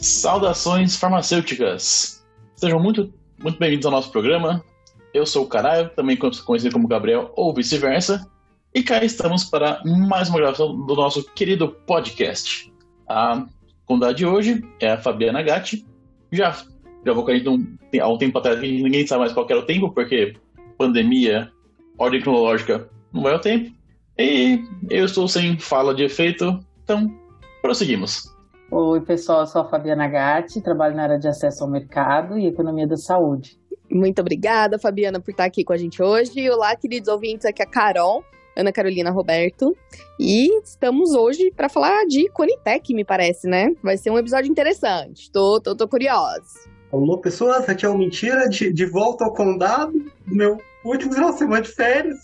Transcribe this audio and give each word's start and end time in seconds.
Saudações 0.00 0.96
farmacêuticas! 0.96 2.24
Sejam 2.56 2.80
muito, 2.80 3.12
muito 3.38 3.58
bem-vindos 3.58 3.84
ao 3.84 3.92
nosso 3.92 4.10
programa. 4.10 4.64
Eu 5.12 5.26
sou 5.26 5.44
o 5.44 5.46
Caralho, 5.46 5.90
também 5.90 6.16
conhecido 6.16 6.72
como 6.72 6.88
Gabriel 6.88 7.30
ou 7.36 7.52
vice-versa. 7.52 8.26
E 8.74 8.82
cá 8.82 9.04
estamos 9.04 9.44
para 9.44 9.82
mais 9.84 10.30
uma 10.30 10.38
gravação 10.38 10.74
do 10.86 10.94
nosso 10.94 11.22
querido 11.34 11.68
podcast. 11.86 12.72
A 13.06 13.44
convidada 13.84 14.14
de 14.14 14.24
hoje 14.24 14.64
é 14.80 14.92
a 14.92 14.98
Fabiana 14.98 15.42
Gatti. 15.42 15.84
Já 16.32 16.56
gravou 17.04 17.22
com 17.22 17.32
a 17.32 17.34
gente 17.34 17.50
um, 17.50 17.76
há 18.00 18.08
um 18.08 18.16
tempo 18.16 18.38
atrás, 18.38 18.58
ninguém 18.58 19.06
sabe 19.06 19.20
mais 19.20 19.34
qual 19.34 19.46
era 19.50 19.60
o 19.60 19.66
tempo, 19.66 19.92
porque 19.92 20.34
pandemia, 20.78 21.52
ordem 21.98 22.22
cronológica, 22.22 22.88
não 23.12 23.22
vai 23.22 23.34
ao 23.34 23.38
tempo. 23.38 23.70
E 24.16 24.64
eu 24.88 25.04
estou 25.04 25.28
sem 25.28 25.58
fala 25.58 25.94
de 25.94 26.04
efeito, 26.04 26.58
então 26.84 27.14
prosseguimos. 27.60 28.29
Oi, 28.72 29.00
pessoal, 29.00 29.40
eu 29.40 29.46
sou 29.48 29.62
a 29.62 29.68
Fabiana 29.68 30.06
Gatti, 30.06 30.60
trabalho 30.60 30.94
na 30.94 31.02
área 31.02 31.18
de 31.18 31.26
acesso 31.26 31.64
ao 31.64 31.68
mercado 31.68 32.38
e 32.38 32.46
economia 32.46 32.86
da 32.86 32.96
saúde. 32.96 33.58
Muito 33.90 34.20
obrigada, 34.20 34.78
Fabiana, 34.78 35.18
por 35.18 35.32
estar 35.32 35.44
aqui 35.44 35.64
com 35.64 35.72
a 35.72 35.76
gente 35.76 36.00
hoje. 36.00 36.48
Olá, 36.48 36.76
queridos 36.76 37.08
ouvintes, 37.08 37.44
aqui 37.44 37.62
é 37.62 37.64
a 37.64 37.68
Carol, 37.68 38.22
Ana 38.56 38.70
Carolina 38.70 39.10
Roberto. 39.10 39.76
E 40.20 40.56
estamos 40.62 41.16
hoje 41.16 41.50
para 41.50 41.68
falar 41.68 42.04
de 42.06 42.30
Conitec, 42.30 42.94
me 42.94 43.04
parece, 43.04 43.48
né? 43.48 43.74
Vai 43.82 43.96
ser 43.96 44.10
um 44.10 44.18
episódio 44.18 44.48
interessante. 44.48 45.32
Tô, 45.32 45.60
tô, 45.60 45.74
tô 45.74 45.88
curiosa. 45.88 46.60
Alô, 46.92 47.18
pessoas, 47.18 47.68
aqui 47.68 47.84
é 47.84 47.88
o 47.88 47.98
Mentira, 47.98 48.48
de, 48.48 48.72
de 48.72 48.86
volta 48.86 49.24
ao 49.24 49.34
condado. 49.34 49.92
Meu 50.24 50.58
último 50.84 51.12
final 51.12 51.32
de 51.32 51.38
semana 51.38 51.62
de 51.62 51.68
férias. 51.68 52.18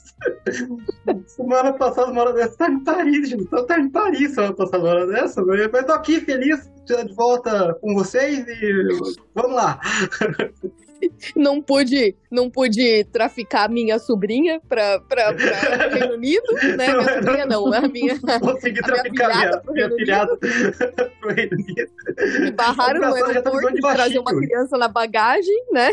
semana 1.27 1.73
passada, 1.73 2.11
uma 2.11 2.23
hora 2.23 2.33
dessa, 2.33 2.53
estava 2.53 2.73
em 2.73 2.85
Paris, 2.85 3.29
gente. 3.29 3.49
Eu 3.53 3.61
estava 3.61 3.81
em 3.81 3.91
Paris 3.91 4.35
semana 4.35 4.55
passada, 4.55 4.79
uma 4.79 4.89
hora 4.89 5.07
dessa. 5.07 5.43
Mas 5.45 5.87
tô 5.87 5.93
aqui 5.93 6.21
feliz 6.21 6.71
de 6.85 7.15
volta 7.15 7.75
com 7.81 7.95
vocês 7.95 8.47
e 8.47 8.99
vamos 9.35 9.57
lá. 9.57 9.81
não 11.37 11.61
pude, 11.61 12.17
não 12.31 12.51
pude 12.51 13.05
traficar 13.05 13.69
minha 13.69 13.99
sobrinha 13.99 14.61
para 14.69 15.01
o 15.09 15.37
Reino 15.95 16.15
Unido, 16.15 16.53
né? 16.77 16.93
Minha 16.93 17.15
sobrinha 17.15 17.47
não, 17.47 17.73
a 17.73 17.81
minha. 17.83 18.19
Consegui 18.41 18.81
traficar 18.83 19.29
minha, 19.29 19.63
minha 19.73 19.91
filhada 19.97 20.39
pro 21.21 21.35
Reino 21.35 21.57
Unido. 21.57 21.91
Me 22.41 22.51
barraram 22.53 23.01
no 23.01 23.15
aeroporto 23.15 23.75
de 23.75 23.81
trazer 23.81 24.19
uma 24.19 24.37
criança 24.37 24.79
na 24.79 24.89
bagagem, 24.89 25.65
né? 25.73 25.91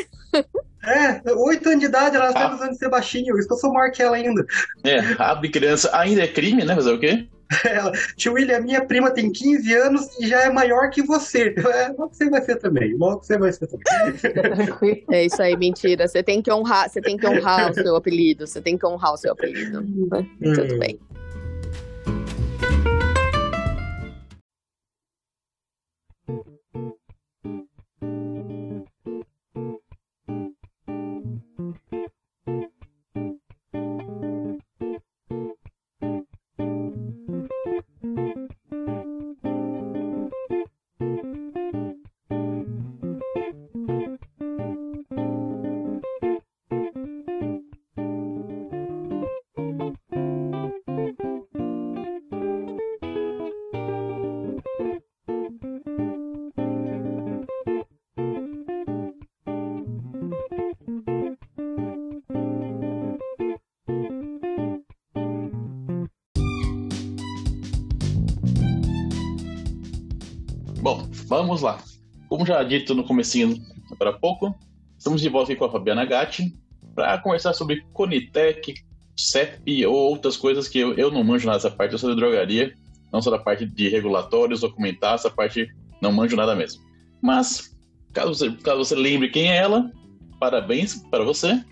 É, 0.86 1.22
oito 1.32 1.70
anos 1.70 1.80
de 1.80 1.86
idade, 1.86 2.16
ela 2.16 2.28
está 2.28 2.48
ah. 2.48 2.56
usando 2.56 2.72
de 2.72 2.78
ser 2.78 2.90
baixinho, 2.90 3.38
isso 3.38 3.48
que 3.48 3.54
eu 3.54 3.58
sou 3.58 3.72
maior 3.72 3.92
que 3.92 4.02
ela 4.02 4.18
ainda. 4.18 4.46
É, 4.84 5.00
abre 5.18 5.50
criança 5.50 5.90
ainda 5.94 6.24
é 6.24 6.28
crime, 6.28 6.66
né? 6.66 6.76
Fazer 6.76 6.92
o 6.92 7.00
quê? 7.00 7.28
Ela, 7.66 7.92
tio 8.16 8.34
William, 8.34 8.62
minha 8.62 8.84
prima 8.84 9.12
tem 9.12 9.32
15 9.32 9.74
anos 9.76 10.20
e 10.20 10.28
já 10.28 10.42
é 10.42 10.50
maior 10.50 10.90
que 10.90 11.02
você. 11.02 11.54
É, 11.74 11.88
logo 11.90 12.14
você 12.14 12.30
vai 12.30 12.42
ser 12.42 12.58
também. 12.58 12.96
Logo 12.96 13.24
você 13.24 13.38
vai 13.38 13.52
ser 13.52 13.68
também. 13.68 15.06
É 15.10 15.26
isso 15.26 15.42
aí, 15.42 15.56
mentira. 15.56 16.08
Você 16.08 16.22
tem 16.22 16.42
que 16.42 16.52
honrar, 16.52 16.90
você 16.90 17.02
tem 17.02 17.18
que 17.18 17.26
honrar 17.26 17.72
o 17.72 17.74
seu 17.74 17.96
apelido. 17.96 18.46
Você 18.46 18.62
tem 18.62 18.78
que 18.78 18.86
honrar 18.86 19.14
o 19.14 19.18
seu 19.18 19.32
apelido. 19.32 19.80
Hum. 19.82 20.10
Tudo 20.42 20.80
bem. 20.80 21.00
Como 72.28 72.46
já 72.46 72.64
dito 72.64 72.94
no 72.94 73.04
comecinho 73.04 73.56
agora 73.92 74.12
há 74.12 74.20
pouco, 74.20 74.56
estamos 74.98 75.22
de 75.22 75.30
volta 75.30 75.52
aqui 75.52 75.60
com 75.60 75.66
a 75.66 75.72
Fabiana 75.72 76.06
Gatti 76.06 76.56
para 76.96 77.18
conversar 77.20 77.54
sobre 77.54 77.86
Conitec, 77.94 78.76
CEP 79.16 79.86
ou 79.86 79.96
outras 79.96 80.38
coisas 80.38 80.68
que 80.68 80.80
eu, 80.80 80.94
eu 80.94 81.12
não 81.12 81.24
manjo 81.24 81.46
nada 81.46 81.58
dessa 81.58 81.72
parte, 81.72 81.94
eu 81.94 82.00
sou 82.00 82.10
de 82.10 82.16
drogaria, 82.16 82.74
não 83.12 83.22
sou 83.22 83.32
da 83.32 83.40
parte 83.40 83.66
de 83.66 83.90
regulatórios, 83.90 84.62
documentar, 84.62 85.16
essa 85.16 85.30
parte 85.30 85.68
não 86.02 86.12
manjo 86.12 86.36
nada 86.36 86.56
mesmo. 86.56 86.84
Mas, 87.22 87.76
caso 88.12 88.34
você, 88.34 88.52
caso 88.52 88.84
você 88.84 88.96
lembre 88.96 89.30
quem 89.30 89.52
é 89.52 89.58
ela, 89.58 89.92
parabéns 90.40 90.96
para 91.10 91.24
você. 91.24 91.64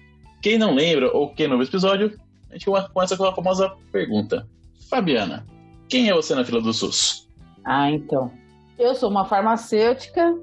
Quem 0.42 0.58
não 0.58 0.74
lembra 0.74 1.12
ou 1.12 1.34
quem 1.34 1.48
não 1.48 1.58
viu 1.58 1.64
esse 1.64 1.72
episódio, 1.72 2.18
a 2.50 2.54
gente 2.54 2.66
começa 2.66 3.18
com 3.18 3.26
a 3.26 3.36
famosa 3.36 3.70
pergunta. 3.92 4.48
Fabiana, 4.90 5.46
quem 5.90 6.10
é 6.10 6.14
você 6.14 6.34
na 6.34 6.44
fila 6.44 6.62
do 6.62 6.74
SUS? 6.74 7.28
Ah, 7.64 7.92
então. 7.92 8.32
Eu 8.78 8.96
sou 8.96 9.10
uma 9.10 9.26
farmacêutica 9.26 10.36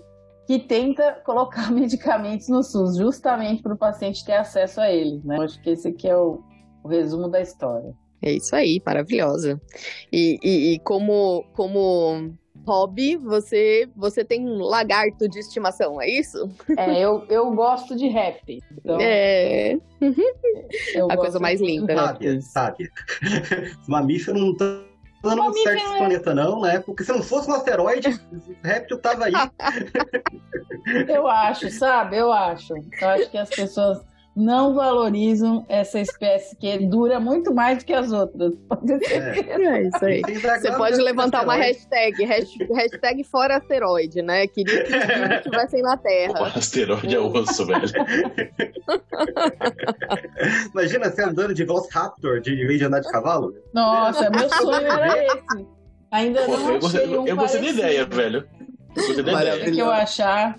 que 0.47 0.59
tenta 0.59 1.21
colocar 1.25 1.71
medicamentos 1.73 2.49
no 2.49 2.63
SUS, 2.63 2.97
justamente 2.97 3.63
para 3.63 3.75
o 3.75 3.79
paciente 3.79 4.25
ter 4.25 4.35
acesso 4.35 4.81
a 4.81 4.91
eles, 4.91 5.23
né? 5.25 5.37
Acho 5.41 5.61
que 5.63 5.71
esse 5.71 5.89
aqui 5.89 6.09
é 6.09 6.17
o, 6.17 6.41
o 6.83 6.89
resumo 6.89 7.29
da 7.29 7.41
história. 7.41 7.95
É 8.23 8.33
isso 8.33 8.57
aí, 8.57 8.83
maravilhosa. 8.85 9.61
E, 10.13 10.39
e, 10.43 10.75
e, 10.75 10.79
como, 10.81 11.45
como 11.55 12.33
hobby, 12.67 13.17
você, 13.17 13.89
você 13.95 14.25
tem 14.25 14.45
um 14.45 14.59
lagarto 14.59 15.29
de 15.29 15.39
estimação, 15.39 16.01
é 16.01 16.11
isso? 16.11 16.51
É, 16.77 16.99
eu, 16.99 17.25
eu 17.29 17.51
gosto 17.55 17.95
de 17.95 18.09
rap. 18.09 18.59
Então... 18.73 18.99
É. 19.01 19.79
A 21.11 21.17
coisa 21.17 21.39
mais 21.39 21.61
linda, 21.61 21.95
né? 21.95 22.03
Sabe, 22.03 22.43
sabe. 22.43 22.91
Os 23.83 23.89
mamíferos 23.89 24.57
não 25.23 25.31
estão 25.31 25.47
não 25.47 25.53
certo 25.53 25.85
esse 25.85 25.97
planeta, 25.97 26.35
não, 26.35 26.61
né? 26.61 26.79
Porque 26.81 27.05
se 27.05 27.13
não 27.13 27.23
fosse 27.23 27.51
um 27.51 27.55
asteroide, 27.55 28.09
o 28.09 28.67
réptil 28.67 28.99
tava 28.99 29.27
aí. 29.27 29.33
Eu 31.09 31.27
acho, 31.29 31.71
sabe? 31.71 32.17
Eu 32.17 32.33
acho. 32.33 32.75
Eu 33.01 33.09
acho 33.09 33.31
que 33.31 33.37
as 33.37 33.51
pessoas 33.51 34.01
não 34.39 34.73
valorizam 34.73 35.67
essa 35.69 35.99
espécie 35.99 36.55
que 36.57 36.79
dura 36.87 37.19
muito 37.19 37.53
mais 37.53 37.79
do 37.79 37.85
que 37.85 37.93
as 37.93 38.13
outras. 38.13 38.55
Pode 38.69 39.05
ser. 39.05 39.49
É, 39.49 39.65
é 39.65 39.83
isso 39.83 40.05
aí. 40.05 40.23
Você 40.23 40.71
pode 40.77 40.97
levantar 40.99 41.43
uma 41.43 41.57
hashtag, 41.57 42.25
hashtag 42.25 43.25
fora 43.25 43.57
asteroide, 43.57 44.23
né? 44.23 44.47
Queria 44.47 44.85
que 44.85 44.95
os 44.95 45.37
estivessem 45.39 45.83
na 45.83 45.97
Terra. 45.97 46.41
O 46.41 46.45
asteroide 46.45 47.17
é 47.17 47.19
osso, 47.19 47.67
velho. 47.67 47.83
Imagina 50.73 51.11
você 51.11 51.23
andando 51.23 51.53
de 51.53 51.65
Velociraptor, 51.65 52.41
de 52.41 52.55
vez 52.67 52.79
de 52.79 52.85
andar 52.85 53.01
de 53.01 53.11
cavalo. 53.11 53.53
Nossa, 53.75 54.31
meu 54.31 54.49
sonho 54.49 54.87
era 54.87 55.25
esse. 55.25 55.67
Ainda 56.13 56.43
Pô, 56.43 56.57
não 56.57 56.73
eu 56.75 56.81
gostei, 56.81 57.19
um 57.19 57.27
eu 57.27 57.37
gostei 57.37 57.61
da 57.61 57.69
ideia, 57.69 58.07
velho. 58.07 58.49
Eu 58.97 59.07
gostei 59.07 59.25
da 59.25 59.33
ideia. 59.33 59.73
que 59.73 59.79
eu 59.79 59.91
achar. 59.91 60.59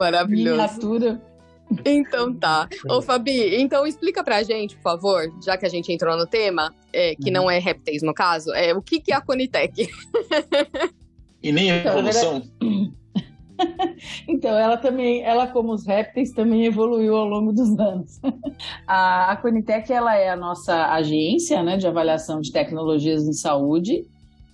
Maravilhoso. 0.00 0.56
Miniatura. 0.56 1.31
Então 1.84 2.34
tá. 2.34 2.68
Ô, 2.88 3.00
Fabi, 3.00 3.60
então 3.60 3.86
explica 3.86 4.22
pra 4.22 4.42
gente, 4.42 4.76
por 4.76 4.82
favor, 4.82 5.32
já 5.44 5.56
que 5.56 5.66
a 5.66 5.68
gente 5.68 5.92
entrou 5.92 6.16
no 6.16 6.26
tema, 6.26 6.74
é, 6.92 7.14
que 7.14 7.30
não 7.30 7.50
é 7.50 7.58
répteis 7.58 8.02
no 8.02 8.14
caso, 8.14 8.52
é, 8.52 8.74
o 8.74 8.82
que, 8.82 9.00
que 9.00 9.12
é 9.12 9.16
a 9.16 9.20
Conitec? 9.20 9.88
E 11.42 11.50
nem 11.50 11.70
a 11.70 11.78
então, 11.78 11.98
evolução. 11.98 12.42
então, 14.28 14.56
ela 14.56 14.76
também, 14.76 15.22
ela 15.22 15.46
como 15.46 15.72
os 15.72 15.86
répteis, 15.86 16.30
também 16.32 16.66
evoluiu 16.66 17.16
ao 17.16 17.26
longo 17.26 17.52
dos 17.52 17.78
anos. 17.78 18.20
A, 18.86 19.32
a 19.32 19.36
Conitec, 19.36 19.92
ela 19.92 20.16
é 20.16 20.28
a 20.28 20.36
nossa 20.36 20.92
agência 20.92 21.62
né, 21.62 21.76
de 21.76 21.86
avaliação 21.86 22.40
de 22.40 22.52
tecnologias 22.52 23.26
em 23.26 23.32
saúde, 23.32 24.04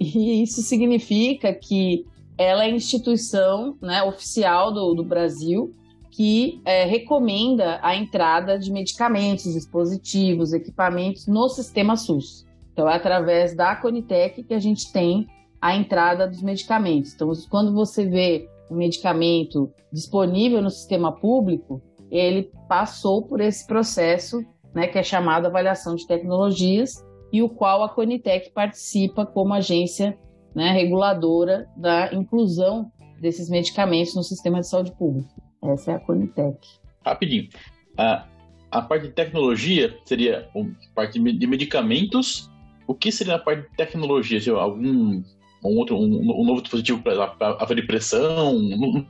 e 0.01 0.43
isso 0.43 0.63
significa 0.63 1.53
que 1.53 2.07
ela 2.37 2.65
é 2.65 2.69
a 2.69 2.71
instituição 2.71 3.77
né, 3.83 4.03
oficial 4.03 4.73
do, 4.73 4.95
do 4.95 5.05
Brasil 5.05 5.75
que 6.19 6.61
é, 6.65 6.85
recomenda 6.85 7.79
a 7.81 7.95
entrada 7.95 8.59
de 8.59 8.73
medicamentos, 8.73 9.55
dispositivos, 9.55 10.53
equipamentos 10.53 11.29
no 11.29 11.49
sistema 11.49 11.97
SUS. 11.97 12.45
Então, 12.73 12.91
é 12.91 12.97
através 12.97 13.55
da 13.55 13.77
Conitec 13.77 14.43
que 14.43 14.53
a 14.53 14.59
gente 14.59 14.93
tem 14.93 15.29
a 15.61 15.77
entrada 15.77 16.27
dos 16.27 16.43
medicamentos. 16.43 17.15
Então, 17.15 17.31
quando 17.49 17.73
você 17.73 18.05
vê 18.05 18.49
um 18.69 18.75
medicamento 18.75 19.73
disponível 19.93 20.61
no 20.61 20.71
sistema 20.71 21.13
público, 21.13 21.81
ele 22.11 22.51
passou 22.69 23.23
por 23.23 23.41
esse 23.41 23.65
processo, 23.65 24.45
né, 24.75 24.89
que 24.89 24.99
é 24.99 25.05
chamado 25.05 25.47
avaliação 25.47 25.95
de 25.95 26.05
tecnologias, 26.05 26.95
e 27.33 27.45
o 27.45 27.49
qual 27.49 27.85
a 27.85 27.89
Conitec 27.89 28.51
participa 28.51 29.25
como 29.25 29.55
agência 29.55 30.19
né, 30.53 30.73
reguladora 30.73 31.69
da 31.77 32.13
inclusão 32.13 32.91
desses 33.21 33.49
medicamentos 33.49 34.17
no 34.17 34.25
sistema 34.25 34.59
de 34.59 34.69
saúde 34.69 34.91
pública. 34.99 35.48
Essa 35.63 35.93
é 35.93 35.95
a 35.95 36.01
Conitec. 36.01 36.59
Rapidinho. 37.05 37.49
A, 37.97 38.27
a 38.71 38.83
parte 38.83 39.09
de 39.09 39.13
tecnologia 39.13 39.97
seria 40.05 40.49
a 40.55 40.95
parte 40.95 41.19
de 41.19 41.47
medicamentos. 41.47 42.51
O 42.87 42.95
que 42.95 43.11
seria 43.11 43.35
a 43.35 43.39
parte 43.39 43.69
de 43.69 43.77
tecnologia? 43.77 44.41
Se 44.41 44.51
algum 44.51 45.23
um 45.65 45.77
outro 45.77 45.97
um, 45.97 46.41
um 46.41 46.45
novo 46.45 46.63
dispositivo 46.63 47.03
para 47.03 47.35
aferir 47.61 47.87
pressão. 47.87 48.57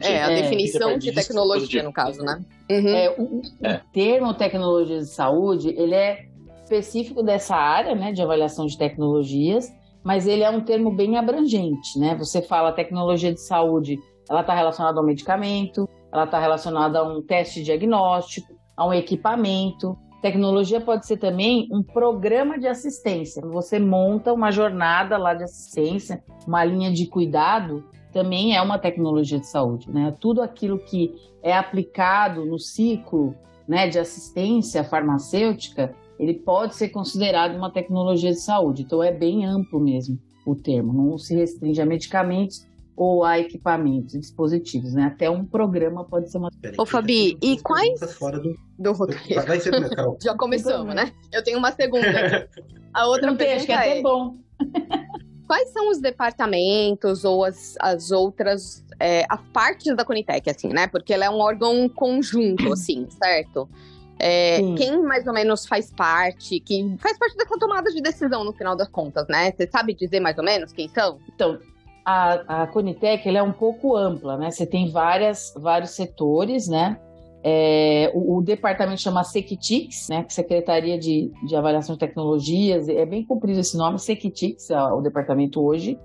É, 0.01 0.23
a 0.23 0.29
definição 0.29 0.99
de 0.99 1.13
tecnologia, 1.13 1.83
no 1.83 1.93
caso, 1.93 2.23
né? 2.23 2.41
Uhum. 2.71 2.89
É, 2.89 3.11
o, 3.11 3.43
é. 3.63 3.75
o, 3.77 3.81
termo 3.93 4.35
tecnologia 4.35 4.99
de 4.99 5.07
saúde, 5.07 5.69
ele 5.77 5.95
é 5.95 6.27
específico 6.63 7.23
dessa 7.23 7.57
área, 7.57 7.95
né, 7.95 8.13
de 8.13 8.21
avaliação 8.21 8.67
de 8.67 8.77
tecnologias, 8.77 9.73
mas 10.05 10.27
ele 10.27 10.43
é 10.43 10.51
um 10.51 10.61
termo 10.61 10.91
bem 10.91 11.17
abrangente, 11.17 11.99
né? 11.99 12.15
Você 12.17 12.43
fala 12.43 12.73
tecnologia 12.73 13.33
de 13.33 13.41
saúde, 13.41 13.99
ela 14.29 14.43
está 14.43 14.55
relacionada 14.55 14.99
ao 14.99 15.05
medicamento, 15.05 15.89
ela 16.13 16.25
está 16.25 16.39
relacionada 16.39 16.99
a 16.99 17.03
um 17.03 17.23
teste 17.23 17.63
diagnóstico, 17.63 18.55
a 18.77 18.87
um 18.87 18.93
equipamento. 18.93 19.97
Tecnologia 20.23 20.81
pode 20.81 21.07
ser 21.07 21.19
também 21.19 21.69
um 21.71 21.83
programa 21.83 22.59
de 22.59 22.67
assistência. 22.67 23.43
Você 23.43 23.79
monta 23.79 24.33
uma 24.33 24.51
jornada 24.51 25.17
lá 25.17 25.35
de 25.35 25.45
assistência, 25.45 26.23
uma 26.47 26.65
linha 26.65 26.93
de 26.93 27.07
cuidado, 27.07 27.85
também 28.13 28.57
é 28.57 28.63
uma 28.63 28.79
tecnologia 28.79 29.39
de 29.39 29.47
saúde, 29.47 29.91
né? 29.91 30.15
Tudo 30.19 30.43
aquilo 30.43 30.79
que 30.79 31.15
é 31.43 31.53
aplicado 31.53 32.45
no 32.45 32.59
ciclo, 32.59 33.35
né, 33.69 33.87
de 33.87 33.99
assistência 33.99 34.83
farmacêutica, 34.83 35.95
ele 36.19 36.35
pode 36.35 36.75
ser 36.75 36.89
considerado 36.89 37.55
uma 37.55 37.71
tecnologia 37.71 38.31
de 38.31 38.41
saúde. 38.41 38.83
Então 38.83 39.03
é 39.03 39.13
bem 39.13 39.45
amplo 39.45 39.79
mesmo 39.79 40.19
o 40.47 40.55
termo, 40.55 40.93
não 40.93 41.19
se 41.19 41.37
restringe 41.37 41.81
a 41.81 41.87
medicamentos 41.87 42.67
ou 42.99 43.25
a 43.25 43.39
equipamentos 43.39 44.15
e 44.15 44.19
dispositivos, 44.19 44.93
né? 44.93 45.05
Até 45.05 45.31
um 45.31 45.45
programa 45.45 46.05
pode 46.05 46.29
ser 46.31 46.39
uma. 46.39 46.51
Ô, 46.77 46.85
Fabi, 46.85 47.39
e 47.41 47.57
quais. 47.61 48.01
Fora 48.15 48.41
do, 48.41 48.59
do 48.77 48.93
roteiro. 48.93 49.47
Vai 49.47 49.61
ser. 49.61 49.73
Já 50.21 50.35
começamos, 50.37 50.93
né? 50.93 51.13
Eu 51.33 51.45
tenho 51.45 51.59
uma 51.59 51.71
segunda. 51.71 52.49
A 52.93 53.07
outra 53.07 53.31
acho 53.31 53.67
que 53.67 53.73
é 53.73 53.77
até 53.77 54.03
bom. 54.03 54.37
Quais 55.47 55.71
são 55.71 55.89
os 55.91 56.01
departamentos 56.01 57.25
ou 57.25 57.45
as, 57.45 57.77
as 57.79 58.11
outras 58.11 58.85
é, 58.99 59.25
as 59.31 59.41
partes 59.53 59.95
da 59.95 60.05
Conitec, 60.05 60.51
assim, 60.51 60.69
né? 60.69 60.89
Porque 60.89 61.15
ela 61.15 61.25
é 61.25 61.31
um 61.31 61.39
órgão 61.39 61.89
conjunto, 61.89 62.71
assim, 62.75 63.07
certo? 63.11 63.69
É, 64.19 64.59
quem 64.77 65.01
mais 65.01 65.25
ou 65.29 65.33
menos 65.33 65.65
faz 65.65 65.93
parte, 65.93 66.59
que 66.59 66.97
faz 66.99 67.17
parte 67.17 67.37
dessa 67.37 67.57
tomada 67.57 67.93
de 67.93 68.03
decisão 68.03 68.43
no 68.43 68.53
final 68.53 68.75
das 68.75 68.89
contas, 68.89 69.29
né? 69.29 69.53
Você 69.53 69.69
sabe 69.71 69.95
dizer 69.95 70.19
mais 70.19 70.37
ou 70.37 70.43
menos 70.43 70.73
quem 70.73 70.89
são? 70.89 71.21
Então, 71.33 71.61
a, 72.09 72.63
a 72.63 72.67
Conitec 72.67 73.29
é 73.29 73.43
um 73.43 73.53
pouco 73.53 73.97
ampla, 73.97 74.37
né? 74.37 74.51
Você 74.51 74.67
tem 74.67 74.91
várias, 74.91 75.53
vários 75.57 75.91
setores, 75.91 76.69
né? 76.69 76.99
É, 77.43 78.11
o, 78.15 78.39
o, 78.39 78.43
departamento 78.43 79.01
chama 79.01 79.23
SECTIX, 79.23 80.09
né? 80.09 80.25
Secretaria 80.29 80.99
de, 80.99 81.31
de 81.47 81.57
Avaliação 81.57 81.95
de 81.95 82.01
Tecnologias, 82.01 82.89
é 82.89 83.07
bem 83.07 83.25
comprido 83.25 83.61
esse 83.61 83.77
nome, 83.77 83.99
SECTIX, 83.99 84.69
o 84.93 85.01
departamento 85.01 85.63
hoje 85.63 85.99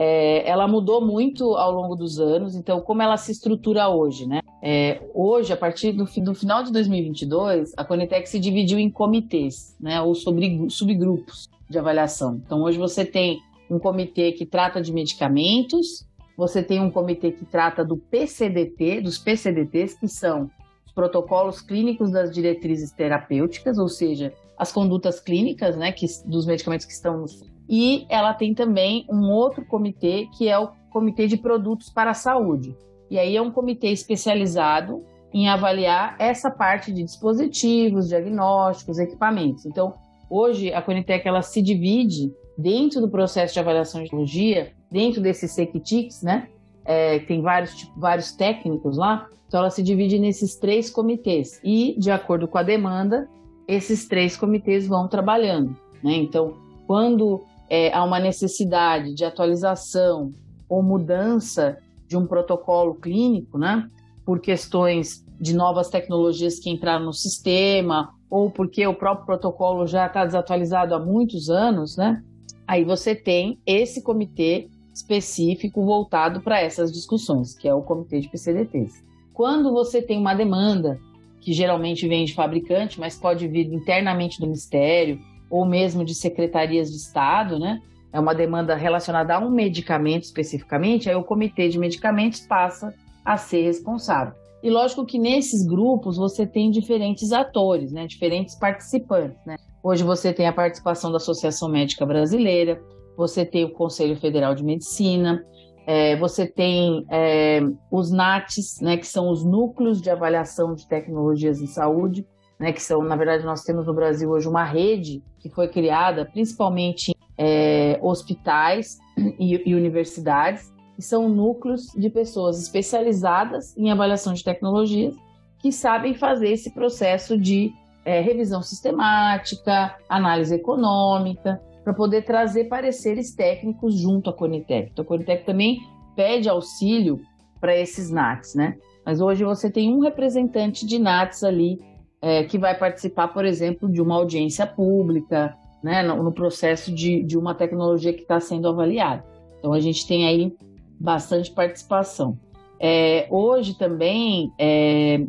é, 0.00 0.48
ela 0.48 0.68
mudou 0.68 1.04
muito 1.04 1.56
ao 1.56 1.72
longo 1.72 1.96
dos 1.96 2.20
anos. 2.20 2.54
Então, 2.54 2.80
como 2.80 3.02
ela 3.02 3.16
se 3.16 3.32
estrutura 3.32 3.88
hoje, 3.88 4.26
né? 4.26 4.42
É, 4.62 5.02
hoje, 5.12 5.52
a 5.52 5.56
partir 5.56 5.90
do, 5.90 6.04
do, 6.04 6.34
final 6.36 6.62
de 6.62 6.70
2022, 6.70 7.72
a 7.76 7.84
Conitec 7.84 8.28
se 8.28 8.38
dividiu 8.38 8.78
em 8.78 8.88
comitês, 8.88 9.76
né? 9.80 10.00
Ou 10.00 10.14
sobre, 10.14 10.70
subgrupos 10.70 11.48
de 11.68 11.76
avaliação. 11.80 12.40
Então, 12.46 12.62
hoje 12.62 12.78
você 12.78 13.04
tem 13.04 13.40
um 13.70 13.78
comitê 13.78 14.32
que 14.32 14.46
trata 14.46 14.80
de 14.80 14.92
medicamentos, 14.92 16.06
você 16.36 16.62
tem 16.62 16.80
um 16.80 16.90
comitê 16.90 17.32
que 17.32 17.44
trata 17.44 17.84
do 17.84 17.96
PCDT, 17.96 19.00
dos 19.00 19.18
PCDTs, 19.18 19.98
que 19.98 20.08
são 20.08 20.50
os 20.86 20.92
protocolos 20.92 21.60
clínicos 21.60 22.12
das 22.12 22.30
diretrizes 22.30 22.92
terapêuticas, 22.92 23.78
ou 23.78 23.88
seja, 23.88 24.32
as 24.56 24.72
condutas 24.72 25.20
clínicas, 25.20 25.76
né, 25.76 25.92
que, 25.92 26.06
dos 26.26 26.46
medicamentos 26.46 26.86
que 26.86 26.92
estão 26.92 27.24
e 27.68 28.06
ela 28.08 28.32
tem 28.32 28.54
também 28.54 29.04
um 29.10 29.30
outro 29.30 29.64
comitê, 29.66 30.26
que 30.36 30.48
é 30.48 30.58
o 30.58 30.70
Comitê 30.90 31.26
de 31.26 31.36
Produtos 31.36 31.90
para 31.90 32.12
a 32.12 32.14
Saúde. 32.14 32.74
E 33.10 33.18
aí 33.18 33.36
é 33.36 33.42
um 33.42 33.50
comitê 33.50 33.88
especializado 33.88 35.04
em 35.32 35.48
avaliar 35.48 36.16
essa 36.18 36.50
parte 36.50 36.90
de 36.90 37.02
dispositivos, 37.02 38.08
diagnósticos, 38.08 38.98
equipamentos. 38.98 39.66
Então, 39.66 39.92
hoje 40.30 40.72
a 40.72 40.80
Conitec 40.80 41.28
ela 41.28 41.42
se 41.42 41.60
divide 41.60 42.32
dentro 42.58 43.00
do 43.00 43.08
processo 43.08 43.54
de 43.54 43.60
avaliação 43.60 44.02
de 44.02 44.08
tecnologia, 44.08 44.72
dentro 44.90 45.20
desses 45.20 45.52
SECTICs, 45.52 46.22
né? 46.22 46.48
É, 46.84 47.20
tem 47.20 47.40
vários, 47.40 47.76
tipo, 47.76 47.92
vários 47.98 48.32
técnicos 48.32 48.96
lá, 48.96 49.28
então 49.46 49.60
ela 49.60 49.70
se 49.70 49.82
divide 49.82 50.18
nesses 50.18 50.56
três 50.56 50.90
comitês. 50.90 51.60
E, 51.62 51.94
de 51.98 52.10
acordo 52.10 52.48
com 52.48 52.58
a 52.58 52.62
demanda, 52.62 53.28
esses 53.68 54.08
três 54.08 54.36
comitês 54.36 54.86
vão 54.88 55.06
trabalhando. 55.06 55.76
Né? 56.02 56.14
Então, 56.16 56.54
quando 56.86 57.44
é, 57.68 57.92
há 57.92 58.02
uma 58.02 58.18
necessidade 58.18 59.14
de 59.14 59.24
atualização 59.24 60.32
ou 60.68 60.82
mudança 60.82 61.78
de 62.06 62.16
um 62.16 62.26
protocolo 62.26 62.94
clínico, 62.94 63.58
né, 63.58 63.88
por 64.24 64.40
questões 64.40 65.24
de 65.38 65.54
novas 65.54 65.88
tecnologias 65.88 66.58
que 66.58 66.70
entraram 66.70 67.04
no 67.04 67.12
sistema 67.12 68.10
ou 68.30 68.50
porque 68.50 68.86
o 68.86 68.94
próprio 68.94 69.26
protocolo 69.26 69.86
já 69.86 70.06
está 70.06 70.24
desatualizado 70.24 70.94
há 70.94 70.98
muitos 70.98 71.48
anos, 71.48 71.96
né, 71.96 72.22
aí 72.68 72.84
você 72.84 73.14
tem 73.14 73.58
esse 73.66 74.02
comitê 74.02 74.68
específico 74.92 75.82
voltado 75.84 76.42
para 76.42 76.60
essas 76.60 76.92
discussões, 76.92 77.56
que 77.56 77.66
é 77.66 77.74
o 77.74 77.82
comitê 77.82 78.20
de 78.20 78.28
PCDTs. 78.28 79.02
Quando 79.32 79.72
você 79.72 80.02
tem 80.02 80.18
uma 80.18 80.34
demanda 80.34 81.00
que 81.40 81.52
geralmente 81.52 82.06
vem 82.06 82.26
de 82.26 82.34
fabricante, 82.34 83.00
mas 83.00 83.16
pode 83.16 83.48
vir 83.48 83.72
internamente 83.72 84.38
do 84.38 84.46
Ministério 84.46 85.18
ou 85.48 85.64
mesmo 85.64 86.04
de 86.04 86.14
secretarias 86.14 86.90
de 86.90 86.96
Estado, 86.96 87.58
né? 87.58 87.80
É 88.12 88.20
uma 88.20 88.34
demanda 88.34 88.74
relacionada 88.74 89.34
a 89.34 89.38
um 89.38 89.50
medicamento 89.50 90.24
especificamente, 90.24 91.08
aí 91.08 91.16
o 91.16 91.24
comitê 91.24 91.68
de 91.68 91.78
medicamentos 91.78 92.40
passa 92.40 92.92
a 93.24 93.36
ser 93.36 93.62
responsável. 93.62 94.34
E 94.62 94.68
lógico 94.68 95.06
que 95.06 95.18
nesses 95.18 95.64
grupos 95.64 96.16
você 96.16 96.46
tem 96.46 96.70
diferentes 96.70 97.32
atores, 97.32 97.92
né? 97.92 98.06
Diferentes 98.06 98.54
participantes, 98.56 99.38
né? 99.46 99.56
Hoje 99.82 100.02
você 100.02 100.32
tem 100.32 100.46
a 100.46 100.52
participação 100.52 101.10
da 101.10 101.18
Associação 101.18 101.68
Médica 101.68 102.04
Brasileira, 102.04 102.82
você 103.16 103.44
tem 103.44 103.64
o 103.64 103.72
Conselho 103.72 104.16
Federal 104.16 104.54
de 104.54 104.64
Medicina, 104.64 105.44
é, 105.86 106.16
você 106.16 106.46
tem 106.46 107.06
é, 107.10 107.60
os 107.90 108.10
NATs, 108.10 108.80
né, 108.80 108.96
que 108.96 109.06
são 109.06 109.30
os 109.30 109.44
Núcleos 109.44 110.02
de 110.02 110.10
Avaliação 110.10 110.74
de 110.74 110.86
Tecnologias 110.86 111.60
em 111.60 111.66
Saúde, 111.66 112.26
né, 112.58 112.72
que 112.72 112.82
são, 112.82 113.02
na 113.02 113.16
verdade, 113.16 113.44
nós 113.44 113.62
temos 113.62 113.86
no 113.86 113.94
Brasil 113.94 114.28
hoje 114.30 114.48
uma 114.48 114.64
rede 114.64 115.22
que 115.38 115.48
foi 115.48 115.68
criada 115.68 116.26
principalmente 116.26 117.14
é, 117.38 117.98
hospitais 118.02 118.98
e, 119.38 119.62
e 119.64 119.74
universidades, 119.74 120.72
que 120.96 121.02
são 121.02 121.28
núcleos 121.28 121.86
de 121.96 122.10
pessoas 122.10 122.60
especializadas 122.60 123.76
em 123.76 123.90
avaliação 123.90 124.34
de 124.34 124.42
tecnologias 124.42 125.14
que 125.60 125.72
sabem 125.72 126.14
fazer 126.14 126.50
esse 126.50 126.70
processo 126.72 127.38
de 127.38 127.72
é, 128.08 128.22
revisão 128.22 128.62
sistemática, 128.62 129.94
análise 130.08 130.54
econômica, 130.54 131.60
para 131.84 131.92
poder 131.92 132.22
trazer 132.22 132.64
pareceres 132.64 133.34
técnicos 133.34 133.98
junto 133.98 134.30
à 134.30 134.32
Conitec. 134.32 134.88
Então, 134.90 135.04
a 135.04 135.06
Conitec 135.06 135.44
também 135.44 135.80
pede 136.16 136.48
auxílio 136.48 137.20
para 137.60 137.76
esses 137.76 138.10
NATs, 138.10 138.54
né? 138.54 138.78
Mas 139.04 139.20
hoje 139.20 139.44
você 139.44 139.70
tem 139.70 139.92
um 139.92 139.98
representante 139.98 140.86
de 140.86 140.98
NATs 140.98 141.44
ali 141.44 141.78
é, 142.22 142.44
que 142.44 142.56
vai 142.56 142.74
participar, 142.74 143.28
por 143.28 143.44
exemplo, 143.44 143.92
de 143.92 144.00
uma 144.00 144.14
audiência 144.14 144.66
pública, 144.66 145.54
né, 145.82 146.02
no, 146.02 146.22
no 146.22 146.32
processo 146.32 146.90
de, 146.90 147.22
de 147.22 147.36
uma 147.36 147.54
tecnologia 147.54 148.14
que 148.14 148.22
está 148.22 148.40
sendo 148.40 148.68
avaliada. 148.68 149.22
Então, 149.58 149.74
a 149.74 149.80
gente 149.80 150.06
tem 150.06 150.26
aí 150.26 150.56
bastante 150.98 151.50
participação. 151.50 152.38
É, 152.80 153.26
hoje 153.30 153.76
também 153.76 154.50
é, 154.58 155.20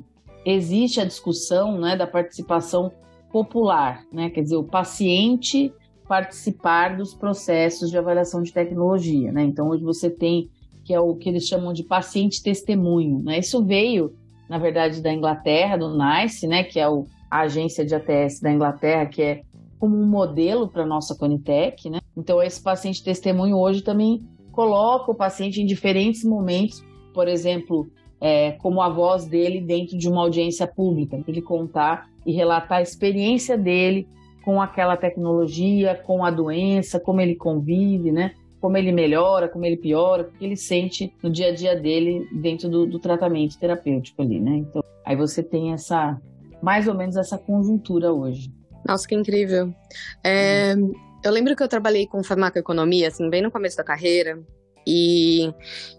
existe 0.45 0.99
a 0.99 1.05
discussão 1.05 1.79
né, 1.79 1.95
da 1.95 2.07
participação 2.07 2.91
popular, 3.31 4.03
né, 4.11 4.29
quer 4.29 4.41
dizer, 4.41 4.55
o 4.55 4.63
paciente 4.63 5.71
participar 6.07 6.97
dos 6.97 7.13
processos 7.13 7.91
de 7.91 7.97
avaliação 7.97 8.41
de 8.41 8.51
tecnologia. 8.51 9.31
Né? 9.31 9.43
Então, 9.43 9.69
hoje 9.69 9.83
você 9.83 10.09
tem 10.09 10.49
que 10.83 10.93
é 10.93 10.99
o 10.99 11.15
que 11.15 11.29
eles 11.29 11.45
chamam 11.45 11.71
de 11.71 11.83
paciente 11.83 12.41
testemunho. 12.41 13.21
Né? 13.21 13.37
Isso 13.37 13.63
veio 13.63 14.15
na 14.49 14.57
verdade, 14.57 14.99
da 15.01 15.13
Inglaterra, 15.13 15.77
do 15.77 15.95
NICE, 15.95 16.47
né, 16.47 16.63
que 16.63 16.79
é 16.79 16.89
o, 16.89 17.05
a 17.29 17.41
agência 17.41 17.85
de 17.85 17.93
ATS 17.93 18.41
da 18.41 18.51
Inglaterra, 18.51 19.05
que 19.05 19.21
é 19.21 19.41
como 19.77 19.95
um 19.95 20.07
modelo 20.07 20.67
para 20.67 20.83
a 20.83 20.87
nossa 20.87 21.15
Conitec, 21.15 21.89
né? 21.89 21.99
Então, 22.17 22.41
esse 22.41 22.61
paciente 22.61 23.01
testemunho 23.01 23.55
hoje 23.55 23.81
também 23.81 24.27
coloca 24.51 25.11
o 25.11 25.15
paciente 25.15 25.61
em 25.61 25.65
diferentes 25.65 26.23
momentos, 26.25 26.83
por 27.13 27.27
exemplo, 27.29 27.87
é, 28.21 28.51
como 28.53 28.81
a 28.81 28.89
voz 28.89 29.25
dele 29.25 29.61
dentro 29.61 29.97
de 29.97 30.09
uma 30.09 30.21
audiência 30.21 30.67
pública, 30.67 31.21
ele 31.27 31.41
contar 31.41 32.09
e 32.25 32.31
relatar 32.31 32.79
a 32.79 32.81
experiência 32.81 33.57
dele 33.57 34.07
com 34.43 34.61
aquela 34.61 34.97
tecnologia, 34.97 35.95
com 35.95 36.23
a 36.23 36.31
doença, 36.31 36.99
como 36.99 37.21
ele 37.21 37.35
convive, 37.35 38.11
né? 38.11 38.33
como 38.59 38.77
ele 38.77 38.91
melhora, 38.91 39.47
como 39.47 39.65
ele 39.65 39.77
piora, 39.77 40.23
o 40.23 40.25
que 40.25 40.43
ele 40.43 40.55
sente 40.55 41.13
no 41.23 41.29
dia 41.29 41.47
a 41.47 41.55
dia 41.55 41.75
dele 41.75 42.27
dentro 42.41 42.69
do, 42.69 42.85
do 42.85 42.99
tratamento 42.99 43.57
terapêutico 43.57 44.21
ali, 44.21 44.39
né? 44.39 44.57
Então, 44.57 44.83
aí 45.05 45.15
você 45.15 45.41
tem 45.41 45.73
essa, 45.73 46.19
mais 46.61 46.87
ou 46.87 46.93
menos 46.93 47.15
essa 47.15 47.37
conjuntura 47.37 48.11
hoje. 48.11 48.51
Nossa, 48.85 49.07
que 49.07 49.15
incrível. 49.15 49.73
É, 50.23 50.73
eu 51.23 51.31
lembro 51.31 51.55
que 51.55 51.63
eu 51.63 51.67
trabalhei 51.67 52.05
com 52.05 52.23
farmacoeconomia, 52.23 53.07
assim, 53.07 53.29
bem 53.29 53.41
no 53.41 53.51
começo 53.51 53.77
da 53.77 53.83
carreira, 53.83 54.41
e, 54.85 55.53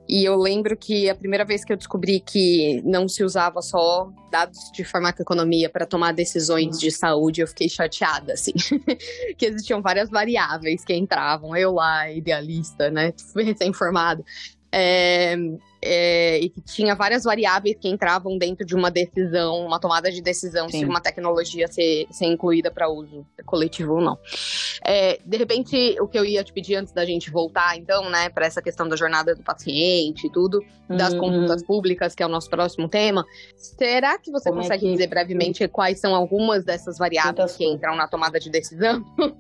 e 0.09 0.25
eu 0.25 0.37
lembro 0.37 0.77
que 0.77 1.09
a 1.09 1.15
primeira 1.15 1.45
vez 1.45 1.65
que 1.65 1.73
eu 1.73 1.77
descobri 1.77 2.21
que 2.21 2.83
não 2.85 3.09
se 3.09 3.23
usava 3.23 3.63
só 3.63 4.11
dados 4.31 4.71
de 4.73 4.85
farmacoeconomia 4.85 5.69
para 5.69 5.87
tomar 5.87 6.13
decisões 6.13 6.79
de 6.79 6.91
saúde, 6.91 7.41
eu 7.41 7.47
fiquei 7.47 7.69
chateada, 7.69 8.33
assim. 8.33 8.53
que 9.39 9.47
existiam 9.47 9.81
várias 9.81 10.11
variáveis 10.11 10.85
que 10.85 10.95
entravam. 10.95 11.57
Eu 11.57 11.73
lá, 11.73 12.11
idealista, 12.11 12.91
né? 12.91 13.13
Recém-formado. 13.37 14.25
É, 14.73 15.37
é, 15.83 16.39
e 16.39 16.51
que 16.51 16.61
tinha 16.61 16.95
várias 16.95 17.25
variáveis 17.25 17.77
que 17.81 17.89
entravam 17.89 18.37
dentro 18.37 18.67
de 18.67 18.75
uma 18.75 18.91
decisão, 18.91 19.67
uma 19.67 19.81
tomada 19.81 20.11
de 20.11 20.21
decisão 20.21 20.69
Sim. 20.69 20.81
se 20.81 20.85
uma 20.85 21.01
tecnologia 21.01 21.67
ser, 21.69 22.07
ser 22.11 22.27
incluída 22.27 22.71
para 22.71 22.89
uso 22.89 23.27
coletivo 23.47 23.95
ou 23.95 24.01
não. 24.01 24.19
É, 24.85 25.19
de 25.25 25.37
repente, 25.37 25.97
o 26.01 26.07
que 26.07 26.19
eu 26.19 26.25
ia 26.25 26.45
te 26.45 26.53
pedir 26.53 26.77
antes 26.77 26.93
da 26.93 27.05
gente 27.05 27.31
voltar, 27.31 27.77
então, 27.77 28.11
né, 28.11 28.29
para 28.29 28.47
essa 28.47 28.61
questão 28.61 28.89
da 28.89 28.97
jornada 28.97 29.35
do 29.35 29.43
paciente 29.43 30.27
e 30.27 30.31
tudo, 30.31 30.63
das 30.89 31.13
uhum. 31.13 31.21
consultas 31.21 31.63
públicas, 31.63 32.15
que 32.15 32.23
é 32.23 32.27
o 32.27 32.29
nosso 32.29 32.51
próximo 32.51 32.89
tema, 32.89 33.25
será 33.57 34.19
que 34.19 34.31
você 34.31 34.51
Como 34.51 34.61
é 34.61 34.65
consegue 34.65 34.87
é 34.87 34.89
que... 34.89 34.93
dizer 34.93 35.07
brevemente 35.07 35.69
quais 35.69 36.01
são 36.01 36.15
algumas 36.15 36.65
dessas 36.65 36.99
variáveis 36.99 37.57
que 37.57 37.65
entram 37.65 37.95
na 37.97 38.09
tomada 38.09 38.39
de 38.39 38.51
decisão? 38.51 39.05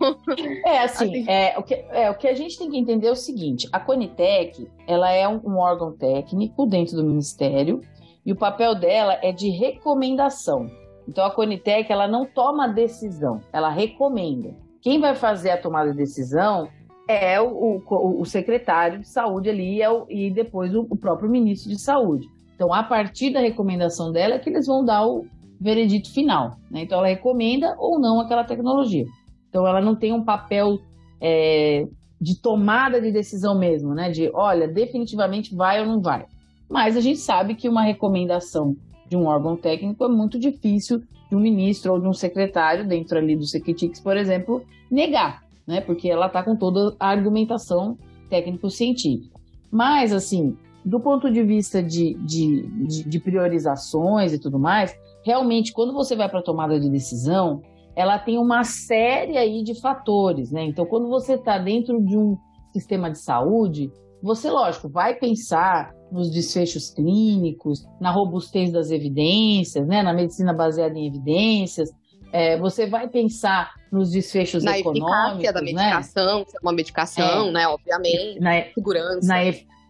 É, 0.65 0.85
assim, 0.85 1.05
assim. 1.05 1.31
É, 1.31 1.59
o 1.59 1.63
que, 1.63 1.75
é, 1.75 2.11
o 2.11 2.15
que 2.15 2.29
a 2.29 2.35
gente 2.35 2.57
tem 2.59 2.71
que 2.71 2.79
entender 2.79 3.09
é 3.09 3.11
o 3.11 3.17
seguinte, 3.17 3.69
a 3.73 3.81
Conitec, 3.81 4.69
ela 4.87 5.11
é 5.11 5.27
um, 5.27 5.41
um 5.45 5.57
órgão 5.57 5.93
técnico 5.93 6.30
técnico 6.31 6.67
dentro 6.67 6.97
do 6.97 7.05
Ministério 7.05 7.81
e 8.25 8.33
o 8.33 8.37
papel 8.37 8.75
dela 8.75 9.19
é 9.23 9.33
de 9.33 9.51
recomendação. 9.51 10.71
Então 11.09 11.25
a 11.25 11.31
Conitec 11.31 11.91
ela 11.91 12.07
não 12.07 12.25
toma 12.25 12.69
decisão, 12.69 13.41
ela 13.53 13.69
recomenda. 13.69 14.55
Quem 14.81 15.01
vai 15.01 15.15
fazer 15.15 15.51
a 15.51 15.61
tomada 15.61 15.91
de 15.91 15.97
decisão 15.97 16.69
é 17.09 17.41
o, 17.41 17.83
o, 17.85 18.21
o 18.21 18.25
secretário 18.25 19.01
de 19.01 19.09
saúde 19.09 19.51
ali 19.51 19.83
é 19.83 19.91
o, 19.91 20.07
e 20.09 20.31
depois 20.31 20.75
o, 20.75 20.85
próprio 20.97 21.29
ministro 21.29 21.71
de 21.71 21.81
saúde. 21.81 22.27
Então, 22.55 22.73
a 22.73 22.83
partir 22.83 23.31
da 23.31 23.41
recomendação 23.41 24.13
dela 24.13 24.35
é 24.35 24.39
que 24.39 24.49
eles 24.49 24.67
vão 24.67 24.85
dar 24.85 25.07
o 25.07 25.27
veredito 25.61 26.13
final. 26.13 26.57
Né? 26.71 26.83
Então, 26.83 26.99
ela 26.99 27.09
recomenda 27.09 27.75
ou 27.79 27.99
não 27.99 28.21
aquela 28.21 28.45
tecnologia. 28.45 29.07
Então, 29.49 29.67
ela 29.67 29.81
não 29.81 29.97
tem 29.97 30.13
um 30.13 30.23
papel 30.23 30.79
é, 31.21 31.87
de 32.21 32.37
tomada 32.37 33.01
de 33.01 33.11
decisão 33.11 33.59
mesmo, 33.59 33.95
né? 33.95 34.11
De, 34.11 34.31
olha, 34.35 34.69
definitivamente 34.69 35.55
vai 35.55 35.81
ou 35.81 35.87
não 35.87 36.01
vai. 36.01 36.27
Mas 36.69 36.97
a 36.97 37.01
gente 37.01 37.19
sabe 37.19 37.55
que 37.55 37.69
uma 37.69 37.83
recomendação 37.83 38.77
de 39.09 39.17
um 39.17 39.27
órgão 39.27 39.57
técnico 39.57 40.05
é 40.05 40.09
muito 40.09 40.39
difícil 40.39 41.03
de 41.29 41.35
um 41.37 41.41
ministro 41.41 41.93
ou 41.93 42.01
de 42.01 42.07
um 42.07 42.13
secretário 42.13 42.87
dentro 42.87 43.19
ali 43.19 43.35
do 43.35 43.47
Secretix, 43.47 44.01
por 44.01 44.17
exemplo, 44.17 44.63
negar, 44.91 45.43
né? 45.67 45.81
Porque 45.81 46.09
ela 46.09 46.27
está 46.27 46.43
com 46.43 46.55
toda 46.55 46.95
a 47.01 47.09
argumentação 47.09 47.97
técnico-científica. 48.29 49.41
Mas, 49.71 50.13
assim, 50.13 50.57
do 50.85 51.01
ponto 51.01 51.31
de 51.31 51.43
vista 51.43 51.83
de, 51.83 52.15
de, 52.15 52.63
de, 52.87 53.09
de 53.09 53.21
priorizações 53.21 54.33
e 54.33 54.39
tudo 54.39 54.59
mais, 54.59 54.95
realmente, 55.25 55.73
quando 55.73 55.93
você 55.93 56.15
vai 56.15 56.29
para 56.29 56.41
a 56.41 56.43
tomada 56.43 56.79
de 56.79 56.89
decisão, 56.91 57.63
ela 57.97 58.19
tem 58.19 58.39
uma 58.39 58.65
série 58.65 59.37
aí 59.37 59.63
de 59.63 59.79
fatores, 59.81 60.51
né? 60.51 60.65
Então, 60.65 60.87
quando 60.87 61.09
você 61.09 61.35
está 61.35 61.59
dentro 61.59 62.01
de 62.05 62.17
um 62.17 62.37
sistema 62.73 63.11
de 63.11 63.19
saúde, 63.19 63.91
você, 64.23 64.51
lógico, 64.51 64.89
vai 64.89 65.15
pensar 65.15 65.93
nos 66.11 66.31
desfechos 66.31 66.91
clínicos, 66.91 67.85
na 68.01 68.11
robustez 68.11 68.73
das 68.73 68.91
evidências, 68.91 69.87
né? 69.87 70.03
Na 70.03 70.13
medicina 70.13 70.53
baseada 70.53 70.99
em 70.99 71.07
evidências. 71.07 71.91
É, 72.33 72.59
você 72.59 72.87
vai 72.87 73.09
pensar 73.09 73.73
nos 73.91 74.11
desfechos 74.11 74.63
na 74.63 74.79
econômicos, 74.79 75.11
na 75.11 75.33
eficácia 75.33 75.53
da 75.53 75.61
né? 75.61 75.73
medicação, 75.73 76.39
né? 76.39 76.45
uma 76.63 76.73
medicação, 76.73 77.49
é, 77.49 77.53
né? 77.53 77.69
Obviamente, 77.69 78.41
na 78.41 78.65
segurança. 78.73 79.27
Na, 79.27 79.37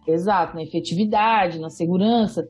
exato, 0.07 0.55
na 0.55 0.63
efetividade, 0.63 1.59
na 1.59 1.69
segurança 1.69 2.47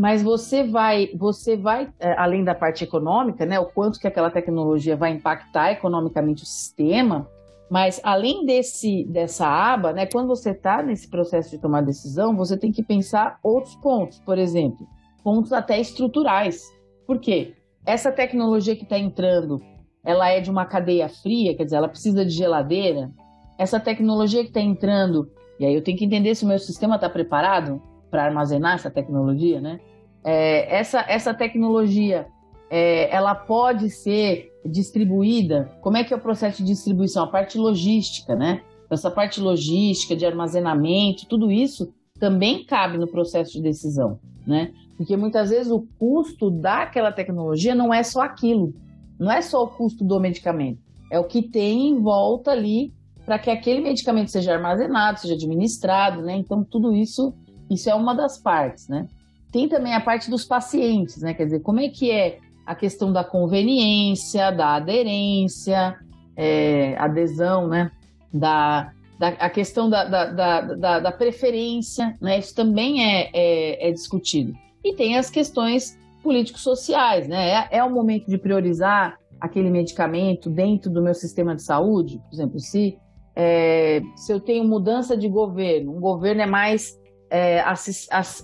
mas 0.00 0.22
você 0.22 0.64
vai, 0.64 1.10
você 1.14 1.58
vai, 1.58 1.92
é, 2.00 2.14
além 2.16 2.42
da 2.42 2.54
parte 2.54 2.82
econômica, 2.82 3.44
né, 3.44 3.60
o 3.60 3.66
quanto 3.66 4.00
que 4.00 4.06
aquela 4.06 4.30
tecnologia 4.30 4.96
vai 4.96 5.10
impactar 5.10 5.72
economicamente 5.72 6.42
o 6.42 6.46
sistema, 6.46 7.28
mas 7.70 8.00
além 8.02 8.46
desse, 8.46 9.04
dessa 9.04 9.46
aba, 9.46 9.92
né, 9.92 10.06
quando 10.06 10.28
você 10.28 10.52
está 10.52 10.82
nesse 10.82 11.06
processo 11.06 11.50
de 11.50 11.58
tomar 11.58 11.82
decisão, 11.82 12.34
você 12.34 12.56
tem 12.56 12.72
que 12.72 12.82
pensar 12.82 13.38
outros 13.42 13.76
pontos, 13.76 14.18
por 14.20 14.38
exemplo, 14.38 14.88
pontos 15.22 15.52
até 15.52 15.78
estruturais. 15.78 16.62
Por 17.06 17.18
quê? 17.20 17.52
Essa 17.84 18.10
tecnologia 18.10 18.74
que 18.74 18.84
está 18.84 18.98
entrando, 18.98 19.60
ela 20.02 20.30
é 20.30 20.40
de 20.40 20.50
uma 20.50 20.64
cadeia 20.64 21.10
fria, 21.10 21.54
quer 21.54 21.64
dizer, 21.64 21.76
ela 21.76 21.88
precisa 21.90 22.24
de 22.24 22.30
geladeira. 22.30 23.10
Essa 23.58 23.78
tecnologia 23.78 24.44
que 24.44 24.48
está 24.48 24.62
entrando, 24.62 25.30
e 25.58 25.66
aí 25.66 25.74
eu 25.74 25.84
tenho 25.84 25.98
que 25.98 26.06
entender 26.06 26.34
se 26.34 26.46
o 26.46 26.48
meu 26.48 26.58
sistema 26.58 26.94
está 26.94 27.10
preparado 27.10 27.82
para 28.10 28.24
armazenar 28.24 28.76
essa 28.76 28.90
tecnologia, 28.90 29.60
né? 29.60 29.78
É, 30.24 30.76
essa, 30.76 31.04
essa 31.08 31.34
tecnologia, 31.34 32.26
é, 32.70 33.14
ela 33.14 33.34
pode 33.34 33.90
ser 33.90 34.52
distribuída? 34.64 35.70
Como 35.80 35.96
é 35.96 36.04
que 36.04 36.12
é 36.12 36.16
o 36.16 36.20
processo 36.20 36.58
de 36.58 36.70
distribuição? 36.70 37.24
A 37.24 37.28
parte 37.28 37.58
logística, 37.58 38.34
né? 38.36 38.62
Essa 38.90 39.10
parte 39.10 39.40
logística, 39.40 40.16
de 40.16 40.26
armazenamento, 40.26 41.26
tudo 41.26 41.50
isso 41.50 41.92
também 42.18 42.64
cabe 42.64 42.98
no 42.98 43.06
processo 43.06 43.52
de 43.52 43.62
decisão, 43.62 44.18
né? 44.46 44.72
Porque 44.96 45.16
muitas 45.16 45.50
vezes 45.50 45.72
o 45.72 45.86
custo 45.98 46.50
daquela 46.50 47.10
tecnologia 47.10 47.74
não 47.74 47.94
é 47.94 48.02
só 48.02 48.20
aquilo, 48.20 48.74
não 49.18 49.30
é 49.30 49.40
só 49.40 49.64
o 49.64 49.68
custo 49.68 50.04
do 50.04 50.20
medicamento, 50.20 50.80
é 51.10 51.18
o 51.18 51.24
que 51.24 51.40
tem 51.40 51.88
em 51.88 52.02
volta 52.02 52.50
ali 52.50 52.92
para 53.24 53.38
que 53.38 53.48
aquele 53.48 53.80
medicamento 53.80 54.30
seja 54.30 54.52
armazenado, 54.52 55.20
seja 55.20 55.34
administrado, 55.34 56.20
né? 56.20 56.36
Então 56.36 56.62
tudo 56.62 56.94
isso 56.94 57.32
isso 57.70 57.88
é 57.88 57.94
uma 57.94 58.14
das 58.14 58.36
partes, 58.36 58.88
né? 58.88 59.06
Tem 59.52 59.68
também 59.68 59.94
a 59.94 60.00
parte 60.00 60.30
dos 60.30 60.44
pacientes, 60.44 61.22
né? 61.22 61.34
Quer 61.34 61.44
dizer, 61.44 61.60
como 61.60 61.80
é 61.80 61.88
que 61.88 62.10
é 62.10 62.38
a 62.64 62.74
questão 62.74 63.12
da 63.12 63.24
conveniência, 63.24 64.50
da 64.50 64.74
aderência, 64.76 65.98
é, 66.36 66.96
adesão, 66.98 67.66
né? 67.66 67.90
Da, 68.32 68.92
da, 69.18 69.28
a 69.28 69.50
questão 69.50 69.90
da, 69.90 70.04
da, 70.04 70.60
da, 70.60 71.00
da, 71.00 71.12
preferência, 71.12 72.16
né? 72.20 72.38
Isso 72.38 72.54
também 72.54 73.04
é, 73.04 73.30
é, 73.32 73.88
é 73.88 73.92
discutido. 73.92 74.52
E 74.84 74.94
tem 74.94 75.18
as 75.18 75.28
questões 75.28 75.98
políticos-sociais, 76.22 77.26
né? 77.26 77.50
É, 77.70 77.78
é 77.78 77.84
o 77.84 77.90
momento 77.90 78.28
de 78.28 78.38
priorizar 78.38 79.18
aquele 79.40 79.70
medicamento 79.70 80.50
dentro 80.50 80.90
do 80.90 81.02
meu 81.02 81.14
sistema 81.14 81.56
de 81.56 81.62
saúde, 81.62 82.20
por 82.28 82.34
exemplo, 82.34 82.60
se, 82.60 82.98
é, 83.34 84.02
se 84.14 84.32
eu 84.32 84.38
tenho 84.38 84.62
mudança 84.64 85.16
de 85.16 85.28
governo, 85.28 85.96
um 85.96 86.00
governo 86.00 86.42
é 86.42 86.46
mais 86.46 86.99
é, 87.30 87.62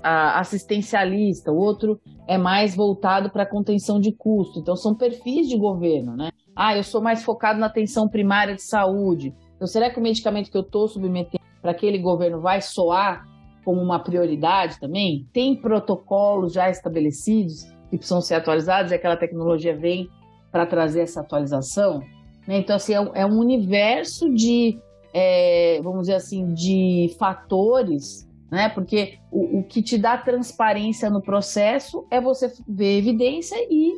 assistencialista, 0.03 1.51
o 1.51 1.57
outro 1.57 2.01
é 2.27 2.39
mais 2.39 2.75
voltado 2.77 3.31
para 3.31 3.45
contenção 3.45 4.01
de 4.01 4.13
custo. 4.13 4.61
Então, 4.61 4.77
são 4.77 4.95
perfis 4.95 5.49
de 5.49 5.59
governo, 5.59 6.17
né? 6.17 6.31
Ah, 6.55 6.77
eu 6.77 6.85
sou 6.85 7.03
mais 7.03 7.25
focado 7.25 7.59
na 7.59 7.67
atenção 7.67 8.09
primária 8.09 8.55
de 8.55 8.63
saúde. 8.63 9.35
Então, 9.57 9.67
será 9.67 9.91
que 9.91 9.99
o 9.99 10.03
medicamento 10.03 10.51
que 10.51 10.57
eu 10.57 10.63
estou 10.63 10.87
submetendo 10.87 11.45
para 11.61 11.73
aquele 11.73 11.99
governo 11.99 12.41
vai 12.41 12.63
soar 12.63 13.27
como 13.65 13.83
uma 13.83 13.99
prioridade 13.99 14.79
também? 14.79 15.27
Tem 15.33 15.57
protocolos 15.57 16.53
já 16.53 16.71
estabelecidos 16.71 17.65
que 17.91 17.99
precisam 17.99 18.21
ser 18.21 18.37
atualizados 18.37 18.93
e 18.93 18.95
aquela 18.95 19.17
tecnologia 19.17 19.77
vem 19.77 20.09
para 20.53 20.65
trazer 20.65 21.01
essa 21.01 21.21
atualização? 21.21 22.01
Né? 22.47 22.59
Então, 22.59 22.77
assim, 22.77 22.95
é 22.95 23.01
um, 23.01 23.15
é 23.15 23.27
um 23.27 23.39
universo 23.39 24.33
de, 24.33 24.79
é, 25.13 25.81
vamos 25.83 26.03
dizer 26.03 26.15
assim, 26.15 26.55
de 26.55 27.15
fatores 27.19 28.26
né? 28.51 28.69
Porque 28.69 29.19
o, 29.31 29.59
o, 29.59 29.65
que 29.65 29.83
te 29.83 29.99
dá 29.99 30.17
transparência 30.17 31.11
no 31.11 31.21
processo 31.21 32.07
é 32.11 32.21
você 32.21 32.53
ver 32.67 32.99
evidência 32.99 33.57
e 33.71 33.93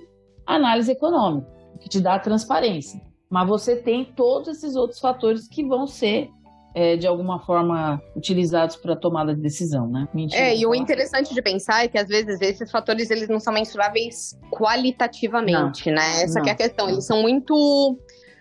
análise 0.47 0.91
econômica, 0.91 1.49
o 1.75 1.79
que 1.79 1.89
te 1.89 2.01
dá 2.01 2.19
transparência. 2.19 3.01
Mas 3.31 3.47
você 3.47 3.77
tem 3.77 4.05
todos 4.05 4.49
esses 4.49 4.75
outros 4.75 5.01
fatores 5.01 5.47
que 5.47 5.65
vão 5.65 5.87
ser 5.87 6.31
é, 6.75 6.97
de 6.97 7.07
alguma 7.07 7.41
forma 7.41 8.01
utilizados 8.15 8.77
para 8.77 8.95
tomada 8.95 9.35
de 9.35 9.41
decisão, 9.41 9.89
né? 9.89 10.09
Mentira, 10.15 10.41
é, 10.41 10.57
e 10.57 10.67
o 10.67 10.75
interessante 10.75 11.35
de 11.35 11.43
pensar 11.43 11.85
é 11.85 11.89
que 11.89 11.99
às 11.99 12.09
vezes 12.09 12.41
esses 12.41 12.71
fatores 12.71 13.11
eles 13.11 13.29
não 13.29 13.41
são 13.41 13.53
mensuráveis 13.53 14.39
qualitativamente, 14.51 15.91
não, 15.91 15.97
né? 15.97 16.23
Essa 16.23 16.41
é 16.41 16.51
a 16.51 16.55
questão, 16.55 16.89
eles 16.89 17.05
são 17.05 17.21
muito 17.23 17.99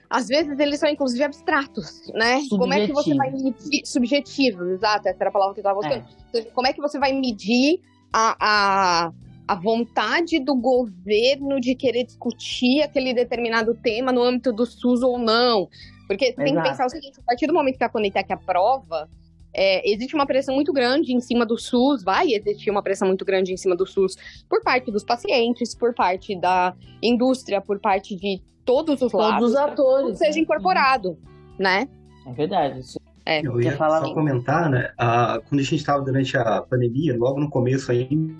às 0.09 0.27
vezes 0.27 0.57
eles 0.59 0.79
são 0.79 0.89
inclusive 0.89 1.23
abstratos, 1.23 2.11
né? 2.13 2.39
Subjetivo. 2.41 2.59
Como 2.59 2.73
é 2.73 2.85
que 2.87 2.93
você 2.93 3.13
vai 3.13 3.31
medir 3.31 3.85
subjetivos? 3.85 4.67
Exato, 4.69 5.07
essa 5.07 5.17
era 5.21 5.29
a 5.29 5.33
palavra 5.33 5.53
que 5.53 5.59
eu 5.59 5.61
estava 5.61 5.79
buscando. 5.79 6.05
É. 6.33 6.41
Como 6.51 6.67
é 6.67 6.73
que 6.73 6.81
você 6.81 6.97
vai 6.97 7.13
medir 7.13 7.81
a, 8.13 8.35
a, 8.39 9.11
a 9.47 9.55
vontade 9.55 10.39
do 10.39 10.55
governo 10.55 11.59
de 11.59 11.75
querer 11.75 12.05
discutir 12.05 12.81
aquele 12.81 13.13
determinado 13.13 13.73
tema 13.75 14.11
no 14.11 14.21
âmbito 14.21 14.53
do 14.53 14.65
SUS 14.65 15.01
ou 15.01 15.19
não? 15.19 15.67
Porque 16.07 16.25
Exato. 16.25 16.43
tem 16.43 16.55
que 16.55 16.61
pensar 16.61 16.85
o 16.85 16.89
seguinte: 16.89 17.19
a 17.19 17.23
partir 17.23 17.47
do 17.47 17.53
momento 17.53 17.77
que 17.77 17.83
a 17.83 17.89
Conitec 17.89 18.31
aprova, 18.31 19.09
é, 19.57 19.89
existe 19.91 20.13
uma 20.15 20.25
pressão 20.27 20.53
muito 20.53 20.71
grande 20.71 21.11
em 21.13 21.19
cima 21.19 21.45
do 21.45 21.57
SUS, 21.57 22.03
vai 22.03 22.27
existir 22.31 22.69
uma 22.69 22.83
pressão 22.83 23.07
muito 23.07 23.25
grande 23.25 23.51
em 23.51 23.57
cima 23.57 23.75
do 23.75 23.85
SUS 23.87 24.15
por 24.47 24.61
parte 24.61 24.91
dos 24.91 25.03
pacientes, 25.03 25.73
por 25.75 25.93
parte 25.95 26.39
da 26.39 26.75
indústria, 27.01 27.59
por 27.59 27.79
parte 27.79 28.15
de 28.15 28.41
todos 28.63 29.01
os 29.01 29.11
lados. 29.11 29.39
Todos 29.39 29.51
os 29.51 29.55
atores. 29.57 30.17
Seja 30.19 30.35
né? 30.35 30.39
incorporado, 30.41 31.17
né? 31.57 31.87
É 32.25 32.33
verdade. 32.33 32.79
Isso. 32.79 32.99
É, 33.25 33.45
Eu 33.45 33.59
ia 33.59 33.75
falar? 33.75 33.99
só 34.05 34.13
comentar, 34.13 34.69
né? 34.69 34.91
a- 34.97 35.41
quando 35.49 35.59
a 35.59 35.63
gente 35.63 35.75
estava 35.75 36.01
durante 36.03 36.37
a 36.37 36.61
pandemia, 36.61 37.17
logo 37.17 37.39
no 37.39 37.49
começo 37.49 37.91
ainda, 37.91 38.33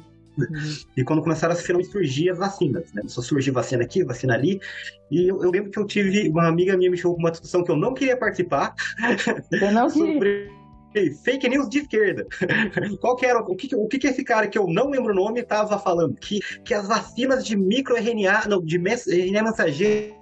e 0.96 1.04
quando 1.04 1.22
começaram 1.24 1.54
a 1.54 1.58
finalmente 1.58 1.92
surgir 1.92 2.30
as 2.30 2.38
vacinas, 2.38 2.94
né? 2.94 3.02
Só 3.08 3.22
surgiu 3.22 3.54
vacina 3.54 3.84
aqui, 3.84 4.04
vacina 4.04 4.36
ali. 4.36 4.60
E 5.10 5.28
eu, 5.28 5.42
eu 5.44 5.50
lembro 5.50 5.72
que 5.72 5.80
eu 5.80 5.86
tive 5.86 6.30
uma 6.30 6.48
amiga 6.48 6.78
minha 6.78 6.92
me 6.92 6.96
chamou 6.98 7.18
pra 7.18 7.24
uma 7.26 7.32
discussão 7.32 7.64
que 7.64 7.72
eu 7.72 7.76
não 7.76 7.94
queria 7.94 8.16
participar 8.16 8.76
Eu 9.52 9.72
não 9.72 9.88
queria. 9.90 10.14
sobre 10.14 10.52
fake 11.24 11.50
news 11.50 11.70
de 11.70 11.80
esquerda. 11.80 12.26
Qual 13.02 13.16
que 13.16 13.26
era 13.26 13.40
o 13.40 13.56
que, 13.56 13.76
o 13.76 13.88
que 13.88 14.00
que 14.00 14.08
esse 14.08 14.24
cara 14.24 14.48
que 14.48 14.58
eu 14.58 14.68
não 14.68 14.90
lembro 14.90 15.12
o 15.12 15.16
nome 15.16 15.42
estava 15.42 15.78
falando? 15.80 16.16
Que, 16.16 16.40
que 16.64 16.74
as 16.74 16.88
vacinas 16.88 17.46
de 17.46 17.56
microRNA, 17.56 18.44
não, 18.48 18.64
de 18.64 18.78
RNA 18.78 19.44
mensageiro 19.44 20.18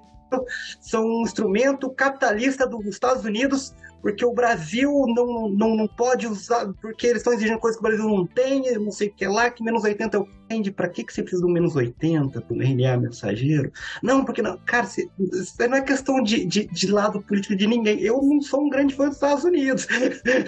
são 0.82 1.06
um 1.06 1.22
instrumento 1.22 1.90
capitalista 1.90 2.68
dos 2.68 2.86
Estados 2.86 3.24
Unidos, 3.24 3.74
porque 4.06 4.24
o 4.24 4.34
Brasil 4.36 5.04
não, 5.16 5.50
não, 5.50 5.76
não 5.76 5.88
pode 5.88 6.28
usar, 6.28 6.72
porque 6.80 7.08
eles 7.08 7.22
estão 7.22 7.34
exigindo 7.34 7.58
coisas 7.58 7.76
que 7.82 7.84
o 7.84 7.90
Brasil 7.90 8.08
não 8.08 8.24
tem, 8.24 8.72
não 8.78 8.92
sei 8.92 9.08
o 9.08 9.12
que 9.12 9.26
lá, 9.26 9.50
que 9.50 9.64
menos 9.64 9.84
80 9.84 10.16
eu 10.16 10.28
entende, 10.46 10.72
pra 10.72 10.88
que, 10.88 11.04
que 11.04 11.12
você 11.12 11.24
precisa 11.24 11.42
do 11.42 11.50
menos 11.50 11.76
80 11.76 12.40
para 12.40 12.56
RNA 12.56 12.98
mensageiro? 12.98 13.72
Não, 14.04 14.24
porque 14.24 14.44
não, 14.44 14.60
cara, 14.60 14.86
se- 14.86 15.10
isso 15.20 15.56
não 15.68 15.78
é 15.78 15.82
questão 15.82 16.22
de, 16.22 16.46
de, 16.46 16.68
de 16.68 16.92
lado 16.92 17.20
político 17.24 17.56
de 17.56 17.66
ninguém. 17.66 18.00
Eu 18.00 18.22
não 18.22 18.40
sou 18.44 18.68
um 18.68 18.70
grande 18.70 18.94
fã 18.94 19.08
dos 19.08 19.16
Estados 19.16 19.44
Unidos. 19.44 19.88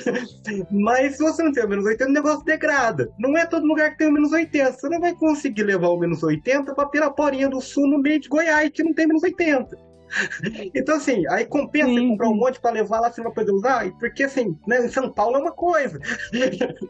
Mas 0.70 1.18
se 1.18 1.24
você 1.24 1.42
não 1.42 1.52
tem 1.52 1.66
o 1.66 1.68
menos 1.68 1.86
80, 1.86 2.12
o 2.12 2.14
negócio 2.14 2.46
degrada. 2.46 3.12
Não 3.18 3.36
é 3.36 3.48
todo 3.48 3.66
lugar 3.66 3.90
que 3.90 3.98
tem 3.98 4.08
o 4.08 4.14
menos 4.14 4.32
80. 4.32 4.74
Você 4.74 4.88
não 4.88 5.00
vai 5.00 5.16
conseguir 5.16 5.64
levar 5.64 5.90
o 5.90 5.98
menos 5.98 6.22
80 6.22 6.76
pra 6.76 6.86
Piraporinha 6.86 7.50
do 7.50 7.60
Sul, 7.60 7.88
no 7.88 7.98
meio 7.98 8.20
de 8.20 8.30
Goiás, 8.30 8.70
que 8.70 8.84
não 8.84 8.94
tem 8.94 9.08
menos 9.08 9.24
80. 9.24 9.87
Então, 10.74 10.96
assim, 10.98 11.26
aí 11.30 11.46
compensa 11.46 11.90
Sim. 11.90 12.10
comprar 12.10 12.30
um 12.30 12.36
monte 12.36 12.60
pra 12.60 12.72
levar 12.72 13.00
lá, 13.00 13.12
você 13.12 13.22
não 13.22 13.32
vai 13.32 13.36
poder 13.46 13.52
usar, 13.52 13.92
porque, 14.00 14.24
assim, 14.24 14.58
né, 14.68 14.86
em 14.86 14.90
São 14.90 15.12
Paulo 15.12 15.36
é 15.38 15.40
uma 15.40 15.52
coisa. 15.52 16.00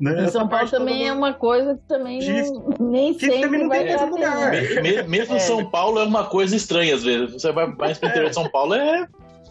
Né, 0.00 0.24
Em 0.24 0.28
São 0.28 0.48
Paulo 0.48 0.68
também 0.70 1.06
é 1.06 1.12
uma 1.12 1.34
coisa 1.34 1.74
que 1.76 1.86
também 1.86 2.18
não- 2.50 2.74
nem 2.80 3.12
Que 3.14 3.26
também 3.26 3.42
sempre 3.42 3.58
não 3.58 3.68
vai 3.68 3.84
tem 3.84 4.10
lugar. 4.10 4.50
Me- 4.82 5.02
Mesmo 5.02 5.36
É. 5.36 5.38
São 5.38 5.70
Paulo 5.70 6.00
é 6.00 6.04
uma 6.04 6.24
coisa 6.24 6.56
estranha 6.56 6.94
às 6.94 7.04
vezes. 7.04 7.32
Você 7.34 7.52
vai 7.52 7.66
mais 7.66 7.98
pro 7.98 8.08
interior 8.08 8.30
de 8.30 8.34
São 8.34 8.48
Paulo, 8.50 8.74
é. 8.74 9.06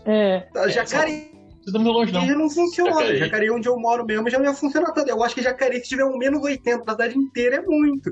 É. 0.06 0.48
Jacareí 0.70 1.30
Não 1.32 1.52
precisa 1.58 1.78
muito 1.80 1.92
longe, 1.94 2.12
não. 2.12 2.26
já 2.26 2.36
não 2.36 2.50
funciona. 2.50 2.92
Jacareí. 2.94 3.18
Jacareí. 3.20 3.52
onde 3.52 3.70
eu 3.70 3.78
moro 3.80 4.04
mesmo, 4.06 4.28
já 4.30 4.40
não 4.40 4.46
ia 4.46 4.54
funcionar 4.56 4.92
tanto. 4.92 5.08
Eu 5.10 5.24
acho 5.24 5.36
que 5.36 5.42
Jacareí, 5.44 5.80
se 5.82 5.90
tiver 5.90 6.04
um 6.06 6.18
menos 6.18 6.42
80 6.42 6.84
na 6.84 6.92
cidade 6.94 7.18
inteira, 7.18 7.58
é 7.58 7.62
muito. 7.62 8.12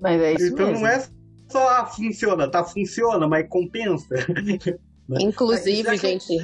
Mas 0.00 0.20
é 0.22 0.32
isso 0.32 0.46
então 0.54 0.66
mesmo. 0.68 0.80
não 0.82 0.88
é 0.90 1.02
só 1.50 1.68
ah, 1.68 1.86
funciona, 1.86 2.48
tá? 2.48 2.64
Funciona, 2.64 3.26
mas 3.28 3.46
compensa. 3.48 4.14
Inclusive, 5.20 5.96
gente. 5.96 6.42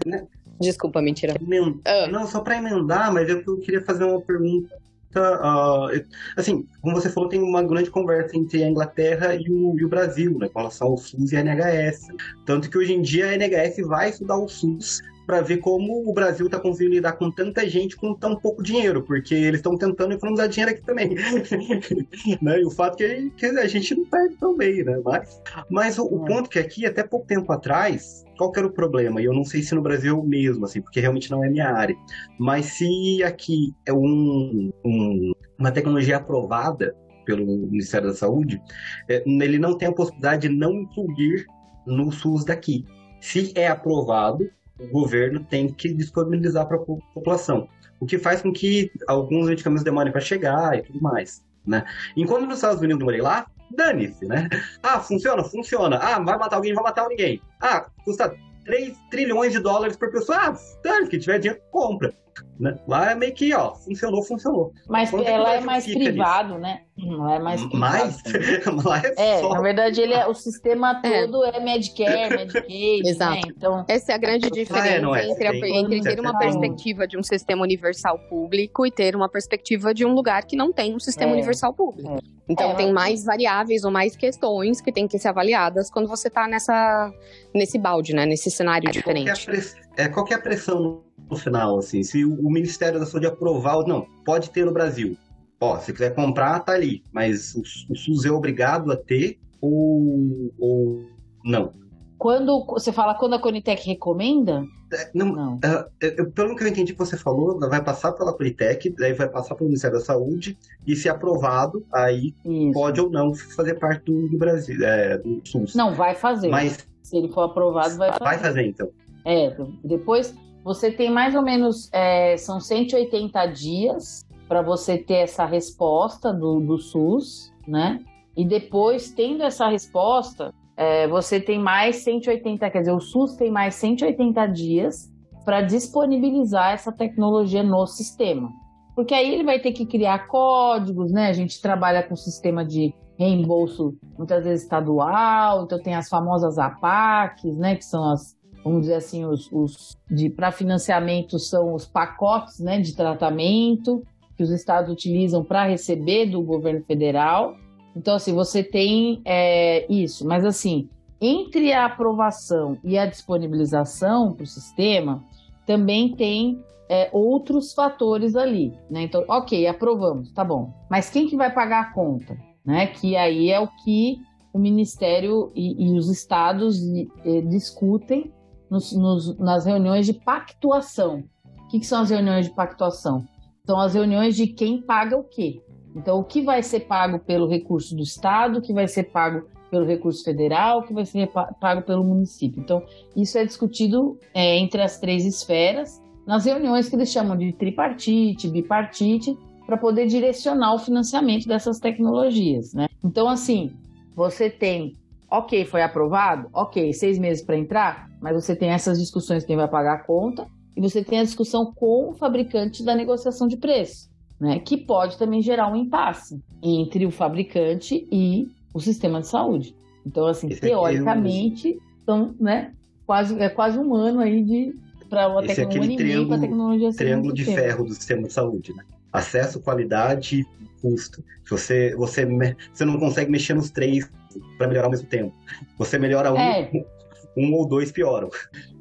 Desculpa, 0.60 1.00
mentira. 1.02 1.34
Emen- 1.40 1.80
Ah. 1.84 2.06
Não, 2.08 2.26
só 2.26 2.40
para 2.40 2.56
emendar, 2.56 3.12
mas 3.12 3.28
eu, 3.28 3.42
eu 3.46 3.58
queria 3.58 3.82
fazer 3.82 4.04
uma 4.04 4.20
pergunta. 4.20 4.68
eu- 5.14 6.04
assim, 6.36 6.66
como 6.80 6.94
você 6.94 7.08
falou, 7.10 7.28
tem 7.28 7.40
uma 7.40 7.62
grande 7.62 7.90
conversa 7.90 8.36
entre 8.36 8.62
a 8.64 8.68
Inglaterra 8.68 9.34
e 9.34 9.48
o, 9.50 9.78
e 9.78 9.84
o 9.84 9.88
Brasil, 9.88 10.36
né, 10.38 10.48
com 10.48 10.58
relação 10.58 10.88
ao 10.88 10.96
SUS 10.98 11.32
e 11.32 11.36
a 11.36 11.40
NHS. 11.40 12.08
Tanto 12.44 12.68
que 12.70 12.78
hoje 12.78 12.92
em 12.94 13.02
dia 13.02 13.26
a 13.30 13.34
NHS 13.34 13.86
vai 13.86 14.10
estudar 14.10 14.36
o 14.36 14.48
SUS 14.48 15.00
para 15.26 15.40
ver 15.40 15.58
como 15.58 16.08
o 16.08 16.12
Brasil 16.14 16.46
está 16.46 16.60
conseguindo 16.60 16.94
lidar 16.94 17.12
com 17.14 17.30
tanta 17.30 17.68
gente 17.68 17.96
com 17.96 18.14
tão 18.14 18.36
pouco 18.36 18.62
dinheiro, 18.62 19.02
porque 19.02 19.34
eles 19.34 19.58
estão 19.58 19.76
tentando 19.76 20.14
economizar 20.14 20.48
dinheiro 20.48 20.70
aqui 20.72 20.82
também. 20.84 21.10
né? 22.40 22.60
E 22.60 22.64
o 22.64 22.70
fato 22.70 22.96
que, 22.96 23.30
que 23.30 23.46
a 23.46 23.66
gente 23.66 23.94
não 23.94 24.04
está 24.04 24.18
tão 24.38 24.56
bem, 24.56 24.84
né? 24.84 25.00
Mas, 25.04 25.42
mas 25.70 25.98
o, 25.98 26.04
o 26.06 26.24
É. 26.24 26.28
ponto 26.28 26.48
que 26.48 26.58
aqui, 26.58 26.86
até 26.86 27.02
pouco 27.02 27.26
tempo 27.26 27.50
atrás, 27.52 28.24
qual 28.38 28.52
que 28.52 28.58
era 28.58 28.68
o 28.68 28.72
problema? 28.72 29.20
E 29.20 29.24
eu 29.24 29.34
não 29.34 29.44
sei 29.44 29.62
se 29.62 29.74
no 29.74 29.82
Brasil 29.82 30.22
mesmo, 30.22 30.64
assim, 30.64 30.80
porque 30.80 31.00
realmente 31.00 31.30
não 31.30 31.44
é 31.44 31.48
minha 31.50 31.68
área. 31.70 31.96
Mas 32.38 32.66
se 32.66 33.22
aqui 33.24 33.74
é 33.84 33.92
um, 33.92 34.70
um- 34.84 35.32
uma 35.58 35.72
tecnologia 35.72 36.18
aprovada 36.18 36.94
pelo 37.24 37.44
Ministério 37.44 38.08
da 38.08 38.14
Saúde, 38.14 38.60
é, 39.08 39.24
ele 39.26 39.58
não 39.58 39.76
tem 39.76 39.88
a 39.88 39.92
possibilidade 39.92 40.48
de 40.48 40.54
não 40.54 40.72
incluir 40.72 41.44
no 41.86 42.12
SUS 42.12 42.44
daqui. 42.44 42.84
Se 43.20 43.52
é 43.56 43.66
aprovado, 43.66 44.48
o 44.78 44.86
governo 44.88 45.44
tem 45.44 45.68
que 45.72 45.92
disponibilizar 45.92 46.66
para 46.66 46.76
a 46.76 46.80
população. 46.80 47.68
O 47.98 48.06
que 48.06 48.18
faz 48.18 48.42
com 48.42 48.52
que 48.52 48.90
alguns 49.06 49.46
medicamentos 49.48 49.84
demorem 49.84 50.12
para 50.12 50.20
chegar 50.20 50.78
e 50.78 50.82
tudo 50.82 51.00
mais. 51.00 51.44
Né? 51.66 51.84
Enquanto 52.16 52.46
nos 52.46 52.56
Estados 52.56 52.78
Unidos 52.78 52.94
eu 52.94 52.98
demorei 52.98 53.20
lá, 53.20 53.46
dane-se, 53.70 54.26
né? 54.26 54.48
Ah, 54.82 55.00
funciona? 55.00 55.42
Funciona. 55.42 55.96
Ah, 55.96 56.18
vai 56.20 56.38
matar 56.38 56.56
alguém? 56.56 56.74
Vai 56.74 56.84
matar 56.84 57.08
ninguém. 57.08 57.40
Ah, 57.60 57.86
custa 58.04 58.36
3 58.64 58.96
trilhões 59.10 59.52
de 59.52 59.58
dólares 59.58 59.96
por 59.96 60.10
pessoa. 60.10 60.38
Ah, 60.38 60.56
dane 60.84 61.08
que 61.08 61.18
tiver 61.18 61.38
dinheiro, 61.38 61.62
compra. 61.70 62.12
Né? 62.58 62.74
Lá 62.88 63.10
é 63.10 63.14
meio 63.14 63.34
que, 63.34 63.54
ó, 63.54 63.74
funcionou, 63.74 64.22
funcionou. 64.22 64.72
Mas 64.88 65.10
Quanto 65.10 65.26
é 65.28 65.32
ela 65.32 65.48
é 65.50 65.60
Brasil 65.60 65.66
mais 65.66 65.84
privado, 65.86 66.58
né? 66.58 66.80
Lá 66.98 67.34
é 67.34 67.38
mais 67.38 67.60
privado. 67.64 67.78
Mas, 67.78 68.22
lá 68.84 69.02
é, 69.04 69.14
É, 69.36 69.40
só. 69.40 69.50
na 69.50 69.60
verdade, 69.60 70.00
ele 70.00 70.14
é, 70.14 70.26
o 70.26 70.32
sistema 70.34 71.00
É. 71.04 71.26
todo 71.26 71.44
é 71.44 71.60
Medicare, 71.60 72.30
Medicaid, 72.36 73.06
Exato. 73.08 73.34
né? 73.34 73.40
Então, 73.46 73.84
Essa 73.86 74.12
é 74.12 74.14
a 74.14 74.18
grande 74.18 74.50
diferença 74.50 75.00
não 75.00 75.14
é? 75.14 75.28
entre, 75.28 75.46
a- 75.46 75.50
Tem- 75.52 75.76
entre 75.76 76.00
ter 76.00 76.18
uma 76.20 76.38
tem- 76.38 76.48
perspectiva 76.48 77.06
de 77.06 77.18
um 77.18 77.22
sistema 77.22 77.62
universal 77.62 78.18
público 78.28 78.86
e 78.86 78.90
ter 78.90 79.14
uma 79.14 79.28
perspectiva 79.28 79.92
de 79.92 80.04
um 80.06 80.14
lugar 80.14 80.44
que 80.46 80.56
não 80.56 80.72
tem 80.72 80.94
um 80.94 81.00
sistema 81.00 81.32
É. 81.32 81.34
universal 81.34 81.74
público. 81.74 82.14
É. 82.14 82.18
Então 82.48 82.70
É, 82.70 82.74
tem 82.74 82.92
mas- 82.92 83.06
mais 83.06 83.24
variáveis 83.24 83.84
ou 83.84 83.90
mais 83.90 84.16
questões 84.16 84.80
que 84.80 84.92
têm 84.92 85.06
que 85.08 85.18
ser 85.18 85.28
avaliadas 85.28 85.90
quando 85.90 86.08
você 86.08 86.30
tá 86.30 86.46
nessa, 86.48 87.12
nesse 87.54 87.76
balde, 87.78 88.14
né? 88.14 88.24
Nesse 88.24 88.50
cenário 88.50 88.84
Qual 88.90 88.92
que 88.92 88.98
é 89.10 89.12
a 89.12 89.32
diferente. 89.34 89.44
press- 89.46 89.74
é, 89.96 90.08
qual 90.08 90.26
é 90.30 90.34
a 90.34 90.40
pressão 90.40 91.02
no, 91.30 91.36
final, 91.36 91.78
assim? 91.78 92.02
Se 92.02 92.24
o, 92.24 92.34
o 92.34 92.50
Ministério 92.50 92.98
da 93.00 93.06
Saúde 93.06 93.26
aprovar, 93.26 93.76
ou 93.76 93.86
não, 93.86 94.06
pode 94.24 94.50
ter 94.50 94.64
no 94.64 94.72
Brasil. 94.72 95.16
Ó, 95.60 95.78
se 95.78 95.92
quiser 95.92 96.14
comprar, 96.14 96.60
tá 96.60 96.72
ali. 96.72 97.02
Mas 97.12 97.54
o, 97.54 97.62
o 97.90 97.96
SUS 97.96 98.24
é 98.24 98.30
obrigado 98.30 98.92
a 98.92 98.96
ter 98.96 99.38
ou, 99.60 100.52
ou 100.58 101.06
não? 101.44 101.72
quando 102.18 102.64
você 102.66 102.92
fala 102.92 103.14
quando 103.14 103.34
a 103.34 103.38
Conitec 103.38 103.86
recomenda, 103.86 104.64
É, 104.92 105.10
Não, 105.14 105.26
não. 105.26 105.58
é, 106.00 106.10
pelo 106.24 106.56
que 106.56 106.64
eu 106.64 106.68
entendi 106.68 106.92
que 106.92 106.98
você 106.98 107.16
falou, 107.16 107.58
vai 107.60 107.82
passar 107.82 108.12
pela 108.12 108.32
Politec, 108.34 108.88
daí 108.90 109.12
vai 109.12 109.28
passar 109.28 109.54
pelo 109.54 109.68
Ministério 109.68 109.98
da 109.98 110.04
Saúde, 110.04 110.56
e 110.86 110.96
se 110.96 111.08
aprovado, 111.08 111.84
aí 111.92 112.34
Isso. 112.44 112.72
pode 112.72 113.00
ou 113.00 113.10
não 113.10 113.34
fazer 113.34 113.74
parte 113.74 114.04
do, 114.04 114.28
do 114.28 114.38
Brasil, 114.38 114.82
é, 114.84 115.18
do 115.18 115.42
SUS. 115.44 115.74
Não, 115.74 115.92
vai 115.94 116.14
fazer. 116.14 116.48
Mas 116.48 116.86
Se 117.02 117.16
ele 117.16 117.28
for 117.28 117.42
aprovado, 117.42 117.96
vai 117.96 118.08
fazer. 118.10 118.24
vai 118.24 118.38
fazer, 118.38 118.66
então. 118.66 118.88
É, 119.26 119.56
depois 119.84 120.32
você 120.62 120.90
tem 120.90 121.10
mais 121.10 121.34
ou 121.34 121.42
menos, 121.42 121.90
é, 121.92 122.36
são 122.36 122.60
180 122.60 123.46
dias 123.46 124.24
para 124.48 124.62
você 124.62 124.96
ter 124.96 125.16
essa 125.16 125.44
resposta 125.44 126.32
do, 126.32 126.60
do 126.60 126.78
SUS, 126.78 127.52
né? 127.66 128.00
E 128.36 128.44
depois, 128.44 129.10
tendo 129.10 129.42
essa 129.42 129.68
resposta, 129.68 130.54
é, 130.76 131.08
você 131.08 131.40
tem 131.40 131.58
mais 131.58 131.96
180, 131.96 132.70
quer 132.70 132.80
dizer, 132.80 132.92
o 132.92 133.00
SUS 133.00 133.34
tem 133.34 133.50
mais 133.50 133.74
180 133.74 134.46
dias 134.46 135.12
para 135.44 135.62
disponibilizar 135.62 136.72
essa 136.72 136.92
tecnologia 136.92 137.62
no 137.62 137.86
sistema. 137.86 138.50
Porque 138.94 139.14
aí 139.14 139.34
ele 139.34 139.44
vai 139.44 139.58
ter 139.58 139.72
que 139.72 139.86
criar 139.86 140.26
códigos, 140.26 141.12
né? 141.12 141.28
A 141.28 141.32
gente 141.32 141.60
trabalha 141.60 142.02
com 142.02 142.14
sistema 142.14 142.64
de 142.64 142.94
reembolso, 143.18 143.96
muitas 144.16 144.44
vezes 144.44 144.64
estadual, 144.64 145.64
então 145.64 145.82
tem 145.82 145.94
as 145.94 146.08
famosas 146.08 146.58
APACs, 146.58 147.56
né? 147.56 147.76
Que 147.76 147.84
são 147.84 148.10
as, 148.10 148.35
vamos 148.66 148.82
dizer 148.82 148.94
assim, 148.94 149.24
os, 149.24 149.48
os 149.52 149.96
de 150.10 150.28
para 150.28 150.50
financiamento 150.50 151.38
são 151.38 151.72
os 151.72 151.86
pacotes 151.86 152.58
né, 152.58 152.80
de 152.80 152.96
tratamento 152.96 154.02
que 154.36 154.42
os 154.42 154.50
estados 154.50 154.92
utilizam 154.92 155.44
para 155.44 155.64
receber 155.64 156.26
do 156.26 156.42
governo 156.42 156.82
federal. 156.84 157.54
Então, 157.94 158.16
assim, 158.16 158.34
você 158.34 158.64
tem 158.64 159.22
é, 159.24 159.90
isso, 159.90 160.26
mas 160.26 160.44
assim, 160.44 160.88
entre 161.20 161.72
a 161.72 161.86
aprovação 161.86 162.76
e 162.82 162.98
a 162.98 163.06
disponibilização 163.06 164.32
para 164.34 164.42
o 164.42 164.46
sistema, 164.46 165.22
também 165.64 166.14
tem 166.14 166.60
é, 166.88 167.08
outros 167.12 167.72
fatores 167.72 168.34
ali, 168.34 168.74
né? 168.90 169.02
Então, 169.02 169.24
ok, 169.28 169.66
aprovamos, 169.66 170.32
tá 170.32 170.44
bom. 170.44 170.72
Mas 170.90 171.08
quem 171.08 171.28
que 171.28 171.36
vai 171.36 171.52
pagar 171.52 171.80
a 171.80 171.92
conta, 171.92 172.36
né? 172.64 172.88
Que 172.88 173.16
aí 173.16 173.50
é 173.50 173.60
o 173.60 173.68
que 173.84 174.18
o 174.52 174.58
Ministério 174.58 175.52
e, 175.54 175.86
e 175.86 175.98
os 175.98 176.08
estados 176.08 176.80
eh, 177.24 177.42
discutem 177.42 178.32
nos, 178.70 178.92
nos, 178.92 179.38
nas 179.38 179.64
reuniões 179.64 180.06
de 180.06 180.12
pactuação. 180.12 181.24
O 181.64 181.68
que, 181.68 181.80
que 181.80 181.86
são 181.86 182.02
as 182.02 182.10
reuniões 182.10 182.46
de 182.46 182.54
pactuação? 182.54 183.24
São 183.66 183.78
as 183.80 183.94
reuniões 183.94 184.36
de 184.36 184.46
quem 184.46 184.80
paga 184.80 185.16
o 185.16 185.24
quê. 185.24 185.62
Então, 185.94 186.18
o 186.18 186.24
que 186.24 186.42
vai 186.42 186.62
ser 186.62 186.80
pago 186.80 187.18
pelo 187.18 187.48
recurso 187.48 187.96
do 187.96 188.02
Estado, 188.02 188.58
o 188.58 188.62
que 188.62 188.72
vai 188.72 188.86
ser 188.86 189.04
pago 189.04 189.48
pelo 189.70 189.86
recurso 189.86 190.22
federal, 190.22 190.80
o 190.80 190.82
que 190.82 190.92
vai 190.92 191.04
ser 191.04 191.30
pago 191.60 191.82
pelo 191.82 192.04
município. 192.04 192.60
Então, 192.60 192.82
isso 193.16 193.36
é 193.38 193.44
discutido 193.44 194.18
é, 194.34 194.58
entre 194.58 194.82
as 194.82 194.98
três 194.98 195.24
esferas 195.24 196.00
nas 196.26 196.44
reuniões 196.44 196.88
que 196.88 196.96
eles 196.96 197.10
chamam 197.10 197.36
de 197.36 197.52
tripartite, 197.52 198.48
bipartite, 198.48 199.38
para 199.64 199.76
poder 199.76 200.06
direcionar 200.06 200.74
o 200.74 200.78
financiamento 200.78 201.46
dessas 201.46 201.78
tecnologias, 201.78 202.74
né? 202.74 202.88
Então, 203.02 203.28
assim, 203.28 203.72
você 204.14 204.50
tem, 204.50 204.94
ok, 205.30 205.64
foi 205.64 205.82
aprovado, 205.82 206.48
ok, 206.52 206.92
seis 206.92 207.18
meses 207.18 207.44
para 207.44 207.58
entrar, 207.58 208.10
mas 208.20 208.34
você 208.34 208.54
tem 208.54 208.70
essas 208.70 208.98
discussões 208.98 209.44
quem 209.44 209.56
vai 209.56 209.68
pagar 209.68 209.94
a 209.94 209.98
conta 209.98 210.46
e 210.76 210.80
você 210.80 211.02
tem 211.02 211.20
a 211.20 211.24
discussão 211.24 211.72
com 211.74 212.10
o 212.10 212.12
fabricante 212.12 212.84
da 212.84 212.94
negociação 212.94 213.48
de 213.48 213.56
preço, 213.56 214.10
né? 214.38 214.58
Que 214.58 214.76
pode 214.76 215.18
também 215.18 215.40
gerar 215.40 215.72
um 215.72 215.76
impasse 215.76 216.40
entre 216.62 217.06
o 217.06 217.10
fabricante 217.10 218.06
e 218.12 218.46
o 218.74 218.80
sistema 218.80 219.20
de 219.20 219.26
saúde. 219.26 219.74
Então, 220.04 220.26
assim, 220.26 220.48
Esse 220.48 220.60
teoricamente, 220.60 221.72
é 221.72 222.04
são, 222.04 222.34
né? 222.38 222.72
Quase, 223.06 223.38
é 223.40 223.48
quase 223.48 223.78
um 223.78 223.94
ano 223.94 224.20
aí 224.20 224.42
de 224.42 224.74
para 225.08 225.28
uma 225.28 225.44
Esse 225.44 225.60
é 225.60 225.64
aquele 225.64 225.96
triângulo, 225.96 226.92
triângulo 226.94 227.32
de 227.32 227.44
ferro 227.44 227.84
do 227.84 227.94
sistema 227.94 228.22
de 228.24 228.32
saúde, 228.32 228.74
né? 228.74 228.84
Acesso, 229.12 229.60
qualidade, 229.60 230.44
custo. 230.82 231.24
Se 231.44 231.50
você, 231.50 231.94
você, 231.96 232.26
você 232.72 232.84
não 232.84 232.98
consegue 232.98 233.30
mexer 233.30 233.54
nos 233.54 233.70
três 233.70 234.10
para 234.56 234.68
melhorar 234.68 234.86
ao 234.86 234.90
mesmo 234.90 235.08
tempo. 235.08 235.34
Você 235.78 235.98
melhora 235.98 236.32
um, 236.32 236.36
é. 236.36 236.70
um 237.36 237.54
ou 237.54 237.68
dois 237.68 237.92
pioram. 237.92 238.28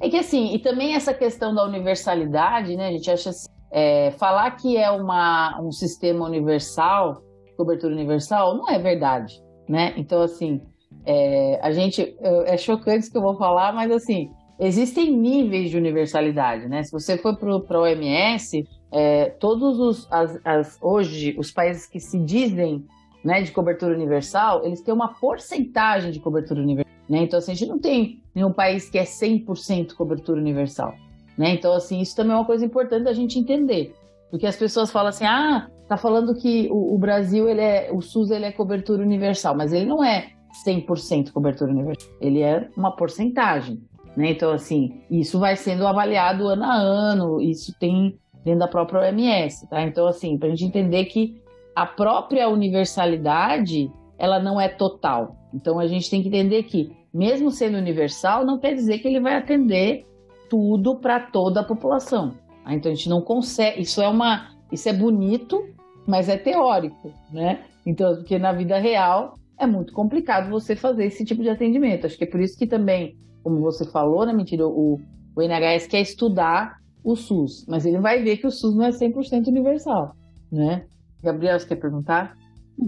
É 0.00 0.08
que 0.08 0.16
assim, 0.16 0.54
e 0.54 0.58
também 0.58 0.94
essa 0.94 1.12
questão 1.12 1.54
da 1.54 1.64
universalidade, 1.64 2.76
né? 2.76 2.88
A 2.88 2.92
gente 2.92 3.10
acha 3.10 3.30
assim, 3.30 3.48
é, 3.70 4.10
falar 4.12 4.50
que 4.52 4.76
é 4.76 4.90
uma, 4.90 5.60
um 5.60 5.70
sistema 5.72 6.24
universal, 6.24 7.22
cobertura 7.56 7.94
universal, 7.94 8.56
não 8.56 8.68
é 8.70 8.78
verdade, 8.78 9.42
né? 9.68 9.92
Então, 9.96 10.22
assim, 10.22 10.60
é, 11.04 11.58
a 11.62 11.70
gente. 11.70 12.16
É 12.46 12.56
chocante 12.56 13.00
isso 13.00 13.12
que 13.12 13.18
eu 13.18 13.22
vou 13.22 13.36
falar, 13.36 13.72
mas 13.72 13.90
assim, 13.90 14.30
existem 14.58 15.16
níveis 15.16 15.70
de 15.70 15.76
universalidade, 15.76 16.68
né? 16.68 16.82
Se 16.82 16.90
você 16.90 17.16
for 17.16 17.36
para 17.36 17.78
o 17.78 17.82
OMS, 17.82 18.64
é, 18.92 19.30
todos 19.38 19.78
os 19.78 20.08
as, 20.10 20.38
as, 20.44 20.78
hoje 20.80 21.34
os 21.38 21.50
países 21.50 21.86
que 21.86 22.00
se 22.00 22.18
dizem 22.18 22.84
né, 23.26 23.42
de 23.42 23.50
cobertura 23.50 23.92
universal, 23.92 24.64
eles 24.64 24.80
têm 24.80 24.94
uma 24.94 25.08
porcentagem 25.14 26.12
de 26.12 26.20
cobertura 26.20 26.60
universal. 26.60 26.94
Né? 27.08 27.22
Então, 27.24 27.40
assim, 27.40 27.50
a 27.50 27.54
gente 27.56 27.68
não 27.68 27.80
tem 27.80 28.22
nenhum 28.32 28.52
país 28.52 28.88
que 28.88 28.96
é 28.96 29.02
100% 29.02 29.94
cobertura 29.94 30.40
universal. 30.40 30.94
Né? 31.36 31.50
Então, 31.50 31.72
assim, 31.72 32.00
isso 32.00 32.14
também 32.14 32.34
é 32.34 32.36
uma 32.36 32.44
coisa 32.44 32.64
importante 32.64 33.02
da 33.02 33.12
gente 33.12 33.36
entender. 33.36 33.96
Porque 34.30 34.46
as 34.46 34.54
pessoas 34.54 34.92
falam 34.92 35.08
assim, 35.08 35.24
ah, 35.24 35.68
tá 35.88 35.96
falando 35.96 36.36
que 36.36 36.68
o, 36.70 36.94
o 36.94 36.98
Brasil, 36.98 37.48
ele 37.48 37.60
é, 37.60 37.90
o 37.92 38.00
SUS 38.00 38.30
ele 38.30 38.44
é 38.44 38.52
cobertura 38.52 39.02
universal, 39.02 39.56
mas 39.56 39.72
ele 39.72 39.86
não 39.86 40.04
é 40.04 40.28
100% 40.64 41.32
cobertura 41.32 41.72
universal. 41.72 42.08
Ele 42.20 42.42
é 42.42 42.68
uma 42.76 42.94
porcentagem. 42.94 43.82
Né? 44.16 44.30
Então, 44.30 44.52
assim, 44.52 45.02
isso 45.10 45.40
vai 45.40 45.56
sendo 45.56 45.84
avaliado 45.84 46.46
ano 46.46 46.62
a 46.62 46.74
ano, 46.74 47.40
isso 47.40 47.76
tem 47.80 48.16
dentro 48.44 48.60
da 48.60 48.68
própria 48.68 49.00
OMS, 49.00 49.68
tá? 49.68 49.82
Então, 49.82 50.06
assim, 50.06 50.38
para 50.38 50.46
a 50.46 50.50
gente 50.52 50.64
entender 50.64 51.06
que 51.06 51.44
a 51.76 51.86
própria 51.86 52.48
universalidade, 52.48 53.92
ela 54.18 54.40
não 54.40 54.60
é 54.60 54.68
total. 54.68 55.36
Então, 55.54 55.78
a 55.78 55.86
gente 55.86 56.10
tem 56.10 56.22
que 56.22 56.28
entender 56.28 56.64
que, 56.64 56.90
mesmo 57.12 57.50
sendo 57.50 57.78
universal, 57.78 58.44
não 58.44 58.58
quer 58.58 58.74
dizer 58.74 58.98
que 58.98 59.06
ele 59.06 59.20
vai 59.20 59.36
atender 59.36 60.04
tudo 60.50 60.96
para 60.96 61.20
toda 61.20 61.60
a 61.60 61.64
população. 61.64 62.34
Tá? 62.64 62.74
Então, 62.74 62.90
a 62.90 62.94
gente 62.94 63.08
não 63.08 63.20
consegue. 63.20 63.82
Isso 63.82 64.02
é 64.02 64.08
uma, 64.08 64.48
isso 64.72 64.88
é 64.88 64.92
bonito, 64.92 65.62
mas 66.06 66.28
é 66.28 66.36
teórico, 66.36 67.12
né? 67.30 67.60
Então, 67.84 68.16
porque 68.16 68.38
na 68.38 68.52
vida 68.52 68.78
real 68.78 69.34
é 69.58 69.66
muito 69.66 69.92
complicado 69.92 70.50
você 70.50 70.74
fazer 70.74 71.04
esse 71.04 71.24
tipo 71.24 71.42
de 71.42 71.50
atendimento. 71.50 72.06
Acho 72.06 72.18
que 72.18 72.24
é 72.24 72.26
por 72.26 72.40
isso 72.40 72.58
que 72.58 72.66
também 72.66 73.16
como 73.46 73.60
você 73.60 73.84
falou, 73.84 74.26
né, 74.26 74.32
mentira, 74.32 74.66
o, 74.66 75.00
o 75.36 75.40
NHS 75.40 75.86
quer 75.86 76.00
estudar 76.00 76.80
o 77.04 77.14
SUS, 77.14 77.64
mas 77.68 77.86
ele 77.86 78.00
vai 78.00 78.20
ver 78.20 78.38
que 78.38 78.46
o 78.48 78.50
SUS 78.50 78.74
não 78.74 78.84
é 78.84 78.90
100% 78.90 79.46
universal, 79.46 80.16
né? 80.50 80.84
Gabriel, 81.22 81.58
você 81.58 81.66
quer 81.66 81.76
perguntar? 81.76 82.36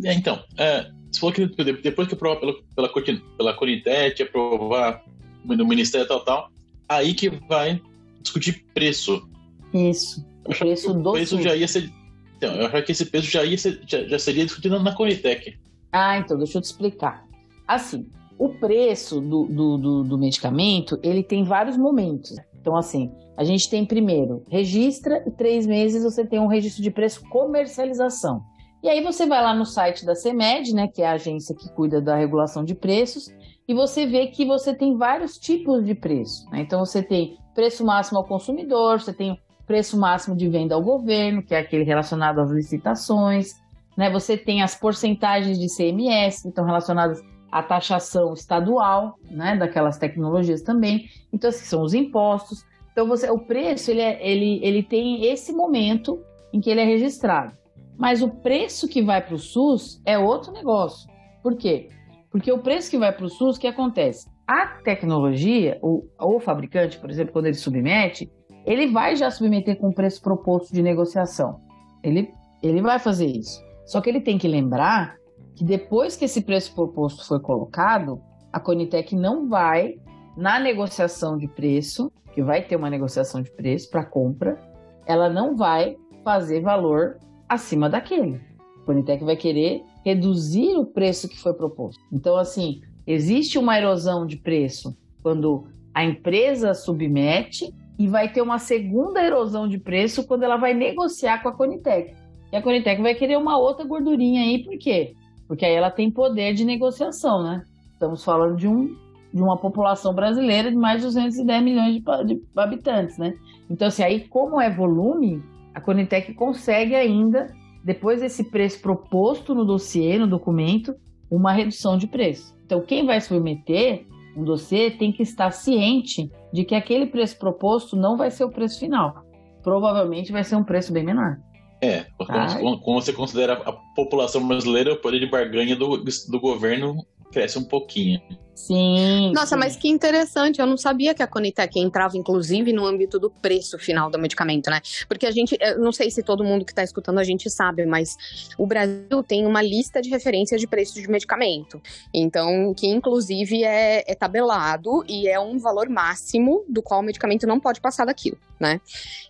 É, 0.04 0.12
então, 0.12 0.42
é, 0.56 0.90
você 1.10 1.20
falou 1.20 1.34
que 1.34 1.46
depois 1.46 2.08
que 2.08 2.14
aprovar 2.14 2.40
pela, 2.40 2.54
pela, 2.74 2.92
pela 3.36 3.54
Conitet, 3.54 4.22
aprovar 4.22 5.02
no 5.44 5.66
Ministério 5.66 6.06
tal, 6.06 6.20
tal, 6.20 6.50
aí 6.88 7.14
que 7.14 7.30
vai 7.30 7.80
discutir 8.20 8.64
preço. 8.74 9.28
Isso, 9.72 10.24
o 10.44 10.54
preço 10.54 10.94
do 10.94 11.10
O 11.10 11.12
preço 11.12 11.36
SUS. 11.36 11.44
já 11.44 11.56
ia 11.56 11.68
ser... 11.68 11.90
Então, 12.36 12.54
eu 12.54 12.66
acho 12.66 12.82
que 12.84 12.92
esse 12.92 13.06
preço 13.06 13.30
já, 13.30 13.44
ia 13.44 13.58
ser, 13.58 13.80
já, 13.86 14.04
já 14.04 14.18
seria 14.18 14.44
discutido 14.44 14.78
na 14.80 14.94
Conitec. 14.94 15.58
Ah, 15.90 16.18
então, 16.18 16.36
deixa 16.38 16.58
eu 16.58 16.62
te 16.62 16.66
explicar. 16.66 17.26
Assim, 17.66 18.06
o 18.38 18.50
preço 18.50 19.20
do, 19.20 19.46
do, 19.46 19.78
do, 19.78 20.04
do 20.04 20.18
medicamento, 20.18 20.98
ele 21.02 21.22
tem 21.22 21.42
vários 21.42 21.76
momentos. 21.76 22.36
Então, 22.60 22.76
assim, 22.76 23.10
a 23.36 23.44
gente 23.44 23.68
tem 23.70 23.86
primeiro, 23.86 24.44
registra 24.48 25.22
e 25.26 25.30
três 25.30 25.66
meses 25.66 26.02
você 26.02 26.26
tem 26.26 26.40
um 26.40 26.46
registro 26.46 26.82
de 26.82 26.90
preço 26.90 27.22
comercialização. 27.28 28.40
E 28.82 28.88
aí 28.88 29.02
você 29.02 29.26
vai 29.26 29.42
lá 29.42 29.54
no 29.54 29.64
site 29.64 30.04
da 30.04 30.14
CEMED, 30.14 30.72
né, 30.72 30.88
que 30.88 31.02
é 31.02 31.08
a 31.08 31.12
agência 31.12 31.54
que 31.54 31.72
cuida 31.74 32.00
da 32.00 32.16
regulação 32.16 32.64
de 32.64 32.74
preços, 32.74 33.26
e 33.66 33.74
você 33.74 34.06
vê 34.06 34.28
que 34.28 34.44
você 34.44 34.74
tem 34.74 34.96
vários 34.96 35.36
tipos 35.38 35.84
de 35.84 35.94
preço. 35.94 36.48
Né? 36.50 36.60
Então 36.60 36.84
você 36.84 37.02
tem 37.02 37.36
preço 37.54 37.84
máximo 37.84 38.18
ao 38.18 38.24
consumidor, 38.24 39.00
você 39.00 39.12
tem 39.12 39.38
preço 39.66 39.98
máximo 39.98 40.34
de 40.34 40.48
venda 40.48 40.74
ao 40.74 40.82
governo, 40.82 41.42
que 41.42 41.54
é 41.54 41.58
aquele 41.58 41.84
relacionado 41.84 42.40
às 42.40 42.50
licitações, 42.50 43.52
né? 43.98 44.10
Você 44.10 44.36
tem 44.36 44.62
as 44.62 44.74
porcentagens 44.74 45.58
de 45.58 45.66
CMS, 45.66 46.40
que 46.40 46.48
estão 46.48 46.64
relacionadas 46.64 47.20
a 47.50 47.62
taxação 47.62 48.32
estadual, 48.34 49.14
né, 49.30 49.56
daquelas 49.56 49.98
tecnologias 49.98 50.62
também. 50.62 51.06
Então, 51.32 51.50
assim, 51.50 51.64
são 51.64 51.82
os 51.82 51.94
impostos. 51.94 52.64
Então, 52.92 53.06
você, 53.06 53.30
o 53.30 53.38
preço 53.38 53.90
ele, 53.90 54.00
é, 54.00 54.26
ele, 54.26 54.60
ele 54.62 54.82
tem 54.82 55.24
esse 55.24 55.52
momento 55.52 56.22
em 56.52 56.60
que 56.60 56.70
ele 56.70 56.80
é 56.80 56.84
registrado. 56.84 57.52
Mas 57.96 58.22
o 58.22 58.28
preço 58.28 58.88
que 58.88 59.02
vai 59.02 59.20
para 59.20 59.34
o 59.34 59.38
SUS 59.38 60.00
é 60.06 60.18
outro 60.18 60.52
negócio. 60.52 61.10
Por 61.42 61.56
quê? 61.56 61.88
Porque 62.30 62.52
o 62.52 62.58
preço 62.58 62.90
que 62.90 62.98
vai 62.98 63.12
para 63.12 63.24
o 63.24 63.28
SUS, 63.28 63.56
o 63.56 63.60
que 63.60 63.66
acontece? 63.66 64.28
A 64.46 64.66
tecnologia, 64.82 65.78
o, 65.82 66.04
o 66.20 66.40
fabricante, 66.40 66.98
por 66.98 67.10
exemplo, 67.10 67.32
quando 67.32 67.46
ele 67.46 67.54
submete, 67.54 68.30
ele 68.64 68.86
vai 68.86 69.16
já 69.16 69.30
submeter 69.30 69.76
com 69.78 69.88
o 69.88 69.94
preço 69.94 70.22
proposto 70.22 70.72
de 70.72 70.82
negociação. 70.82 71.60
Ele, 72.02 72.30
ele 72.62 72.80
vai 72.80 72.98
fazer 72.98 73.26
isso. 73.26 73.60
Só 73.86 74.00
que 74.00 74.10
ele 74.10 74.20
tem 74.20 74.38
que 74.38 74.46
lembrar 74.46 75.17
que 75.58 75.64
depois 75.64 76.14
que 76.14 76.24
esse 76.24 76.42
preço 76.42 76.72
proposto 76.72 77.26
foi 77.26 77.40
colocado, 77.40 78.22
a 78.52 78.60
Conitec 78.60 79.16
não 79.16 79.48
vai 79.48 79.98
na 80.36 80.60
negociação 80.60 81.36
de 81.36 81.48
preço, 81.48 82.12
que 82.32 82.40
vai 82.40 82.62
ter 82.62 82.76
uma 82.76 82.88
negociação 82.88 83.42
de 83.42 83.50
preço 83.50 83.90
para 83.90 84.04
compra, 84.04 84.56
ela 85.04 85.28
não 85.28 85.56
vai 85.56 85.96
fazer 86.22 86.60
valor 86.60 87.18
acima 87.48 87.90
daquele. 87.90 88.40
A 88.80 88.86
Conitec 88.86 89.24
vai 89.24 89.34
querer 89.34 89.82
reduzir 90.04 90.76
o 90.76 90.86
preço 90.86 91.28
que 91.28 91.40
foi 91.40 91.52
proposto. 91.52 92.00
Então, 92.12 92.36
assim, 92.36 92.80
existe 93.04 93.58
uma 93.58 93.76
erosão 93.76 94.24
de 94.24 94.36
preço 94.36 94.96
quando 95.24 95.66
a 95.92 96.04
empresa 96.04 96.72
submete 96.72 97.74
e 97.98 98.06
vai 98.06 98.32
ter 98.32 98.42
uma 98.42 98.60
segunda 98.60 99.20
erosão 99.20 99.66
de 99.66 99.76
preço 99.76 100.24
quando 100.24 100.44
ela 100.44 100.56
vai 100.56 100.72
negociar 100.72 101.42
com 101.42 101.48
a 101.48 101.52
Conitec. 101.52 102.14
E 102.52 102.56
a 102.56 102.62
Conitec 102.62 103.02
vai 103.02 103.16
querer 103.16 103.36
uma 103.36 103.58
outra 103.58 103.84
gordurinha 103.84 104.42
aí, 104.42 104.62
por 104.62 104.78
quê? 104.78 105.16
Porque 105.48 105.64
aí 105.64 105.74
ela 105.74 105.90
tem 105.90 106.10
poder 106.10 106.52
de 106.52 106.64
negociação, 106.64 107.42
né? 107.42 107.64
Estamos 107.92 108.22
falando 108.22 108.56
de, 108.56 108.68
um, 108.68 108.94
de 109.32 109.42
uma 109.42 109.56
população 109.56 110.14
brasileira 110.14 110.70
de 110.70 110.76
mais 110.76 110.98
de 110.98 111.06
210 111.06 111.64
milhões 111.64 111.94
de, 111.94 112.00
de 112.26 112.42
habitantes, 112.54 113.16
né? 113.18 113.34
Então, 113.68 113.88
assim, 113.88 114.02
aí 114.02 114.28
como 114.28 114.60
é 114.60 114.70
volume, 114.70 115.42
a 115.74 115.80
Conitec 115.80 116.34
consegue 116.34 116.94
ainda, 116.94 117.46
depois 117.82 118.20
desse 118.20 118.44
preço 118.44 118.80
proposto 118.82 119.54
no 119.54 119.64
dossiê, 119.64 120.18
no 120.18 120.26
documento, 120.26 120.94
uma 121.30 121.52
redução 121.52 121.96
de 121.96 122.06
preço. 122.06 122.54
Então, 122.64 122.82
quem 122.82 123.06
vai 123.06 123.20
submeter 123.20 124.06
um 124.36 124.44
dossiê 124.44 124.90
tem 124.90 125.10
que 125.10 125.22
estar 125.22 125.50
ciente 125.50 126.30
de 126.52 126.64
que 126.64 126.74
aquele 126.74 127.06
preço 127.06 127.38
proposto 127.38 127.96
não 127.96 128.16
vai 128.16 128.30
ser 128.30 128.44
o 128.44 128.50
preço 128.50 128.78
final. 128.78 129.24
Provavelmente 129.62 130.30
vai 130.30 130.44
ser 130.44 130.56
um 130.56 130.64
preço 130.64 130.92
bem 130.92 131.04
menor. 131.04 131.38
É, 131.80 132.06
como, 132.16 132.80
como, 132.80 133.00
você 133.00 133.12
considera 133.12 133.52
a 133.52 133.72
população 133.72 134.46
brasileira, 134.46 134.94
o 134.94 134.96
poder 134.96 135.20
de 135.20 135.26
barganha 135.26 135.76
do, 135.76 135.96
do 135.98 136.40
governo 136.40 137.06
cresce 137.30 137.58
um 137.58 137.64
pouquinho. 137.64 138.20
Sim. 138.58 139.32
Nossa, 139.32 139.54
sim. 139.54 139.60
mas 139.60 139.76
que 139.76 139.88
interessante. 139.88 140.58
Eu 140.60 140.66
não 140.66 140.76
sabia 140.76 141.14
que 141.14 141.22
a 141.22 141.28
Conitec 141.28 141.78
entrava, 141.78 142.18
inclusive, 142.18 142.72
no 142.72 142.84
âmbito 142.84 143.18
do 143.18 143.30
preço 143.30 143.78
final 143.78 144.10
do 144.10 144.18
medicamento, 144.18 144.68
né? 144.68 144.80
Porque 145.08 145.26
a 145.26 145.30
gente, 145.30 145.56
não 145.78 145.92
sei 145.92 146.10
se 146.10 146.24
todo 146.24 146.42
mundo 146.42 146.64
que 146.64 146.72
está 146.72 146.82
escutando 146.82 147.18
a 147.18 147.24
gente 147.24 147.48
sabe, 147.48 147.86
mas 147.86 148.16
o 148.58 148.66
Brasil 148.66 149.22
tem 149.22 149.46
uma 149.46 149.62
lista 149.62 150.02
de 150.02 150.10
referências 150.10 150.60
de 150.60 150.66
preço 150.66 151.00
de 151.00 151.08
medicamento. 151.08 151.80
Então, 152.12 152.74
que 152.74 152.88
inclusive 152.88 153.62
é, 153.62 154.02
é 154.04 154.14
tabelado 154.16 155.04
e 155.08 155.28
é 155.28 155.38
um 155.38 155.56
valor 155.58 155.88
máximo 155.88 156.64
do 156.68 156.82
qual 156.82 157.00
o 157.00 157.04
medicamento 157.04 157.46
não 157.46 157.60
pode 157.60 157.80
passar 157.80 158.06
daquilo, 158.06 158.38
né? 158.58 158.80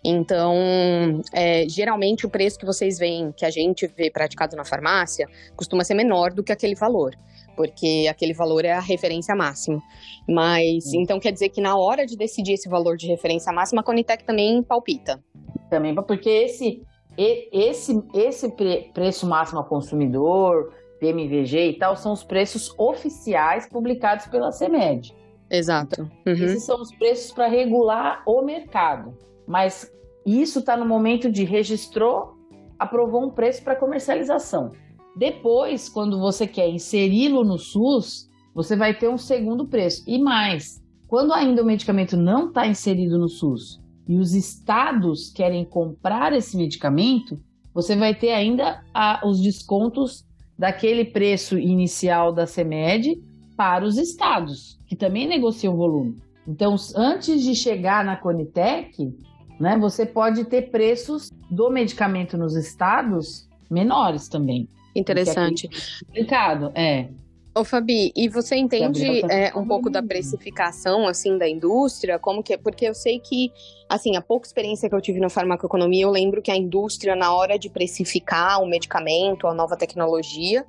Então, 0.03 1.21
é, 1.31 1.69
geralmente 1.69 2.25
o 2.25 2.29
preço 2.29 2.57
que 2.57 2.65
vocês 2.65 2.97
veem, 2.97 3.31
que 3.31 3.45
a 3.45 3.51
gente 3.51 3.85
vê 3.85 4.09
praticado 4.09 4.55
na 4.55 4.65
farmácia, 4.65 5.29
costuma 5.55 5.83
ser 5.83 5.93
menor 5.93 6.33
do 6.33 6.43
que 6.43 6.51
aquele 6.51 6.73
valor 6.73 7.15
porque 7.59 8.07
aquele 8.09 8.33
valor 8.33 8.63
é 8.63 8.71
a 8.71 8.79
referência 8.79 9.35
máxima. 9.35 9.83
Mas, 10.25 10.93
então 10.93 11.19
quer 11.19 11.33
dizer 11.33 11.49
que 11.49 11.59
na 11.59 11.77
hora 11.77 12.05
de 12.05 12.15
decidir 12.15 12.53
esse 12.53 12.69
valor 12.69 12.95
de 12.95 13.05
referência 13.05 13.51
máxima, 13.51 13.81
a 13.81 13.83
Conitec 13.83 14.23
também 14.23 14.63
palpita. 14.63 15.21
Também, 15.69 15.93
porque 15.93 16.29
esse, 16.29 16.81
esse, 17.17 18.01
esse 18.13 18.49
preço 18.93 19.27
máximo 19.27 19.59
ao 19.59 19.65
consumidor, 19.65 20.73
PMVG 21.01 21.71
e 21.71 21.73
tal, 21.77 21.97
são 21.97 22.13
os 22.13 22.23
preços 22.23 22.73
oficiais 22.77 23.67
publicados 23.67 24.27
pela 24.27 24.53
CEMED. 24.53 25.13
Exato. 25.51 26.03
Uhum. 26.25 26.31
Esses 26.31 26.63
são 26.63 26.81
os 26.81 26.95
preços 26.95 27.33
para 27.33 27.47
regular 27.47 28.23
o 28.25 28.41
mercado. 28.41 29.17
Mas 29.45 29.91
isso 30.25 30.59
está 30.59 30.77
no 30.77 30.85
momento 30.85 31.29
de 31.29 31.43
registrou, 31.43 32.35
aprovou 32.79 33.21
um 33.21 33.29
preço 33.29 33.61
para 33.65 33.75
comercialização. 33.75 34.71
Depois, 35.15 35.89
quando 35.89 36.19
você 36.19 36.47
quer 36.47 36.69
inseri-lo 36.69 37.43
no 37.43 37.57
SUS, 37.57 38.29
você 38.53 38.75
vai 38.75 38.97
ter 38.97 39.09
um 39.09 39.17
segundo 39.17 39.67
preço. 39.67 40.03
E 40.07 40.19
mais, 40.19 40.81
quando 41.07 41.33
ainda 41.33 41.61
o 41.61 41.65
medicamento 41.65 42.15
não 42.15 42.47
está 42.47 42.67
inserido 42.67 43.17
no 43.17 43.27
SUS 43.27 43.79
e 44.07 44.17
os 44.17 44.33
estados 44.33 45.29
querem 45.29 45.65
comprar 45.65 46.33
esse 46.33 46.57
medicamento, 46.57 47.39
você 47.73 47.95
vai 47.95 48.15
ter 48.15 48.31
ainda 48.31 48.83
a, 48.93 49.21
os 49.25 49.39
descontos 49.39 50.25
daquele 50.57 51.05
preço 51.05 51.57
inicial 51.57 52.33
da 52.33 52.45
CEMED 52.45 53.21
para 53.55 53.85
os 53.85 53.97
estados, 53.97 54.79
que 54.87 54.95
também 54.95 55.27
negociam 55.27 55.75
volume. 55.75 56.15
Então, 56.47 56.75
antes 56.95 57.43
de 57.43 57.55
chegar 57.55 58.03
na 58.03 58.17
Conitec, 58.17 59.15
né, 59.59 59.77
você 59.77 60.05
pode 60.05 60.45
ter 60.45 60.71
preços 60.71 61.29
do 61.49 61.69
medicamento 61.69 62.37
nos 62.37 62.55
estados 62.55 63.47
menores 63.69 64.27
também. 64.27 64.67
Interessante. 64.95 65.69
Complicado, 66.05 66.71
é. 66.75 67.09
Ô 67.55 67.63
Fabi, 67.63 68.11
e 68.15 68.29
você 68.29 68.55
entende 68.55 69.25
é, 69.29 69.51
um 69.55 69.65
pouco 69.65 69.89
da 69.89 70.03
precificação 70.03 71.07
assim 71.07 71.37
da 71.37 71.49
indústria? 71.49 72.19
Como 72.19 72.43
que 72.43 72.53
é? 72.53 72.57
Porque 72.57 72.85
eu 72.85 72.93
sei 72.93 73.19
que, 73.19 73.51
assim, 73.89 74.15
a 74.15 74.21
pouca 74.21 74.47
experiência 74.47 74.87
que 74.87 74.95
eu 74.95 75.01
tive 75.01 75.19
na 75.19 75.29
farmacoeconomia, 75.29 76.03
eu 76.03 76.11
lembro 76.11 76.41
que 76.41 76.51
a 76.51 76.55
indústria, 76.55 77.15
na 77.15 77.33
hora 77.33 77.57
de 77.57 77.69
precificar 77.69 78.61
o 78.61 78.67
medicamento, 78.67 79.47
a 79.47 79.53
nova 79.53 79.75
tecnologia, 79.75 80.63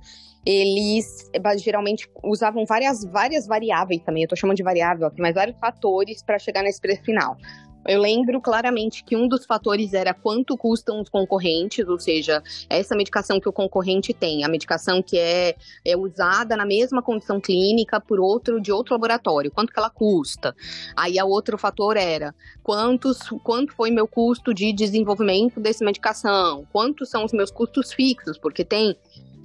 eles 0.44 1.30
geralmente 1.58 2.08
usavam 2.24 2.64
várias, 2.64 3.04
várias 3.04 3.46
variáveis 3.46 4.02
também, 4.02 4.22
eu 4.22 4.28
tô 4.28 4.34
chamando 4.34 4.56
de 4.56 4.62
variável 4.62 5.06
aqui, 5.06 5.20
mas 5.20 5.34
vários 5.34 5.58
fatores 5.58 6.22
para 6.22 6.38
chegar 6.38 6.62
nesse 6.62 6.80
preço 6.80 7.02
final. 7.02 7.36
Eu 7.86 8.00
lembro 8.00 8.40
claramente 8.40 9.02
que 9.02 9.16
um 9.16 9.26
dos 9.26 9.46
fatores 9.46 9.94
era 9.94 10.12
quanto 10.12 10.56
custam 10.56 11.00
os 11.00 11.08
concorrentes, 11.08 11.88
ou 11.88 11.98
seja, 11.98 12.42
essa 12.68 12.94
medicação 12.94 13.40
que 13.40 13.48
o 13.48 13.52
concorrente 13.52 14.12
tem, 14.12 14.44
a 14.44 14.48
medicação 14.48 15.02
que 15.02 15.18
é, 15.18 15.56
é 15.84 15.96
usada 15.96 16.56
na 16.56 16.66
mesma 16.66 17.02
condição 17.02 17.40
clínica 17.40 18.00
por 18.00 18.20
outro 18.20 18.60
de 18.60 18.70
outro 18.70 18.94
laboratório, 18.94 19.50
quanto 19.50 19.72
que 19.72 19.78
ela 19.78 19.90
custa. 19.90 20.54
Aí 20.96 21.20
o 21.20 21.26
outro 21.26 21.56
fator 21.56 21.96
era 21.96 22.34
quantos, 22.62 23.18
quanto 23.42 23.72
foi 23.72 23.90
meu 23.90 24.06
custo 24.06 24.52
de 24.52 24.72
desenvolvimento 24.72 25.58
dessa 25.58 25.84
medicação, 25.84 26.66
quantos 26.72 27.08
são 27.08 27.24
os 27.24 27.32
meus 27.32 27.50
custos 27.50 27.92
fixos, 27.92 28.38
porque 28.38 28.64
tem 28.64 28.96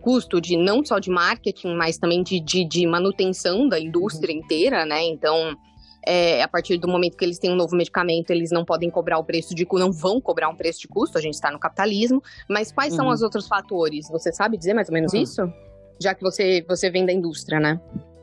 custo 0.01 0.39
de 0.39 0.55
não 0.55 0.85
só 0.85 0.99
de 0.99 1.09
marketing, 1.09 1.73
mas 1.73 1.97
também 1.97 2.21
de, 2.21 2.39
de, 2.39 2.63
de 2.63 2.85
manutenção 2.85 3.67
da 3.67 3.79
indústria 3.79 4.31
inteira, 4.31 4.85
né? 4.85 5.03
Então 5.03 5.57
é, 6.05 6.41
a 6.41 6.47
partir 6.47 6.77
do 6.77 6.87
momento 6.87 7.17
que 7.17 7.25
eles 7.25 7.39
têm 7.39 7.51
um 7.51 7.55
novo 7.55 7.75
medicamento, 7.75 8.31
eles 8.31 8.51
não 8.51 8.63
podem 8.63 8.89
cobrar 8.89 9.17
o 9.17 9.23
preço 9.23 9.53
de 9.55 9.67
não 9.73 9.91
vão 9.91 10.21
cobrar 10.21 10.47
um 10.47 10.55
preço 10.55 10.79
de 10.79 10.87
custo, 10.87 11.17
a 11.17 11.21
gente 11.21 11.33
está 11.33 11.51
no 11.51 11.59
capitalismo. 11.59 12.21
Mas 12.49 12.71
quais 12.71 12.93
uhum. 12.93 12.97
são 12.97 13.09
os 13.09 13.21
outros 13.21 13.47
fatores? 13.47 14.07
Você 14.09 14.31
sabe 14.31 14.57
dizer 14.57 14.73
mais 14.73 14.87
ou 14.87 14.93
menos 14.93 15.13
uhum. 15.13 15.21
isso? 15.21 15.53
Já 15.99 16.13
que 16.13 16.21
você, 16.21 16.63
você 16.67 16.89
vem 16.89 17.05
da 17.05 17.11
indústria, 17.11 17.59
né? 17.59 17.79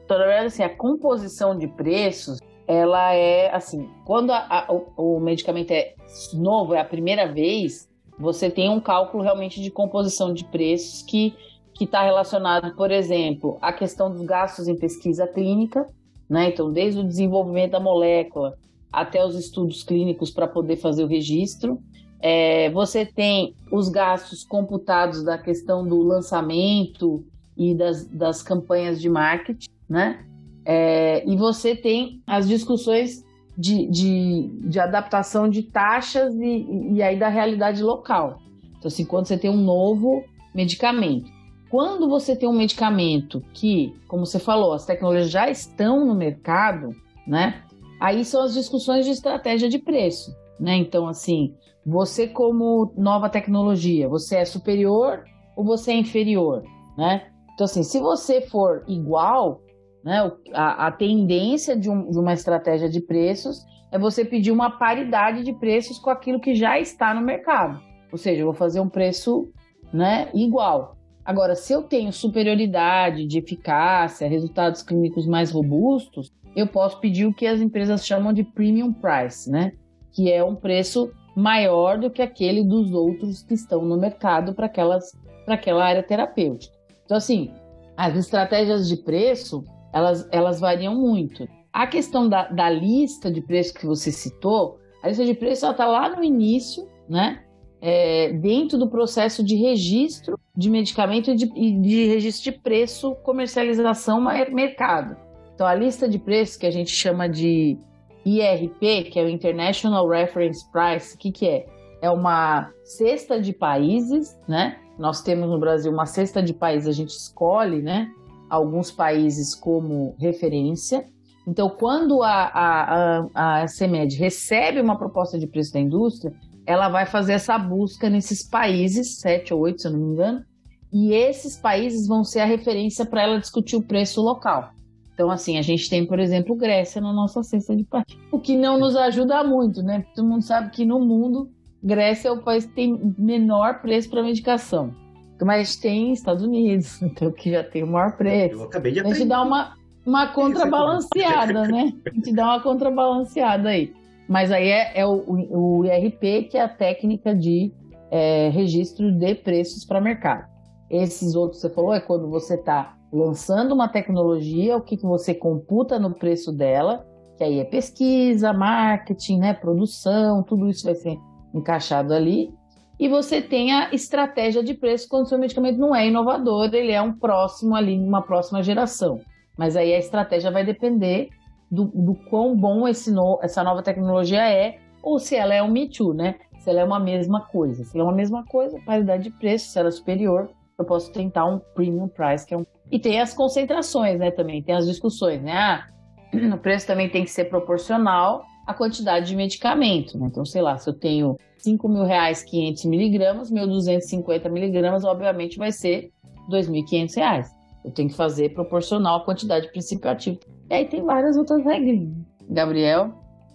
Na 0.08 0.18
verdade, 0.18 0.46
assim, 0.46 0.62
a 0.62 0.68
composição 0.68 1.56
de 1.56 1.66
preços, 1.66 2.38
ela 2.66 3.14
é 3.14 3.54
assim, 3.54 3.88
quando 4.04 4.30
a, 4.30 4.46
a, 4.48 4.72
o, 4.72 5.16
o 5.16 5.20
medicamento 5.20 5.70
é 5.70 5.94
novo, 6.34 6.74
é 6.74 6.80
a 6.80 6.84
primeira 6.84 7.32
vez, 7.32 7.88
você 8.18 8.50
tem 8.50 8.68
um 8.68 8.80
cálculo 8.80 9.22
realmente 9.22 9.60
de 9.60 9.70
composição 9.70 10.32
de 10.32 10.44
preços 10.44 11.02
que 11.02 11.34
que 11.74 11.84
está 11.84 12.02
relacionado, 12.02 12.74
por 12.76 12.90
exemplo, 12.90 13.58
à 13.60 13.72
questão 13.72 14.10
dos 14.10 14.22
gastos 14.22 14.68
em 14.68 14.76
pesquisa 14.76 15.26
clínica, 15.26 15.88
né? 16.32 16.48
Então, 16.48 16.72
desde 16.72 16.98
o 16.98 17.04
desenvolvimento 17.04 17.72
da 17.72 17.80
molécula 17.80 18.56
até 18.90 19.22
os 19.22 19.36
estudos 19.36 19.82
clínicos 19.82 20.30
para 20.30 20.48
poder 20.48 20.76
fazer 20.76 21.04
o 21.04 21.06
registro. 21.06 21.78
É, 22.20 22.70
você 22.70 23.04
tem 23.04 23.54
os 23.70 23.90
gastos 23.90 24.42
computados 24.42 25.22
da 25.22 25.36
questão 25.36 25.86
do 25.86 26.00
lançamento 26.00 27.22
e 27.54 27.74
das, 27.74 28.06
das 28.06 28.42
campanhas 28.42 28.98
de 28.98 29.10
marketing, 29.10 29.68
né? 29.86 30.24
É, 30.64 31.22
e 31.28 31.36
você 31.36 31.76
tem 31.76 32.22
as 32.26 32.48
discussões 32.48 33.22
de, 33.58 33.86
de, 33.88 34.48
de 34.70 34.80
adaptação 34.80 35.50
de 35.50 35.64
taxas 35.64 36.34
e, 36.34 36.94
e 36.94 37.02
aí 37.02 37.18
da 37.18 37.28
realidade 37.28 37.82
local. 37.82 38.40
Então, 38.78 38.88
assim, 38.88 39.04
quando 39.04 39.26
você 39.26 39.36
tem 39.36 39.50
um 39.50 39.62
novo 39.62 40.24
medicamento. 40.54 41.30
Quando 41.72 42.06
você 42.06 42.36
tem 42.36 42.46
um 42.46 42.52
medicamento 42.52 43.40
que, 43.54 43.98
como 44.06 44.26
você 44.26 44.38
falou, 44.38 44.74
as 44.74 44.84
tecnologias 44.84 45.30
já 45.30 45.48
estão 45.48 46.04
no 46.04 46.14
mercado, 46.14 46.90
né? 47.26 47.62
Aí 47.98 48.26
são 48.26 48.42
as 48.42 48.52
discussões 48.52 49.06
de 49.06 49.10
estratégia 49.10 49.70
de 49.70 49.78
preço, 49.78 50.30
né? 50.60 50.76
Então, 50.76 51.08
assim, 51.08 51.54
você 51.86 52.28
como 52.28 52.92
nova 52.94 53.30
tecnologia, 53.30 54.06
você 54.06 54.36
é 54.36 54.44
superior 54.44 55.24
ou 55.56 55.64
você 55.64 55.92
é 55.92 55.96
inferior, 55.96 56.62
né? 56.98 57.28
Então, 57.54 57.64
assim, 57.64 57.82
se 57.82 57.98
você 57.98 58.42
for 58.42 58.84
igual, 58.86 59.62
né, 60.04 60.30
a, 60.52 60.88
a 60.88 60.92
tendência 60.92 61.74
de, 61.74 61.88
um, 61.88 62.10
de 62.10 62.18
uma 62.18 62.34
estratégia 62.34 62.90
de 62.90 63.00
preços 63.00 63.64
é 63.90 63.98
você 63.98 64.26
pedir 64.26 64.50
uma 64.50 64.78
paridade 64.78 65.42
de 65.42 65.54
preços 65.54 65.98
com 65.98 66.10
aquilo 66.10 66.38
que 66.38 66.54
já 66.54 66.78
está 66.78 67.14
no 67.14 67.22
mercado. 67.22 67.80
Ou 68.12 68.18
seja, 68.18 68.42
eu 68.42 68.46
vou 68.46 68.54
fazer 68.54 68.80
um 68.80 68.90
preço 68.90 69.50
né, 69.90 70.28
igual. 70.34 71.00
Agora, 71.24 71.54
se 71.54 71.72
eu 71.72 71.82
tenho 71.82 72.12
superioridade 72.12 73.26
de 73.26 73.38
eficácia, 73.38 74.28
resultados 74.28 74.82
clínicos 74.82 75.26
mais 75.26 75.50
robustos, 75.50 76.32
eu 76.54 76.66
posso 76.66 76.98
pedir 77.00 77.26
o 77.26 77.34
que 77.34 77.46
as 77.46 77.60
empresas 77.60 78.04
chamam 78.04 78.32
de 78.32 78.42
premium 78.42 78.92
price, 78.92 79.50
né? 79.50 79.72
Que 80.12 80.30
é 80.30 80.44
um 80.44 80.54
preço 80.54 81.12
maior 81.34 81.98
do 81.98 82.10
que 82.10 82.20
aquele 82.20 82.62
dos 82.62 82.92
outros 82.92 83.42
que 83.42 83.54
estão 83.54 83.82
no 83.84 83.96
mercado 83.96 84.52
para 84.52 84.66
aquela 84.66 85.84
área 85.84 86.02
terapêutica. 86.02 86.74
Então, 87.04 87.16
assim, 87.16 87.50
as 87.96 88.16
estratégias 88.16 88.88
de 88.88 88.96
preço, 88.96 89.64
elas, 89.92 90.28
elas 90.30 90.60
variam 90.60 90.94
muito. 90.94 91.48
A 91.72 91.86
questão 91.86 92.28
da, 92.28 92.48
da 92.48 92.68
lista 92.68 93.30
de 93.30 93.40
preço 93.40 93.72
que 93.74 93.86
você 93.86 94.10
citou, 94.10 94.78
a 95.02 95.08
lista 95.08 95.24
de 95.24 95.34
preço 95.34 95.66
está 95.70 95.86
lá 95.86 96.14
no 96.14 96.22
início, 96.22 96.86
né? 97.08 97.42
É, 97.82 98.32
dentro 98.32 98.78
do 98.78 98.88
processo 98.88 99.42
de 99.42 99.56
registro 99.56 100.38
de 100.56 100.70
medicamento 100.70 101.32
e 101.32 101.34
de, 101.34 101.46
de, 101.80 102.06
registro 102.06 102.52
de 102.52 102.58
preço, 102.58 103.16
comercialização, 103.24 104.20
mercado. 104.52 105.16
Então, 105.52 105.66
a 105.66 105.74
lista 105.74 106.08
de 106.08 106.16
preços 106.16 106.56
que 106.56 106.66
a 106.66 106.70
gente 106.70 106.92
chama 106.92 107.28
de 107.28 107.76
IRP, 108.24 109.10
que 109.10 109.18
é 109.18 109.24
o 109.24 109.28
International 109.28 110.08
Reference 110.08 110.64
Price, 110.70 111.16
o 111.16 111.18
que, 111.18 111.32
que 111.32 111.48
é? 111.48 111.66
É 112.00 112.10
uma 112.10 112.70
cesta 112.84 113.40
de 113.40 113.52
países, 113.52 114.38
né? 114.46 114.78
Nós 114.96 115.20
temos 115.22 115.48
no 115.48 115.58
Brasil 115.58 115.90
uma 115.90 116.06
cesta 116.06 116.40
de 116.40 116.54
países, 116.54 116.88
a 116.88 116.92
gente 116.92 117.10
escolhe, 117.10 117.82
né? 117.82 118.08
Alguns 118.48 118.92
países 118.92 119.54
como 119.54 120.14
referência. 120.20 121.04
Então, 121.48 121.68
quando 121.68 122.22
a, 122.22 122.44
a, 122.44 123.28
a, 123.34 123.62
a 123.62 123.66
CEMED 123.66 124.16
recebe 124.16 124.80
uma 124.80 124.96
proposta 124.96 125.36
de 125.36 125.46
preço 125.48 125.72
da 125.72 125.80
indústria, 125.80 126.32
ela 126.66 126.88
vai 126.88 127.06
fazer 127.06 127.32
essa 127.32 127.58
busca 127.58 128.08
nesses 128.08 128.42
países, 128.42 129.18
sete 129.18 129.52
ou 129.52 129.60
oito, 129.60 129.82
se 129.82 129.88
eu 129.88 129.92
não 129.92 130.00
me 130.00 130.12
engano, 130.12 130.44
e 130.92 131.12
esses 131.12 131.56
países 131.56 132.06
vão 132.06 132.22
ser 132.22 132.40
a 132.40 132.44
referência 132.44 133.06
para 133.06 133.22
ela 133.22 133.40
discutir 133.40 133.76
o 133.76 133.82
preço 133.82 134.20
local. 134.20 134.72
Então, 135.14 135.30
assim, 135.30 135.58
a 135.58 135.62
gente 135.62 135.88
tem, 135.88 136.06
por 136.06 136.18
exemplo, 136.18 136.56
Grécia 136.56 137.00
na 137.00 137.12
nossa 137.12 137.42
cesta 137.42 137.74
de 137.76 137.84
país, 137.84 138.04
o 138.30 138.38
que 138.38 138.56
não 138.56 138.78
nos 138.78 138.96
ajuda 138.96 139.42
muito, 139.44 139.82
né? 139.82 140.04
Todo 140.14 140.28
mundo 140.28 140.42
sabe 140.42 140.70
que 140.70 140.84
no 140.84 141.00
mundo, 141.00 141.50
Grécia 141.82 142.28
é 142.28 142.32
o 142.32 142.42
país 142.42 142.64
que 142.66 142.72
tem 142.72 143.14
menor 143.18 143.80
preço 143.80 144.10
para 144.10 144.22
medicação. 144.22 144.94
Mas 145.42 145.76
tem 145.76 146.12
Estados 146.12 146.44
Unidos, 146.44 147.00
então 147.02 147.30
que 147.32 147.50
já 147.50 147.64
tem 147.64 147.82
o 147.82 147.86
maior 147.86 148.16
preço. 148.16 148.54
Eu 148.54 148.64
acabei 148.64 148.92
de 148.92 149.00
aprender. 149.00 149.16
A 149.16 149.18
gente 149.18 149.28
dá 149.28 149.42
uma, 149.42 149.74
uma 150.06 150.26
contrabalanceada, 150.28 151.66
né? 151.66 151.92
A 152.06 152.10
gente 152.10 152.32
dá 152.32 152.44
uma 152.44 152.60
contrabalanceada 152.60 153.70
aí. 153.70 153.92
Mas 154.28 154.50
aí 154.50 154.68
é, 154.68 155.00
é 155.00 155.06
o, 155.06 155.22
o, 155.26 155.84
IRP, 155.84 156.44
que 156.44 156.56
é 156.56 156.62
a 156.62 156.68
técnica 156.68 157.34
de 157.34 157.72
é, 158.10 158.48
registro 158.50 159.10
de 159.10 159.34
preços 159.34 159.84
para 159.84 160.00
mercado. 160.00 160.46
Esses 160.90 161.34
outros 161.34 161.60
que 161.60 161.68
você 161.68 161.74
falou 161.74 161.94
é 161.94 162.00
quando 162.00 162.28
você 162.28 162.54
está 162.54 162.96
lançando 163.12 163.72
uma 163.72 163.88
tecnologia, 163.88 164.76
o 164.76 164.80
que, 164.80 164.96
que 164.96 165.06
você 165.06 165.34
computa 165.34 165.98
no 165.98 166.14
preço 166.14 166.52
dela, 166.52 167.06
que 167.36 167.44
aí 167.44 167.58
é 167.58 167.64
pesquisa, 167.64 168.52
marketing, 168.52 169.38
né, 169.38 169.52
produção, 169.52 170.42
tudo 170.42 170.68
isso 170.68 170.84
vai 170.84 170.94
ser 170.94 171.18
encaixado 171.54 172.14
ali. 172.14 172.50
e 172.98 173.08
você 173.08 173.42
tem 173.42 173.72
a 173.72 173.92
estratégia 173.92 174.62
de 174.62 174.74
preço 174.74 175.08
quando 175.08 175.28
seu 175.28 175.38
medicamento 175.38 175.78
não 175.78 175.94
é 175.94 176.06
inovador, 176.06 176.72
ele 176.72 176.92
é 176.92 177.02
um 177.02 177.12
próximo 177.12 177.74
ali, 177.74 177.98
uma 177.98 178.22
próxima 178.22 178.62
geração. 178.62 179.18
Mas 179.58 179.76
aí 179.76 179.92
a 179.92 179.98
estratégia 179.98 180.50
vai 180.50 180.64
depender 180.64 181.28
do, 181.72 181.86
do 181.86 182.14
quão 182.28 182.54
bom 182.54 182.84
no, 183.08 183.38
essa 183.42 183.64
nova 183.64 183.82
tecnologia 183.82 184.46
é, 184.46 184.78
ou 185.02 185.18
se 185.18 185.34
ela 185.34 185.54
é 185.54 185.62
um 185.62 185.70
Me 185.70 185.88
Too, 185.88 186.12
né? 186.12 186.36
Se 186.60 186.68
ela 186.68 186.80
é 186.80 186.84
uma 186.84 187.00
mesma 187.00 187.40
coisa. 187.40 187.82
Se 187.82 187.96
ela 187.96 188.06
é 188.06 188.10
uma 188.10 188.14
mesma 188.14 188.44
coisa, 188.44 188.78
paridade 188.84 189.24
de 189.24 189.30
preço, 189.30 189.70
se 189.70 189.78
ela 189.78 189.88
é 189.88 189.90
superior, 189.90 190.50
eu 190.78 190.84
posso 190.84 191.10
tentar 191.10 191.46
um 191.46 191.58
premium 191.74 192.08
price, 192.08 192.46
que 192.46 192.52
é 192.52 192.58
um. 192.58 192.66
E 192.90 192.98
tem 192.98 193.20
as 193.20 193.32
concentrações, 193.32 194.18
né? 194.18 194.30
Também 194.30 194.62
tem 194.62 194.74
as 194.74 194.86
discussões, 194.86 195.42
né? 195.42 195.52
Ah, 195.52 195.86
o 196.54 196.58
preço 196.58 196.86
também 196.86 197.08
tem 197.08 197.24
que 197.24 197.30
ser 197.30 197.46
proporcional 197.46 198.44
à 198.66 198.74
quantidade 198.74 199.26
de 199.26 199.34
medicamento, 199.34 200.18
né? 200.18 200.26
Então, 200.30 200.44
sei 200.44 200.60
lá, 200.60 200.76
se 200.76 200.88
eu 200.88 200.94
tenho 200.94 201.36
5 201.56 201.88
mil 201.88 202.04
reais 202.04 202.42
500 202.42 202.84
miligramas, 202.84 203.50
meu 203.50 203.66
250 203.66 204.48
miligramas, 204.50 205.04
obviamente, 205.04 205.56
vai 205.56 205.72
ser 205.72 206.12
2.500 206.50 207.16
reais. 207.16 207.50
Eu 207.84 207.90
tenho 207.90 208.08
que 208.08 208.14
fazer 208.14 208.50
proporcional 208.50 209.20
à 209.20 209.24
quantidade 209.24 209.66
de 209.66 209.72
princípio 209.72 210.08
ativo. 210.08 210.38
E 210.70 210.74
aí 210.74 210.84
tem 210.86 211.02
várias 211.04 211.36
outras 211.36 211.64
regras. 211.64 212.08
Gabriel? 212.48 213.12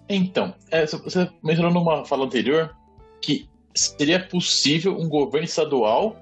Então, 0.09 0.53
é, 0.71 0.85
você 0.85 1.29
mencionou 1.43 1.73
numa 1.73 2.05
fala 2.05 2.25
anterior 2.25 2.75
que 3.21 3.47
seria 3.75 4.19
possível 4.19 4.97
um 4.97 5.09
governo 5.09 5.45
estadual 5.45 6.15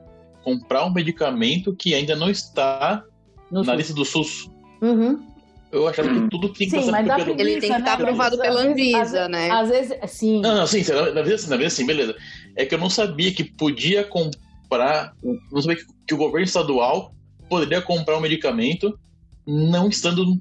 comprar 0.44 0.86
um 0.86 0.94
medicamento 0.94 1.76
que 1.76 1.94
ainda 1.94 2.16
não 2.16 2.30
está 2.30 3.04
no 3.52 3.64
na 3.64 3.74
SUS. 3.74 3.78
lista 3.78 3.94
do 3.94 4.06
SUS. 4.06 4.52
Uhum. 4.82 5.24
Eu 5.72 5.88
achava 5.88 6.08
que 6.08 6.30
tudo 6.30 6.50
tinha 6.54 6.70
que 6.70 6.82
sim, 6.82 6.92
mas 6.92 7.06
pelo... 7.06 7.40
Ele 7.40 7.60
tem 7.60 7.72
que 7.72 7.78
estar 7.78 7.94
aprovado 7.94 8.38
pela 8.38 8.62
Anvisa, 8.62 9.28
né? 9.28 9.50
Às 9.52 9.70
vezes, 9.70 9.98
sim. 10.08 10.40
Não, 10.40 10.56
não, 10.56 10.68
sim, 10.68 10.84
na 11.14 11.22
vez, 11.22 11.48
na 11.48 11.58
vez 11.58 11.74
sim, 11.74 11.86
beleza. 11.86 12.16
É 12.56 12.66
que 12.66 12.76
eu 12.76 12.80
não 12.80 12.90
sabia 12.90 13.34
que 13.34 13.44
podia 13.44 14.04
comprar, 14.04 15.14
não 15.52 15.62
sabia 15.62 15.78
que 16.08 16.14
o 16.14 16.18
governo 16.18 16.46
estadual 16.46 17.14
poderia 17.50 17.82
comprar 17.82 18.18
um 18.18 18.22
medicamento 18.22 18.98
não 19.46 19.90
estando 19.90 20.40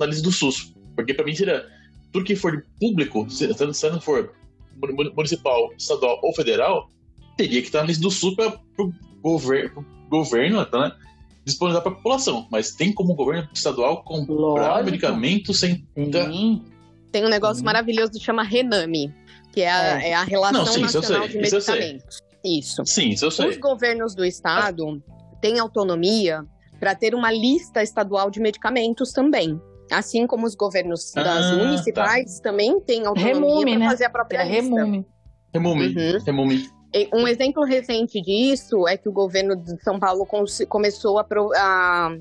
na 0.00 0.06
lista 0.06 0.22
do 0.22 0.32
SUS. 0.32 0.74
Porque 0.96 1.14
para 1.14 1.24
mim 1.24 1.34
seria 1.34 1.66
tudo 2.12 2.24
que 2.24 2.34
for 2.34 2.64
público, 2.80 3.28
se 3.30 3.46
não 3.90 4.00
for 4.00 4.32
municipal, 5.14 5.72
estadual 5.78 6.18
ou 6.22 6.34
federal, 6.34 6.90
teria 7.36 7.60
que 7.60 7.68
estar 7.68 7.80
na 7.80 7.86
lista 7.86 8.02
do 8.02 8.10
SUS 8.10 8.34
para 8.34 8.58
o 8.78 8.92
governo, 9.22 9.84
governo 10.08 10.58
né, 10.58 10.92
disponibilizar 11.44 11.82
para 11.82 11.92
a 11.92 11.94
população. 11.96 12.46
Mas 12.50 12.72
tem 12.72 12.92
como 12.92 13.12
o 13.12 13.16
governo 13.16 13.48
estadual 13.54 14.02
comprar 14.02 14.34
Lógico. 14.34 14.84
medicamento 14.86 15.54
sem. 15.54 15.86
Tem. 15.94 16.64
tem 17.12 17.24
um 17.24 17.28
negócio 17.28 17.62
hum. 17.62 17.66
maravilhoso 17.66 18.12
que 18.12 18.20
chama 18.20 18.42
Rename, 18.42 19.14
que 19.52 19.60
é 19.60 19.70
a, 19.70 20.02
é. 20.02 20.10
é 20.10 20.14
a 20.14 20.24
relação 20.24 20.64
não, 20.64 20.72
sim, 20.72 20.80
nacional 20.80 21.28
de 21.28 21.38
medicamentos. 21.38 22.18
Isso. 22.44 22.82
Sim, 22.86 23.10
isso 23.10 23.26
eu 23.26 23.30
sei. 23.30 23.48
Os 23.50 23.58
governos 23.58 24.14
do 24.14 24.24
estado 24.24 25.02
têm 25.40 25.58
autonomia 25.58 26.44
para 26.78 26.94
ter 26.94 27.14
uma 27.14 27.30
lista 27.30 27.82
estadual 27.82 28.30
de 28.30 28.40
medicamentos 28.40 29.12
também. 29.12 29.60
Assim 29.90 30.26
como 30.26 30.46
os 30.46 30.54
governos 30.54 31.16
ah, 31.16 31.22
das 31.22 31.56
municipais 31.56 32.38
tá. 32.38 32.50
também 32.50 32.80
têm 32.80 33.06
autonomia 33.06 33.64
para 33.64 33.78
né? 33.78 33.88
fazer 33.88 34.04
a 34.04 34.10
própria 34.10 34.38
é 34.38 34.44
lista. 34.44 34.62
Remume. 34.62 35.06
Remume. 35.52 35.86
Uhum. 35.88 36.18
Remume. 36.24 36.70
Um 37.12 37.26
exemplo 37.26 37.64
recente 37.64 38.20
disso 38.20 38.86
é 38.88 38.96
que 38.96 39.08
o 39.08 39.12
governo 39.12 39.54
de 39.54 39.80
São 39.82 39.98
Paulo 39.98 40.26
começou 40.68 41.20
a, 41.20 41.26
a, 41.56 42.16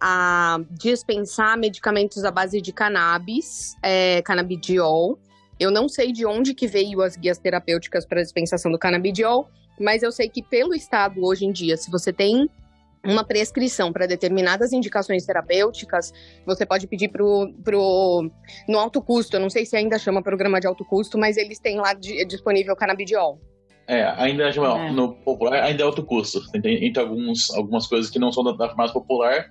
a 0.00 0.60
dispensar 0.70 1.58
medicamentos 1.58 2.24
à 2.24 2.30
base 2.30 2.60
de 2.60 2.72
cannabis, 2.72 3.74
é, 3.82 4.22
canabidiol. 4.22 5.18
Eu 5.60 5.70
não 5.70 5.88
sei 5.88 6.10
de 6.10 6.24
onde 6.24 6.54
que 6.54 6.66
veio 6.66 7.02
as 7.02 7.16
guias 7.16 7.36
terapêuticas 7.36 8.06
para 8.06 8.20
a 8.20 8.22
dispensação 8.22 8.72
do 8.72 8.78
canabidiol, 8.78 9.48
mas 9.78 10.02
eu 10.02 10.10
sei 10.10 10.28
que 10.28 10.42
pelo 10.42 10.74
Estado, 10.74 11.22
hoje 11.22 11.44
em 11.44 11.52
dia, 11.52 11.76
se 11.76 11.90
você 11.90 12.12
tem 12.12 12.48
uma 13.04 13.24
prescrição 13.24 13.92
para 13.92 14.06
determinadas 14.06 14.72
indicações 14.72 15.24
terapêuticas, 15.24 16.12
você 16.46 16.64
pode 16.64 16.86
pedir 16.86 17.08
pro, 17.08 17.52
pro, 17.62 18.30
no 18.68 18.78
alto 18.78 19.02
custo, 19.02 19.36
eu 19.36 19.40
não 19.40 19.50
sei 19.50 19.66
se 19.66 19.76
ainda 19.76 19.98
chama 19.98 20.22
programa 20.22 20.60
de 20.60 20.66
alto 20.66 20.84
custo, 20.84 21.18
mas 21.18 21.36
eles 21.36 21.58
têm 21.58 21.78
lá 21.78 21.92
de, 21.92 22.24
disponível 22.24 22.74
canabidiol. 22.74 23.38
É, 23.86 24.02
ainda 24.16 24.48
é. 24.48 24.92
no 24.92 25.14
popular 25.16 25.62
ainda 25.62 25.82
é 25.82 25.86
alto 25.86 26.02
custo. 26.02 26.40
Tem, 26.50 26.86
entre 26.86 27.02
alguns, 27.02 27.50
algumas 27.54 27.86
coisas 27.86 28.10
que 28.10 28.18
não 28.18 28.32
são 28.32 28.42
da, 28.42 28.52
da 28.52 28.68
farmácia 28.68 28.94
popular, 28.94 29.46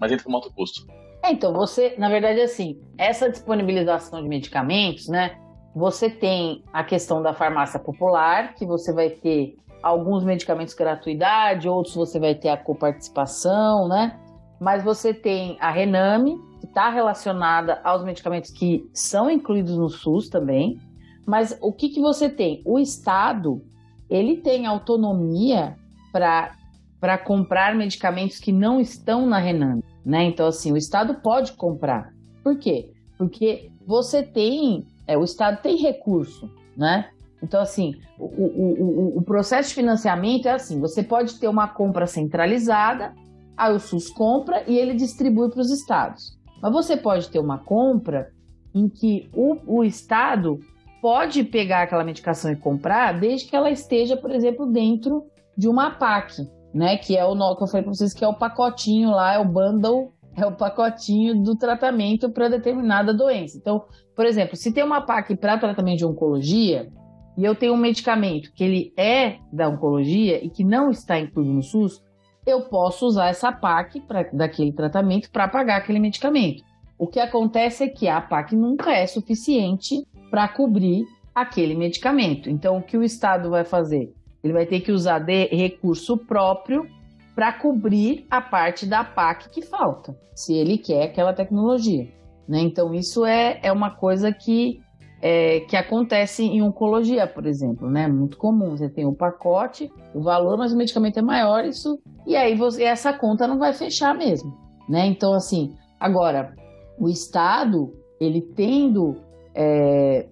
mas 0.00 0.10
entra 0.10 0.24
como 0.24 0.36
alto 0.36 0.52
custo. 0.52 0.86
É, 1.22 1.30
então, 1.30 1.52
você, 1.52 1.94
na 1.96 2.08
verdade, 2.08 2.40
assim, 2.40 2.80
essa 2.98 3.30
disponibilização 3.30 4.22
de 4.22 4.28
medicamentos, 4.28 5.08
né? 5.08 5.38
Você 5.74 6.08
tem 6.08 6.64
a 6.72 6.82
questão 6.82 7.22
da 7.22 7.34
farmácia 7.34 7.78
popular, 7.78 8.54
que 8.54 8.64
você 8.64 8.92
vai 8.92 9.10
ter 9.10 9.56
alguns 9.86 10.24
medicamentos 10.24 10.74
gratuidade, 10.74 11.68
outros 11.68 11.94
você 11.94 12.18
vai 12.18 12.34
ter 12.34 12.48
a 12.48 12.56
coparticipação, 12.56 13.86
né? 13.86 14.18
Mas 14.60 14.82
você 14.82 15.14
tem 15.14 15.56
a 15.60 15.70
Rename, 15.70 16.36
que 16.60 16.66
está 16.66 16.90
relacionada 16.90 17.80
aos 17.84 18.02
medicamentos 18.02 18.50
que 18.50 18.88
são 18.92 19.30
incluídos 19.30 19.76
no 19.76 19.88
SUS 19.88 20.28
também. 20.28 20.80
Mas 21.24 21.56
o 21.60 21.72
que, 21.72 21.88
que 21.88 22.00
você 22.00 22.28
tem? 22.28 22.62
O 22.64 22.78
Estado, 22.80 23.62
ele 24.10 24.38
tem 24.38 24.66
autonomia 24.66 25.76
para 26.10 27.18
comprar 27.18 27.74
medicamentos 27.74 28.40
que 28.40 28.50
não 28.50 28.80
estão 28.80 29.24
na 29.24 29.38
Rename, 29.38 29.84
né? 30.04 30.24
Então, 30.24 30.46
assim, 30.46 30.72
o 30.72 30.76
Estado 30.76 31.14
pode 31.22 31.52
comprar. 31.52 32.12
Por 32.42 32.58
quê? 32.58 32.90
Porque 33.16 33.70
você 33.86 34.22
tem, 34.22 34.84
é, 35.06 35.16
o 35.16 35.22
Estado 35.22 35.62
tem 35.62 35.76
recurso, 35.76 36.50
né? 36.76 37.10
Então, 37.42 37.60
assim, 37.60 37.94
o, 38.18 38.24
o, 38.24 39.14
o, 39.14 39.18
o 39.18 39.22
processo 39.22 39.68
de 39.70 39.74
financiamento 39.74 40.46
é 40.46 40.52
assim: 40.52 40.80
você 40.80 41.02
pode 41.02 41.38
ter 41.38 41.48
uma 41.48 41.68
compra 41.68 42.06
centralizada, 42.06 43.14
aí 43.56 43.74
o 43.74 43.80
SUS 43.80 44.08
compra 44.10 44.64
e 44.66 44.76
ele 44.76 44.94
distribui 44.94 45.50
para 45.50 45.60
os 45.60 45.70
estados. 45.70 46.36
Mas 46.62 46.72
você 46.72 46.96
pode 46.96 47.28
ter 47.28 47.38
uma 47.38 47.58
compra 47.58 48.30
em 48.74 48.88
que 48.88 49.28
o, 49.34 49.78
o 49.78 49.84
Estado 49.84 50.58
pode 51.00 51.44
pegar 51.44 51.82
aquela 51.82 52.04
medicação 52.04 52.50
e 52.50 52.56
comprar, 52.56 53.18
desde 53.18 53.48
que 53.48 53.56
ela 53.56 53.70
esteja, 53.70 54.16
por 54.16 54.30
exemplo, 54.30 54.66
dentro 54.66 55.24
de 55.56 55.68
uma 55.68 55.90
PAC, 55.90 56.46
né? 56.74 56.96
Que 56.96 57.16
é 57.16 57.24
o 57.24 57.56
que 57.56 57.62
eu 57.62 57.66
falei 57.66 57.82
para 57.82 57.94
vocês 57.94 58.12
que 58.12 58.24
é 58.24 58.28
o 58.28 58.34
pacotinho 58.34 59.10
lá, 59.10 59.34
é 59.34 59.38
o 59.38 59.44
bundle, 59.44 60.12
é 60.36 60.44
o 60.44 60.52
pacotinho 60.52 61.42
do 61.42 61.56
tratamento 61.56 62.30
para 62.30 62.48
determinada 62.48 63.14
doença. 63.14 63.56
Então, 63.56 63.84
por 64.14 64.26
exemplo, 64.26 64.56
se 64.56 64.72
tem 64.72 64.84
uma 64.84 65.00
PAC 65.00 65.36
para 65.36 65.58
tratamento 65.58 65.98
de 65.98 66.06
oncologia, 66.06 66.90
e 67.36 67.44
eu 67.44 67.54
tenho 67.54 67.74
um 67.74 67.78
medicamento 67.78 68.52
que 68.52 68.64
ele 68.64 68.92
é 68.96 69.36
da 69.52 69.68
oncologia 69.68 70.42
e 70.44 70.48
que 70.48 70.64
não 70.64 70.90
está 70.90 71.18
incluído 71.18 71.52
no 71.52 71.62
SUS, 71.62 72.02
eu 72.46 72.62
posso 72.62 73.06
usar 73.06 73.28
essa 73.28 73.52
PAC 73.52 74.00
pra, 74.00 74.22
daquele 74.32 74.72
tratamento 74.72 75.30
para 75.30 75.48
pagar 75.48 75.76
aquele 75.76 75.98
medicamento. 75.98 76.64
O 76.98 77.06
que 77.06 77.20
acontece 77.20 77.84
é 77.84 77.88
que 77.88 78.08
a 78.08 78.20
PAC 78.20 78.54
nunca 78.54 78.92
é 78.92 79.06
suficiente 79.06 80.06
para 80.30 80.48
cobrir 80.48 81.04
aquele 81.34 81.74
medicamento. 81.74 82.48
Então, 82.48 82.78
o 82.78 82.82
que 82.82 82.96
o 82.96 83.02
Estado 83.02 83.50
vai 83.50 83.64
fazer? 83.64 84.14
Ele 84.42 84.52
vai 84.52 84.64
ter 84.64 84.80
que 84.80 84.92
usar 84.92 85.18
de 85.18 85.46
recurso 85.46 86.16
próprio 86.16 86.88
para 87.34 87.52
cobrir 87.52 88.24
a 88.30 88.40
parte 88.40 88.86
da 88.86 89.04
PAC 89.04 89.50
que 89.50 89.60
falta, 89.60 90.16
se 90.34 90.54
ele 90.54 90.78
quer 90.78 91.02
aquela 91.02 91.34
tecnologia. 91.34 92.08
Né? 92.48 92.60
Então, 92.60 92.94
isso 92.94 93.26
é, 93.26 93.58
é 93.62 93.70
uma 93.70 93.90
coisa 93.90 94.32
que 94.32 94.80
é, 95.20 95.60
que 95.60 95.76
acontece 95.76 96.44
em 96.44 96.62
oncologia, 96.62 97.26
por 97.26 97.46
exemplo, 97.46 97.90
né? 97.90 98.06
Muito 98.06 98.36
comum. 98.36 98.76
Você 98.76 98.88
tem 98.88 99.06
o 99.06 99.14
pacote, 99.14 99.90
o 100.14 100.22
valor, 100.22 100.58
mas 100.58 100.72
o 100.72 100.76
medicamento 100.76 101.18
é 101.18 101.22
maior, 101.22 101.64
isso. 101.64 101.98
E 102.26 102.36
aí 102.36 102.54
você, 102.54 102.84
essa 102.84 103.12
conta 103.12 103.46
não 103.46 103.58
vai 103.58 103.72
fechar 103.72 104.14
mesmo, 104.14 104.56
né? 104.88 105.06
Então, 105.06 105.32
assim, 105.32 105.74
agora, 105.98 106.54
o 106.98 107.08
Estado, 107.08 107.92
ele 108.20 108.40
tendo 108.40 109.16
é, 109.54 110.28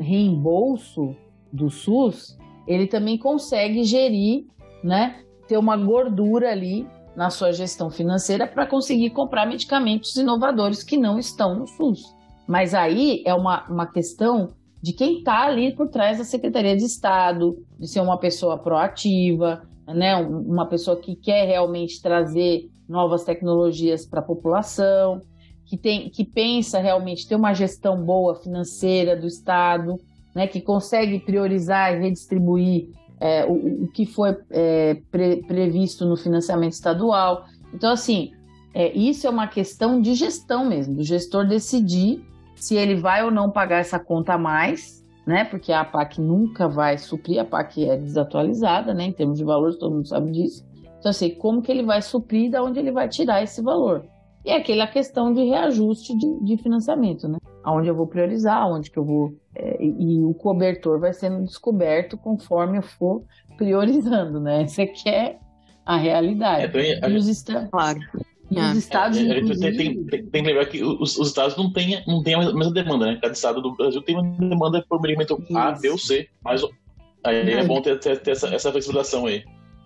reembolso 0.00 1.14
do 1.52 1.70
SUS, 1.70 2.36
ele 2.66 2.86
também 2.86 3.18
consegue 3.18 3.82
gerir, 3.82 4.44
né? 4.84 5.20
Ter 5.46 5.56
uma 5.56 5.76
gordura 5.76 6.50
ali 6.50 6.86
na 7.16 7.30
sua 7.30 7.52
gestão 7.52 7.90
financeira 7.90 8.46
para 8.46 8.66
conseguir 8.66 9.10
comprar 9.10 9.46
medicamentos 9.46 10.14
inovadores 10.14 10.84
que 10.84 10.96
não 10.96 11.18
estão 11.18 11.58
no 11.58 11.66
SUS. 11.66 12.16
Mas 12.48 12.72
aí 12.72 13.22
é 13.26 13.34
uma, 13.34 13.68
uma 13.68 13.86
questão 13.86 14.54
de 14.80 14.94
quem 14.94 15.18
está 15.18 15.44
ali 15.44 15.74
por 15.74 15.88
trás 15.88 16.16
da 16.16 16.24
Secretaria 16.24 16.74
de 16.74 16.84
Estado, 16.84 17.62
de 17.78 17.86
ser 17.86 18.00
uma 18.00 18.16
pessoa 18.16 18.56
proativa, 18.56 19.62
né? 19.86 20.16
uma 20.16 20.64
pessoa 20.64 20.96
que 20.96 21.14
quer 21.14 21.46
realmente 21.46 22.00
trazer 22.00 22.70
novas 22.88 23.22
tecnologias 23.22 24.06
para 24.06 24.20
a 24.20 24.22
população, 24.22 25.20
que, 25.66 25.76
tem, 25.76 26.08
que 26.08 26.24
pensa 26.24 26.78
realmente 26.78 27.28
ter 27.28 27.34
uma 27.34 27.52
gestão 27.52 28.02
boa 28.02 28.34
financeira 28.36 29.14
do 29.14 29.26
Estado, 29.26 30.00
né? 30.34 30.46
que 30.46 30.62
consegue 30.62 31.18
priorizar 31.18 31.92
e 31.92 32.00
redistribuir 32.00 32.88
é, 33.20 33.44
o, 33.44 33.84
o, 33.84 33.88
que 33.88 34.06
foi 34.06 34.34
é, 34.50 34.96
pre, 35.10 35.42
previsto 35.42 36.06
no 36.06 36.16
financiamento 36.16 36.72
estadual. 36.72 37.44
Então, 37.74 37.92
assim, 37.92 38.30
é, 38.72 38.96
isso 38.96 39.26
é 39.26 39.30
uma 39.30 39.48
questão 39.48 40.00
de 40.00 40.14
gestão 40.14 40.64
mesmo, 40.64 40.94
do 40.94 41.02
gestor 41.02 41.46
decidir 41.46 42.26
se 42.58 42.76
ele 42.76 42.96
vai 42.96 43.24
ou 43.24 43.30
não 43.30 43.50
pagar 43.50 43.78
essa 43.78 43.98
conta 43.98 44.34
a 44.34 44.38
mais, 44.38 45.04
né? 45.26 45.44
Porque 45.44 45.72
a 45.72 45.84
PAC 45.84 46.20
nunca 46.20 46.68
vai 46.68 46.96
suprir, 46.98 47.40
a 47.40 47.44
PAC 47.44 47.88
é 47.88 47.96
desatualizada, 47.96 48.94
né? 48.94 49.04
Em 49.04 49.12
termos 49.12 49.38
de 49.38 49.44
valores, 49.44 49.76
todo 49.76 49.94
mundo 49.94 50.08
sabe 50.08 50.30
disso. 50.32 50.66
Então, 50.98 51.10
assim, 51.10 51.30
como 51.30 51.62
que 51.62 51.70
ele 51.70 51.82
vai 51.82 52.02
suprir, 52.02 52.50
da 52.50 52.62
onde 52.62 52.78
ele 52.78 52.90
vai 52.90 53.08
tirar 53.08 53.42
esse 53.42 53.62
valor? 53.62 54.04
E 54.44 54.50
é 54.50 54.56
aquela 54.56 54.86
questão 54.86 55.32
de 55.32 55.44
reajuste 55.44 56.16
de, 56.16 56.44
de 56.44 56.56
financiamento, 56.56 57.28
né? 57.28 57.38
Aonde 57.62 57.88
eu 57.88 57.94
vou 57.94 58.06
priorizar, 58.06 58.62
aonde 58.62 58.90
que 58.90 58.98
eu 58.98 59.04
vou... 59.04 59.34
É, 59.54 59.84
e 59.84 60.24
o 60.24 60.32
cobertor 60.34 60.98
vai 60.98 61.12
sendo 61.12 61.44
descoberto 61.44 62.16
conforme 62.16 62.78
eu 62.78 62.82
for 62.82 63.22
priorizando, 63.56 64.40
né? 64.40 64.62
Essa 64.62 64.82
aqui 64.82 65.08
é 65.08 65.38
a 65.84 65.96
realidade. 65.96 66.64
É, 66.64 66.68
bem, 66.68 66.98
a... 67.02 67.08
E 67.08 67.16
os 67.16 67.28
estados... 67.28 67.68
Claro. 67.70 67.98
E 68.50 68.58
os 68.58 68.76
estados, 68.76 69.18
é, 69.18 69.38
inclusive... 69.38 69.76
tem, 69.76 70.04
tem, 70.04 70.26
tem, 70.26 70.42
que 70.42 70.48
lembrar 70.48 70.66
que 70.66 70.82
os, 70.82 71.18
os, 71.18 71.28
estados 71.28 71.56
não 71.56 71.70
têm, 71.72 72.02
não 72.06 72.22
têm 72.22 72.34
a 72.34 72.52
mesma 72.52 72.72
demanda, 72.72 73.06
né? 73.06 73.18
Cada 73.20 73.34
estado 73.34 73.60
do 73.60 73.74
Brasil 73.74 74.00
tem 74.02 74.16
uma 74.16 74.24
demanda 74.38 74.84
por 74.88 75.00
medicamento 75.00 75.42
A, 75.54 75.72
B 75.72 75.90
ou 75.90 75.98
C, 75.98 76.28
mas 76.42 76.62
aí 77.24 77.52
é 77.52 77.64
bom 77.64 77.82
ter, 77.82 77.98
ter, 78.00 78.18
ter 78.18 78.30
essa, 78.30 78.48
essa 78.48 78.70
flexibilização 78.70 79.26
aí. 79.26 79.44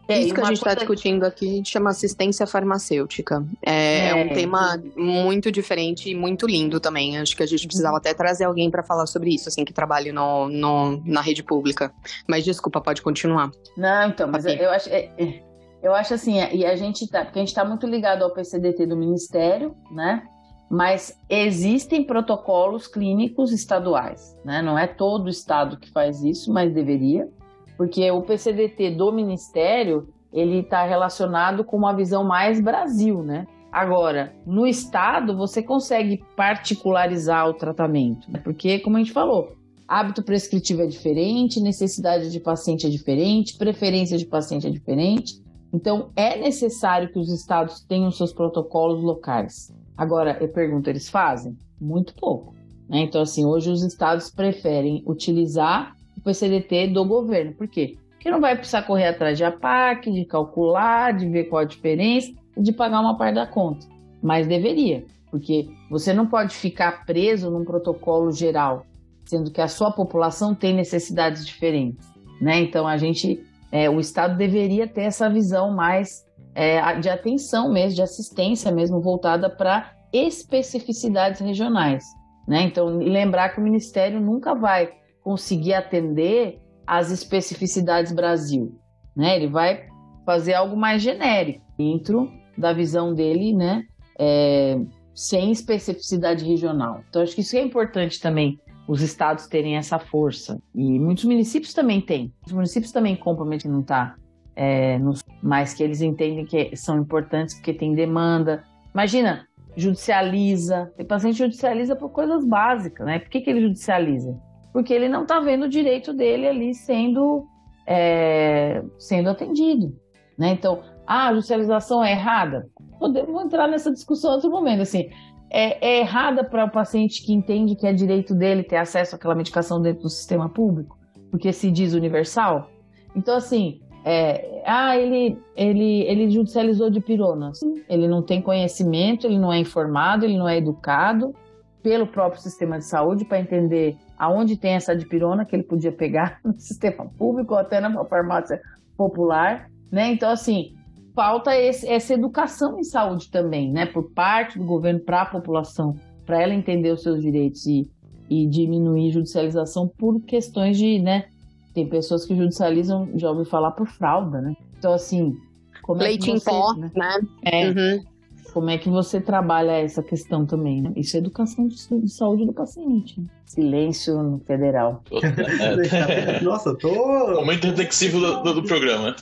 É, 0.08 0.20
Isso 0.20 0.34
que 0.34 0.40
a 0.40 0.44
gente 0.44 0.56
está 0.56 0.74
discutindo 0.74 1.24
aqui, 1.24 1.46
a 1.46 1.56
gente 1.56 1.70
chama 1.70 1.90
assistência 1.90 2.46
farmacêutica. 2.46 3.44
É, 3.64 3.72
é. 3.72 4.08
é, 4.10 4.14
um 4.14 4.28
tema 4.34 4.82
muito 4.96 5.50
diferente 5.50 6.10
e 6.10 6.14
muito 6.14 6.46
lindo 6.46 6.80
também. 6.80 7.18
Acho 7.18 7.36
que 7.36 7.42
a 7.42 7.46
gente 7.46 7.66
precisava 7.66 7.96
até 7.96 8.12
trazer 8.12 8.44
alguém 8.44 8.70
para 8.70 8.82
falar 8.82 9.06
sobre 9.06 9.34
isso, 9.34 9.48
assim, 9.48 9.64
que 9.64 9.72
trabalhe 9.72 10.12
no, 10.12 10.48
no, 10.48 11.02
na 11.04 11.20
rede 11.20 11.42
pública. 11.42 11.92
Mas 12.28 12.44
desculpa, 12.44 12.80
pode 12.80 13.00
continuar. 13.00 13.50
Não, 13.76 14.08
então, 14.08 14.28
mas 14.28 14.44
eu 14.44 14.70
acho. 14.70 14.88
É, 14.88 15.10
é, 15.18 15.42
eu 15.82 15.94
acho 15.94 16.14
assim, 16.14 16.36
e 16.52 16.64
a 16.64 16.76
gente 16.76 17.06
tá, 17.08 17.24
porque 17.24 17.38
a 17.38 17.42
gente 17.42 17.48
está 17.48 17.64
muito 17.64 17.86
ligado 17.86 18.22
ao 18.22 18.32
PCDT 18.32 18.86
do 18.86 18.96
Ministério, 18.96 19.74
né? 19.90 20.22
Mas 20.70 21.18
existem 21.28 22.02
protocolos 22.02 22.86
clínicos 22.86 23.52
estaduais, 23.52 24.34
né? 24.44 24.62
Não 24.62 24.78
é 24.78 24.86
todo 24.86 25.28
estado 25.28 25.76
que 25.76 25.90
faz 25.90 26.22
isso, 26.22 26.52
mas 26.52 26.72
deveria 26.72 27.28
porque 27.76 28.08
o 28.10 28.22
PCDT 28.22 28.92
do 28.92 29.10
Ministério 29.12 30.08
ele 30.32 30.60
está 30.60 30.84
relacionado 30.84 31.64
com 31.64 31.76
uma 31.76 31.92
visão 31.92 32.24
mais 32.24 32.60
Brasil, 32.60 33.22
né? 33.22 33.46
Agora, 33.70 34.32
no 34.46 34.66
Estado, 34.66 35.36
você 35.36 35.62
consegue 35.62 36.22
particularizar 36.36 37.48
o 37.48 37.54
tratamento, 37.54 38.30
né? 38.30 38.38
porque, 38.44 38.78
como 38.78 38.96
a 38.96 39.00
gente 39.00 39.12
falou, 39.12 39.56
hábito 39.88 40.22
prescritivo 40.22 40.82
é 40.82 40.86
diferente, 40.86 41.58
necessidade 41.58 42.30
de 42.30 42.38
paciente 42.38 42.86
é 42.86 42.90
diferente, 42.90 43.56
preferência 43.56 44.16
de 44.16 44.26
paciente 44.26 44.66
é 44.66 44.70
diferente. 44.70 45.42
Então, 45.72 46.10
é 46.14 46.38
necessário 46.38 47.10
que 47.10 47.18
os 47.18 47.32
estados 47.32 47.80
tenham 47.80 48.10
seus 48.10 48.32
protocolos 48.32 49.02
locais. 49.02 49.72
Agora, 49.96 50.36
eu 50.40 50.48
pergunto, 50.48 50.90
eles 50.90 51.08
fazem? 51.08 51.56
Muito 51.80 52.14
pouco. 52.14 52.54
Né? 52.88 53.00
Então, 53.00 53.22
assim, 53.22 53.46
hoje 53.46 53.70
os 53.70 53.82
estados 53.82 54.30
preferem 54.30 55.02
utilizar 55.06 55.96
o 56.16 56.20
PCDT 56.20 56.88
do 56.88 57.04
governo. 57.04 57.54
Por 57.54 57.66
quê? 57.66 57.96
Porque 58.10 58.30
não 58.30 58.40
vai 58.40 58.54
precisar 58.54 58.82
correr 58.82 59.08
atrás 59.08 59.36
de 59.36 59.44
APAC, 59.44 60.10
de 60.10 60.24
calcular, 60.24 61.12
de 61.12 61.28
ver 61.28 61.44
qual 61.44 61.62
a 61.62 61.64
diferença, 61.64 62.32
de 62.56 62.72
pagar 62.72 63.00
uma 63.00 63.16
parte 63.16 63.34
da 63.34 63.46
conta. 63.46 63.86
Mas 64.22 64.46
deveria, 64.46 65.04
porque 65.30 65.68
você 65.90 66.12
não 66.12 66.26
pode 66.26 66.54
ficar 66.54 67.04
preso 67.04 67.50
num 67.50 67.64
protocolo 67.64 68.30
geral, 68.30 68.86
sendo 69.24 69.50
que 69.50 69.60
a 69.60 69.66
sua 69.66 69.90
população 69.90 70.54
tem 70.54 70.74
necessidades 70.74 71.44
diferentes. 71.44 72.06
Né? 72.40 72.60
Então 72.60 72.86
a 72.86 72.96
gente, 72.96 73.42
é, 73.72 73.88
o 73.88 73.98
Estado 73.98 74.36
deveria 74.36 74.86
ter 74.86 75.02
essa 75.02 75.30
visão 75.30 75.74
mais 75.74 76.26
é, 76.54 77.00
de 77.00 77.08
atenção 77.08 77.72
mesmo, 77.72 77.96
de 77.96 78.02
assistência 78.02 78.70
mesmo, 78.70 79.00
voltada 79.00 79.48
para 79.48 79.90
especificidades 80.12 81.40
regionais. 81.40 82.04
Né? 82.46 82.62
Então, 82.64 82.98
lembrar 82.98 83.48
que 83.48 83.60
o 83.60 83.64
Ministério 83.64 84.20
nunca 84.20 84.54
vai 84.54 84.92
conseguir 85.22 85.72
atender 85.72 86.60
às 86.86 87.10
especificidades 87.10 88.12
Brasil, 88.12 88.78
né? 89.16 89.36
Ele 89.36 89.46
vai 89.46 89.86
fazer 90.26 90.52
algo 90.54 90.76
mais 90.76 91.00
genérico 91.00 91.64
dentro 91.78 92.28
da 92.58 92.72
visão 92.72 93.14
dele, 93.14 93.52
né? 93.52 93.84
É, 94.18 94.78
sem 95.14 95.52
especificidade 95.52 96.44
regional. 96.44 97.02
Então 97.08 97.22
acho 97.22 97.34
que 97.34 97.40
isso 97.40 97.56
é 97.56 97.62
importante 97.62 98.20
também 98.20 98.58
os 98.86 99.00
estados 99.00 99.46
terem 99.46 99.76
essa 99.76 99.98
força 99.98 100.60
e 100.74 100.98
muitos 100.98 101.24
municípios 101.24 101.72
também 101.72 102.00
têm. 102.00 102.32
Os 102.46 102.52
municípios 102.52 102.92
também 102.92 103.16
compram 103.16 103.46
mas 103.46 103.64
não 103.64 103.80
está 103.80 104.16
é, 104.54 104.98
mas 105.42 105.72
que 105.72 105.82
eles 105.82 106.02
entendem 106.02 106.44
que 106.44 106.76
são 106.76 106.98
importantes 106.98 107.54
porque 107.54 107.72
tem 107.72 107.94
demanda. 107.94 108.64
Imagina, 108.92 109.46
judicializa, 109.76 110.92
o 110.98 111.04
paciente 111.04 111.38
judicializa 111.38 111.96
por 111.96 112.10
coisas 112.10 112.44
básicas, 112.44 113.06
né? 113.06 113.18
Por 113.18 113.30
que, 113.30 113.40
que 113.40 113.48
ele 113.48 113.62
judicializa? 113.62 114.38
porque 114.72 114.92
ele 114.92 115.08
não 115.08 115.22
está 115.22 115.38
vendo 115.38 115.64
o 115.64 115.68
direito 115.68 116.12
dele 116.12 116.48
ali 116.48 116.74
sendo, 116.74 117.46
é, 117.86 118.82
sendo 118.98 119.28
atendido. 119.28 119.94
Né? 120.38 120.50
Então, 120.50 120.82
ah, 121.06 121.28
a 121.28 121.34
judicialização 121.34 122.02
é 122.02 122.12
errada? 122.12 122.68
Podemos 122.98 123.44
entrar 123.44 123.68
nessa 123.68 123.92
discussão 123.92 124.30
em 124.30 124.34
outro 124.34 124.50
momento. 124.50 124.80
Assim, 124.80 125.10
é, 125.53 125.86
é 125.86 126.00
errada 126.00 126.42
para 126.42 126.64
o 126.64 126.70
paciente 126.70 127.22
que 127.22 127.34
entende 127.34 127.76
que 127.76 127.86
é 127.86 127.92
direito 127.92 128.34
dele 128.34 128.62
ter 128.62 128.76
acesso 128.76 129.14
àquela 129.14 129.34
medicação 129.34 129.80
dentro 129.82 130.05
do 130.05 130.09
sistema 130.09 130.48
público, 130.48 130.98
porque 131.30 131.53
se 131.53 131.70
diz 131.70 131.92
universal? 131.92 132.70
Então, 133.14 133.36
assim, 133.36 133.80
é, 134.03 134.62
ah, 134.66 134.96
ele, 134.96 135.38
ele, 135.55 136.03
ele 136.03 136.30
judicializou 136.30 136.88
de 136.88 137.00
pirona. 137.00 137.53
Ele 137.86 138.09
não 138.09 138.22
tem 138.22 138.40
conhecimento, 138.40 139.26
ele 139.26 139.38
não 139.38 139.53
é 139.53 139.59
informado, 139.59 140.24
ele 140.24 140.38
não 140.38 140.48
é 140.48 140.57
educado 140.57 141.34
pelo 141.82 142.07
próprio 142.07 142.40
sistema 142.40 142.78
de 142.78 142.84
saúde 142.84 143.24
para 143.24 143.40
entender 143.40 143.96
aonde 144.16 144.57
tem 144.57 144.74
essa 144.74 144.96
dipirona 144.96 145.44
que 145.44 145.55
ele 145.55 145.64
podia 145.64 145.92
pegar 145.92 146.40
no 146.44 146.59
sistema 146.59 147.07
público 147.18 147.53
ou 147.53 147.61
até 147.61 147.78
na 147.80 148.05
farmácia 148.07 148.61
popular, 148.96 149.68
né? 149.90 150.11
Então, 150.12 150.30
assim, 150.30 150.74
falta 151.14 151.56
esse, 151.56 151.88
essa 151.88 152.14
educação 152.14 152.78
em 152.78 152.84
saúde 152.84 153.30
também, 153.30 153.70
né? 153.70 153.86
Por 153.86 154.10
parte 154.12 154.58
do 154.58 154.64
governo 154.64 155.00
para 155.00 155.22
a 155.22 155.26
população, 155.26 155.96
para 156.24 156.42
ela 156.42 156.54
entender 156.54 156.90
os 156.90 157.02
seus 157.02 157.20
direitos 157.20 157.66
e, 157.66 157.90
e 158.28 158.46
diminuir 158.46 159.10
judicialização 159.10 159.88
por 159.88 160.20
questões 160.20 160.76
de, 160.76 160.98
né? 160.98 161.26
Tem 161.74 161.86
pessoas 161.88 162.24
que 162.24 162.36
judicializam, 162.36 163.08
já 163.14 163.30
ouvi 163.30 163.48
falar, 163.48 163.72
por 163.72 163.86
fralda, 163.86 164.40
né? 164.40 164.54
Então, 164.78 164.92
assim... 164.92 165.36
Como 165.82 166.00
Leite 166.00 166.30
é 166.30 166.34
que 166.34 166.40
você, 166.40 166.50
em 166.50 166.52
pó, 166.52 166.74
né? 166.74 166.90
né? 166.94 167.20
É, 167.44 167.68
uhum. 167.70 168.04
Como 168.52 168.68
é 168.68 168.76
que 168.76 168.90
você 168.90 169.20
trabalha 169.20 169.72
essa 169.72 170.02
questão 170.02 170.44
também, 170.44 170.82
né? 170.82 170.92
Isso 170.94 171.16
é 171.16 171.20
educação 171.20 171.66
de, 171.66 171.76
de 171.76 172.12
saúde 172.12 172.44
do 172.44 172.52
paciente. 172.52 173.24
Silêncio 173.46 174.22
no 174.22 174.38
federal. 174.40 175.02
Nossa, 176.42 176.74
tô. 176.76 177.34
Momento 177.34 177.66
reflexivo 177.68 178.20
do, 178.20 178.54
do, 178.54 178.62
programa. 178.62 179.16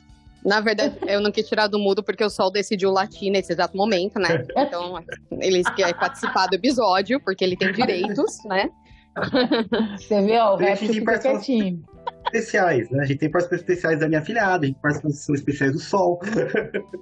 Na 0.45 0.61
verdade, 0.61 0.97
eu 1.07 1.20
não 1.20 1.30
quis 1.30 1.49
tirar 1.49 1.66
do 1.66 1.78
mudo 1.78 2.03
porque 2.03 2.24
o 2.24 2.30
Sol 2.30 2.51
decidiu 2.51 2.91
latir 2.91 3.30
nesse 3.30 3.53
exato 3.53 3.76
momento, 3.76 4.18
né? 4.18 4.45
Então, 4.57 5.03
ele 5.41 5.62
quer 5.74 5.93
participar 5.95 6.47
do 6.47 6.55
episódio 6.55 7.20
porque 7.20 7.45
ele 7.45 7.57
tem 7.57 7.72
direitos, 7.72 8.38
né? 8.45 8.70
Você 9.99 10.38
ó, 10.38 10.55
o 10.55 10.57
resto 10.57 10.86
fica 10.86 11.18
quietinho 11.18 11.82
especiais, 12.26 12.91
né? 12.91 13.03
A 13.03 13.07
gente 13.07 13.18
tem 13.18 13.30
participações 13.30 13.61
especiais 13.62 14.01
da 14.01 14.09
minha 14.09 14.22
filhada, 14.22 14.64
a 14.64 14.66
gente 14.66 14.74
tem 14.74 14.82
participações 14.82 15.38
especiais 15.41 15.72
do 15.72 15.78
Sol. 15.78 16.20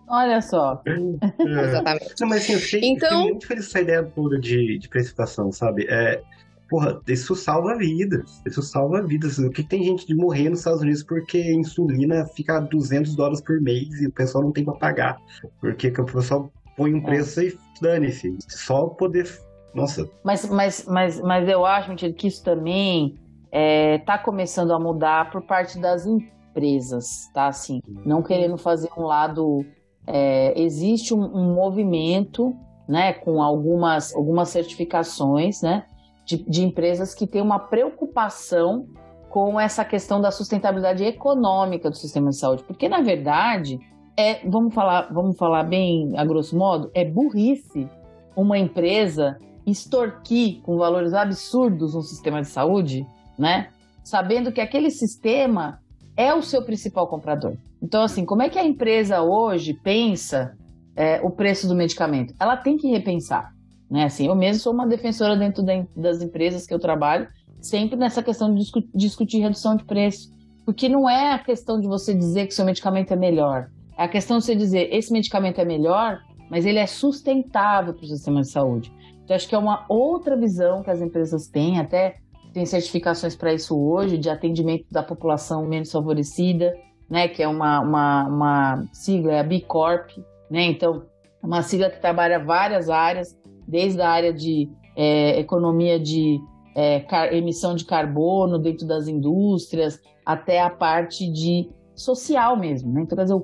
Olha 0.08 0.40
só. 0.40 0.82
É. 0.86 0.92
Exatamente. 1.64 2.14
Não, 2.20 2.28
mas 2.28 2.42
assim, 2.42 2.52
eu 2.54 2.58
fiquei, 2.58 2.88
então... 2.88 3.08
fiquei 3.10 3.30
muito 3.30 3.46
feliz 3.46 3.64
com 3.66 3.70
essa 3.70 3.80
ideia 3.80 4.02
pura 4.02 4.40
de, 4.40 4.78
de 4.78 4.88
precipitação, 4.88 5.52
sabe? 5.52 5.86
É, 5.88 6.22
porra, 6.68 7.00
isso 7.08 7.34
salva 7.34 7.76
vidas. 7.76 8.40
Isso 8.46 8.62
salva 8.62 9.02
vidas. 9.02 9.38
O 9.38 9.50
que 9.50 9.62
tem 9.62 9.82
gente 9.82 10.06
de 10.06 10.14
morrer 10.14 10.50
nos 10.50 10.60
Estados 10.60 10.82
Unidos 10.82 11.02
porque 11.02 11.52
insulina 11.52 12.26
fica 12.26 12.60
200 12.60 13.16
dólares 13.16 13.40
por 13.40 13.60
mês 13.60 14.00
e 14.00 14.06
o 14.06 14.12
pessoal 14.12 14.44
não 14.44 14.52
tem 14.52 14.64
pra 14.64 14.74
pagar. 14.74 15.18
Porque 15.60 15.88
o 15.88 16.04
pessoal 16.04 16.52
põe 16.76 16.94
um 16.94 17.02
preço 17.02 17.42
e 17.42 17.58
dane-se. 17.80 18.36
Só 18.48 18.86
poder. 18.86 19.28
Nossa. 19.74 20.08
Mas, 20.24 20.48
mas, 20.48 20.86
mas, 20.86 21.20
mas 21.20 21.48
eu 21.48 21.64
acho, 21.64 21.88
mentira, 21.88 22.12
que 22.12 22.28
isso 22.28 22.42
também 22.42 23.18
está 23.46 23.50
é, 23.52 23.98
tá 23.98 24.18
começando 24.18 24.72
a 24.72 24.78
mudar 24.78 25.30
por 25.30 25.42
parte 25.42 25.78
das 25.78 26.06
empresas, 26.06 27.28
tá? 27.32 27.48
Assim, 27.48 27.80
não 28.04 28.22
querendo 28.22 28.56
fazer 28.56 28.90
um 28.96 29.02
lado. 29.02 29.64
É, 30.10 30.58
existe 30.58 31.12
um, 31.12 31.22
um, 31.22 31.54
movimento, 31.54 32.56
né, 32.88 33.12
com 33.12 33.42
algumas, 33.42 34.14
algumas 34.14 34.48
certificações, 34.48 35.60
né, 35.60 35.84
de, 36.28 36.44
de 36.44 36.62
empresas 36.62 37.14
que 37.14 37.26
têm 37.26 37.40
uma 37.40 37.58
preocupação 37.58 38.86
com 39.30 39.58
essa 39.58 39.84
questão 39.84 40.20
da 40.20 40.30
sustentabilidade 40.30 41.02
econômica 41.02 41.90
do 41.90 41.96
sistema 41.96 42.30
de 42.30 42.38
saúde, 42.38 42.62
porque 42.64 42.88
na 42.88 43.00
verdade 43.00 43.78
é, 44.16 44.46
vamos 44.48 44.74
falar, 44.74 45.12
vamos 45.12 45.36
falar 45.36 45.64
bem 45.64 46.12
a 46.16 46.24
grosso 46.24 46.56
modo, 46.56 46.90
é 46.94 47.04
burrice 47.04 47.88
uma 48.36 48.58
empresa 48.58 49.38
extorquir 49.66 50.62
com 50.62 50.76
valores 50.76 51.12
absurdos 51.12 51.94
um 51.94 52.02
sistema 52.02 52.40
de 52.40 52.48
saúde 52.48 53.06
né? 53.38 53.68
Sabendo 54.02 54.50
que 54.50 54.60
aquele 54.60 54.90
sistema 54.90 55.78
é 56.16 56.34
o 56.34 56.42
seu 56.42 56.64
principal 56.64 57.06
comprador. 57.06 57.56
Então, 57.80 58.02
assim, 58.02 58.24
como 58.24 58.42
é 58.42 58.48
que 58.48 58.58
a 58.58 58.64
empresa 58.64 59.22
hoje 59.22 59.72
pensa 59.72 60.56
é, 60.96 61.20
o 61.20 61.30
preço 61.30 61.68
do 61.68 61.76
medicamento? 61.76 62.34
Ela 62.40 62.56
tem 62.56 62.76
que 62.76 62.88
repensar, 62.88 63.52
né? 63.90 64.04
Assim, 64.04 64.26
eu 64.26 64.34
mesmo 64.34 64.62
sou 64.62 64.72
uma 64.72 64.86
defensora 64.86 65.36
dentro 65.36 65.64
das 65.96 66.22
empresas 66.22 66.66
que 66.66 66.74
eu 66.74 66.78
trabalho 66.78 67.28
sempre 67.60 67.96
nessa 67.96 68.22
questão 68.22 68.52
de 68.52 68.60
discu 68.60 68.82
discutir 68.94 69.38
redução 69.38 69.76
de 69.76 69.84
preço. 69.84 70.32
Porque 70.64 70.88
não 70.88 71.08
é 71.08 71.32
a 71.32 71.38
questão 71.38 71.80
de 71.80 71.88
você 71.88 72.14
dizer 72.14 72.46
que 72.46 72.54
seu 72.54 72.64
medicamento 72.64 73.12
é 73.12 73.16
melhor. 73.16 73.70
É 73.96 74.04
a 74.04 74.08
questão 74.08 74.38
de 74.38 74.44
você 74.44 74.54
dizer, 74.54 74.92
esse 74.92 75.12
medicamento 75.12 75.60
é 75.60 75.64
melhor, 75.64 76.20
mas 76.50 76.66
ele 76.66 76.78
é 76.78 76.86
sustentável 76.86 77.94
para 77.94 78.04
o 78.04 78.08
sistema 78.08 78.42
de 78.42 78.48
saúde. 78.48 78.92
Então, 79.24 79.34
acho 79.34 79.48
que 79.48 79.54
é 79.54 79.58
uma 79.58 79.84
outra 79.88 80.36
visão 80.36 80.82
que 80.82 80.90
as 80.90 81.00
empresas 81.00 81.48
têm, 81.48 81.78
até 81.78 82.18
tem 82.52 82.64
certificações 82.64 83.36
para 83.36 83.52
isso 83.52 83.78
hoje, 83.78 84.16
de 84.16 84.30
atendimento 84.30 84.86
da 84.90 85.02
população 85.02 85.66
menos 85.66 85.90
favorecida, 85.90 86.74
né, 87.08 87.28
que 87.28 87.42
é 87.42 87.48
uma, 87.48 87.80
uma, 87.80 88.24
uma 88.26 88.84
sigla, 88.92 89.32
é 89.32 89.40
a 89.40 89.42
B 89.42 89.60
Corp, 89.60 90.10
né, 90.50 90.62
então, 90.64 91.04
uma 91.42 91.62
sigla 91.62 91.90
que 91.90 92.00
trabalha 92.00 92.38
várias 92.38 92.88
áreas, 92.88 93.36
desde 93.68 94.00
a 94.00 94.08
área 94.08 94.32
de 94.32 94.70
é, 94.96 95.38
economia 95.38 96.00
de 96.00 96.40
é, 96.74 97.04
emissão 97.36 97.74
de 97.74 97.84
carbono 97.84 98.58
dentro 98.58 98.86
das 98.86 99.06
indústrias, 99.06 100.00
até 100.24 100.60
a 100.60 100.70
parte 100.70 101.30
de 101.30 101.68
social 101.94 102.56
mesmo, 102.56 102.92
né, 102.92 103.02
então, 103.02 103.18
dizer, 103.18 103.42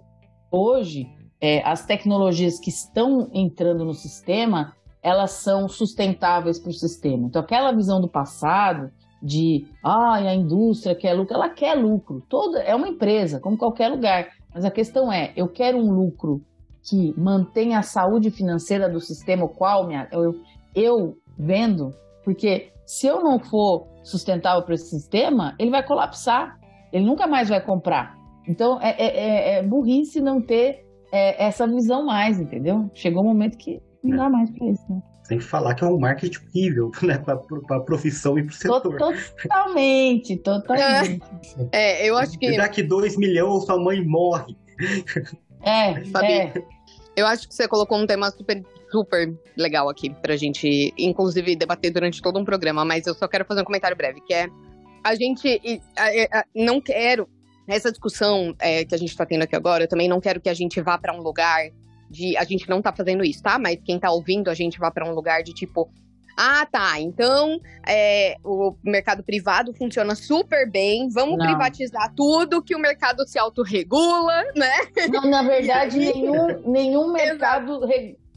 hoje, 0.51 1.09
é, 1.41 1.62
as 1.62 1.85
tecnologias 1.85 2.59
que 2.59 2.70
estão 2.70 3.29
entrando 3.33 3.85
no 3.85 3.93
sistema, 3.93 4.75
elas 5.03 5.33
são 5.33 5.68
sustentáveis 5.68 6.59
para 6.59 6.70
o 6.70 6.75
sistema. 6.75 7.27
Então, 7.27 7.43
aquela 7.43 7.72
visão 7.72 8.01
do 8.01 8.09
passado 8.09 8.91
de 9.22 9.66
ah, 9.83 10.14
a 10.14 10.35
indústria 10.35 10.95
quer 10.95 11.14
lucro, 11.14 11.35
ela 11.35 11.49
quer 11.49 11.75
lucro. 11.75 12.22
Toda 12.29 12.61
é 12.61 12.75
uma 12.75 12.89
empresa, 12.89 13.41
como 13.41 13.57
qualquer 13.57 13.89
lugar. 13.89 14.29
Mas 14.55 14.64
a 14.64 14.70
questão 14.70 15.12
é, 15.12 15.33
eu 15.37 15.49
quero 15.49 15.79
um 15.79 15.91
lucro 15.91 16.43
que 16.85 17.14
mantenha 17.18 17.78
a 17.78 17.82
saúde 17.82 18.30
financeira 18.30 18.89
do 18.89 19.01
sistema, 19.01 19.45
o 19.45 19.49
qual 19.49 19.87
minha, 19.87 20.07
eu, 20.12 20.35
eu 20.74 21.16
vendo, 21.39 21.95
porque 22.22 22.70
se 22.87 23.07
eu 23.07 23.22
não 23.22 23.39
for 23.39 23.87
sustentável 24.03 24.62
para 24.62 24.74
esse 24.74 24.91
sistema, 24.91 25.55
ele 25.59 25.70
vai 25.70 25.82
colapsar. 25.82 26.59
Ele 26.93 27.05
nunca 27.05 27.26
mais 27.26 27.49
vai 27.49 27.61
comprar. 27.61 28.16
Então 28.47 28.80
é, 28.80 28.91
é, 28.91 29.07
é, 29.07 29.59
é 29.59 29.62
burrice 29.62 30.20
não 30.20 30.41
ter 30.41 30.87
é, 31.11 31.47
essa 31.47 31.66
visão 31.66 32.05
mais, 32.05 32.39
entendeu? 32.39 32.91
Chegou 32.95 33.22
um 33.22 33.28
momento 33.28 33.57
que 33.57 33.80
não 34.03 34.16
dá 34.16 34.28
mais 34.28 34.51
para 34.51 34.66
isso, 34.66 34.85
né? 34.89 35.03
Sem 35.24 35.41
falar 35.41 35.74
que 35.74 35.82
é 35.82 35.87
um 35.87 35.99
marketing 35.99 36.39
horrível, 36.47 36.91
né? 37.03 37.16
Para 37.18 37.41
a 37.76 37.80
profissão 37.80 38.39
e 38.39 38.43
para 38.43 38.53
o 38.53 38.55
setor. 38.55 38.99
Totalmente, 38.99 40.37
totalmente. 40.37 41.22
É, 41.72 42.09
eu 42.09 42.16
acho 42.18 42.39
que. 42.39 42.55
Daqui 42.59 42.82
dois 42.82 43.16
milhões, 43.16 43.64
sua 43.64 43.82
mãe 43.82 44.05
morre. 44.05 44.55
É, 45.64 46.04
Fabi, 46.06 46.32
é. 46.32 46.52
Eu 47.16 47.26
acho 47.26 47.48
que 47.48 47.54
você 47.54 47.68
colocou 47.68 47.98
um 47.98 48.06
tema 48.06 48.30
super, 48.30 48.62
super 48.90 49.32
legal 49.56 49.88
aqui 49.88 50.10
pra 50.10 50.36
gente, 50.36 50.92
inclusive, 50.98 51.56
debater 51.56 51.92
durante 51.92 52.20
todo 52.20 52.38
um 52.38 52.44
programa, 52.44 52.84
mas 52.84 53.06
eu 53.06 53.14
só 53.14 53.28
quero 53.28 53.44
fazer 53.44 53.62
um 53.62 53.64
comentário 53.64 53.96
breve, 53.96 54.20
que 54.20 54.34
é 54.34 54.48
a 55.02 55.14
gente 55.14 55.60
não 56.54 56.80
quero 56.80 57.28
Nessa 57.66 57.90
discussão 57.90 58.54
é, 58.58 58.84
que 58.84 58.94
a 58.94 58.98
gente 58.98 59.08
está 59.08 59.24
tendo 59.24 59.42
aqui 59.42 59.56
agora, 59.56 59.84
eu 59.84 59.88
também 59.88 60.06
não 60.06 60.20
quero 60.20 60.40
que 60.40 60.50
a 60.50 60.54
gente 60.54 60.80
vá 60.82 60.98
para 60.98 61.14
um 61.14 61.22
lugar 61.22 61.70
de. 62.10 62.36
A 62.36 62.44
gente 62.44 62.68
não 62.68 62.78
está 62.78 62.92
fazendo 62.92 63.24
isso, 63.24 63.42
tá? 63.42 63.58
Mas 63.58 63.78
quem 63.82 63.96
está 63.96 64.10
ouvindo, 64.10 64.50
a 64.50 64.54
gente 64.54 64.78
vá 64.78 64.90
para 64.90 65.08
um 65.08 65.14
lugar 65.14 65.42
de 65.42 65.54
tipo. 65.54 65.90
Ah, 66.37 66.66
tá. 66.70 67.01
Então, 67.01 67.61
é, 67.87 68.37
o 68.45 68.74
mercado 68.82 69.22
privado 69.22 69.72
funciona 69.74 70.14
super 70.14 70.70
bem. 70.70 71.09
Vamos 71.09 71.39
não. 71.39 71.47
privatizar 71.47 72.12
tudo 72.14 72.62
que 72.62 72.74
o 72.74 72.78
mercado 72.78 73.26
se 73.26 73.39
autorregula, 73.39 74.43
né? 74.55 74.72
Não, 75.11 75.28
na 75.28 75.43
verdade, 75.43 75.99
nenhum, 76.12 76.61
nenhum 76.66 77.12
mercado. 77.12 77.80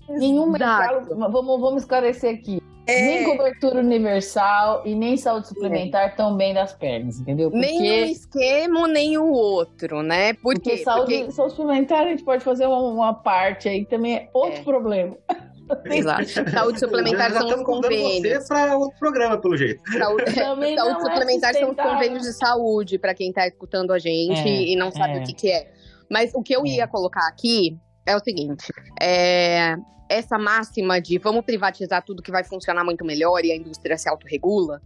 Nenhum 0.10 0.50
mercado. 0.50 1.16
Vamos, 1.16 1.60
vamos 1.60 1.84
esclarecer 1.84 2.36
aqui. 2.36 2.62
É... 2.88 3.02
Nem 3.02 3.24
cobertura 3.26 3.82
universal 3.82 4.82
e 4.86 4.96
nem 4.96 5.18
saúde 5.18 5.50
suplementar 5.50 6.06
é. 6.06 6.10
tão 6.10 6.38
bem 6.38 6.54
das 6.54 6.74
pernas, 6.74 7.20
entendeu? 7.20 7.52
Porque... 7.52 7.66
Nem 7.66 8.04
um 8.04 8.06
esquema, 8.06 8.88
nem 8.88 9.18
o 9.18 9.30
outro, 9.30 10.02
né? 10.02 10.32
Por 10.34 10.54
Porque 10.54 10.78
saúde, 10.78 11.18
Porque... 11.18 11.32
saúde 11.34 11.54
suplementar 11.54 12.04
a 12.04 12.10
gente 12.10 12.24
pode 12.24 12.46
fazer 12.46 12.66
uma, 12.66 12.80
uma 12.80 13.14
parte 13.14 13.68
aí 13.68 13.84
também 13.84 14.16
é 14.16 14.30
outro 14.34 14.62
é. 14.62 14.64
problema. 14.64 15.18
Exato. 15.86 16.52
Saúde 16.52 16.80
suplementar 16.80 17.32
são 17.32 17.48
os 17.48 17.64
convênios. 17.64 18.46
você 18.46 18.48
para 18.48 18.78
outro 18.78 18.98
programa, 19.00 19.38
pelo 19.40 19.58
jeito. 19.58 19.82
Saúde, 19.92 20.32
saúde 20.34 20.66
é 20.66 21.00
suplementar 21.00 21.54
são 21.54 21.72
os 21.72 21.76
convênios 21.76 22.24
de 22.24 22.34
saúde, 22.34 22.98
para 22.98 23.14
quem 23.14 23.30
está 23.30 23.48
escutando 23.48 23.92
a 23.92 24.00
gente 24.00 24.48
é, 24.48 24.72
e 24.72 24.76
não 24.76 24.92
sabe 24.92 25.18
é. 25.18 25.22
o 25.22 25.24
que, 25.24 25.34
que 25.34 25.52
é. 25.52 25.72
Mas 26.10 26.32
o 26.34 26.42
que 26.42 26.56
eu 26.56 26.66
ia 26.66 26.88
colocar 26.88 27.28
aqui 27.28 27.78
é 28.06 28.16
o 28.16 28.20
seguinte: 28.20 28.72
é, 29.02 29.76
essa 30.10 30.38
máxima 30.38 31.02
de 31.02 31.18
vamos 31.18 31.44
privatizar 31.44 32.04
tudo 32.04 32.24
que 32.24 32.32
vai 32.32 32.44
funcionar 32.44 32.84
muito 32.84 33.06
melhor 33.06 33.44
e 33.44 33.52
a 33.52 33.56
indústria 33.56 33.98
se 33.98 34.10
autorregula, 34.10 34.82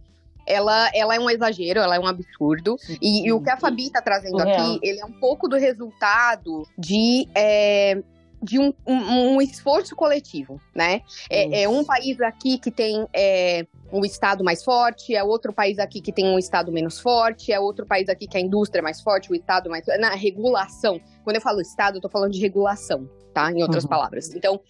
ela, 0.46 0.90
ela 0.94 1.14
é 1.14 1.20
um 1.20 1.30
exagero, 1.30 1.80
ela 1.80 1.96
é 1.96 2.00
um 2.00 2.06
absurdo. 2.06 2.76
E, 3.00 3.26
e 3.26 3.32
o 3.32 3.40
que 3.40 3.50
a 3.50 3.56
Fabi 3.56 3.84
está 3.84 4.02
trazendo 4.02 4.40
aqui, 4.40 4.80
ele 4.82 5.00
é 5.00 5.04
um 5.04 5.12
pouco 5.12 5.48
do 5.48 5.56
resultado 5.56 6.66
de. 6.76 7.28
É, 7.34 8.02
de 8.42 8.58
um, 8.58 8.72
um, 8.86 9.34
um, 9.34 9.42
esforço 9.42 9.94
coletivo, 9.94 10.60
né? 10.74 11.02
É, 11.30 11.62
é, 11.62 11.68
um 11.68 11.84
país 11.84 12.20
aqui 12.20 12.58
que 12.58 12.70
tem 12.70 13.06
é, 13.14 13.64
um 13.92 14.04
estado 14.04 14.42
mais 14.42 14.64
forte, 14.64 15.14
é 15.14 15.22
outro 15.22 15.52
país 15.52 15.78
aqui 15.78 16.00
que 16.00 16.12
tem 16.12 16.26
um 16.26 16.38
estado 16.38 16.72
menos 16.72 16.98
forte, 16.98 17.52
é 17.52 17.60
outro 17.60 17.86
país 17.86 18.08
aqui 18.08 18.26
que 18.26 18.36
a 18.36 18.40
indústria 18.40 18.80
é 18.80 18.82
mais 18.82 19.00
forte, 19.00 19.30
o 19.30 19.34
estado 19.34 19.70
mais 19.70 19.84
na 19.98 20.14
regulação. 20.14 21.00
Quando 21.22 21.36
eu 21.36 21.42
falo 21.42 21.60
estado, 21.60 21.98
eu 21.98 22.00
tô 22.00 22.08
falando 22.08 22.32
de 22.32 22.40
regulação, 22.40 23.08
tá? 23.32 23.52
Em 23.52 23.62
outras 23.62 23.84
uhum. 23.84 23.90
palavras. 23.90 24.34
Então, 24.34 24.60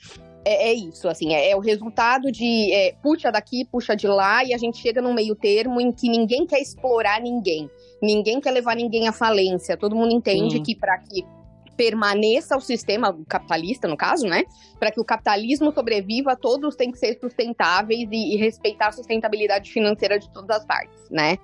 é, 0.45 0.71
é, 0.71 0.73
isso, 0.75 1.09
assim, 1.09 1.33
é, 1.35 1.51
é 1.51 1.57
o 1.57 1.61
resultado 1.61 2.31
de 2.33 2.73
é, 2.73 2.95
puxa 3.03 3.31
daqui, 3.31 3.65
puxa 3.65 3.95
de 3.95 4.07
lá, 4.07 4.45
e 4.45 4.53
a 4.53 4.59
gente 4.59 4.79
chega 4.79 5.01
num 5.01 5.15
meio 5.15 5.35
termo 5.35 5.81
em 5.81 5.93
que 5.93 6.09
ninguém 6.09 6.47
quer 6.47 6.61
explorar 6.61 7.21
ninguém, 7.21 7.71
ninguém 8.03 8.41
quer 8.41 8.51
levar 8.51 8.75
ninguém 8.75 9.09
à 9.09 9.13
falência. 9.13 9.77
Todo 9.77 9.95
mundo 9.95 10.13
entende 10.13 10.57
uhum. 10.57 10.63
que 10.63 10.75
para 10.75 10.99
que 10.99 11.25
permaneça 11.77 12.57
o 12.57 12.61
sistema 12.61 13.17
capitalista, 13.29 13.89
no 13.89 13.97
caso, 13.97 14.27
né? 14.27 14.45
Para 14.79 14.91
que 14.91 15.01
o 15.01 15.05
capitalismo 15.05 15.73
sobreviva, 15.73 16.37
todos 16.37 16.77
têm 16.77 16.91
que 16.91 16.99
ser 16.99 17.19
sustentáveis 17.19 18.09
e, 18.11 18.35
e 18.35 18.37
respeitar 18.37 18.89
a 18.89 18.93
sustentabilidade 18.93 19.71
financeira 19.73 20.19
de 20.19 20.31
todas 20.33 20.57
as 20.57 20.65
partes, 20.65 21.09
né? 21.11 21.39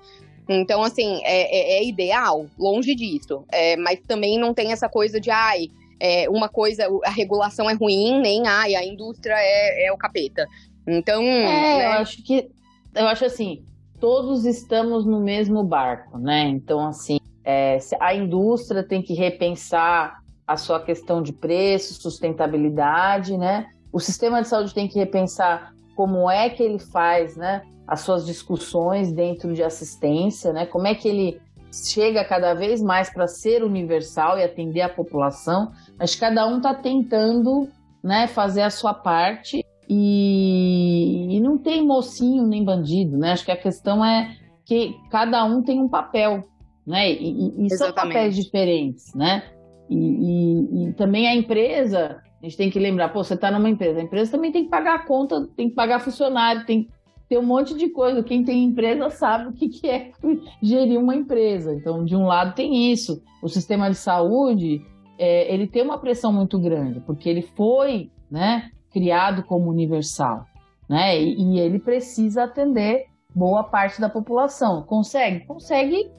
Então, 0.47 0.81
assim, 0.81 1.21
é, 1.23 1.77
é, 1.77 1.79
é 1.79 1.87
ideal, 1.87 2.47
longe 2.57 2.95
disso. 2.95 3.45
É, 3.51 3.77
mas 3.77 3.99
também 4.07 4.39
não 4.39 4.53
tem 4.53 4.71
essa 4.71 4.89
coisa 4.89 5.19
de, 5.19 5.29
ai, 5.29 5.67
é, 5.99 6.27
uma 6.29 6.49
coisa, 6.49 6.87
a 7.05 7.11
regulação 7.11 7.69
é 7.69 7.73
ruim, 7.73 8.19
nem 8.19 8.47
ai, 8.47 8.75
a 8.75 8.83
indústria 8.83 9.35
é, 9.37 9.85
é 9.87 9.91
o 9.91 9.97
capeta. 9.97 10.47
Então. 10.87 11.21
É, 11.21 11.77
né? 11.77 11.85
eu 11.85 11.91
acho 11.91 12.23
que. 12.23 12.49
Eu 12.95 13.07
acho 13.07 13.25
assim, 13.25 13.63
todos 13.99 14.45
estamos 14.45 15.05
no 15.05 15.19
mesmo 15.19 15.63
barco, 15.63 16.17
né? 16.17 16.47
Então, 16.47 16.87
assim, 16.87 17.18
é, 17.43 17.77
a 17.99 18.13
indústria 18.13 18.83
tem 18.83 19.01
que 19.01 19.13
repensar 19.13 20.19
a 20.47 20.57
sua 20.57 20.79
questão 20.79 21.21
de 21.21 21.31
preço, 21.31 22.01
sustentabilidade, 22.01 23.37
né? 23.37 23.67
O 23.91 23.99
sistema 23.99 24.41
de 24.41 24.47
saúde 24.47 24.73
tem 24.73 24.87
que 24.87 24.97
repensar 24.97 25.73
como 25.95 26.29
é 26.29 26.49
que 26.49 26.63
ele 26.63 26.79
faz, 26.79 27.35
né? 27.35 27.61
As 27.87 28.01
suas 28.01 28.25
discussões 28.25 29.11
dentro 29.11 29.53
de 29.53 29.63
assistência, 29.63 30.51
né? 30.53 30.65
Como 30.65 30.87
é 30.87 30.95
que 30.95 31.07
ele 31.07 31.41
chega 31.71 32.25
cada 32.25 32.53
vez 32.53 32.81
mais 32.81 33.11
para 33.11 33.27
ser 33.27 33.63
universal 33.63 34.37
e 34.37 34.43
atender 34.43 34.81
a 34.81 34.89
população, 34.89 35.71
mas 35.97 36.15
cada 36.15 36.47
um 36.47 36.57
está 36.57 36.73
tentando 36.73 37.69
né, 38.03 38.27
fazer 38.27 38.61
a 38.61 38.69
sua 38.69 38.93
parte 38.93 39.63
e, 39.87 41.35
e, 41.35 41.39
não 41.39 41.57
tem 41.57 41.85
mocinho 41.85 42.45
nem 42.45 42.63
bandido, 42.63 43.17
né? 43.17 43.31
Acho 43.31 43.45
que 43.45 43.51
a 43.51 43.57
questão 43.57 44.05
é 44.05 44.35
que 44.63 44.95
cada 45.09 45.43
um 45.43 45.63
tem 45.63 45.81
um 45.81 45.89
papel, 45.89 46.43
né? 46.85 47.11
E, 47.11 47.65
e 47.65 47.69
são 47.77 47.93
papéis 47.93 48.35
diferentes, 48.35 49.13
né? 49.13 49.43
E, 49.89 50.89
e, 50.89 50.93
também 50.93 51.27
a 51.27 51.35
empresa, 51.35 52.21
a 52.41 52.45
gente 52.45 52.57
tem 52.57 52.69
que 52.69 52.79
lembrar, 52.79 53.09
pô, 53.09 53.23
você 53.23 53.33
está 53.33 53.49
numa 53.49 53.69
empresa, 53.69 53.99
a 53.99 54.03
empresa 54.03 54.31
também 54.31 54.51
tem 54.51 54.65
que 54.65 54.69
pagar 54.69 54.95
a 54.95 55.05
conta, 55.05 55.47
tem 55.55 55.69
que 55.69 55.75
pagar 55.75 55.99
funcionário, 55.99 56.65
tem 56.65 56.83
que 56.83 56.89
ter 57.27 57.37
um 57.37 57.45
monte 57.45 57.75
de 57.75 57.89
coisa. 57.89 58.23
Quem 58.23 58.43
tem 58.43 58.63
empresa 58.63 59.09
sabe 59.09 59.49
o 59.49 59.53
que, 59.53 59.69
que 59.69 59.87
é 59.87 60.11
gerir 60.61 60.99
uma 60.99 61.15
empresa. 61.15 61.73
Então, 61.73 62.03
de 62.03 62.15
um 62.15 62.25
lado 62.25 62.55
tem 62.55 62.91
isso. 62.91 63.21
O 63.41 63.47
sistema 63.47 63.89
de 63.89 63.95
saúde, 63.95 64.81
é, 65.17 65.53
ele 65.53 65.67
tem 65.67 65.83
uma 65.83 65.97
pressão 65.97 66.31
muito 66.31 66.59
grande, 66.59 66.99
porque 67.01 67.29
ele 67.29 67.41
foi 67.41 68.11
né, 68.29 68.69
criado 68.91 69.43
como 69.43 69.69
universal. 69.69 70.45
Né? 70.87 71.21
E, 71.21 71.55
e 71.55 71.59
ele 71.59 71.79
precisa 71.79 72.43
atender 72.43 73.05
boa 73.33 73.63
parte 73.63 74.01
da 74.01 74.09
população. 74.09 74.83
Consegue? 74.83 75.45
Consegue 75.45 76.09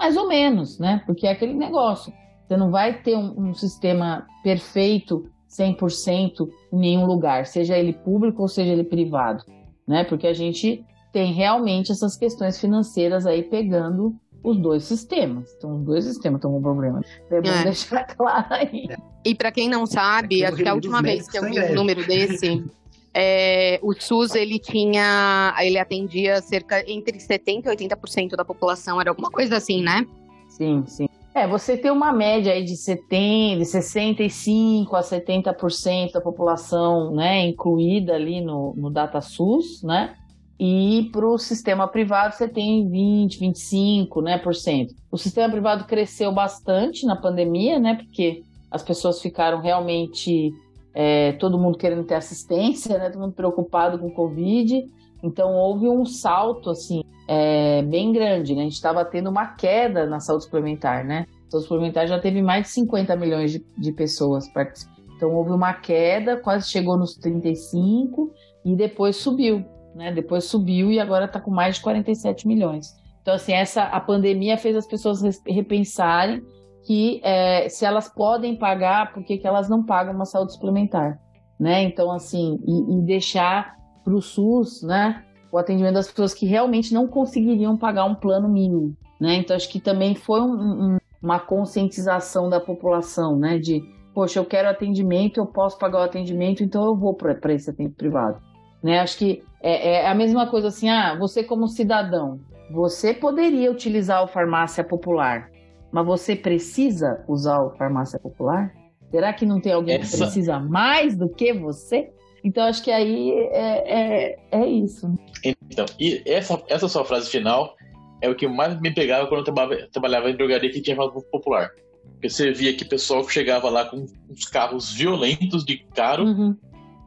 mais 0.00 0.16
ou 0.16 0.26
menos, 0.26 0.78
né? 0.78 1.02
Porque 1.06 1.26
é 1.26 1.30
aquele 1.30 1.54
negócio. 1.54 2.12
Você 2.48 2.56
não 2.56 2.70
vai 2.70 2.94
ter 3.02 3.16
um, 3.16 3.50
um 3.50 3.54
sistema 3.54 4.26
perfeito 4.42 5.30
100% 5.48 6.48
em 6.72 6.76
nenhum 6.76 7.06
lugar, 7.06 7.46
seja 7.46 7.78
ele 7.78 7.92
público 7.92 8.42
ou 8.42 8.48
seja 8.48 8.72
ele 8.72 8.84
privado 8.84 9.44
né? 9.90 10.04
Porque 10.04 10.28
a 10.28 10.32
gente 10.32 10.84
tem 11.12 11.32
realmente 11.32 11.90
essas 11.90 12.16
questões 12.16 12.60
financeiras 12.60 13.26
aí 13.26 13.42
pegando 13.42 14.14
os 14.40 14.56
dois 14.56 14.84
sistemas. 14.84 15.52
Então, 15.58 15.78
os 15.78 15.84
dois 15.84 16.04
sistemas 16.04 16.38
estão 16.38 16.52
com 16.52 16.62
problema. 16.62 17.00
É 17.28 17.40
bom 17.40 17.50
é. 17.50 17.64
deixar 17.64 18.04
claro 18.16 18.46
aí. 18.50 18.86
E 19.24 19.34
para 19.34 19.50
quem 19.50 19.68
não 19.68 19.84
sabe, 19.84 20.44
acho 20.44 20.56
que 20.56 20.68
a 20.68 20.74
última 20.74 21.02
vez 21.02 21.28
que 21.28 21.36
eu 21.36 21.42
vi 21.42 21.60
um 21.60 21.74
número 21.74 22.06
desse, 22.06 22.64
é, 23.12 23.78
o 23.82 23.92
SUS 23.92 24.34
ele 24.34 24.58
tinha, 24.58 25.54
ele 25.60 25.78
atendia 25.78 26.40
cerca 26.40 26.82
entre 26.90 27.18
70% 27.18 27.66
e 27.66 27.88
80% 27.88 28.36
da 28.36 28.44
população, 28.44 29.00
era 29.00 29.10
alguma 29.10 29.30
coisa 29.30 29.56
assim, 29.56 29.82
né? 29.82 30.06
Sim, 30.48 30.84
sim. 30.86 31.08
É, 31.34 31.46
você 31.46 31.76
tem 31.76 31.90
uma 31.90 32.12
média 32.12 32.52
aí 32.52 32.64
de 32.64 32.76
70, 32.76 33.58
de 33.58 33.64
65 33.64 34.96
a 34.96 35.00
70% 35.00 36.12
da 36.12 36.20
população, 36.20 37.14
né, 37.14 37.46
incluída 37.46 38.14
ali 38.14 38.40
no, 38.40 38.74
no 38.76 38.90
DataSUS, 38.90 39.82
né? 39.82 40.16
E 40.58 41.08
para 41.10 41.26
o 41.26 41.38
sistema 41.38 41.88
privado 41.88 42.34
você 42.34 42.46
tem 42.46 42.86
20, 42.88 43.38
25, 43.38 44.20
né, 44.20 44.38
por 44.38 44.54
cento. 44.54 44.94
O 45.10 45.16
sistema 45.16 45.48
privado 45.48 45.84
cresceu 45.84 46.30
bastante 46.32 47.06
na 47.06 47.16
pandemia, 47.16 47.78
né? 47.78 47.94
Porque 47.94 48.42
as 48.70 48.82
pessoas 48.82 49.22
ficaram 49.22 49.60
realmente 49.60 50.52
é, 50.94 51.32
todo 51.32 51.58
mundo 51.58 51.78
querendo 51.78 52.04
ter 52.04 52.14
assistência, 52.14 52.98
né? 52.98 53.10
Todo 53.10 53.22
mundo 53.22 53.34
preocupado 53.34 53.98
com 53.98 54.10
Covid. 54.10 54.84
Então 55.22 55.54
houve 55.54 55.88
um 55.88 56.04
salto 56.04 56.70
assim 56.70 57.02
é, 57.28 57.82
bem 57.82 58.12
grande, 58.12 58.54
né? 58.54 58.62
A 58.62 58.64
gente 58.64 58.74
estava 58.74 59.04
tendo 59.04 59.30
uma 59.30 59.46
queda 59.46 60.06
na 60.06 60.20
saúde 60.20 60.44
suplementar, 60.44 61.04
né? 61.04 61.26
A 61.46 61.50
saúde 61.50 61.66
suplementar 61.68 62.06
já 62.06 62.18
teve 62.18 62.42
mais 62.42 62.64
de 62.64 62.68
50 62.70 63.14
milhões 63.16 63.52
de, 63.52 63.64
de 63.78 63.92
pessoas 63.92 64.48
participando. 64.48 65.00
Então 65.16 65.34
houve 65.34 65.50
uma 65.50 65.74
queda, 65.74 66.38
quase 66.38 66.68
chegou 66.70 66.96
nos 66.96 67.14
35 67.14 68.32
e 68.64 68.74
depois 68.74 69.16
subiu, 69.16 69.64
né? 69.94 70.12
Depois 70.12 70.44
subiu 70.44 70.90
e 70.90 70.98
agora 70.98 71.26
está 71.26 71.38
com 71.38 71.50
mais 71.50 71.76
de 71.76 71.82
47 71.82 72.48
milhões. 72.48 72.88
Então 73.20 73.34
assim 73.34 73.52
essa 73.52 73.84
a 73.84 74.00
pandemia 74.00 74.56
fez 74.56 74.74
as 74.74 74.86
pessoas 74.86 75.20
repensarem 75.46 76.42
que 76.84 77.20
é, 77.22 77.68
se 77.68 77.84
elas 77.84 78.08
podem 78.08 78.56
pagar, 78.56 79.12
por 79.12 79.22
que, 79.22 79.40
elas 79.44 79.68
não 79.68 79.82
pagam 79.84 80.14
uma 80.14 80.24
saúde 80.24 80.52
suplementar, 80.52 81.20
né? 81.58 81.82
Então, 81.82 82.10
assim, 82.10 82.58
e, 82.66 82.98
e 82.98 83.02
deixar 83.02 83.76
para 84.04 84.14
o 84.14 84.22
SUS, 84.22 84.82
né, 84.82 85.22
o 85.52 85.58
atendimento 85.58 85.94
das 85.94 86.08
pessoas 86.08 86.32
que 86.32 86.46
realmente 86.46 86.94
não 86.94 87.06
conseguiriam 87.06 87.76
pagar 87.76 88.04
um 88.04 88.14
plano 88.14 88.48
mínimo, 88.48 88.96
né? 89.20 89.34
Então, 89.34 89.54
acho 89.54 89.68
que 89.68 89.80
também 89.80 90.14
foi 90.14 90.40
um, 90.40 90.54
um, 90.54 90.98
uma 91.22 91.38
conscientização 91.38 92.48
da 92.48 92.58
população, 92.58 93.36
né, 93.36 93.58
de, 93.58 93.82
poxa, 94.14 94.38
eu 94.38 94.44
quero 94.44 94.68
atendimento, 94.68 95.38
eu 95.38 95.46
posso 95.46 95.78
pagar 95.78 95.98
o 95.98 96.04
atendimento, 96.04 96.62
então 96.62 96.84
eu 96.84 96.96
vou 96.96 97.14
para 97.14 97.52
esse 97.52 97.68
atendimento 97.68 97.98
privado, 97.98 98.40
né? 98.82 99.00
Acho 99.00 99.18
que 99.18 99.42
é, 99.62 99.96
é 99.96 100.08
a 100.08 100.14
mesma 100.14 100.46
coisa 100.46 100.68
assim, 100.68 100.88
ah, 100.88 101.14
você 101.18 101.44
como 101.44 101.68
cidadão, 101.68 102.40
você 102.70 103.12
poderia 103.12 103.70
utilizar 103.70 104.22
o 104.22 104.28
farmácia 104.28 104.82
popular, 104.82 105.49
mas 105.92 106.06
você 106.06 106.36
precisa 106.36 107.24
usar 107.28 107.60
o 107.62 107.70
farmácia 107.70 108.18
popular? 108.18 108.72
Será 109.10 109.32
que 109.32 109.44
não 109.44 109.60
tem 109.60 109.72
alguém 109.72 109.96
Essa... 109.96 110.16
que 110.16 110.22
precisa 110.22 110.58
mais 110.58 111.16
do 111.16 111.28
que 111.28 111.52
você? 111.52 112.10
Então 112.42 112.64
acho 112.64 112.82
que 112.82 112.90
aí 112.90 113.32
é, 113.50 114.32
é, 114.32 114.38
é 114.52 114.66
isso. 114.66 115.12
Então, 115.44 115.84
e 115.98 116.22
essa, 116.24 116.62
essa 116.68 116.88
sua 116.88 117.04
frase 117.04 117.28
final 117.28 117.74
é 118.20 118.28
o 118.28 118.34
que 118.34 118.46
mais 118.46 118.80
me 118.80 118.92
pegava 118.92 119.26
quando 119.26 119.40
eu 119.40 119.44
trabalhava, 119.44 119.88
trabalhava 119.92 120.30
em 120.30 120.36
drogaria 120.36 120.70
que 120.70 120.80
tinha 120.80 120.96
farmácia 120.96 121.28
popular. 121.30 121.70
Porque 122.12 122.30
você 122.30 122.52
via 122.52 122.74
que 122.74 122.84
o 122.84 122.88
pessoal 122.88 123.26
chegava 123.28 123.68
lá 123.68 123.84
com 123.84 124.06
uns 124.28 124.44
carros 124.44 124.92
violentos 124.92 125.64
de 125.64 125.78
caro 125.94 126.24
uhum. 126.24 126.56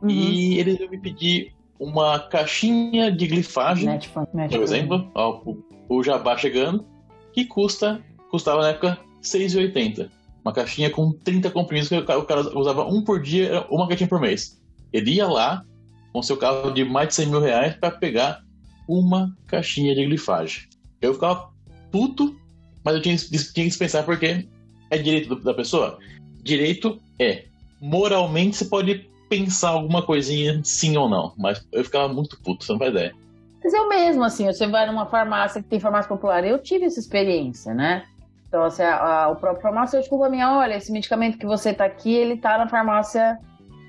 Uhum. 0.02 0.10
e 0.10 0.60
eles 0.60 0.80
iam 0.80 0.90
me 0.90 1.00
pedir 1.00 1.54
uma 1.80 2.20
caixinha 2.20 3.12
de 3.12 3.28
glifagem, 3.28 4.00
por 4.50 4.62
exemplo, 4.62 5.12
ó, 5.14 5.42
o, 5.46 5.64
o 5.90 6.04
jabá 6.04 6.38
chegando, 6.38 6.86
que 7.34 7.46
custa 7.46 8.02
custava 8.34 8.64
na 8.64 8.70
época 8.70 8.98
6,80. 9.22 10.10
Uma 10.44 10.52
caixinha 10.52 10.90
com 10.90 11.12
30 11.12 11.52
comprimidos 11.52 11.88
que 11.88 11.96
o 11.96 12.26
cara 12.26 12.58
usava 12.58 12.84
um 12.84 13.04
por 13.04 13.22
dia, 13.22 13.64
uma 13.70 13.88
caixinha 13.88 14.10
por 14.10 14.20
mês. 14.20 14.60
Ele 14.92 15.12
ia 15.12 15.28
lá 15.28 15.64
com 16.12 16.22
seu 16.24 16.36
carro 16.36 16.72
de 16.72 16.84
mais 16.84 17.10
de 17.10 17.14
100 17.14 17.28
mil 17.28 17.40
reais 17.40 17.76
para 17.76 17.92
pegar 17.92 18.42
uma 18.88 19.32
caixinha 19.46 19.94
de 19.94 20.04
glifagem. 20.04 20.64
Eu 21.00 21.14
ficava 21.14 21.50
puto, 21.92 22.36
mas 22.84 22.96
eu 22.96 23.02
tinha, 23.04 23.16
tinha 23.16 23.38
que 23.54 23.68
dispensar 23.68 24.04
porque 24.04 24.48
é 24.90 24.98
direito 24.98 25.36
da 25.36 25.54
pessoa. 25.54 26.00
Direito 26.42 27.00
é. 27.20 27.46
Moralmente 27.80 28.58
você 28.58 28.66
pode 28.66 29.08
pensar 29.30 29.70
alguma 29.70 30.02
coisinha 30.02 30.60
sim 30.64 30.98
ou 30.98 31.08
não, 31.08 31.34
mas 31.38 31.64
eu 31.72 31.84
ficava 31.84 32.12
muito 32.12 32.40
puto, 32.42 32.66
você 32.66 32.72
não 32.72 32.80
faz 32.80 32.92
ideia. 32.92 33.16
Mas 33.64 33.74
eu 33.74 33.88
mesmo, 33.88 34.24
assim, 34.24 34.46
você 34.46 34.68
vai 34.68 34.86
numa 34.86 35.06
farmácia 35.06 35.62
que 35.62 35.70
tem 35.70 35.80
farmácia 35.80 36.10
popular, 36.10 36.44
eu 36.44 36.60
tive 36.60 36.86
essa 36.86 37.00
experiência, 37.00 37.74
né? 37.74 38.06
Então, 38.54 38.66
assim, 38.66 38.84
a, 38.84 39.24
a, 39.24 39.30
o 39.32 39.36
próprio 39.36 39.64
farmacêutico 39.64 40.16
falou 40.16 40.30
mim, 40.30 40.44
olha, 40.44 40.76
esse 40.76 40.92
medicamento 40.92 41.40
que 41.40 41.46
você 41.46 41.74
tá 41.74 41.86
aqui, 41.86 42.14
ele 42.14 42.38
tá 42.38 42.56
na 42.56 42.70
farmácia 42.70 43.40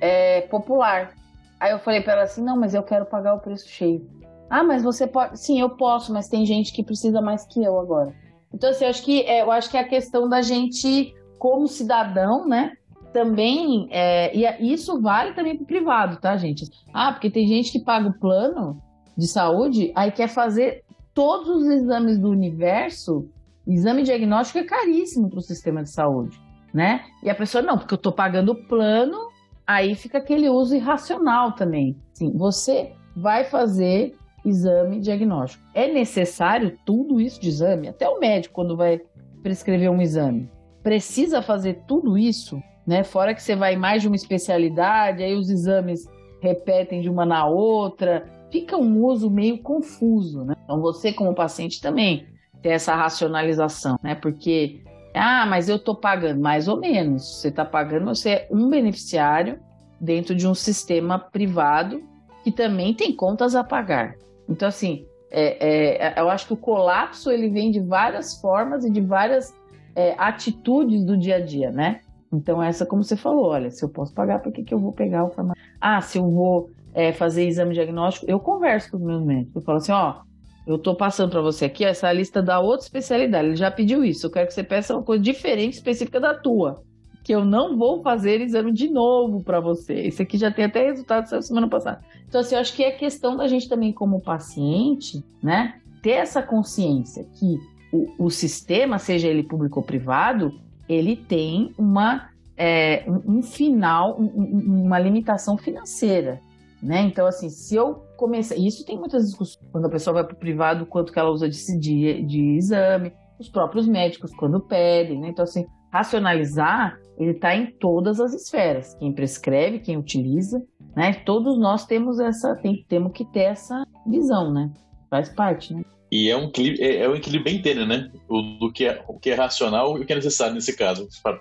é, 0.00 0.40
popular. 0.40 1.12
Aí 1.60 1.70
eu 1.70 1.78
falei 1.78 2.00
para 2.00 2.14
ela 2.14 2.22
assim, 2.22 2.42
não, 2.42 2.56
mas 2.56 2.72
eu 2.72 2.82
quero 2.82 3.04
pagar 3.04 3.34
o 3.34 3.40
preço 3.40 3.68
cheio. 3.68 4.08
Ah, 4.48 4.64
mas 4.64 4.82
você 4.82 5.06
pode... 5.06 5.38
Sim, 5.38 5.60
eu 5.60 5.68
posso, 5.68 6.14
mas 6.14 6.28
tem 6.28 6.46
gente 6.46 6.72
que 6.72 6.82
precisa 6.82 7.20
mais 7.20 7.44
que 7.44 7.62
eu 7.62 7.78
agora. 7.78 8.14
Então, 8.54 8.70
assim, 8.70 8.84
eu 8.84 8.90
acho 8.90 9.02
que, 9.02 9.20
é, 9.24 9.42
eu 9.42 9.52
acho 9.52 9.68
que 9.68 9.76
é 9.76 9.80
a 9.80 9.86
questão 9.86 10.30
da 10.30 10.40
gente, 10.40 11.14
como 11.38 11.68
cidadão, 11.68 12.48
né, 12.48 12.72
também, 13.12 13.86
é, 13.90 14.34
e 14.34 14.72
isso 14.72 14.98
vale 14.98 15.34
também 15.34 15.56
para 15.56 15.64
o 15.64 15.66
privado, 15.66 16.16
tá, 16.16 16.38
gente? 16.38 16.64
Ah, 16.90 17.12
porque 17.12 17.28
tem 17.28 17.46
gente 17.46 17.70
que 17.70 17.80
paga 17.80 18.08
o 18.08 18.18
plano 18.18 18.80
de 19.14 19.28
saúde, 19.28 19.92
aí 19.94 20.10
quer 20.10 20.28
fazer 20.28 20.84
todos 21.12 21.50
os 21.50 21.66
exames 21.66 22.18
do 22.18 22.30
universo 22.30 23.28
Exame 23.66 24.02
diagnóstico 24.02 24.58
é 24.58 24.64
caríssimo 24.64 25.30
para 25.30 25.38
o 25.38 25.42
sistema 25.42 25.82
de 25.82 25.90
saúde, 25.90 26.40
né? 26.72 27.04
E 27.22 27.30
a 27.30 27.34
pessoa, 27.34 27.62
não, 27.62 27.78
porque 27.78 27.94
eu 27.94 27.96
estou 27.96 28.12
pagando 28.12 28.52
o 28.52 28.68
plano, 28.68 29.28
aí 29.66 29.94
fica 29.94 30.18
aquele 30.18 30.48
uso 30.48 30.74
irracional 30.74 31.52
também. 31.52 31.96
Sim, 32.12 32.32
você 32.36 32.92
vai 33.16 33.44
fazer 33.44 34.14
exame 34.44 35.00
diagnóstico. 35.00 35.64
É 35.72 35.90
necessário 35.90 36.78
tudo 36.84 37.20
isso 37.20 37.40
de 37.40 37.48
exame? 37.48 37.88
Até 37.88 38.06
o 38.08 38.20
médico, 38.20 38.54
quando 38.54 38.76
vai 38.76 39.00
prescrever 39.42 39.90
um 39.90 40.02
exame, 40.02 40.50
precisa 40.82 41.40
fazer 41.40 41.82
tudo 41.88 42.18
isso, 42.18 42.62
né? 42.86 43.02
Fora 43.02 43.34
que 43.34 43.42
você 43.42 43.56
vai 43.56 43.76
mais 43.76 44.02
de 44.02 44.08
uma 44.08 44.16
especialidade, 44.16 45.22
aí 45.22 45.34
os 45.34 45.48
exames 45.48 46.06
repetem 46.40 47.00
de 47.00 47.08
uma 47.08 47.24
na 47.24 47.46
outra, 47.46 48.26
fica 48.50 48.76
um 48.76 49.02
uso 49.02 49.30
meio 49.30 49.62
confuso, 49.62 50.44
né? 50.44 50.54
Então 50.64 50.82
você 50.82 51.10
como 51.12 51.34
paciente 51.34 51.80
também 51.80 52.26
ter 52.64 52.70
essa 52.70 52.94
racionalização, 52.94 54.00
né? 54.02 54.14
Porque, 54.14 54.80
ah, 55.12 55.44
mas 55.44 55.68
eu 55.68 55.76
estou 55.76 55.94
pagando, 55.94 56.40
mais 56.40 56.66
ou 56.66 56.80
menos. 56.80 57.36
Você 57.36 57.48
está 57.48 57.62
pagando, 57.62 58.06
você 58.06 58.30
é 58.30 58.48
um 58.50 58.70
beneficiário 58.70 59.60
dentro 60.00 60.34
de 60.34 60.48
um 60.48 60.54
sistema 60.54 61.18
privado 61.18 62.02
que 62.42 62.50
também 62.50 62.94
tem 62.94 63.14
contas 63.14 63.54
a 63.54 63.62
pagar. 63.62 64.14
Então, 64.48 64.66
assim, 64.66 65.04
é, 65.30 66.14
é, 66.14 66.18
eu 66.18 66.30
acho 66.30 66.46
que 66.46 66.54
o 66.54 66.56
colapso 66.56 67.30
ele 67.30 67.50
vem 67.50 67.70
de 67.70 67.80
várias 67.80 68.40
formas 68.40 68.82
e 68.82 68.90
de 68.90 69.02
várias 69.02 69.54
é, 69.94 70.14
atitudes 70.16 71.04
do 71.04 71.18
dia 71.18 71.36
a 71.36 71.40
dia, 71.40 71.70
né? 71.70 72.00
Então, 72.32 72.62
essa, 72.62 72.86
como 72.86 73.04
você 73.04 73.14
falou, 73.14 73.48
olha, 73.48 73.70
se 73.70 73.84
eu 73.84 73.90
posso 73.90 74.14
pagar, 74.14 74.38
por 74.38 74.50
que, 74.50 74.62
que 74.62 74.72
eu 74.72 74.78
vou 74.78 74.90
pegar 74.90 75.24
o 75.24 75.30
farmácia? 75.30 75.62
Ah, 75.78 76.00
se 76.00 76.16
eu 76.16 76.30
vou 76.30 76.70
é, 76.94 77.12
fazer 77.12 77.46
exame 77.46 77.74
diagnóstico, 77.74 78.24
eu 78.26 78.40
converso 78.40 78.90
com 78.90 78.96
os 78.96 79.02
meus 79.02 79.22
médicos. 79.22 79.56
Eu 79.56 79.62
falo 79.62 79.78
assim, 79.78 79.92
ó, 79.92 80.22
eu 80.66 80.76
estou 80.76 80.94
passando 80.94 81.30
para 81.30 81.42
você 81.42 81.66
aqui 81.66 81.84
essa 81.84 82.10
lista 82.12 82.42
da 82.42 82.58
outra 82.58 82.84
especialidade. 82.84 83.48
Ele 83.48 83.56
já 83.56 83.70
pediu 83.70 84.02
isso. 84.04 84.26
Eu 84.26 84.30
quero 84.30 84.46
que 84.46 84.54
você 84.54 84.64
peça 84.64 84.94
uma 84.94 85.02
coisa 85.02 85.22
diferente, 85.22 85.74
específica 85.74 86.18
da 86.18 86.34
tua. 86.34 86.82
Que 87.22 87.34
eu 87.34 87.44
não 87.44 87.76
vou 87.76 88.02
fazer 88.02 88.40
exame 88.40 88.72
de 88.72 88.88
novo 88.88 89.42
para 89.42 89.60
você. 89.60 89.94
Esse 89.94 90.22
aqui 90.22 90.38
já 90.38 90.50
tem 90.50 90.64
até 90.64 90.86
resultado 90.86 91.28
da 91.28 91.42
semana 91.42 91.68
passada. 91.68 92.00
Então, 92.26 92.40
assim, 92.40 92.54
eu 92.54 92.60
acho 92.60 92.74
que 92.74 92.82
é 92.82 92.90
questão 92.90 93.36
da 93.36 93.46
gente 93.46 93.68
também, 93.68 93.92
como 93.92 94.20
paciente, 94.20 95.22
né, 95.42 95.80
ter 96.02 96.12
essa 96.12 96.42
consciência 96.42 97.26
que 97.38 97.58
o, 97.92 98.26
o 98.26 98.30
sistema, 98.30 98.98
seja 98.98 99.28
ele 99.28 99.42
público 99.42 99.80
ou 99.80 99.86
privado, 99.86 100.52
ele 100.88 101.16
tem 101.16 101.72
uma, 101.78 102.30
é, 102.56 103.04
um, 103.06 103.38
um 103.38 103.42
final, 103.42 104.18
um, 104.18 104.84
uma 104.84 104.98
limitação 104.98 105.56
financeira. 105.56 106.40
Né? 106.82 107.02
Então, 107.02 107.26
assim, 107.26 107.48
se 107.48 107.74
eu 107.74 108.03
começar. 108.16 108.56
Isso 108.56 108.84
tem 108.84 108.98
muitas 108.98 109.26
discussões. 109.26 109.66
Quando 109.70 109.86
a 109.86 109.90
pessoa 109.90 110.14
vai 110.14 110.24
para 110.24 110.34
o 110.34 110.38
privado, 110.38 110.86
quanto 110.86 111.12
que 111.12 111.18
ela 111.18 111.30
usa 111.30 111.48
de, 111.48 111.78
de, 111.78 112.22
de 112.22 112.56
exame, 112.56 113.12
os 113.38 113.48
próprios 113.48 113.86
médicos, 113.86 114.34
quando 114.34 114.60
pedem. 114.60 115.20
Né? 115.20 115.28
Então, 115.28 115.44
assim, 115.44 115.66
racionalizar, 115.92 116.98
ele 117.18 117.30
está 117.30 117.54
em 117.54 117.66
todas 117.78 118.20
as 118.20 118.32
esferas. 118.32 118.94
Quem 118.94 119.12
prescreve, 119.12 119.78
quem 119.78 119.96
utiliza, 119.96 120.60
né? 120.96 121.12
Todos 121.24 121.58
nós 121.58 121.86
temos 121.86 122.18
essa, 122.18 122.54
tem, 122.56 122.84
temos 122.88 123.12
que 123.12 123.24
ter 123.24 123.44
essa 123.44 123.84
visão, 124.06 124.52
né? 124.52 124.72
Faz 125.08 125.28
parte, 125.28 125.74
né? 125.74 125.84
E 126.10 126.28
é 126.30 126.36
um, 126.36 126.50
é, 126.78 126.96
é 126.98 127.08
um 127.08 127.14
equilíbrio 127.14 127.44
bem 127.44 127.56
inteiro, 127.56 127.86
né? 127.86 128.10
O, 128.28 128.42
do 128.58 128.72
que 128.72 128.86
é, 128.86 129.04
o 129.08 129.18
que 129.18 129.30
é 129.30 129.34
racional 129.34 129.98
e 129.98 130.02
o 130.02 130.06
que 130.06 130.12
é 130.12 130.16
necessário 130.16 130.54
nesse 130.54 130.76
caso, 130.76 131.08
para 131.22 131.38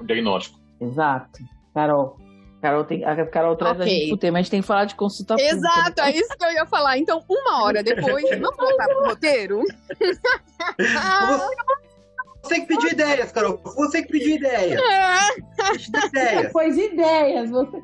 um 0.00 0.06
diagnóstico. 0.06 0.58
Exato. 0.80 1.40
Carol, 1.74 2.16
Carol, 2.60 2.84
tem, 2.84 3.04
a 3.04 3.26
Carol 3.26 3.56
traz 3.56 3.76
okay. 3.80 3.86
a 3.86 3.88
gente 3.88 4.08
pro 4.08 4.18
tema, 4.18 4.38
a 4.38 4.42
gente 4.42 4.50
tem 4.50 4.60
que 4.60 4.66
falar 4.66 4.84
de 4.84 4.94
consulta 4.94 5.34
Exato, 5.38 5.94
pública. 5.94 6.08
é 6.08 6.16
isso 6.16 6.36
que 6.36 6.44
eu 6.44 6.52
ia 6.52 6.66
falar. 6.66 6.98
Então, 6.98 7.24
uma 7.28 7.64
hora 7.64 7.82
depois, 7.82 8.22
vamos 8.38 8.56
voltar 8.56 8.86
pro 8.86 9.06
roteiro? 9.06 9.62
Você 12.42 12.60
que 12.60 12.66
pediu 12.66 12.90
ideias, 12.90 13.32
Carol. 13.32 13.60
Você 13.62 14.02
que 14.02 14.12
pediu 14.12 14.36
ideias. 14.36 14.80
É. 14.80 15.18
ideias. 16.08 16.52
Pois 16.52 16.76
ideias. 16.76 17.50
Você... 17.50 17.82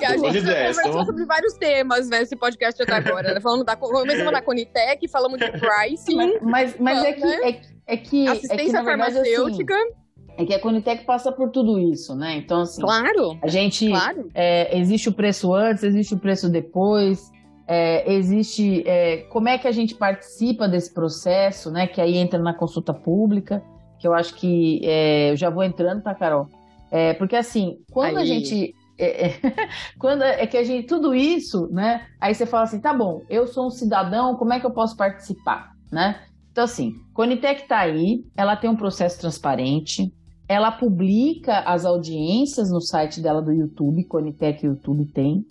E 0.00 0.04
a 0.04 0.16
gente 0.16 0.40
já 0.40 0.66
conversou 0.66 1.06
sobre 1.06 1.24
vários 1.24 1.54
temas 1.54 2.08
nesse 2.08 2.34
podcast 2.34 2.82
até 2.82 2.94
agora. 2.94 3.34
Né? 3.34 3.40
Falando 3.40 3.64
da, 3.64 3.76
começamos 3.76 4.32
da 4.32 4.42
Conitec, 4.42 5.06
falamos 5.08 5.38
de 5.38 5.50
pricing. 5.52 6.38
Mas, 6.42 6.76
mas 6.80 7.04
é, 7.04 7.12
que, 7.12 7.26
é, 7.26 7.60
é 7.86 7.96
que. 7.96 8.26
Assistência 8.28 8.62
é 8.62 8.64
que, 8.64 8.72
na 8.72 8.82
verdade, 8.82 9.14
farmacêutica. 9.14 9.74
Assim, 9.74 10.07
é 10.38 10.46
que 10.46 10.54
a 10.54 10.60
Conitec 10.60 11.04
passa 11.04 11.32
por 11.32 11.50
tudo 11.50 11.80
isso, 11.80 12.14
né? 12.14 12.36
Então, 12.36 12.60
assim. 12.60 12.80
Claro. 12.80 13.36
A 13.42 13.48
gente. 13.48 13.88
Claro. 13.88 14.30
É, 14.32 14.78
existe 14.78 15.08
o 15.08 15.12
preço 15.12 15.52
antes, 15.52 15.82
existe 15.82 16.14
o 16.14 16.18
preço 16.18 16.48
depois. 16.48 17.32
É, 17.66 18.10
existe 18.10 18.84
é, 18.86 19.26
como 19.30 19.48
é 19.48 19.58
que 19.58 19.66
a 19.66 19.72
gente 19.72 19.96
participa 19.96 20.68
desse 20.68 20.94
processo, 20.94 21.72
né? 21.72 21.88
Que 21.88 22.00
aí 22.00 22.16
entra 22.16 22.38
na 22.38 22.54
consulta 22.54 22.94
pública, 22.94 23.60
que 23.98 24.06
eu 24.06 24.14
acho 24.14 24.36
que 24.36 24.80
é, 24.84 25.32
eu 25.32 25.36
já 25.36 25.50
vou 25.50 25.64
entrando, 25.64 26.02
tá, 26.02 26.14
Carol? 26.14 26.46
É, 26.88 27.14
porque 27.14 27.34
assim, 27.34 27.78
quando 27.90 28.18
Aí. 28.18 28.22
a 28.22 28.24
gente 28.24 28.74
é, 28.96 29.26
é, 29.26 29.40
quando 29.98 30.22
é 30.22 30.46
que 30.46 30.56
a 30.56 30.62
gente 30.62 30.86
tudo 30.86 31.16
isso, 31.16 31.68
né? 31.72 32.06
Aí 32.20 32.32
você 32.32 32.46
fala 32.46 32.62
assim, 32.62 32.80
tá 32.80 32.94
bom, 32.94 33.22
eu 33.28 33.48
sou 33.48 33.66
um 33.66 33.70
cidadão, 33.70 34.36
como 34.36 34.52
é 34.52 34.60
que 34.60 34.66
eu 34.66 34.70
posso 34.70 34.96
participar, 34.96 35.72
né? 35.90 36.20
Então 36.52 36.62
assim, 36.62 36.94
Conitec 37.12 37.66
tá 37.66 37.78
aí, 37.78 38.24
ela 38.36 38.56
tem 38.56 38.70
um 38.70 38.76
processo 38.76 39.20
transparente, 39.20 40.12
ela 40.48 40.72
publica 40.72 41.58
as 41.60 41.84
audiências 41.84 42.70
no 42.70 42.80
site 42.80 43.20
dela 43.20 43.42
do 43.42 43.52
YouTube, 43.52 44.04
Conitec 44.04 44.64
YouTube 44.64 45.04
tem. 45.06 45.44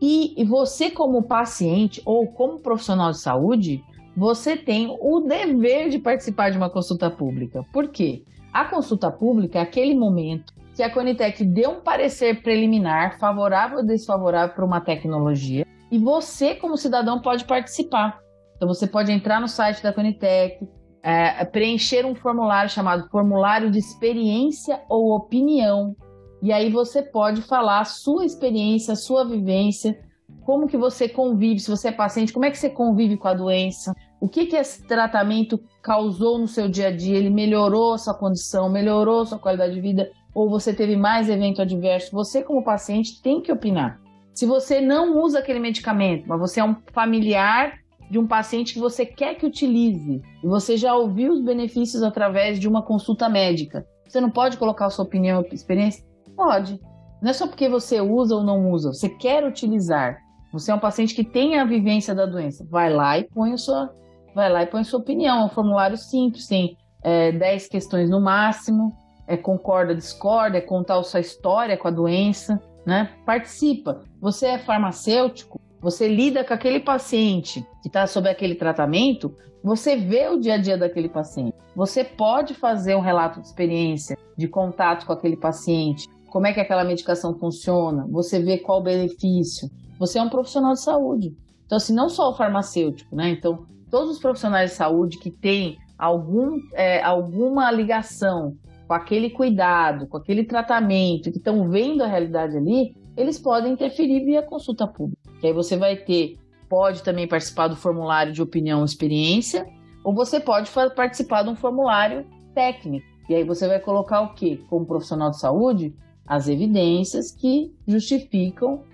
E, 0.00 0.44
você, 0.44 0.90
como 0.90 1.22
paciente 1.22 2.00
ou 2.04 2.26
como 2.28 2.60
profissional 2.60 3.10
de 3.10 3.20
saúde, 3.20 3.82
você 4.16 4.56
tem 4.56 4.96
o 5.00 5.20
dever 5.20 5.88
de 5.88 5.98
participar 5.98 6.50
de 6.50 6.56
uma 6.56 6.70
consulta 6.70 7.10
pública. 7.10 7.64
Por 7.72 7.88
quê? 7.88 8.22
A 8.52 8.64
consulta 8.64 9.10
pública 9.10 9.58
é 9.58 9.62
aquele 9.62 9.94
momento 9.94 10.52
que 10.76 10.82
a 10.82 10.90
Conitec 10.90 11.44
deu 11.44 11.70
um 11.70 11.80
parecer 11.80 12.42
preliminar, 12.42 13.18
favorável 13.18 13.78
ou 13.78 13.84
desfavorável 13.84 14.54
para 14.54 14.64
uma 14.64 14.80
tecnologia, 14.80 15.66
e 15.90 15.98
você, 15.98 16.54
como 16.54 16.76
cidadão, 16.76 17.20
pode 17.20 17.44
participar. 17.44 18.20
Então, 18.56 18.68
você 18.68 18.86
pode 18.86 19.10
entrar 19.10 19.40
no 19.40 19.48
site 19.48 19.82
da 19.82 19.92
Conitec, 19.92 20.66
é, 21.04 21.44
preencher 21.44 22.06
um 22.06 22.14
formulário 22.14 22.70
chamado 22.70 23.10
Formulário 23.10 23.70
de 23.70 23.78
Experiência 23.78 24.80
ou 24.88 25.14
Opinião. 25.14 25.94
E 26.42 26.50
aí 26.50 26.70
você 26.70 27.02
pode 27.02 27.42
falar 27.42 27.80
a 27.80 27.84
sua 27.84 28.24
experiência, 28.24 28.94
a 28.94 28.96
sua 28.96 29.22
vivência, 29.22 30.00
como 30.46 30.66
que 30.66 30.78
você 30.78 31.06
convive, 31.06 31.60
se 31.60 31.70
você 31.70 31.88
é 31.88 31.92
paciente, 31.92 32.32
como 32.32 32.46
é 32.46 32.50
que 32.50 32.56
você 32.56 32.70
convive 32.70 33.18
com 33.18 33.28
a 33.28 33.34
doença, 33.34 33.94
o 34.18 34.26
que 34.26 34.46
que 34.46 34.56
esse 34.56 34.86
tratamento 34.86 35.60
causou 35.82 36.38
no 36.38 36.48
seu 36.48 36.68
dia 36.70 36.88
a 36.88 36.96
dia, 36.96 37.18
ele 37.18 37.30
melhorou 37.30 37.98
sua 37.98 38.14
condição, 38.14 38.70
melhorou 38.70 39.26
sua 39.26 39.38
qualidade 39.38 39.74
de 39.74 39.80
vida, 39.82 40.10
ou 40.34 40.48
você 40.48 40.72
teve 40.72 40.96
mais 40.96 41.28
evento 41.28 41.60
adverso, 41.60 42.12
você 42.12 42.42
como 42.42 42.64
paciente 42.64 43.20
tem 43.22 43.42
que 43.42 43.52
opinar. 43.52 44.00
Se 44.32 44.46
você 44.46 44.80
não 44.80 45.18
usa 45.22 45.38
aquele 45.38 45.60
medicamento, 45.60 46.24
mas 46.26 46.40
você 46.40 46.60
é 46.60 46.64
um 46.64 46.76
familiar 46.92 47.83
de 48.10 48.18
um 48.18 48.26
paciente 48.26 48.74
que 48.74 48.80
você 48.80 49.04
quer 49.04 49.34
que 49.34 49.46
utilize, 49.46 50.20
e 50.42 50.46
você 50.46 50.76
já 50.76 50.94
ouviu 50.94 51.32
os 51.32 51.40
benefícios 51.40 52.02
através 52.02 52.58
de 52.58 52.68
uma 52.68 52.82
consulta 52.82 53.28
médica, 53.28 53.86
você 54.06 54.20
não 54.20 54.30
pode 54.30 54.56
colocar 54.56 54.86
a 54.86 54.90
sua 54.90 55.04
opinião 55.04 55.44
e 55.50 55.54
experiência? 55.54 56.04
Pode. 56.36 56.80
Não 57.20 57.30
é 57.30 57.32
só 57.32 57.46
porque 57.46 57.68
você 57.68 58.00
usa 58.00 58.36
ou 58.36 58.42
não 58.42 58.70
usa, 58.70 58.92
você 58.92 59.08
quer 59.08 59.44
utilizar. 59.44 60.18
Você 60.52 60.70
é 60.70 60.74
um 60.74 60.78
paciente 60.78 61.14
que 61.14 61.24
tem 61.24 61.58
a 61.58 61.64
vivência 61.64 62.14
da 62.14 62.26
doença. 62.26 62.64
Vai 62.70 62.92
lá 62.92 63.18
e 63.18 63.24
põe 63.24 63.52
a 63.52 63.56
sua, 63.56 63.92
vai 64.32 64.48
lá 64.48 64.62
e 64.62 64.66
põe 64.66 64.82
a 64.82 64.84
sua 64.84 65.00
opinião. 65.00 65.40
É 65.40 65.44
um 65.46 65.48
formulário 65.48 65.96
simples, 65.96 66.46
tem 66.46 66.76
é, 67.02 67.32
10 67.32 67.66
questões 67.66 68.08
no 68.08 68.20
máximo. 68.20 68.96
É 69.26 69.36
concorda, 69.36 69.94
discorda, 69.94 70.58
é 70.58 70.60
contar 70.60 70.98
a 70.98 71.02
sua 71.02 71.18
história 71.18 71.76
com 71.76 71.88
a 71.88 71.90
doença, 71.90 72.60
né? 72.86 73.10
Participa. 73.26 74.02
Você 74.20 74.46
é 74.46 74.58
farmacêutico, 74.58 75.60
você 75.84 76.08
lida 76.08 76.42
com 76.42 76.54
aquele 76.54 76.80
paciente 76.80 77.60
que 77.82 77.88
está 77.88 78.06
sob 78.06 78.26
aquele 78.26 78.54
tratamento, 78.54 79.34
você 79.62 79.94
vê 79.94 80.28
o 80.28 80.40
dia 80.40 80.54
a 80.54 80.56
dia 80.56 80.78
daquele 80.78 81.10
paciente. 81.10 81.54
Você 81.76 82.02
pode 82.02 82.54
fazer 82.54 82.96
um 82.96 83.02
relato 83.02 83.38
de 83.38 83.46
experiência, 83.46 84.16
de 84.34 84.48
contato 84.48 85.04
com 85.04 85.12
aquele 85.12 85.36
paciente, 85.36 86.08
como 86.30 86.46
é 86.46 86.54
que 86.54 86.60
aquela 86.60 86.84
medicação 86.84 87.38
funciona, 87.38 88.06
você 88.10 88.40
vê 88.40 88.56
qual 88.56 88.80
o 88.80 88.82
benefício. 88.82 89.68
Você 89.98 90.18
é 90.18 90.22
um 90.22 90.30
profissional 90.30 90.72
de 90.72 90.80
saúde. 90.80 91.36
Então, 91.66 91.76
assim, 91.76 91.94
não 91.94 92.08
só 92.08 92.30
o 92.30 92.34
farmacêutico, 92.34 93.14
né? 93.14 93.28
Então, 93.28 93.66
todos 93.90 94.12
os 94.12 94.18
profissionais 94.18 94.70
de 94.70 94.76
saúde 94.76 95.18
que 95.18 95.30
têm 95.30 95.76
algum, 95.98 96.58
é, 96.72 97.02
alguma 97.02 97.70
ligação 97.70 98.56
com 98.88 98.94
aquele 98.94 99.28
cuidado, 99.28 100.06
com 100.06 100.16
aquele 100.16 100.44
tratamento, 100.44 101.30
que 101.30 101.36
estão 101.36 101.68
vendo 101.68 102.02
a 102.02 102.06
realidade 102.06 102.56
ali, 102.56 102.96
eles 103.18 103.38
podem 103.38 103.74
interferir 103.74 104.24
via 104.24 104.42
consulta 104.42 104.86
pública. 104.86 105.23
Que 105.44 105.48
aí 105.48 105.52
você 105.52 105.76
vai 105.76 105.94
ter, 105.94 106.38
pode 106.70 107.02
também 107.02 107.28
participar 107.28 107.68
do 107.68 107.76
formulário 107.76 108.32
de 108.32 108.40
opinião 108.40 108.80
e 108.80 108.86
experiência, 108.86 109.66
ou 110.02 110.14
você 110.14 110.40
pode 110.40 110.70
participar 110.96 111.42
de 111.42 111.50
um 111.50 111.54
formulário 111.54 112.26
técnico. 112.54 113.06
E 113.28 113.34
aí 113.34 113.44
você 113.44 113.68
vai 113.68 113.78
colocar 113.78 114.22
o 114.22 114.32
quê? 114.32 114.58
Como 114.70 114.86
profissional 114.86 115.28
de 115.28 115.38
saúde, 115.38 115.94
as 116.26 116.48
evidências 116.48 117.30
que 117.30 117.70
justificam 117.86 118.84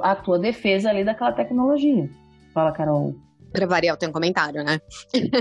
a 0.00 0.16
tua 0.16 0.38
defesa 0.38 0.88
ali 0.88 1.04
daquela 1.04 1.32
tecnologia. 1.32 2.08
Fala, 2.54 2.72
Carol. 2.72 3.14
Pra 3.52 3.66
variar, 3.66 3.94
tem 3.98 4.08
um 4.08 4.12
comentário, 4.12 4.64
né? 4.64 4.80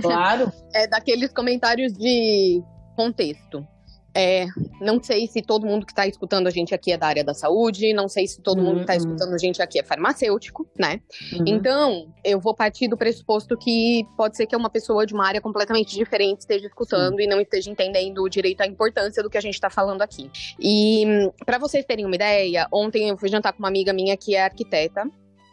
Claro. 0.01 0.51
é 0.75 0.85
daqueles 0.85 1.31
comentários 1.31 1.93
de 1.93 2.61
contexto. 2.93 3.65
É, 4.15 4.47
não 4.81 5.01
sei 5.01 5.27
se 5.27 5.41
todo 5.41 5.65
mundo 5.65 5.85
que 5.85 5.91
está 5.91 6.07
escutando 6.07 6.47
a 6.47 6.49
gente 6.49 6.73
aqui 6.73 6.91
é 6.91 6.97
da 6.97 7.07
área 7.07 7.23
da 7.23 7.33
saúde, 7.33 7.93
não 7.93 8.07
sei 8.07 8.27
se 8.27 8.41
todo 8.41 8.61
mundo 8.61 8.77
que 8.77 8.81
está 8.81 8.93
Uhum. 8.93 8.99
escutando 8.99 9.33
a 9.33 9.37
gente 9.37 9.61
aqui 9.61 9.79
é 9.79 9.83
farmacêutico, 9.83 10.67
né? 10.77 11.01
Uhum. 11.33 11.43
Então, 11.45 12.07
eu 12.23 12.39
vou 12.39 12.55
partir 12.55 12.87
do 12.87 12.97
pressuposto 12.97 13.55
que 13.57 14.03
pode 14.17 14.35
ser 14.35 14.47
que 14.47 14.55
uma 14.55 14.69
pessoa 14.69 15.05
de 15.05 15.13
uma 15.13 15.27
área 15.27 15.39
completamente 15.39 15.95
diferente 15.95 16.39
esteja 16.41 16.65
escutando 16.67 17.19
e 17.19 17.27
não 17.27 17.39
esteja 17.39 17.69
entendendo 17.69 18.27
direito 18.27 18.61
a 18.61 18.65
importância 18.67 19.21
do 19.21 19.29
que 19.29 19.37
a 19.37 19.41
gente 19.41 19.53
está 19.53 19.69
falando 19.69 20.01
aqui. 20.01 20.31
E 20.59 21.05
para 21.45 21.57
vocês 21.59 21.85
terem 21.85 22.05
uma 22.05 22.15
ideia, 22.15 22.67
ontem 22.73 23.09
eu 23.09 23.17
fui 23.17 23.29
jantar 23.29 23.53
com 23.53 23.59
uma 23.59 23.67
amiga 23.67 23.93
minha 23.93 24.17
que 24.17 24.35
é 24.35 24.43
arquiteta 24.43 25.03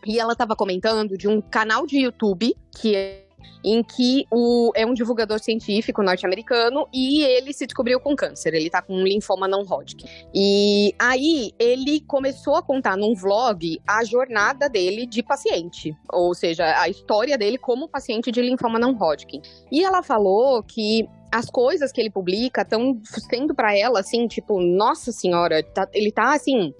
e 0.06 0.18
ela 0.18 0.32
estava 0.32 0.54
comentando 0.56 1.16
de 1.16 1.28
um 1.28 1.40
canal 1.40 1.86
de 1.86 1.98
YouTube 1.98 2.54
que 2.78 2.94
é 2.96 3.23
em 3.64 3.82
que 3.82 4.26
o, 4.30 4.70
é 4.74 4.84
um 4.84 4.94
divulgador 4.94 5.38
científico 5.38 6.02
norte-americano 6.02 6.86
e 6.92 7.22
ele 7.22 7.52
se 7.52 7.66
descobriu 7.66 7.98
com 8.00 8.14
câncer. 8.14 8.54
Ele 8.54 8.68
tá 8.68 8.82
com 8.82 8.94
um 8.94 9.04
linfoma 9.04 9.48
não 9.48 9.62
Hodgkin. 9.62 10.06
E 10.34 10.94
aí 10.98 11.52
ele 11.58 12.00
começou 12.00 12.56
a 12.56 12.62
contar 12.62 12.96
num 12.96 13.14
vlog 13.14 13.80
a 13.86 14.04
jornada 14.04 14.68
dele 14.68 15.06
de 15.06 15.22
paciente, 15.22 15.96
ou 16.12 16.34
seja, 16.34 16.80
a 16.80 16.88
história 16.88 17.38
dele 17.38 17.58
como 17.58 17.88
paciente 17.88 18.30
de 18.30 18.40
linfoma 18.42 18.78
não 18.78 18.92
Hodgkin. 18.92 19.40
E 19.70 19.84
ela 19.84 20.02
falou 20.02 20.62
que 20.62 21.08
as 21.32 21.46
coisas 21.50 21.90
que 21.90 22.00
ele 22.00 22.10
publica 22.10 22.62
estão 22.62 23.00
sendo 23.28 23.54
para 23.54 23.76
ela 23.76 23.98
assim, 23.98 24.28
tipo, 24.28 24.60
nossa 24.60 25.10
senhora, 25.10 25.64
tá- 25.64 25.88
ele 25.92 26.12
tá 26.12 26.32
assim, 26.32 26.72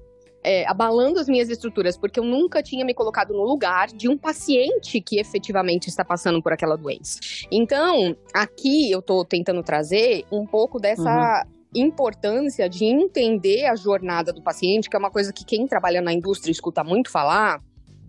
é, 0.45 0.65
abalando 0.69 1.19
as 1.19 1.27
minhas 1.27 1.49
estruturas, 1.49 1.97
porque 1.97 2.21
eu 2.21 2.25
nunca 2.25 2.63
tinha 2.63 2.85
me 2.85 2.93
colocado 2.93 3.33
no 3.33 3.43
lugar 3.43 3.89
de 3.89 4.09
um 4.09 4.17
paciente 4.17 5.01
que 5.01 5.19
efetivamente 5.19 5.89
está 5.89 6.05
passando 6.05 6.43
por 6.43 6.53
aquela 6.53 6.77
doença. 6.77 7.19
Então, 7.51 8.15
aqui 8.33 8.91
eu 8.91 9.03
tô 9.03 9.25
tentando 9.25 9.63
trazer 9.63 10.25
um 10.31 10.47
pouco 10.47 10.79
dessa. 10.79 11.47
Importância 11.77 12.69
de 12.69 12.85
entender 12.85 13.65
a 13.65 13.75
jornada 13.75 14.33
do 14.33 14.41
paciente, 14.41 14.89
que 14.89 14.95
é 14.95 14.99
uma 15.01 15.11
coisa 15.11 15.33
que 15.33 15.45
quem 15.45 15.67
trabalha 15.67 16.01
na 16.01 16.13
indústria 16.13 16.53
escuta 16.53 16.85
muito 16.85 17.11
falar, 17.11 17.61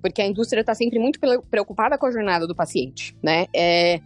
porque 0.03 0.21
a 0.21 0.27
indústria 0.27 0.61
está 0.61 0.75
sempre 0.75 0.99
muito 0.99 1.19
pre- 1.19 1.41
preocupada 1.49 1.97
com 1.97 2.05
a 2.05 2.11
jornada 2.11 2.45
do 2.45 2.55
paciente, 2.55 3.17
né? 3.23 3.47
É, 3.51 3.99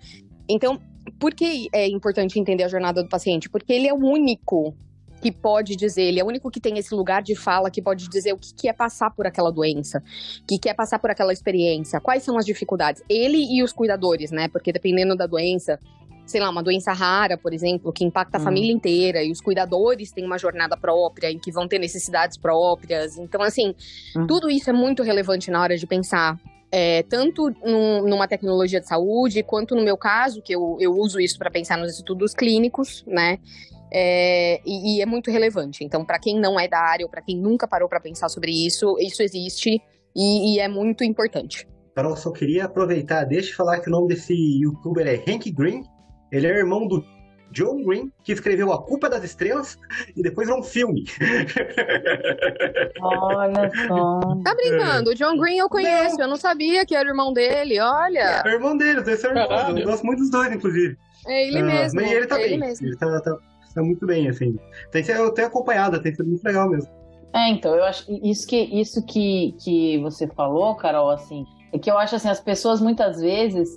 então, 0.48 0.80
por 1.20 1.34
que 1.34 1.68
é 1.74 1.86
importante 1.90 2.40
entender 2.40 2.64
a 2.64 2.70
jornada 2.70 3.04
do 3.04 3.10
paciente? 3.10 3.50
Porque 3.50 3.74
ele 3.74 3.86
é 3.86 3.94
o 3.94 3.98
único 3.98 4.74
que 5.22 5.32
pode 5.32 5.76
dizer, 5.76 6.04
ele 6.04 6.20
é 6.20 6.24
o 6.24 6.28
único 6.28 6.50
que 6.50 6.60
tem 6.60 6.78
esse 6.78 6.94
lugar 6.96 7.22
de 7.22 7.36
fala 7.36 7.70
que 7.70 7.82
pode 7.82 8.08
dizer 8.10 8.34
o 8.34 8.38
que, 8.38 8.54
que 8.54 8.68
é 8.70 8.74
passar 8.74 9.12
por 9.12 9.28
aquela 9.28 9.52
doença, 9.52 10.02
o 10.42 10.46
que, 10.48 10.58
que 10.58 10.70
é 10.70 10.74
passar 10.74 11.00
por 11.00 11.10
aquela 11.12 11.34
experiência, 11.34 12.00
quais 12.00 12.24
são 12.24 12.38
as 12.38 12.46
dificuldades. 12.46 13.04
Ele 13.10 13.38
e 13.38 13.64
os 13.64 13.74
cuidadores, 13.74 14.32
né? 14.32 14.48
Porque 14.48 14.72
dependendo 14.72 15.16
da 15.16 15.26
doença, 15.28 15.80
sei 16.26 16.40
lá, 16.40 16.50
uma 16.50 16.62
doença 16.64 16.94
rara, 16.94 17.38
por 17.38 17.54
exemplo, 17.54 17.92
que 17.92 18.04
impacta 18.06 18.38
a 18.38 18.40
Hum. 18.40 18.44
família 18.44 18.72
inteira, 18.72 19.24
e 19.24 19.32
os 19.32 19.42
cuidadores 19.42 20.12
têm 20.12 20.24
uma 20.26 20.38
jornada 20.38 20.78
própria, 20.78 21.32
em 21.32 21.40
que 21.40 21.52
vão 21.52 21.68
ter 21.68 21.80
necessidades 21.80 22.38
próprias. 22.38 23.18
Então, 23.18 23.42
assim, 23.42 23.74
Hum. 24.16 24.28
tudo 24.28 24.50
isso 24.50 24.70
é 24.70 24.74
muito 24.74 25.02
relevante 25.04 25.50
na 25.52 25.62
hora 25.62 25.78
de 25.78 25.86
pensar. 25.88 26.38
é, 26.72 27.02
tanto 27.02 27.50
num- 27.66 28.08
numa 28.08 28.28
tecnologia 28.28 28.80
de 28.80 28.88
saúde, 28.88 29.42
quanto 29.42 29.74
no 29.74 29.82
meu 29.82 29.98
caso, 29.98 30.40
que 30.40 30.54
eu, 30.54 30.78
eu 30.80 30.94
uso 30.96 31.20
isso 31.20 31.36
para 31.36 31.50
pensar 31.50 31.76
nos 31.80 31.96
estudos 31.98 32.36
clínicos, 32.36 33.04
né? 33.08 33.40
É, 33.92 34.62
e, 34.66 34.98
e 34.98 35.02
é 35.02 35.06
muito 35.06 35.32
relevante. 35.32 35.84
Então, 35.84 36.06
para 36.06 36.20
quem 36.20 36.40
não 36.40 36.60
é 36.60 36.68
da 36.68 36.80
área 36.80 37.06
ou 37.06 37.10
para 37.10 37.22
quem 37.22 37.38
nunca 37.38 37.68
parou 37.68 37.90
para 37.90 38.00
pensar 38.00 38.30
sobre 38.30 38.52
isso, 38.52 38.96
isso 39.00 39.22
existe 39.24 39.82
e, 40.16 40.56
e 40.56 40.60
é 40.60 40.68
muito 40.68 41.04
importante. 41.04 41.68
Carol, 41.96 42.16
só 42.16 42.32
queria 42.32 42.66
aproveitar, 42.66 43.26
deixa 43.26 43.52
eu 43.52 43.56
falar 43.56 43.80
que 43.80 43.90
o 43.90 43.92
nome 43.92 44.08
desse 44.10 44.34
youtuber 44.34 45.06
é 45.08 45.16
Hank 45.16 45.52
Green. 45.52 45.84
Ele 46.32 46.48
é 46.48 46.52
irmão 46.52 46.88
do 46.88 47.04
John 47.52 47.84
Green, 47.84 48.12
que 48.24 48.32
escreveu 48.32 48.72
A 48.72 48.82
Culpa 48.84 49.10
das 49.10 49.24
Estrelas 49.24 49.78
e 50.16 50.22
depois 50.22 50.48
virou 50.48 50.62
um 50.62 50.64
filme. 50.64 51.06
Olha 53.02 53.72
só. 53.88 54.20
Tá 54.44 54.56
brincando? 54.56 55.10
O 55.12 55.16
John 55.16 55.38
Green 55.38 55.58
eu 55.58 55.68
conheço, 55.68 56.18
Não. 56.18 56.26
eu 56.26 56.30
não 56.30 56.38
sabia 56.38 56.86
que 56.86 56.96
era 56.96 57.08
o 57.08 57.12
irmão 57.12 57.34
dele, 57.34 57.80
olha. 57.80 58.44
É 58.46 58.50
o 58.50 58.54
irmão 58.54 58.78
deles, 58.78 59.08
esse 59.08 59.26
é 59.26 59.30
o 59.30 59.32
irmão. 59.32 59.48
Caralho. 59.48 59.80
Eu 59.80 59.86
gosto 59.86 60.06
muito 60.06 60.20
dos 60.20 60.30
dois, 60.30 60.52
inclusive. 60.54 60.98
É 61.30 61.48
ele 61.48 61.60
Ah, 61.60 61.64
mesmo. 61.64 62.02
Mas 62.02 62.12
ele 62.12 62.28
tá 62.28 62.40
é 62.40 62.42
ele 62.42 62.50
bem. 62.52 62.60
mesmo. 62.60 62.88
Ele 62.88 62.98
tá, 62.98 63.22
tá- 63.22 63.38
tá 63.76 63.84
muito 63.84 64.06
bem, 64.06 64.28
assim. 64.28 64.58
Tem 64.92 65.02
que 65.02 65.08
ser, 65.12 65.18
eu 65.18 65.32
tenho 65.34 65.48
acompanhado, 65.48 66.02
tem 66.02 66.14
sido 66.14 66.28
muito 66.28 66.44
legal 66.44 66.70
mesmo. 66.70 66.90
É, 67.34 67.50
então, 67.50 67.76
eu 67.76 67.84
acho 67.84 68.06
que 68.08 68.30
isso 68.30 68.48
que 68.48 68.58
isso 68.58 69.06
que, 69.06 69.56
que 69.64 70.00
você 70.00 70.28
falou, 70.28 70.76
Carol, 70.76 71.12
assim, 71.12 71.46
é 71.72 71.78
que 71.78 71.90
eu 71.90 71.98
acho 71.98 72.16
assim, 72.16 72.28
as 72.30 72.40
pessoas 72.40 72.82
muitas 72.82 73.22
vezes 73.22 73.70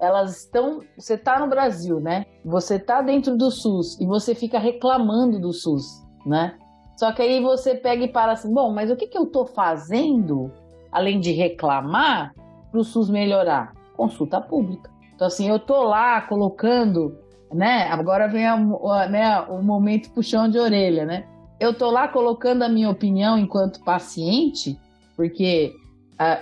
elas 0.00 0.44
estão. 0.44 0.80
Você 0.96 1.18
tá 1.18 1.38
no 1.40 1.48
Brasil, 1.48 1.98
né? 2.00 2.24
Você 2.44 2.78
tá 2.78 3.02
dentro 3.02 3.36
do 3.36 3.50
SUS 3.50 3.98
e 4.00 4.06
você 4.06 4.34
fica 4.34 4.58
reclamando 4.58 5.40
do 5.40 5.52
SUS, 5.52 5.84
né? 6.24 6.56
Só 6.96 7.12
que 7.12 7.20
aí 7.22 7.40
você 7.40 7.74
pega 7.74 8.04
e 8.04 8.08
para 8.08 8.32
assim, 8.32 8.52
bom, 8.52 8.72
mas 8.72 8.90
o 8.90 8.96
que, 8.96 9.06
que 9.06 9.18
eu 9.18 9.26
tô 9.26 9.44
fazendo, 9.46 10.52
além 10.92 11.18
de 11.18 11.32
reclamar, 11.32 12.32
para 12.70 12.80
o 12.80 12.84
SUS 12.84 13.10
melhorar? 13.10 13.72
Consulta 13.96 14.40
pública. 14.40 14.90
Então, 15.20 15.28
assim, 15.28 15.50
eu 15.50 15.58
tô 15.58 15.82
lá 15.82 16.18
colocando, 16.22 17.14
né? 17.52 17.82
Agora 17.88 18.26
vem 18.26 18.46
a- 18.46 18.54
a- 18.54 19.06
né, 19.06 19.38
o 19.50 19.62
momento 19.62 20.10
puxão 20.14 20.48
de 20.48 20.58
orelha, 20.58 21.04
né? 21.04 21.26
eu 21.60 21.74
tô 21.74 21.90
lá 21.90 22.08
colocando 22.08 22.62
a 22.62 22.70
minha 22.70 22.88
opinião 22.88 23.38
enquanto 23.38 23.84
paciente, 23.84 24.78
porque 25.14 25.74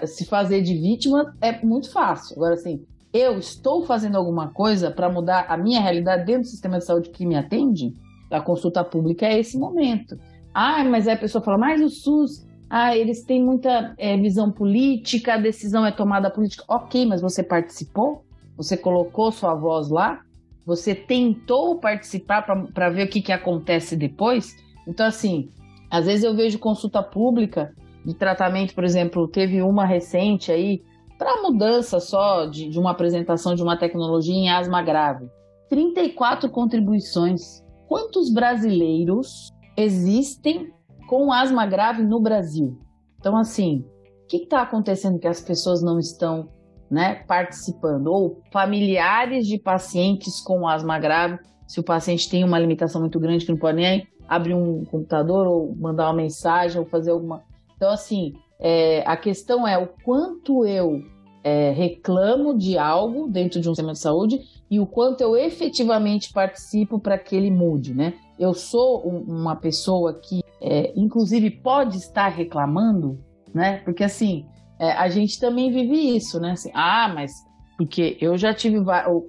se 0.07 0.25
fazer 0.25 0.63
de 0.63 0.75
vítima 0.75 1.35
é 1.41 1.61
muito 1.61 1.91
fácil. 1.91 2.37
Agora, 2.37 2.55
assim, 2.55 2.85
eu 3.13 3.37
estou 3.37 3.85
fazendo 3.85 4.17
alguma 4.17 4.53
coisa 4.53 4.93
para 4.93 5.11
mudar 5.11 5.47
a 5.49 5.57
minha 5.57 5.81
realidade 5.81 6.25
dentro 6.25 6.43
do 6.43 6.47
sistema 6.47 6.79
de 6.79 6.85
saúde 6.85 7.11
que 7.11 7.27
me 7.27 7.35
atende? 7.35 7.93
A 8.31 8.41
consulta 8.41 8.85
pública 8.85 9.27
é 9.27 9.41
esse 9.41 9.59
momento. 9.59 10.17
Ah, 10.55 10.85
mas 10.85 11.09
aí 11.09 11.15
a 11.15 11.19
pessoa 11.19 11.43
fala, 11.43 11.59
mas 11.59 11.83
o 11.83 11.89
SUS, 11.89 12.47
ah, 12.71 12.97
eles 12.97 13.25
têm 13.25 13.43
muita 13.45 13.95
eh, 13.99 14.17
visão 14.17 14.53
política, 14.53 15.35
a 15.35 15.39
decisão 15.39 15.85
é 15.85 15.91
tomada 15.91 16.31
política. 16.31 16.63
Ok, 16.69 17.07
mas 17.07 17.21
você 17.21 17.43
participou? 17.43 18.23
Você 18.59 18.77
colocou 18.77 19.33
sua 19.33 19.55
voz 19.55 19.89
lá? 19.89 20.21
Você 20.67 20.95
tentou 20.95 21.79
participar 21.79 22.43
para 22.43 22.91
ver 22.91 23.07
o 23.07 23.09
que, 23.09 23.23
que 23.23 23.33
acontece 23.33 23.97
depois? 23.97 24.55
Então, 24.87 25.07
assim, 25.07 25.49
às 25.91 26.05
vezes 26.05 26.25
eu 26.25 26.35
vejo 26.35 26.59
consulta 26.59 27.03
pública 27.03 27.73
de 28.05 28.15
tratamento, 28.15 28.75
por 28.75 28.85
exemplo, 28.85 29.29
teve 29.29 29.63
uma 29.63 29.87
recente 29.87 30.53
aí, 30.53 30.83
para 31.17 31.41
mudança 31.41 32.01
só 32.01 32.47
de, 32.47 32.69
de 32.69 32.79
uma 32.79 32.91
apresentação 32.91 33.55
de 33.55 33.63
uma 33.63 33.79
tecnologia 33.79 34.35
em 34.35 34.51
asma 34.51 34.83
grave. 34.83 35.29
34 35.71 36.51
contribuições. 36.51 37.63
Quantos 37.87 38.33
brasileiros 38.33 39.51
existem 39.77 40.73
com 41.09 41.33
asma 41.33 41.65
grave 41.67 42.03
no 42.03 42.21
Brasil? 42.21 42.79
Então, 43.19 43.37
assim, 43.37 43.85
o 44.25 44.27
que 44.27 44.39
está 44.39 44.63
acontecendo 44.63 45.19
que 45.19 45.27
as 45.27 45.41
pessoas 45.41 45.83
não 45.83 45.99
estão 45.99 46.49
né, 46.91 47.23
participando? 47.27 48.09
Ou 48.09 48.41
familiares 48.53 49.47
de 49.47 49.59
pacientes 49.59 50.41
com 50.41 50.67
asma 50.67 50.99
grave, 50.99 51.39
se 51.67 51.81
o 51.81 51.83
paciente 51.83 52.29
tem 52.29 52.45
uma 52.45 52.59
limitação 52.59 53.01
muito 53.01 53.21
grande 53.21 53.45
que 53.45 53.53
não 53.53 53.59
pode 53.59 53.77
nem 53.77 54.07
abrir 54.27 54.55
um 54.55 54.85
computador 54.85 55.47
ou 55.47 55.75
mandar 55.77 56.07
uma 56.07 56.15
mensagem 56.15 56.79
ou 56.79 56.87
fazer 56.87 57.11
alguma. 57.11 57.43
Então, 57.77 57.91
assim, 57.91 58.35
é, 58.59 59.03
a 59.07 59.17
questão 59.17 59.67
é 59.67 59.79
o 59.79 59.89
quanto 60.05 60.67
eu 60.67 61.03
é, 61.45 61.71
reclamo 61.71 62.57
de 62.59 62.77
algo 62.77 63.29
dentro 63.29 63.61
de 63.61 63.69
um 63.69 63.73
sistema 63.73 63.93
de 63.93 63.99
saúde 64.01 64.41
e 64.71 64.81
o 64.81 64.87
quanto 64.87 65.21
eu 65.23 65.37
efetivamente 65.37 66.33
participo 66.33 66.99
para 66.99 67.17
que 67.17 67.35
ele 67.35 67.51
mude, 67.51 67.95
né? 67.95 68.15
Eu 68.39 68.53
sou 68.53 69.07
um- 69.09 69.23
uma 69.23 69.57
pessoa 69.57 70.15
que, 70.15 70.43
é, 70.61 70.93
inclusive, 70.97 71.51
pode 71.51 71.97
estar 71.97 72.29
reclamando, 72.29 73.19
né? 73.55 73.79
Porque, 73.85 74.05
assim, 74.05 74.47
é, 74.79 74.93
a 74.93 75.09
gente 75.09 75.41
também 75.41 75.71
vive 75.71 76.17
isso, 76.17 76.41
né? 76.41 76.53
Assim, 76.53 76.71
ah, 76.75 77.11
mas 77.15 77.47
porque 77.77 78.17
eu 78.21 78.37
já 78.37 78.53
tive 78.53 78.81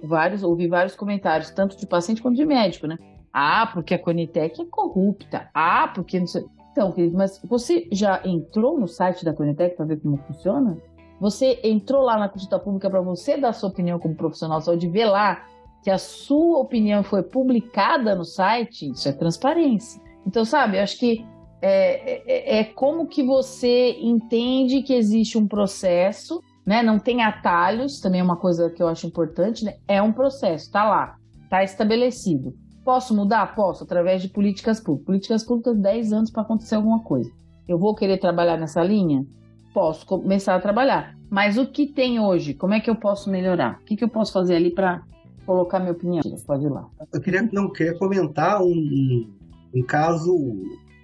vários, 0.02 0.42
ouvi 0.42 0.66
vários 0.66 0.96
comentários, 0.96 1.50
tanto 1.50 1.76
de 1.76 1.86
paciente 1.86 2.20
quanto 2.20 2.36
de 2.36 2.44
médico, 2.44 2.86
né? 2.86 2.98
Ah, 3.32 3.70
porque 3.72 3.94
a 3.94 3.98
Conitec 3.98 4.60
é 4.60 4.64
corrupta. 4.64 5.48
Ah, 5.54 5.88
porque 5.94 6.18
não 6.18 6.26
sei. 6.26 6.44
Então, 6.72 6.90
querido, 6.90 7.16
mas 7.16 7.40
você 7.44 7.88
já 7.92 8.20
entrou 8.24 8.78
no 8.78 8.88
site 8.88 9.24
da 9.24 9.32
Conitec 9.32 9.76
para 9.76 9.86
ver 9.86 10.00
como 10.00 10.16
funciona? 10.16 10.76
Você 11.20 11.60
entrou 11.62 12.02
lá 12.02 12.18
na 12.18 12.28
consulta 12.28 12.58
pública 12.58 12.90
para 12.90 13.00
você 13.00 13.36
dar 13.36 13.52
sua 13.52 13.68
opinião 13.68 13.98
como 13.98 14.16
profissional 14.16 14.58
de 14.58 14.64
saúde, 14.64 14.88
ver 14.88 15.04
lá 15.04 15.44
que 15.84 15.90
a 15.90 15.98
sua 15.98 16.58
opinião 16.58 17.02
foi 17.02 17.22
publicada 17.22 18.14
no 18.14 18.24
site? 18.24 18.90
Isso 18.90 19.08
é 19.08 19.12
transparência. 19.12 20.00
Então, 20.26 20.44
sabe, 20.44 20.76
eu 20.76 20.82
acho 20.82 20.98
que 20.98 21.24
é, 21.62 22.22
é- 22.26 22.60
é 22.60 22.64
como 22.64 23.06
que 23.06 23.22
você 23.22 23.96
entende 24.00 24.82
que 24.82 24.94
existe 24.94 25.36
um 25.36 25.46
processo, 25.46 26.42
né? 26.64 26.82
Não 26.82 26.98
tem 26.98 27.22
atalhos, 27.22 28.00
também 28.00 28.20
é 28.20 28.24
uma 28.24 28.36
coisa 28.36 28.70
que 28.70 28.82
eu 28.82 28.88
acho 28.88 29.06
importante, 29.06 29.64
né? 29.64 29.76
É 29.86 30.00
um 30.00 30.12
processo, 30.12 30.70
tá 30.70 30.88
lá, 30.88 31.16
tá 31.48 31.62
estabelecido. 31.62 32.54
Posso 32.84 33.14
mudar? 33.14 33.54
Posso, 33.54 33.84
através 33.84 34.22
de 34.22 34.28
políticas 34.28 34.80
públicas. 34.80 35.06
Políticas 35.06 35.44
públicas, 35.44 35.76
10 35.78 36.12
anos 36.12 36.30
para 36.30 36.42
acontecer 36.42 36.74
alguma 36.76 37.00
coisa. 37.02 37.30
Eu 37.68 37.78
vou 37.78 37.94
querer 37.94 38.18
trabalhar 38.18 38.56
nessa 38.56 38.82
linha? 38.82 39.24
Posso 39.72 40.04
começar 40.06 40.56
a 40.56 40.60
trabalhar. 40.60 41.14
Mas 41.30 41.56
o 41.56 41.66
que 41.66 41.86
tem 41.86 42.18
hoje? 42.18 42.54
Como 42.54 42.74
é 42.74 42.80
que 42.80 42.90
eu 42.90 42.96
posso 42.96 43.30
melhorar? 43.30 43.78
O 43.80 43.84
que, 43.84 43.96
que 43.96 44.02
eu 44.02 44.08
posso 44.08 44.32
fazer 44.32 44.56
ali 44.56 44.70
para 44.70 45.02
colocar 45.46 45.78
minha 45.78 45.92
opinião? 45.92 46.22
Pode 46.46 46.64
ir 46.64 46.68
lá. 46.70 46.88
Eu 47.12 47.20
queria, 47.20 47.48
não, 47.52 47.70
queria 47.70 47.96
comentar 47.96 48.60
um, 48.62 49.30
um 49.72 49.82
caso 49.84 50.34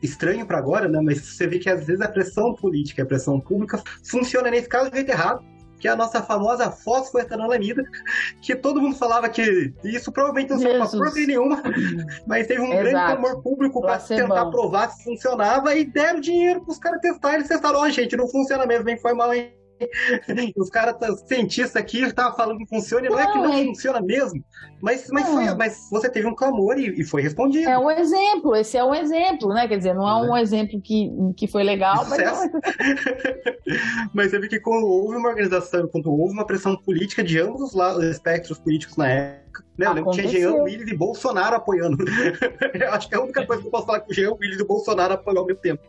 estranho 0.06 0.46
para 0.46 0.58
agora, 0.58 0.88
né? 0.88 1.00
Mas 1.02 1.20
você 1.20 1.46
vê 1.46 1.58
que 1.58 1.68
às 1.68 1.84
vezes 1.84 2.00
a 2.00 2.08
pressão 2.08 2.54
política 2.54 3.00
e 3.00 3.04
a 3.04 3.06
pressão 3.06 3.40
pública 3.40 3.82
funciona 4.02 4.50
nesse 4.50 4.68
caso 4.68 4.90
do 4.90 4.96
jeito 4.96 5.10
errado, 5.10 5.44
que 5.78 5.88
é 5.88 5.90
a 5.90 5.96
nossa 5.96 6.22
famosa 6.22 6.70
fosfoetanolamida, 6.70 7.82
que 8.40 8.54
todo 8.54 8.80
mundo 8.80 8.96
falava 8.96 9.28
que 9.28 9.72
isso 9.84 10.10
provavelmente 10.10 10.50
não 10.50 10.58
serve 10.58 10.78
pra 10.78 10.88
porcaria 10.88 11.26
nenhuma, 11.26 11.62
mas 12.26 12.46
teve 12.46 12.60
um 12.60 12.70
grande 12.70 12.88
Exato. 12.88 13.20
clamor 13.20 13.42
público 13.42 13.80
para 13.80 13.98
tentar 13.98 14.46
provar 14.46 14.90
se 14.90 15.04
funcionava 15.04 15.74
e 15.74 15.84
deram 15.84 16.20
dinheiro 16.20 16.64
pros 16.64 16.78
caras 16.78 17.00
testarem. 17.00 17.38
Eles 17.38 17.48
testaram, 17.48 17.80
ó, 17.80 17.88
gente, 17.88 18.16
não 18.16 18.28
funciona 18.28 18.66
mesmo, 18.66 18.88
hein? 18.88 18.98
Foi 18.98 19.12
mal, 19.12 19.32
hein? 19.34 19.52
Os 20.56 20.70
caras, 20.70 20.96
tá- 20.98 21.14
cientistas 21.26 21.76
aqui, 21.76 22.02
estavam 22.02 22.36
falando 22.36 22.58
que 22.58 22.66
funciona, 22.66 23.06
e 23.06 23.10
não 23.10 23.18
é 23.18 23.26
que 23.30 23.38
Não, 23.38 23.44
não 23.44 23.52
é- 23.54 23.64
funciona 23.64 24.00
mesmo. 24.00 24.42
Mas, 24.80 25.06
mas, 25.10 25.24
Não. 25.28 25.34
foi, 25.34 25.54
mas 25.54 25.88
você 25.90 26.08
teve 26.08 26.26
um 26.26 26.34
clamor 26.34 26.78
e, 26.78 27.00
e 27.00 27.04
foi 27.04 27.22
respondido. 27.22 27.68
É 27.68 27.78
um 27.78 27.90
exemplo, 27.90 28.54
esse 28.54 28.76
é 28.76 28.84
um 28.84 28.94
exemplo, 28.94 29.48
né? 29.48 29.66
Quer 29.66 29.78
dizer, 29.78 29.94
não 29.94 30.08
é 30.08 30.30
um 30.30 30.36
exemplo 30.36 30.80
que, 30.80 31.10
que 31.36 31.46
foi 31.46 31.62
legal, 31.62 32.04
mas 32.08 32.18
não 32.18 32.34
sucesso. 32.34 32.50
Mas 34.14 34.30
você 34.30 34.38
vê 34.38 34.48
que 34.48 34.60
quando 34.60 34.86
houve 34.86 35.16
uma 35.16 35.28
organização, 35.28 35.86
quando 35.88 36.10
houve 36.12 36.32
uma 36.32 36.46
pressão 36.46 36.76
política 36.76 37.22
de 37.22 37.38
ambos 37.40 37.60
os 37.60 37.74
lados, 37.74 38.04
espectros 38.04 38.58
políticos 38.58 38.96
na 38.96 39.08
época, 39.10 39.64
né? 39.76 39.86
Eu 39.86 39.92
lembro 39.92 40.10
que 40.12 40.22
tinha. 40.22 40.30
Jean 40.32 40.54
Willis 40.62 40.88
e 40.88 40.96
Bolsonaro 40.96 41.56
apoiando. 41.56 41.96
Eu 42.74 42.92
acho 42.92 43.08
que 43.08 43.14
é 43.14 43.18
a 43.18 43.22
única 43.22 43.44
coisa 43.46 43.62
que 43.62 43.68
eu 43.68 43.70
posso 43.72 43.86
falar 43.86 44.00
que 44.00 44.12
o 44.12 44.14
Jean 44.14 44.32
Willis 44.40 44.58
e 44.58 44.62
o 44.62 44.66
Bolsonaro 44.66 45.14
apoiam 45.14 45.40
ao 45.40 45.46
mesmo 45.46 45.60
tempo. 45.60 45.82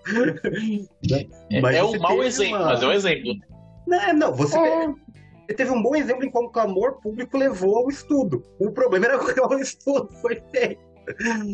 É, 1.52 1.62
Mas 1.62 1.76
é 1.76 1.84
um 1.84 2.00
mau 2.00 2.24
exemplo, 2.24 2.56
uma- 2.58 2.66
mas 2.66 2.82
é 2.84 2.88
um 2.88 2.92
exemplo. 2.92 3.34
Não, 3.88 4.14
não, 4.14 4.34
você 4.34 4.58
É, 5.50 5.54
teve 5.54 5.72
um 5.72 5.82
bom 5.82 5.96
exemplo 5.96 6.26
em 6.26 6.30
como 6.30 6.50
o 6.50 6.52
clamor 6.52 7.00
público 7.02 7.38
levou 7.38 7.78
ao 7.78 7.90
estudo. 7.90 8.44
O 8.60 8.70
problema 8.72 9.06
era 9.06 9.18
como 9.34 9.56
o 9.56 9.60
estudo 9.60 10.10
foi 10.22 10.42
feito. 10.52 10.82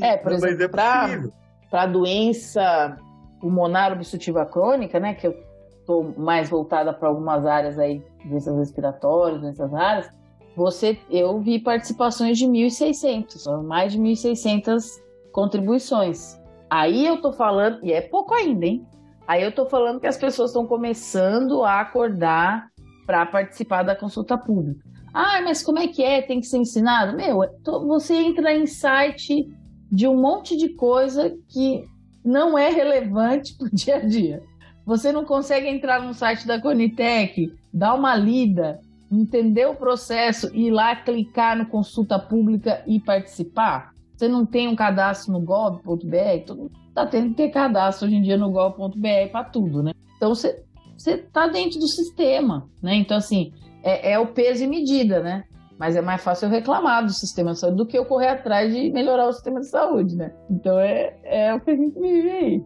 é, 0.02 0.18
por 0.18 0.32
Mas 0.32 0.44
exemplo, 0.44 0.64
é 0.64 0.68
para 0.68 1.24
para 1.70 1.86
doença 1.88 2.98
pulmonar 3.40 3.92
obstrutiva 3.94 4.46
crônica, 4.46 5.00
né, 5.00 5.16
que 5.16 5.26
eu 5.28 5.36
estou 5.80 6.14
mais 6.18 6.50
voltada 6.50 6.94
para 6.94 7.10
algumas 7.10 7.46
áreas 7.46 7.78
aí, 7.80 8.02
doenças 8.26 8.56
respiratórias, 8.58 9.42
doenças 9.42 9.72
raras, 9.72 10.10
você, 10.56 10.98
eu 11.10 11.40
vi 11.40 11.58
participações 11.60 12.38
de 12.38 12.46
1.600, 12.48 13.64
mais 13.64 13.92
de 13.92 14.00
1.600 14.00 14.84
contribuições. 15.32 16.40
Aí 16.70 17.06
eu 17.06 17.20
tô 17.22 17.34
falando, 17.34 17.84
e 17.84 17.92
é 17.92 18.02
pouco 18.02 18.34
ainda, 18.36 18.66
hein? 18.66 18.86
Aí 19.28 19.42
eu 19.42 19.52
tô 19.52 19.66
falando 19.66 20.00
que 20.00 20.08
as 20.08 20.18
pessoas 20.18 20.50
estão 20.50 20.66
começando 20.66 21.64
a 21.64 21.80
acordar 21.80 22.68
para 23.06 23.26
participar 23.26 23.84
da 23.84 23.96
consulta 23.96 24.38
pública. 24.38 24.84
Ah, 25.14 25.42
mas 25.44 25.64
como 25.64 25.80
é 25.80 25.88
que 25.88 26.04
é? 26.04 26.22
Tem 26.22 26.40
que 26.40 26.48
ser 26.48 26.58
ensinado? 26.58 27.16
Meu, 27.16 27.44
é 27.44 27.50
você 27.86 28.16
entra 28.16 28.54
em 28.54 28.66
site 28.66 29.48
de 29.92 30.08
um 30.08 30.20
monte 30.20 30.58
de 30.58 30.70
coisa 30.70 31.34
que 31.50 31.86
não 32.26 32.58
é 32.58 32.70
relevante 32.70 33.56
para 33.56 33.68
o 33.68 33.70
dia 33.74 33.98
a 33.98 34.00
dia. 34.00 34.42
Você 34.86 35.12
não 35.12 35.24
consegue 35.24 35.68
entrar 35.68 36.02
no 36.02 36.14
site 36.14 36.46
da 36.46 36.60
Conitec, 36.60 37.54
dar 37.74 37.94
uma 37.94 38.16
lida, 38.16 38.82
entender 39.10 39.68
o 39.68 39.76
processo, 39.76 40.54
ir 40.54 40.72
lá 40.72 40.96
clicar 40.96 41.58
no 41.58 41.68
consulta 41.68 42.20
pública 42.20 42.84
e 42.86 43.00
participar? 43.00 43.94
Você 44.16 44.28
não 44.28 44.46
tem 44.46 44.68
um 44.68 44.76
cadastro 44.76 45.32
no 45.32 45.40
gov.br? 45.40 46.46
Todo 46.46 46.64
mundo 46.64 46.83
está 46.94 47.08
tendo 47.08 47.30
que 47.30 47.36
ter 47.36 47.50
cadastro 47.50 48.08
hoje 48.08 48.16
em 48.16 48.22
dia 48.22 48.38
no 48.38 48.52
gov.br 48.52 49.32
para 49.32 49.44
tudo, 49.46 49.82
né? 49.82 49.92
Então 50.16 50.34
você 50.34 50.64
está 51.06 51.48
dentro 51.48 51.80
do 51.80 51.88
sistema, 51.88 52.70
né? 52.82 52.96
Então 52.96 53.18
assim 53.18 53.52
é, 53.82 54.14
é 54.14 54.20
o 54.20 54.28
peso 54.28 54.64
e 54.64 54.68
medida, 54.68 55.22
né? 55.22 55.44
Mas 55.78 55.96
é 55.96 56.02
mais 56.02 56.24
fácil 56.24 56.46
eu 56.46 56.52
reclamar 56.52 57.04
do 57.04 57.12
sistema 57.12 57.52
de 57.52 57.60
saúde 57.60 57.78
do 57.78 57.86
que 57.86 57.98
eu 57.98 58.06
correr 58.06 58.28
atrás 58.28 58.74
de 58.74 58.92
melhorar 58.92 59.28
o 59.28 59.34
sistema 59.34 59.60
de 59.60 59.68
saúde, 59.68 60.16
né? 60.16 60.32
Então 60.50 60.80
é, 60.80 61.18
é 61.24 61.54
o 61.54 61.60
que 61.60 61.72
a 61.72 61.76
gente 61.76 62.00
vive 62.00 62.30
aí. 62.30 62.64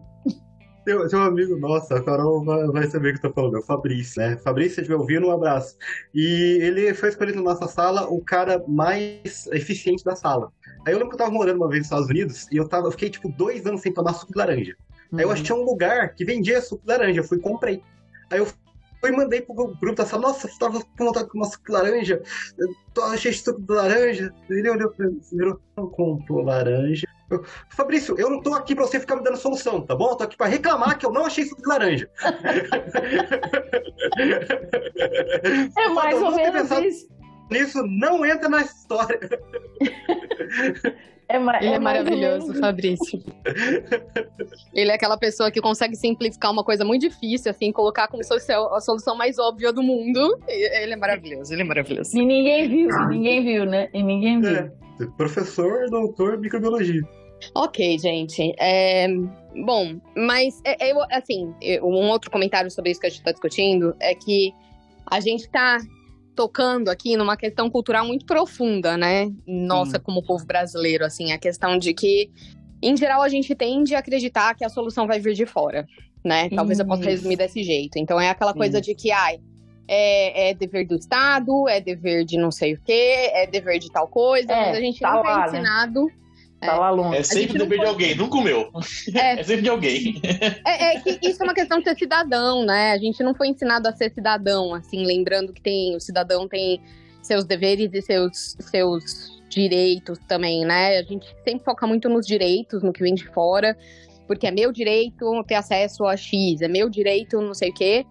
Tem, 0.84 1.08
tem 1.08 1.18
um 1.18 1.22
amigo 1.22 1.56
nosso, 1.56 1.92
a 1.92 2.02
Carol 2.02 2.44
vai, 2.44 2.66
vai 2.68 2.86
saber 2.86 3.14
o 3.14 3.18
que 3.18 3.26
eu 3.26 3.30
tô 3.30 3.34
falando, 3.34 3.56
é 3.56 3.60
o 3.60 3.62
Fabrício, 3.62 4.22
né? 4.22 4.36
Fabrício, 4.38 4.76
se 4.76 4.80
estiver 4.82 4.98
ouvindo, 4.98 5.26
um 5.26 5.32
abraço. 5.32 5.76
E 6.14 6.58
ele 6.62 6.94
foi 6.94 7.08
escolhido 7.08 7.42
na 7.42 7.50
nossa 7.50 7.66
sala 7.66 8.06
o 8.08 8.22
cara 8.22 8.62
mais 8.68 9.46
eficiente 9.52 10.04
da 10.04 10.14
sala. 10.14 10.50
Aí 10.86 10.92
eu 10.94 10.98
lembro 10.98 11.08
que 11.10 11.14
eu 11.14 11.18
tava 11.18 11.30
morando 11.30 11.56
uma 11.56 11.68
vez 11.68 11.80
nos 11.80 11.86
Estados 11.86 12.08
Unidos 12.08 12.46
e 12.50 12.56
eu, 12.56 12.68
tava, 12.68 12.86
eu 12.86 12.90
fiquei 12.92 13.10
tipo 13.10 13.28
dois 13.30 13.66
anos 13.66 13.80
sem 13.82 13.92
tomar 13.92 14.14
suco 14.14 14.32
de 14.32 14.38
laranja. 14.38 14.74
Aí 15.12 15.20
eu 15.22 15.28
Uhum. 15.28 15.32
achei 15.34 15.54
um 15.56 15.62
lugar 15.64 16.14
que 16.14 16.24
vendia 16.24 16.60
suco 16.60 16.82
de 16.86 16.92
laranja, 16.92 17.20
eu 17.20 17.24
fui 17.24 17.38
e 17.38 17.40
comprei. 17.40 17.82
Aí 18.30 18.38
eu 18.38 18.46
fui 18.46 18.56
e 19.04 19.12
mandei 19.12 19.40
pro 19.40 19.54
grupo 19.54 19.94
da 19.94 20.04
sala, 20.04 20.22
nossa, 20.22 20.48
você 20.48 20.58
tava 20.58 20.80
com 20.80 21.04
vontade 21.04 21.26
de 21.26 21.32
tomar 21.32 21.46
suco 21.46 21.64
de 21.66 21.72
laranja? 21.72 22.22
Eu 22.58 22.68
tô, 22.94 23.02
achei 23.02 23.32
suco 23.32 23.60
de 23.60 23.72
laranja. 23.72 24.34
Ele 24.50 24.70
olhou 24.70 24.90
pra 24.90 25.06
mim, 25.06 25.20
virou, 25.32 25.60
não 25.76 25.86
comprou 25.88 26.42
laranja. 26.42 27.06
Eu, 27.30 27.44
Fabrício, 27.68 28.18
eu 28.18 28.30
não 28.30 28.40
tô 28.40 28.54
aqui 28.54 28.74
pra 28.74 28.86
você 28.86 28.98
ficar 28.98 29.14
me 29.16 29.22
dando 29.22 29.36
solução, 29.36 29.82
tá 29.82 29.94
bom? 29.94 30.10
Eu 30.10 30.16
tô 30.16 30.24
aqui 30.24 30.34
pra 30.36 30.46
reclamar 30.46 30.98
que 30.98 31.04
eu 31.04 31.12
não 31.12 31.26
achei 31.26 31.44
suco 31.44 31.60
de 31.62 31.68
laranja. 31.68 32.10
É 35.76 35.88
mais 35.90 36.20
ou 36.20 36.30
menos 36.32 36.62
pensado 36.62 36.84
isso. 36.86 37.08
Nisso 37.50 37.82
não 37.86 38.24
entra 38.24 38.48
nessa 38.48 38.74
história. 38.76 39.18
É, 41.30 41.38
ma- 41.38 41.58
Ele 41.58 41.66
é, 41.66 41.74
ou 41.76 41.80
maravilhoso, 41.82 42.54
Fabrício. 42.58 43.22
Ele 44.72 44.90
é 44.90 44.94
aquela 44.94 45.18
pessoa 45.18 45.50
que 45.50 45.60
consegue 45.60 45.94
simplificar 45.94 46.50
uma 46.50 46.64
coisa 46.64 46.86
muito 46.86 47.02
difícil, 47.02 47.50
assim, 47.50 47.70
colocar 47.70 48.08
como 48.08 48.22
se 48.22 48.30
fosse 48.30 48.50
a 48.50 48.80
solução 48.80 49.14
mais 49.14 49.38
óbvia 49.38 49.70
do 49.70 49.82
mundo. 49.82 50.38
Ele 50.48 50.94
é 50.94 50.96
maravilhoso, 50.96 51.52
ele 51.52 51.60
é 51.60 51.64
maravilhoso. 51.66 52.16
E 52.16 52.24
ninguém 52.24 52.66
viu, 52.66 52.88
ninguém 53.08 53.44
viu, 53.44 53.66
né? 53.66 53.90
E 53.92 54.02
ninguém 54.02 54.40
viu. 54.40 54.56
É. 54.56 54.72
Professor, 55.18 55.90
doutor, 55.90 56.38
microbiologia. 56.38 57.02
Ok, 57.54 57.98
gente. 57.98 58.54
É, 58.58 59.06
Bom, 59.66 60.00
mas 60.16 60.58
é- 60.64 60.90
eu, 60.92 60.96
assim, 61.12 61.52
um 61.82 62.08
outro 62.08 62.30
comentário 62.30 62.70
sobre 62.70 62.90
isso 62.92 63.00
que 63.00 63.06
a 63.06 63.10
gente 63.10 63.18
está 63.18 63.32
discutindo 63.32 63.94
é 64.00 64.14
que 64.14 64.54
a 65.10 65.20
gente 65.20 65.40
está 65.42 65.76
tocando 66.38 66.88
aqui 66.88 67.16
numa 67.16 67.36
questão 67.36 67.68
cultural 67.68 68.06
muito 68.06 68.24
profunda, 68.24 68.96
né? 68.96 69.28
Nossa, 69.44 69.98
como 69.98 70.22
povo 70.22 70.46
brasileiro, 70.46 71.04
assim, 71.04 71.32
a 71.32 71.38
questão 71.38 71.76
de 71.76 71.92
que, 71.92 72.30
em 72.80 72.96
geral, 72.96 73.22
a 73.22 73.28
gente 73.28 73.52
tende 73.56 73.92
a 73.96 73.98
acreditar 73.98 74.54
que 74.54 74.64
a 74.64 74.68
solução 74.68 75.04
vai 75.04 75.18
vir 75.18 75.34
de 75.34 75.44
fora, 75.44 75.84
né? 76.24 76.48
Talvez 76.50 76.78
eu 76.78 76.86
possa 76.86 77.00
Isso. 77.00 77.10
resumir 77.10 77.34
desse 77.34 77.64
jeito. 77.64 77.98
Então 77.98 78.20
é 78.20 78.30
aquela 78.30 78.54
coisa 78.54 78.80
de 78.80 78.94
que, 78.94 79.10
ai, 79.10 79.40
é, 79.88 80.50
é 80.50 80.54
dever 80.54 80.86
do 80.86 80.94
Estado, 80.94 81.68
é 81.68 81.80
dever 81.80 82.24
de 82.24 82.38
não 82.38 82.52
sei 82.52 82.74
o 82.74 82.80
quê, 82.84 83.32
é 83.32 83.44
dever 83.44 83.80
de 83.80 83.90
tal 83.90 84.06
coisa, 84.06 84.52
É, 84.52 84.66
mas 84.68 84.76
a 84.76 84.80
gente 84.80 85.00
tá 85.00 85.14
nunca 85.14 85.28
lá, 85.28 85.48
é 85.48 85.50
né? 85.50 85.62
Tá 86.60 86.76
lá 86.76 86.90
longe. 86.90 87.18
É 87.18 87.22
sempre 87.22 87.56
dever 87.58 87.68
de 87.70 87.76
pode- 87.76 87.88
alguém, 87.88 88.14
nunca 88.16 88.36
o 88.36 88.42
meu. 88.42 88.70
É, 89.14 89.40
É 89.40 89.42
sempre 89.44 89.62
de 89.62 89.68
alguém. 89.68 90.20
É, 90.66 90.96
é 90.96 91.00
que 91.00 91.18
isso 91.28 91.40
é 91.42 91.44
uma 91.46 91.54
questão 91.54 91.78
de 91.78 91.84
ser 91.84 91.96
cidadão, 91.96 92.64
né? 92.64 92.92
A 92.92 92.98
gente 92.98 93.22
não 93.22 93.34
foi 93.34 93.48
ensinado 93.48 93.86
a 93.88 93.92
ser 93.92 94.10
cidadão, 94.12 94.74
assim, 94.74 95.04
lembrando 95.06 95.52
que 95.52 95.60
tem 95.62 95.94
o 95.94 96.00
cidadão 96.00 96.48
tem 96.48 96.80
seus 97.22 97.44
deveres 97.44 97.90
e 97.92 98.02
seus, 98.02 98.56
seus 98.60 99.38
direitos 99.48 100.18
também, 100.26 100.64
né? 100.64 100.98
A 100.98 101.02
gente 101.02 101.26
sempre 101.44 101.64
foca 101.64 101.86
muito 101.86 102.08
nos 102.08 102.26
direitos, 102.26 102.82
no 102.82 102.92
que 102.92 103.02
vem 103.02 103.14
de 103.14 103.26
fora, 103.28 103.76
porque 104.26 104.46
é 104.46 104.50
meu 104.50 104.72
direito 104.72 105.44
ter 105.44 105.54
acesso 105.54 106.04
a 106.06 106.16
X, 106.16 106.60
é 106.60 106.68
meu 106.68 106.88
direito 106.90 107.40
não 107.40 107.54
sei 107.54 107.70
o 107.70 107.74
quê. 107.74 108.04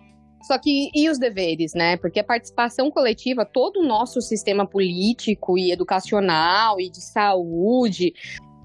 Só 0.47 0.57
que 0.57 0.89
e 0.95 1.09
os 1.09 1.19
deveres, 1.19 1.73
né? 1.73 1.97
Porque 1.97 2.21
a 2.21 2.23
participação 2.23 2.89
coletiva, 2.89 3.45
todo 3.45 3.81
o 3.81 3.85
nosso 3.85 4.21
sistema 4.21 4.65
político 4.65 5.57
e 5.57 5.73
educacional 5.73 6.79
e 6.79 6.89
de 6.89 7.01
saúde, 7.01 8.13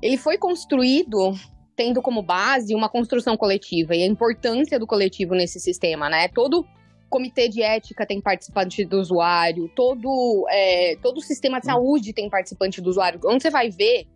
ele 0.01 0.17
foi 0.17 0.39
construído 0.39 1.33
tendo 1.75 2.01
como 2.01 2.23
base 2.23 2.73
uma 2.73 2.89
construção 2.89 3.37
coletiva 3.37 3.97
e 3.97 4.03
a 4.05 4.07
importância 4.07 4.79
do 4.79 4.87
coletivo 4.87 5.35
nesse 5.35 5.59
sistema, 5.59 6.09
né? 6.09 6.29
Todo 6.29 6.65
comitê 7.11 7.49
de 7.49 7.63
ética 7.63 8.07
tem 8.07 8.21
participante 8.21 8.85
do 8.85 9.01
usuário, 9.01 9.69
todo, 9.75 10.47
é, 10.51 10.95
todo 11.03 11.21
sistema 11.21 11.59
de 11.59 11.67
saúde 11.67 12.13
tem 12.13 12.31
participante 12.31 12.81
do 12.81 12.91
usuário. 12.91 13.19
Onde 13.27 13.43
você 13.43 13.51
vai 13.51 13.71
ver, 13.71 14.07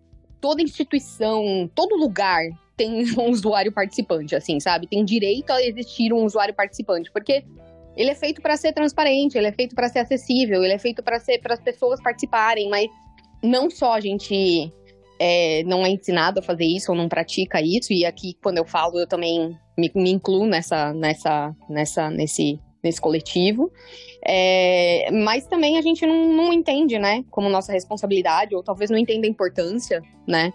toda 0.41 0.63
instituição, 0.63 1.69
todo 1.75 1.97
lugar 1.97 2.45
tem 2.77 3.05
um 3.19 3.31
usuário 3.31 3.73
participante, 3.73 4.35
assim, 4.35 4.61
sabe? 4.61 4.87
Tem 4.87 5.05
direito 5.05 5.51
a 5.51 5.63
existir 5.63 6.13
um 6.13 6.25
usuário 6.25 6.55
participante, 6.55 7.11
porque 7.11 7.45
ele 7.97 8.11
é 8.11 8.15
feito 8.15 8.43
para 8.43 8.57
ser 8.57 8.73
transparente, 8.73 9.39
ele 9.39 9.47
é 9.47 9.53
feito 9.53 9.75
para 9.75 9.89
ser 9.89 10.01
acessível, 10.01 10.63
ele 10.63 10.75
é 10.75 10.79
feito 10.79 11.03
para 11.03 11.19
ser 11.19 11.39
para 11.39 11.55
as 11.55 11.61
pessoas 11.61 12.01
participarem, 12.03 12.69
mas 12.69 12.89
não 13.43 13.71
só 13.71 13.95
a 13.95 14.01
gente 14.01 14.71
é, 15.19 15.63
não 15.65 15.85
é 15.85 15.91
ensinado 15.91 16.41
a 16.41 16.43
fazer 16.43 16.67
isso 16.67 16.93
ou 16.93 16.99
não 16.99 17.09
pratica 17.09 17.61
isso, 17.61 17.93
e 17.93 18.05
aqui 18.05 18.37
quando 18.43 18.59
eu 18.59 18.67
falo 18.67 18.99
eu 18.99 19.07
também 19.07 19.57
me, 19.79 19.91
me 19.95 20.11
incluo 20.11 20.47
nessa, 20.47 20.93
nessa, 20.93 21.55
nessa, 21.71 22.11
nesse, 22.11 22.61
nesse 22.85 23.01
coletivo, 23.01 23.73
É, 24.29 25.09
mas 25.13 25.47
também 25.47 25.79
a 25.79 25.83
gente 25.83 26.05
não, 26.05 26.33
não 26.33 26.53
entende, 26.53 26.99
né, 26.99 27.25
como 27.31 27.49
nossa 27.49 27.73
responsabilidade, 27.73 28.55
ou 28.55 28.63
talvez 28.63 28.91
não 28.91 28.99
entenda 28.99 29.27
a 29.27 29.31
importância, 29.31 30.03
né, 30.27 30.53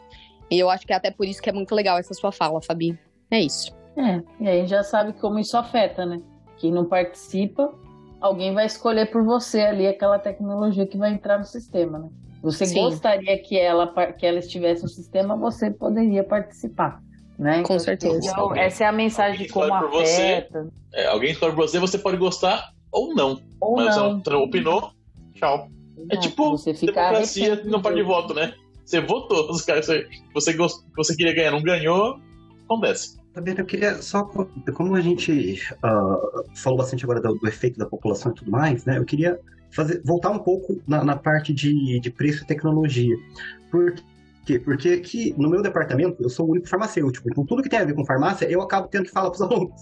e 0.52 0.60
eu 0.60 0.70
acho 0.70 0.86
que 0.86 0.93
é 0.93 0.95
até 0.97 1.10
por 1.10 1.26
isso 1.26 1.41
que 1.41 1.49
é 1.49 1.54
muito 1.54 1.74
legal 1.74 1.97
essa 1.97 2.14
sua 2.14 2.32
fala, 2.32 2.62
Fabi. 2.62 2.99
É 3.32 3.39
isso. 3.39 3.74
É, 3.97 4.22
e 4.39 4.47
aí 4.47 4.68
já 4.68 4.84
sabe 4.84 5.14
como 5.14 5.39
isso 5.39 5.58
afeta, 5.58 6.06
né? 6.06 6.22
Quem 6.58 6.72
não 6.72 6.86
participa, 6.86 7.74
alguém 8.20 8.54
vai 8.54 8.66
escolher 8.66 9.10
por 9.10 9.24
você 9.24 9.62
ali 9.62 9.88
aquela 9.88 10.20
tecnologia 10.20 10.86
que 10.86 10.97
vai 10.97 11.12
entrar 11.14 11.38
no 11.39 11.45
sistema, 11.45 11.97
né? 11.99 12.10
Você 12.43 12.66
Sim. 12.66 12.82
gostaria 12.82 13.38
que 13.41 13.58
ela, 13.58 13.88
que 14.14 14.26
ela 14.26 14.39
estivesse 14.39 14.84
no 14.84 14.89
sistema, 14.89 15.36
você 15.36 15.70
poderia 15.72 16.24
participar, 16.24 16.99
né? 17.38 17.64
Com 17.64 17.78
certeza. 17.80 18.20
Então, 18.32 18.56
essa 18.56 18.84
é 18.84 18.88
a 18.88 18.91
mensagem 18.91 19.45
de 19.45 19.52
como 19.52 19.68
por 19.80 19.89
você. 19.91 20.22
afeta, 20.22 20.68
É, 20.93 21.08
alguém 21.08 21.32
escolhe 21.32 21.54
pra 21.54 21.62
você, 21.62 21.80
você 21.80 21.97
pode 21.97 22.18
gostar 22.18 22.72
ou 22.91 23.14
não. 23.14 23.39
ou 23.60 23.76
mas 23.76 23.95
não. 23.95 24.20
você 24.20 24.34
opinou, 24.34 24.91
tchau. 25.36 25.68
É 26.10 26.16
Não, 26.16 26.22
tipo 26.22 26.52
você 26.52 26.74
fica 26.74 26.93
democracia 26.93 27.62
não 27.66 27.82
parte 27.82 27.97
de 27.97 28.04
voto, 28.04 28.34
né? 28.34 28.54
Você 28.92 29.00
votou, 29.00 29.50
os 29.50 29.62
caras 29.62 29.86
você, 29.86 30.06
você, 30.34 30.52
gost- 30.52 30.86
você 30.98 31.16
queria 31.16 31.34
ganhar, 31.34 31.52
não 31.52 31.64
ganhou, 31.64 32.20
acontece. 32.66 33.18
Sabrina, 33.34 33.62
eu 33.62 33.66
queria 33.66 34.02
só, 34.02 34.26
como 34.26 34.96
a 34.96 35.00
gente 35.00 35.62
ah, 35.82 36.18
falou 36.58 36.78
bastante 36.78 37.06
agora 37.06 37.22
do, 37.22 37.36
do 37.36 37.48
efeito 37.48 37.80
da 37.80 37.86
população 37.86 38.34
e 38.34 38.36
tudo 38.36 38.52
mais, 38.52 38.84
né? 38.84 38.98
Eu 38.98 39.06
queria 39.06 39.39
fazer, 39.72 40.02
voltar 40.04 40.32
um 40.32 40.39
pouco 40.39 40.82
na, 40.86 41.06
na 41.06 41.16
parte 41.16 41.54
de, 41.54 42.02
de 42.02 42.12
preço 42.12 42.44
e 42.44 42.48
tecnologia. 42.48 43.16
Por 43.72 43.96
quê? 44.46 44.60
Porque 44.60 44.89
aqui 44.89 45.34
no 45.38 45.50
meu 45.50 45.62
departamento 45.62 46.22
eu 46.22 46.30
sou 46.30 46.48
o 46.48 46.52
único 46.52 46.68
farmacêutico, 46.68 47.30
então 47.30 47.46
tudo 47.46 47.62
que 47.62 47.70
tem 47.70 47.80
a 47.80 47.86
ver 47.86 47.94
com 47.94 48.06
farmácia 48.06 48.50
eu 48.50 48.62
acabo 48.62 48.88
tendo 48.88 49.06
que 49.06 49.12
falar 49.12 49.30
para 49.32 49.36
os 49.36 49.42
alunos. 49.52 49.82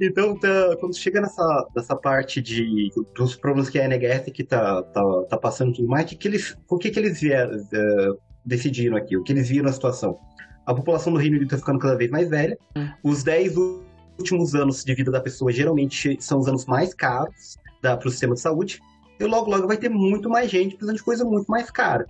então, 0.00 0.38
tá- 0.38 0.76
quando 0.80 0.96
chega 0.96 1.20
nessa, 1.20 1.66
nessa 1.74 1.96
parte 1.96 2.40
de, 2.40 2.90
dos 3.14 3.36
problemas 3.36 3.68
que 3.70 3.78
a 3.78 3.84
NHS 3.84 4.30
que 4.32 4.44
tá, 4.44 4.82
tá, 4.82 5.02
tá 5.28 5.36
passando 5.38 5.72
tudo 5.72 5.88
mais, 5.88 6.06
que 6.06 6.16
que 6.16 6.28
eles, 6.28 6.56
por 6.68 6.78
que, 6.78 6.90
que 6.90 6.98
eles 6.98 7.20
vieram, 7.20 7.56
eh, 7.72 8.12
decidiram 8.44 8.96
aqui? 8.96 9.16
O 9.16 9.22
que 9.22 9.32
eles 9.32 9.48
viram 9.48 9.64
na 9.64 9.72
situação? 9.72 10.18
A 10.64 10.74
população 10.74 11.12
do 11.12 11.18
Reino 11.18 11.36
Unido 11.36 11.46
está 11.46 11.58
ficando 11.58 11.78
cada 11.78 11.96
vez 11.96 12.10
mais 12.10 12.28
velha. 12.28 12.58
Os 13.02 13.22
10 13.22 13.54
últimos 14.18 14.54
anos 14.54 14.84
de 14.84 14.94
vida 14.94 15.10
da 15.10 15.20
pessoa 15.20 15.52
geralmente 15.52 16.16
são 16.20 16.38
os 16.38 16.48
anos 16.48 16.66
mais 16.66 16.92
caros 16.92 17.56
para 17.80 18.08
o 18.08 18.10
sistema 18.10 18.34
de 18.34 18.40
saúde. 18.40 18.80
E 19.18 19.24
logo, 19.24 19.50
logo 19.50 19.66
vai 19.66 19.76
ter 19.76 19.88
muito 19.88 20.28
mais 20.28 20.50
gente 20.50 20.74
precisando 20.74 20.96
de 20.96 21.02
coisa 21.02 21.24
muito 21.24 21.46
mais 21.46 21.70
cara. 21.70 22.06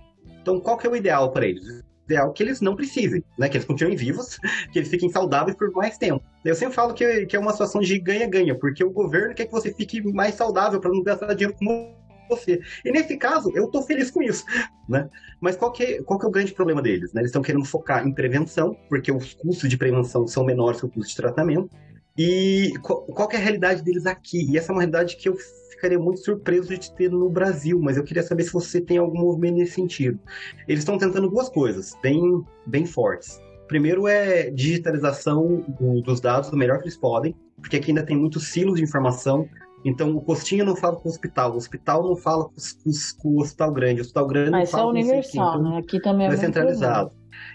Então, 0.47 0.61
qual 0.61 0.77
que 0.77 0.87
é 0.87 0.89
o 0.89 0.95
ideal 0.95 1.29
para 1.33 1.45
eles? 1.45 1.67
O 1.67 1.83
ideal 2.05 2.29
é 2.29 2.33
que 2.33 2.41
eles 2.41 2.61
não 2.61 2.73
precisem, 2.73 3.21
né? 3.37 3.49
Que 3.49 3.57
eles 3.57 3.67
continuem 3.67 3.97
vivos, 3.97 4.39
que 4.71 4.79
eles 4.79 4.87
fiquem 4.87 5.09
saudáveis 5.09 5.57
por 5.57 5.69
mais 5.73 5.97
tempo. 5.97 6.23
Eu 6.45 6.55
sempre 6.55 6.73
falo 6.73 6.93
que, 6.93 7.25
que 7.25 7.35
é 7.35 7.39
uma 7.39 7.51
situação 7.51 7.81
de 7.81 7.99
ganha-ganha, 7.99 8.57
porque 8.57 8.81
o 8.81 8.89
governo 8.89 9.35
quer 9.35 9.47
que 9.47 9.51
você 9.51 9.73
fique 9.73 10.01
mais 10.13 10.35
saudável 10.35 10.79
para 10.79 10.89
não 10.89 11.03
gastar 11.03 11.33
dinheiro 11.33 11.53
com 11.59 11.93
você. 12.29 12.61
E 12.85 12.91
nesse 12.93 13.17
caso, 13.17 13.51
eu 13.53 13.67
tô 13.69 13.81
feliz 13.81 14.09
com 14.09 14.23
isso, 14.23 14.45
né? 14.87 15.09
Mas 15.41 15.57
qual 15.57 15.69
que, 15.69 15.83
é, 15.83 16.01
qual 16.01 16.17
que 16.17 16.25
é 16.25 16.29
o 16.29 16.31
grande 16.31 16.53
problema 16.53 16.81
deles? 16.81 17.11
Né? 17.11 17.19
Eles 17.19 17.31
estão 17.31 17.41
querendo 17.41 17.65
focar 17.65 18.07
em 18.07 18.13
prevenção, 18.13 18.73
porque 18.87 19.11
os 19.11 19.33
custos 19.33 19.67
de 19.67 19.77
prevenção 19.77 20.25
são 20.25 20.45
menores 20.45 20.79
que 20.79 20.85
o 20.85 20.89
custo 20.89 21.09
de 21.09 21.17
tratamento. 21.17 21.69
E 22.17 22.71
qual, 22.81 23.01
qual 23.03 23.29
é 23.33 23.35
a 23.35 23.39
realidade 23.39 23.83
deles 23.83 24.05
aqui? 24.05 24.49
E 24.49 24.57
essa 24.57 24.71
é 24.71 24.73
uma 24.73 24.81
realidade 24.81 25.17
que 25.17 25.27
eu 25.27 25.35
ficaria 25.77 25.99
muito 25.99 26.19
surpreso 26.19 26.69
de 26.77 26.93
ter 26.95 27.09
no 27.09 27.29
Brasil, 27.29 27.79
mas 27.81 27.97
eu 27.97 28.03
queria 28.03 28.23
saber 28.23 28.43
se 28.43 28.53
você 28.53 28.81
tem 28.81 28.97
algum 28.97 29.19
movimento 29.19 29.55
nesse 29.57 29.73
sentido. 29.73 30.19
Eles 30.67 30.81
estão 30.81 30.97
tentando 30.97 31.29
duas 31.29 31.49
coisas 31.49 31.93
bem, 32.03 32.21
bem 32.65 32.85
fortes. 32.85 33.39
Primeiro 33.67 34.07
é 34.07 34.49
digitalização 34.51 35.63
do, 35.79 36.01
dos 36.01 36.21
dados 36.21 36.49
do 36.49 36.57
melhor 36.57 36.77
que 36.79 36.85
eles 36.85 36.97
podem, 36.97 37.35
porque 37.61 37.77
aqui 37.77 37.91
ainda 37.91 38.05
tem 38.05 38.17
muitos 38.17 38.49
silos 38.49 38.75
de 38.77 38.83
informação. 38.83 39.47
Então, 39.85 40.15
o 40.15 40.21
postinho 40.21 40.65
não 40.65 40.75
fala 40.75 40.95
com 40.95 41.07
o 41.07 41.11
hospital, 41.11 41.53
o 41.53 41.57
hospital 41.57 42.03
não 42.03 42.15
fala 42.15 42.45
com, 42.45 42.53
os- 42.85 43.11
com 43.13 43.29
o 43.29 43.41
hospital 43.41 43.71
grande, 43.71 44.01
o 44.01 44.03
hospital 44.03 44.27
grande 44.27 44.51
não 44.51 44.59
Mas 44.59 44.69
isso 44.69 44.77
é 44.77 44.79
fala 44.79 44.91
com 44.91 44.97
não 44.97 45.03
sei 45.03 45.11
quem. 45.11 45.41
universal, 45.41 45.59
Então, 45.59 45.71
né? 45.71 45.77
Aqui 45.77 45.99
também 46.01 46.25
é 46.25 46.29
não 46.29 46.33
é 46.35 46.37
centralizado. 46.37 47.11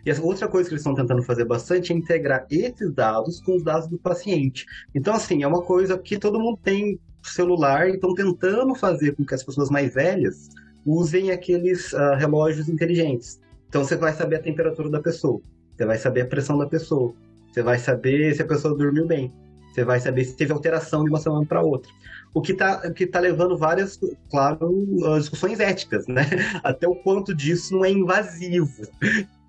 E 0.06 0.10
a 0.10 0.20
outra 0.22 0.48
coisa 0.48 0.68
que 0.68 0.74
eles 0.74 0.82
estão 0.82 0.94
tentando 0.94 1.22
fazer 1.22 1.44
bastante 1.44 1.92
é 1.92 1.96
integrar 1.96 2.46
esses 2.50 2.92
dados 2.94 3.40
com 3.40 3.56
os 3.56 3.64
dados 3.64 3.88
do 3.88 3.98
paciente. 3.98 4.64
Então, 4.94 5.14
assim, 5.14 5.42
é 5.42 5.46
uma 5.46 5.62
coisa 5.62 5.98
que 5.98 6.18
todo 6.18 6.38
mundo 6.40 6.58
tem 6.62 6.98
celular 7.22 7.88
e 7.88 7.94
estão 7.94 8.14
tentando 8.14 8.74
fazer 8.74 9.14
com 9.16 9.24
que 9.24 9.34
as 9.34 9.42
pessoas 9.42 9.70
mais 9.70 9.94
velhas 9.94 10.48
usem 10.84 11.30
aqueles 11.30 11.92
uh, 11.92 12.14
relógios 12.16 12.68
inteligentes. 12.68 13.40
Então 13.68 13.84
você 13.84 13.96
vai 13.96 14.12
saber 14.12 14.36
a 14.36 14.42
temperatura 14.42 14.90
da 14.90 15.00
pessoa, 15.00 15.40
você 15.76 15.86
vai 15.86 15.96
saber 15.96 16.22
a 16.22 16.26
pressão 16.26 16.58
da 16.58 16.66
pessoa, 16.66 17.14
você 17.50 17.62
vai 17.62 17.78
saber 17.78 18.34
se 18.34 18.42
a 18.42 18.46
pessoa 18.46 18.76
dormiu 18.76 19.06
bem, 19.06 19.32
você 19.72 19.84
vai 19.84 20.00
saber 20.00 20.24
se 20.24 20.36
teve 20.36 20.52
alteração 20.52 21.04
de 21.04 21.10
uma 21.10 21.18
semana 21.18 21.46
para 21.46 21.62
outra. 21.62 21.90
O 22.34 22.40
que 22.40 22.52
está 22.52 22.90
que 22.90 23.06
tá 23.06 23.20
levando 23.20 23.56
várias, 23.56 23.98
claro, 24.30 24.86
discussões 25.18 25.60
éticas, 25.60 26.06
né? 26.06 26.22
Até 26.64 26.88
o 26.88 26.94
quanto 26.96 27.34
disso 27.34 27.74
não 27.74 27.84
é 27.84 27.90
invasivo. 27.90 28.82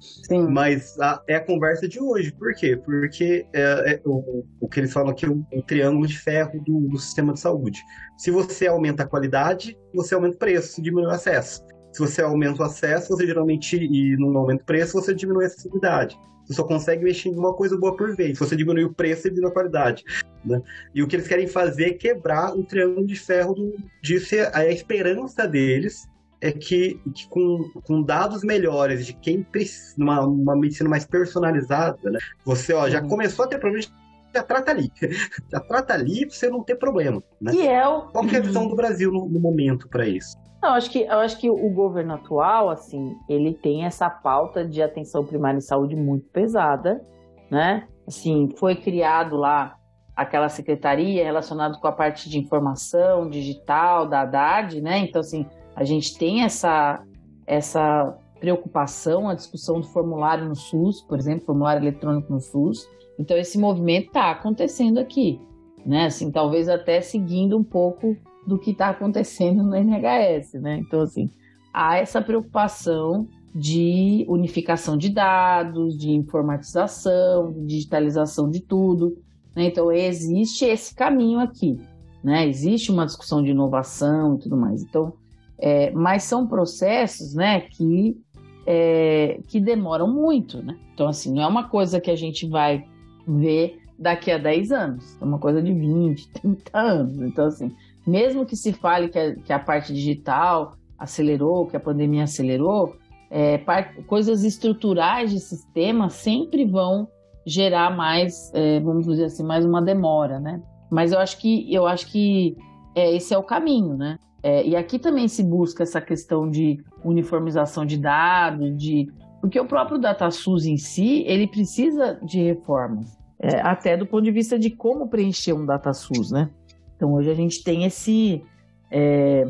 Sim. 0.03 0.47
Mas 0.49 0.99
a, 0.99 1.21
é 1.27 1.35
a 1.35 1.45
conversa 1.45 1.87
de 1.87 1.99
hoje. 1.99 2.31
Por 2.31 2.53
quê? 2.53 2.75
Porque 2.75 3.45
é, 3.53 3.93
é, 3.93 4.01
o, 4.05 4.45
o, 4.59 4.67
que 4.67 4.79
eles 4.79 4.91
falam 4.91 5.11
aqui, 5.11 5.25
o, 5.25 5.45
o 5.53 5.61
triângulo 5.61 6.05
de 6.05 6.17
ferro 6.17 6.61
do, 6.63 6.81
do, 6.89 6.97
sistema 6.97 7.33
de 7.33 7.39
saúde. 7.39 7.81
Se 8.17 8.29
você 8.29 8.67
aumenta 8.67 9.03
a 9.03 9.07
qualidade, 9.07 9.77
você 9.93 10.13
aumenta 10.13 10.35
o 10.35 10.39
preço, 10.39 10.81
diminui 10.81 11.07
o 11.07 11.11
acesso. 11.11 11.65
Se 11.91 11.99
você 11.99 12.21
aumenta 12.21 12.61
o 12.61 12.65
acesso, 12.65 13.09
você 13.09 13.25
geralmente, 13.25 13.77
e 13.77 14.17
não 14.17 14.35
aumenta 14.37 14.63
o 14.63 14.65
preço, 14.65 14.93
você 14.93 15.13
diminui 15.13 15.45
a 15.45 15.47
acessibilidade. 15.47 16.17
Você 16.45 16.53
só 16.55 16.63
consegue 16.63 17.03
mexer 17.03 17.29
em 17.29 17.37
uma 17.37 17.53
coisa 17.53 17.77
boa 17.77 17.95
por 17.95 18.15
vez. 18.15 18.37
Se 18.37 18.43
você 18.43 18.55
diminui 18.55 18.83
o 18.83 18.93
preço, 18.93 19.23
você 19.23 19.29
diminui 19.29 19.51
a 19.51 19.53
qualidade. 19.53 20.03
Né? 20.43 20.61
E 20.93 21.01
o 21.01 21.07
que 21.07 21.15
eles 21.15 21.27
querem 21.27 21.47
fazer 21.47 21.85
é 21.85 21.93
quebrar 21.93 22.53
o 22.57 22.63
triângulo 22.65 23.05
de 23.05 23.15
ferro 23.15 23.53
do, 23.53 23.75
disso. 24.01 24.35
A 24.53 24.65
esperança 24.65 25.47
deles 25.47 26.05
é 26.43 26.51
que, 26.51 26.99
que 27.15 27.25
com, 27.29 27.71
com, 27.85 28.03
dados 28.03 28.43
melhores 28.43 29.05
de 29.05 29.13
quem 29.13 29.41
precisa, 29.41 29.95
uma, 29.97 30.19
uma 30.27 30.55
medicina 30.57 30.89
mais 30.89 31.05
personalizada, 31.05 32.11
né? 32.11 32.19
Você 32.43 32.73
ó, 32.73 32.89
já 32.89 33.01
uhum. 33.01 33.07
começou 33.07 33.45
a 33.45 33.47
ter 33.47 33.57
problema 33.57 33.87
já 34.35 34.43
trata 34.43 34.71
ali. 34.71 34.91
Já 35.51 35.59
trata 35.59 35.93
ali 35.93 36.25
pra 36.25 36.35
você 36.35 36.49
não 36.49 36.63
ter 36.63 36.75
problema. 36.75 37.21
Né? 37.39 37.51
Que 37.51 37.67
é 37.67 37.87
o... 37.87 38.07
Qual 38.07 38.25
que 38.25 38.35
é 38.35 38.39
a 38.39 38.41
visão 38.41 38.67
do 38.67 38.75
Brasil 38.75 39.11
no, 39.11 39.29
no 39.29 39.39
momento 39.39 39.87
para 39.87 40.07
isso? 40.07 40.35
Não, 40.59 40.69
eu 40.69 40.75
acho 40.75 40.89
que, 40.89 41.01
eu 41.01 41.19
acho 41.19 41.39
que 41.39 41.51
o 41.51 41.69
governo 41.69 42.15
atual, 42.15 42.71
assim, 42.71 43.15
ele 43.29 43.53
tem 43.53 43.85
essa 43.85 44.09
pauta 44.09 44.65
de 44.65 44.81
atenção 44.81 45.23
primária 45.23 45.59
em 45.59 45.61
saúde 45.61 45.95
muito 45.95 46.25
pesada, 46.29 47.05
né? 47.51 47.87
Assim, 48.07 48.49
foi 48.57 48.75
criado 48.75 49.35
lá 49.35 49.75
aquela 50.15 50.49
secretaria 50.49 51.23
relacionada 51.23 51.77
com 51.77 51.87
a 51.87 51.91
parte 51.91 52.27
de 52.27 52.39
informação 52.39 53.29
digital 53.29 54.07
da 54.07 54.21
Haddad, 54.21 54.81
né? 54.81 54.97
Então, 54.97 55.21
assim, 55.21 55.45
a 55.75 55.83
gente 55.83 56.17
tem 56.17 56.43
essa, 56.43 57.03
essa 57.45 58.17
preocupação, 58.39 59.29
a 59.29 59.33
discussão 59.33 59.79
do 59.79 59.87
formulário 59.87 60.45
no 60.47 60.55
SUS, 60.55 61.01
por 61.01 61.17
exemplo, 61.17 61.45
formulário 61.45 61.81
eletrônico 61.81 62.31
no 62.31 62.39
SUS. 62.39 62.87
Então, 63.17 63.37
esse 63.37 63.57
movimento 63.57 64.07
está 64.07 64.31
acontecendo 64.31 64.97
aqui, 64.97 65.39
né? 65.85 66.05
Assim, 66.05 66.31
talvez 66.31 66.67
até 66.67 66.99
seguindo 66.99 67.57
um 67.57 67.63
pouco 67.63 68.17
do 68.45 68.59
que 68.59 68.71
está 68.71 68.89
acontecendo 68.89 69.63
no 69.63 69.75
NHS, 69.75 70.53
né? 70.55 70.77
Então, 70.77 71.01
assim, 71.01 71.29
há 71.73 71.97
essa 71.97 72.21
preocupação 72.21 73.27
de 73.55 74.25
unificação 74.27 74.97
de 74.97 75.09
dados, 75.09 75.97
de 75.97 76.11
informatização, 76.11 77.53
digitalização 77.65 78.49
de 78.49 78.59
tudo. 78.59 79.17
Né? 79.55 79.67
Então, 79.67 79.91
existe 79.91 80.65
esse 80.65 80.93
caminho 80.93 81.39
aqui, 81.39 81.79
né? 82.23 82.47
Existe 82.47 82.91
uma 82.91 83.05
discussão 83.05 83.41
de 83.43 83.51
inovação 83.51 84.35
e 84.35 84.39
tudo 84.39 84.57
mais. 84.57 84.81
Então, 84.83 85.13
é, 85.59 85.91
mas 85.91 86.23
são 86.23 86.47
processos, 86.47 87.33
né, 87.33 87.61
que, 87.61 88.17
é, 88.65 89.39
que 89.47 89.59
demoram 89.59 90.07
muito, 90.07 90.61
né? 90.61 90.77
Então, 90.93 91.07
assim, 91.07 91.33
não 91.33 91.43
é 91.43 91.47
uma 91.47 91.69
coisa 91.69 91.99
que 91.99 92.11
a 92.11 92.15
gente 92.15 92.47
vai 92.47 92.85
ver 93.27 93.79
daqui 93.97 94.31
a 94.31 94.37
10 94.37 94.71
anos, 94.71 95.17
é 95.21 95.23
uma 95.23 95.39
coisa 95.39 95.61
de 95.61 95.73
20, 95.73 96.29
30 96.33 96.71
anos. 96.77 97.21
Então, 97.21 97.45
assim, 97.45 97.73
mesmo 98.05 98.45
que 98.45 98.55
se 98.55 98.73
fale 98.73 99.09
que 99.09 99.19
a, 99.19 99.35
que 99.35 99.53
a 99.53 99.59
parte 99.59 99.93
digital 99.93 100.75
acelerou, 100.97 101.67
que 101.67 101.75
a 101.75 101.79
pandemia 101.79 102.23
acelerou, 102.23 102.95
é, 103.29 103.57
coisas 104.05 104.43
estruturais 104.43 105.31
de 105.31 105.39
sistema 105.39 106.09
sempre 106.09 106.65
vão 106.65 107.07
gerar 107.45 107.95
mais, 107.95 108.51
é, 108.53 108.79
vamos 108.79 109.07
dizer 109.07 109.25
assim, 109.25 109.43
mais 109.43 109.65
uma 109.65 109.81
demora, 109.81 110.39
né? 110.39 110.61
Mas 110.91 111.11
eu 111.11 111.19
acho 111.19 111.39
que 111.39 111.73
eu 111.73 111.87
acho 111.87 112.11
que 112.11 112.55
é, 112.95 113.15
esse 113.15 113.33
é 113.33 113.37
o 113.37 113.43
caminho, 113.43 113.97
né? 113.97 114.19
É, 114.43 114.67
e 114.67 114.75
aqui 114.75 114.99
também 114.99 115.27
se 115.27 115.41
busca 115.41 115.83
essa 115.83 116.01
questão 116.01 116.49
de 116.49 116.83
uniformização 117.03 117.85
de 117.85 117.97
dados, 117.97 118.77
de 118.77 119.09
porque 119.39 119.59
o 119.59 119.65
próprio 119.65 119.97
DataSUS 119.97 120.65
em 120.65 120.77
si 120.77 121.23
ele 121.25 121.47
precisa 121.47 122.19
de 122.21 122.41
reformas, 122.41 123.17
é, 123.39 123.61
até 123.61 123.95
do 123.95 124.05
ponto 124.05 124.23
de 124.23 124.31
vista 124.31 124.59
de 124.59 124.69
como 124.69 125.07
preencher 125.07 125.53
um 125.53 125.65
DataSUS, 125.65 126.31
né? 126.31 126.49
Então 126.95 127.13
hoje 127.13 127.29
a 127.29 127.33
gente 127.33 127.63
tem 127.63 127.85
esse, 127.85 128.43
é, 128.91 129.45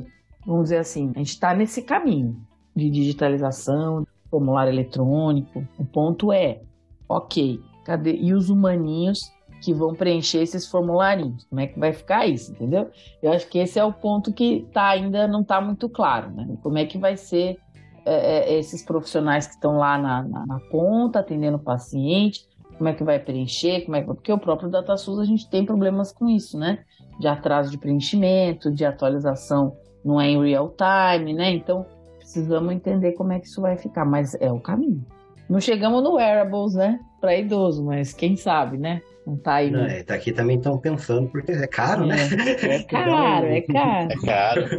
vamos 0.45 0.65
dizer 0.65 0.77
assim, 0.77 1.11
a 1.15 1.19
gente 1.19 1.29
está 1.29 1.53
nesse 1.53 1.81
caminho 1.81 2.39
de 2.75 2.89
digitalização, 2.89 4.05
formulário 4.29 4.71
eletrônico. 4.71 5.63
O 5.77 5.85
ponto 5.85 6.31
é, 6.31 6.61
ok, 7.07 7.59
cadê? 7.85 8.15
E 8.15 8.33
os 8.33 8.49
humaninhos 8.49 9.31
que 9.63 9.73
vão 9.73 9.95
preencher 9.95 10.41
esses 10.41 10.67
formularinhos. 10.67 11.45
Como 11.45 11.61
é 11.61 11.67
que 11.67 11.79
vai 11.79 11.93
ficar 11.93 12.27
isso, 12.27 12.51
entendeu? 12.51 12.89
Eu 13.21 13.31
acho 13.31 13.47
que 13.47 13.57
esse 13.59 13.79
é 13.79 13.83
o 13.83 13.93
ponto 13.93 14.33
que 14.33 14.67
tá, 14.73 14.89
ainda 14.89 15.25
não 15.25 15.39
está 15.39 15.61
muito 15.61 15.87
claro, 15.87 16.31
né? 16.31 16.57
Como 16.61 16.77
é 16.77 16.85
que 16.85 16.97
vai 16.97 17.15
ser 17.15 17.57
é, 18.05 18.53
é, 18.53 18.59
esses 18.59 18.83
profissionais 18.83 19.47
que 19.47 19.53
estão 19.53 19.77
lá 19.77 19.97
na, 19.97 20.21
na, 20.23 20.45
na, 20.45 20.59
ponta, 20.69 21.19
atendendo 21.19 21.55
o 21.55 21.63
paciente, 21.63 22.45
como 22.77 22.89
é 22.89 22.93
que 22.93 23.05
vai 23.05 23.17
preencher, 23.19 23.85
como 23.85 23.95
é 23.95 24.01
que... 24.01 24.07
porque 24.07 24.33
o 24.33 24.37
próprio 24.37 24.69
DataSUS 24.69 25.19
a 25.19 25.25
gente 25.25 25.49
tem 25.49 25.65
problemas 25.65 26.11
com 26.11 26.27
isso, 26.27 26.59
né? 26.59 26.79
De 27.17 27.27
atraso 27.29 27.71
de 27.71 27.77
preenchimento, 27.77 28.69
de 28.69 28.83
atualização 28.83 29.77
não 30.03 30.19
é 30.19 30.27
em 30.27 30.43
real 30.43 30.75
time, 30.75 31.33
né? 31.33 31.51
Então 31.53 31.85
precisamos 32.19 32.73
entender 32.73 33.13
como 33.13 33.31
é 33.31 33.39
que 33.39 33.47
isso 33.47 33.61
vai 33.61 33.77
ficar, 33.77 34.03
mas 34.03 34.35
é 34.41 34.51
o 34.51 34.59
caminho. 34.59 35.05
Não 35.49 35.61
chegamos 35.61 36.03
no 36.03 36.15
wearables, 36.15 36.73
né? 36.73 36.99
Para 37.21 37.37
idoso, 37.37 37.85
mas 37.85 38.11
quem 38.13 38.35
sabe, 38.35 38.77
né? 38.77 39.01
Não 39.25 39.37
tá 39.37 39.55
aí. 39.55 39.71
Não, 39.71 39.85
é, 39.85 40.03
tá 40.03 40.15
aqui 40.15 40.31
também 40.31 40.57
estão 40.57 40.77
pensando, 40.77 41.29
porque 41.29 41.51
é 41.51 41.67
caro, 41.67 42.05
né? 42.05 42.17
é, 42.25 42.35
né? 42.35 42.75
É 42.75 42.83
caro, 42.83 43.45
é 43.47 43.61
caro. 43.61 44.11
É 44.11 44.15
caro. 44.25 44.77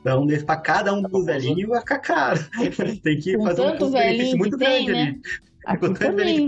Então, 0.00 0.26
para 0.46 0.56
cada 0.56 0.94
um 0.94 1.02
dos 1.02 1.26
velhinhos 1.26 1.68
vai 1.68 1.80
ficar 1.80 1.98
caro. 1.98 2.40
Tem 3.02 3.18
que 3.18 3.36
Com 3.36 3.44
fazer 3.44 3.62
um 3.62 3.90
benefício 3.90 4.38
muito 4.38 4.56
grande 4.56 4.86
tem, 4.86 4.92
né? 4.92 5.02
ali. 5.02 5.20
Aqui 5.66 5.94
também. 5.98 6.46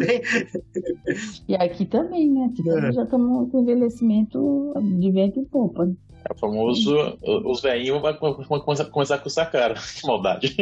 E 1.47 1.55
aqui 1.57 1.85
também, 1.85 2.31
né? 2.31 2.49
Aqui 2.51 2.65
também 2.65 2.89
é. 2.89 2.93
já 2.93 3.03
estamos 3.03 3.51
com 3.51 3.61
envelhecimento 3.61 4.73
de 4.99 5.11
vento 5.11 5.41
e 5.41 5.45
popa. 5.45 5.85
Né? 5.85 5.95
É 6.27 6.33
o 6.33 6.39
famoso, 6.39 7.19
os 7.23 7.61
velhinhos 7.61 8.01
vão 8.01 8.61
começar, 8.61 9.15
a 9.15 9.19
custar 9.19 9.51
caro. 9.51 9.75
Que 9.75 10.07
maldade. 10.07 10.57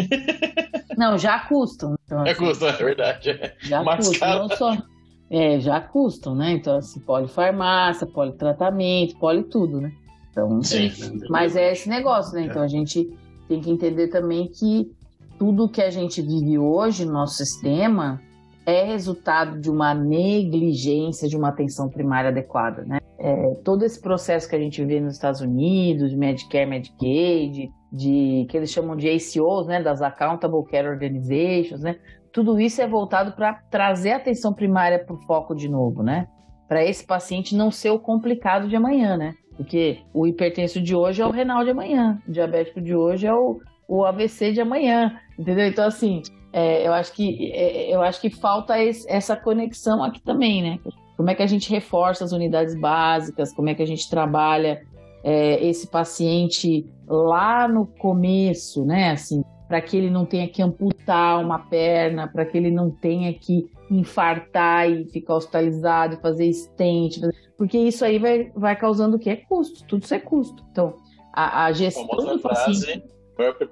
Não, 0.97 1.17
já 1.17 1.39
custam. 1.41 1.95
Então, 2.05 2.27
é 2.27 2.33
assim, 2.33 2.45
custam, 2.47 2.69
é 2.69 2.73
verdade. 2.73 3.55
Já 3.61 3.83
Mais 3.85 4.07
custam, 4.09 4.29
caro. 4.29 4.49
não 4.49 4.57
só 4.57 4.77
é, 5.31 5.61
já 5.61 5.81
custam, 5.81 6.35
né? 6.35 6.53
Então, 6.53 6.77
assim, 6.77 7.01
polifarmácia, 7.01 8.07
politratamento, 8.07 9.19
poli 9.19 9.45
tudo, 9.45 9.81
né? 9.81 9.93
Então, 10.31 10.63
Sim. 10.63 10.91
mas 11.29 11.57
é 11.57 11.73
esse 11.73 11.89
negócio, 11.89 12.35
né? 12.35 12.47
Então 12.47 12.63
a 12.63 12.69
gente 12.69 13.13
tem 13.49 13.61
que 13.61 13.71
entender 13.71 14.09
também 14.09 14.49
que 14.49 14.91
tudo 15.39 15.69
que 15.69 15.83
a 15.83 15.91
gente 15.91 16.23
vive 16.23 16.59
hoje 16.59 17.05
no 17.05 17.13
nosso 17.13 17.37
sistema 17.37 18.21
é 18.65 18.85
resultado 18.85 19.59
de 19.59 19.71
uma 19.71 19.95
negligência 19.95 21.29
de 21.29 21.37
uma 21.37 21.49
atenção 21.49 21.89
primária 21.89 22.31
adequada, 22.31 22.85
né? 22.85 22.99
É, 23.19 23.55
todo 23.65 23.85
esse 23.85 24.01
processo 24.01 24.49
que 24.49 24.55
a 24.55 24.61
gente 24.61 24.85
vê 24.85 25.01
nos 25.01 25.15
Estados 25.15 25.41
Unidos, 25.41 26.11
de 26.11 26.17
Medicare, 26.17 26.67
Medicaid, 26.67 27.73
de 27.91 28.47
que 28.49 28.57
eles 28.57 28.71
chamam 28.71 28.95
de 28.95 29.09
ACOs, 29.09 29.67
né, 29.67 29.83
das 29.83 30.03
Accountable 30.03 30.65
Care 30.71 30.87
Organizations, 30.87 31.81
né? 31.81 31.97
Tudo 32.33 32.61
isso 32.61 32.81
é 32.81 32.87
voltado 32.87 33.33
para 33.33 33.55
trazer 33.71 34.13
a 34.13 34.17
atenção 34.17 34.53
primária 34.53 34.99
para 34.99 35.15
o 35.15 35.21
foco 35.23 35.55
de 35.55 35.69
novo, 35.69 36.03
né? 36.03 36.27
Para 36.67 36.85
esse 36.85 37.07
paciente 37.07 37.57
não 37.57 37.71
ser 37.71 37.91
o 37.91 37.99
complicado 37.99 38.69
de 38.69 38.77
amanhã, 38.77 39.17
né? 39.17 39.35
Porque 39.57 39.99
o 40.15 40.27
hipertenso 40.27 40.81
de 40.81 40.95
hoje 40.95 41.21
é 41.21 41.27
o 41.27 41.31
renal 41.31 41.65
de 41.65 41.71
amanhã, 41.71 42.23
o 42.29 42.31
diabético 42.31 42.81
de 42.81 42.95
hoje 42.95 43.27
é 43.27 43.35
o, 43.35 43.61
o 43.89 44.05
AVC 44.05 44.53
de 44.53 44.61
amanhã, 44.61 45.19
entendeu? 45.39 45.67
Então, 45.67 45.87
assim, 45.87 46.23
é, 46.53 46.87
eu, 46.87 46.93
acho 46.93 47.13
que, 47.13 47.51
é, 47.53 47.95
eu 47.95 48.01
acho 48.03 48.21
que 48.21 48.31
falta 48.31 48.79
esse, 48.79 49.11
essa 49.11 49.37
conexão 49.37 50.03
aqui 50.05 50.21
também, 50.23 50.63
né? 50.63 50.79
Como 51.17 51.29
é 51.29 51.35
que 51.35 51.43
a 51.43 51.47
gente 51.47 51.71
reforça 51.71 52.25
as 52.25 52.33
unidades 52.33 52.79
básicas, 52.79 53.53
como 53.53 53.69
é 53.69 53.75
que 53.75 53.83
a 53.83 53.87
gente 53.87 54.09
trabalha 54.09 54.81
é, 55.25 55.65
esse 55.67 55.89
paciente 55.89 56.87
lá 57.09 57.67
no 57.67 57.87
começo, 57.87 58.85
né? 58.85 59.11
Assim, 59.11 59.43
para 59.69 59.83
que 59.83 59.97
ele 59.97 60.09
não 60.09 60.25
tenha 60.25 60.49
que 60.49 60.63
amputar 60.63 61.39
uma 61.45 61.59
perna, 61.59 62.27
para 62.27 62.47
que 62.47 62.57
ele 62.57 62.71
não 62.71 62.91
tenha 62.91 63.33
que 63.35 63.71
infartar 63.91 64.91
e 64.91 65.05
ficar 65.05 65.35
hospitalizado 65.35 66.15
e 66.15 66.21
fazer 66.21 66.51
stent, 66.53 67.21
porque 67.57 67.77
isso 67.77 68.05
aí 68.05 68.19
vai, 68.19 68.51
vai 68.57 68.75
causando 68.75 69.17
o 69.17 69.19
que? 69.19 69.29
É 69.29 69.37
custo, 69.37 69.85
tudo 69.85 70.05
isso 70.05 70.15
é 70.15 70.19
custo. 70.19 70.65
Então, 70.73 70.95
a, 71.33 71.67
a 71.67 71.73
gestão 71.73 72.07
do 72.07 72.39
paciente... 72.39 73.03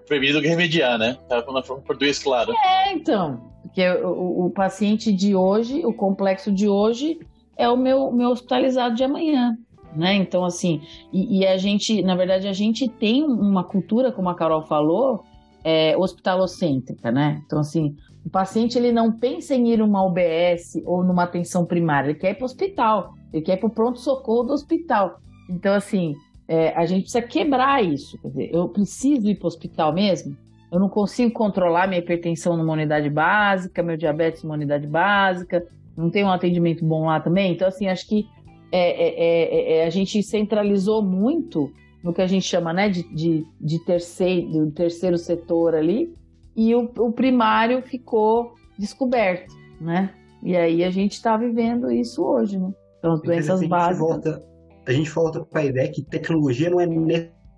Prevenir 0.06 0.32
do 0.32 0.40
que 0.40 0.46
remediar, 0.46 0.96
né? 0.96 1.18
Tá 1.28 1.44
na 1.50 1.60
forma 1.60 1.82
português, 1.82 2.22
claro. 2.22 2.52
É, 2.64 2.92
então. 2.92 3.50
Porque 3.62 3.88
o, 3.88 4.46
o, 4.46 4.50
paciente 4.50 5.12
de 5.12 5.34
hoje, 5.34 5.84
o 5.84 5.92
complexo 5.92 6.52
de 6.52 6.68
hoje, 6.68 7.18
é 7.56 7.68
o 7.68 7.76
meu, 7.76 8.12
meu 8.12 8.30
hospitalizado 8.30 8.94
de 8.94 9.02
amanhã. 9.02 9.58
né? 9.92 10.14
Então, 10.14 10.44
assim, 10.44 10.80
e, 11.12 11.40
e, 11.40 11.46
a 11.46 11.56
gente, 11.56 12.00
na 12.02 12.14
verdade, 12.14 12.46
a 12.46 12.52
gente 12.52 12.88
tem 12.88 13.24
uma 13.24 13.64
cultura, 13.64 14.12
como 14.12 14.28
a 14.28 14.36
Carol 14.36 14.62
falou, 14.62 15.24
é, 15.66 15.96
hospitalocêntrica, 15.96 17.10
né? 17.10 17.42
Então, 17.44 17.58
assim, 17.58 17.96
o 18.24 18.30
paciente 18.30 18.78
ele 18.78 18.92
não 18.92 19.10
pensa 19.10 19.52
em 19.52 19.72
ir 19.72 19.82
uma 19.82 20.06
UBS 20.06 20.80
ou 20.84 21.02
numa 21.02 21.24
atenção 21.24 21.66
primária, 21.66 22.10
ele 22.10 22.18
quer 22.18 22.30
ir 22.30 22.34
para 22.34 22.42
o 22.42 22.46
hospital, 22.46 23.14
ele 23.32 23.42
quer 23.42 23.54
ir 23.54 23.56
para 23.56 23.66
o 23.66 23.70
pronto-socorro 23.70 24.44
do 24.44 24.52
hospital. 24.52 25.18
Então, 25.50 25.74
assim, 25.74 26.14
é, 26.46 26.68
a 26.68 26.86
gente 26.86 27.02
precisa 27.02 27.26
quebrar 27.26 27.84
isso. 27.84 28.16
Quer 28.22 28.28
dizer, 28.28 28.50
eu 28.54 28.68
preciso 28.68 29.28
ir 29.28 29.34
para 29.34 29.46
o 29.46 29.48
hospital 29.48 29.92
mesmo? 29.92 30.36
Eu 30.70 30.78
não 30.78 30.88
consigo 30.88 31.32
controlar 31.32 31.88
minha 31.88 31.98
hipertensão 31.98 32.56
numa 32.56 32.72
unidade 32.72 33.10
básica, 33.10 33.82
meu 33.82 33.96
diabetes 33.96 34.44
numa 34.44 34.54
unidade 34.54 34.86
básica, 34.86 35.66
não 35.96 36.10
tem 36.10 36.22
um 36.22 36.30
atendimento 36.30 36.84
bom 36.84 37.06
lá 37.06 37.18
também. 37.18 37.52
Então, 37.52 37.66
assim, 37.66 37.88
acho 37.88 38.06
que 38.06 38.24
é, 38.70 38.78
é, 38.78 39.14
é, 39.18 39.78
é 39.78 39.86
a 39.86 39.90
gente 39.90 40.22
centralizou 40.22 41.02
muito 41.02 41.72
no 42.06 42.14
que 42.14 42.22
a 42.22 42.26
gente 42.28 42.46
chama 42.46 42.72
né, 42.72 42.88
de, 42.88 43.02
de, 43.12 43.44
de 43.60 43.84
terceiro, 43.84 44.70
terceiro 44.70 45.18
setor 45.18 45.74
ali, 45.74 46.14
e 46.54 46.72
o, 46.72 46.88
o 46.98 47.10
primário 47.10 47.82
ficou 47.82 48.54
descoberto, 48.78 49.52
né? 49.80 50.14
E 50.40 50.56
aí 50.56 50.84
a 50.84 50.90
gente 50.90 51.14
está 51.14 51.36
vivendo 51.36 51.90
isso 51.90 52.24
hoje, 52.24 52.58
né? 52.58 52.72
Então, 53.00 53.14
as 53.14 53.22
doenças 53.22 53.66
básicas. 53.66 53.98
Volta, 53.98 54.42
a 54.86 54.92
gente 54.92 55.10
volta 55.10 55.44
para 55.44 55.62
a 55.62 55.64
ideia 55.64 55.90
que 55.90 56.00
tecnologia 56.00 56.70
não 56.70 56.80
é 56.80 56.86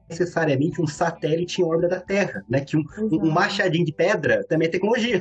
necessariamente 0.09 0.81
um 0.81 0.87
satélite 0.87 1.61
em 1.61 1.65
órbita 1.67 1.89
da 1.89 2.01
Terra, 2.01 2.43
né? 2.49 2.63
Que 2.63 2.79
um, 2.79 2.85
um 3.13 3.31
machadinho 3.31 3.85
de 3.85 3.93
pedra 3.93 4.43
também 4.49 4.67
é 4.69 4.71
tecnologia. 4.71 5.21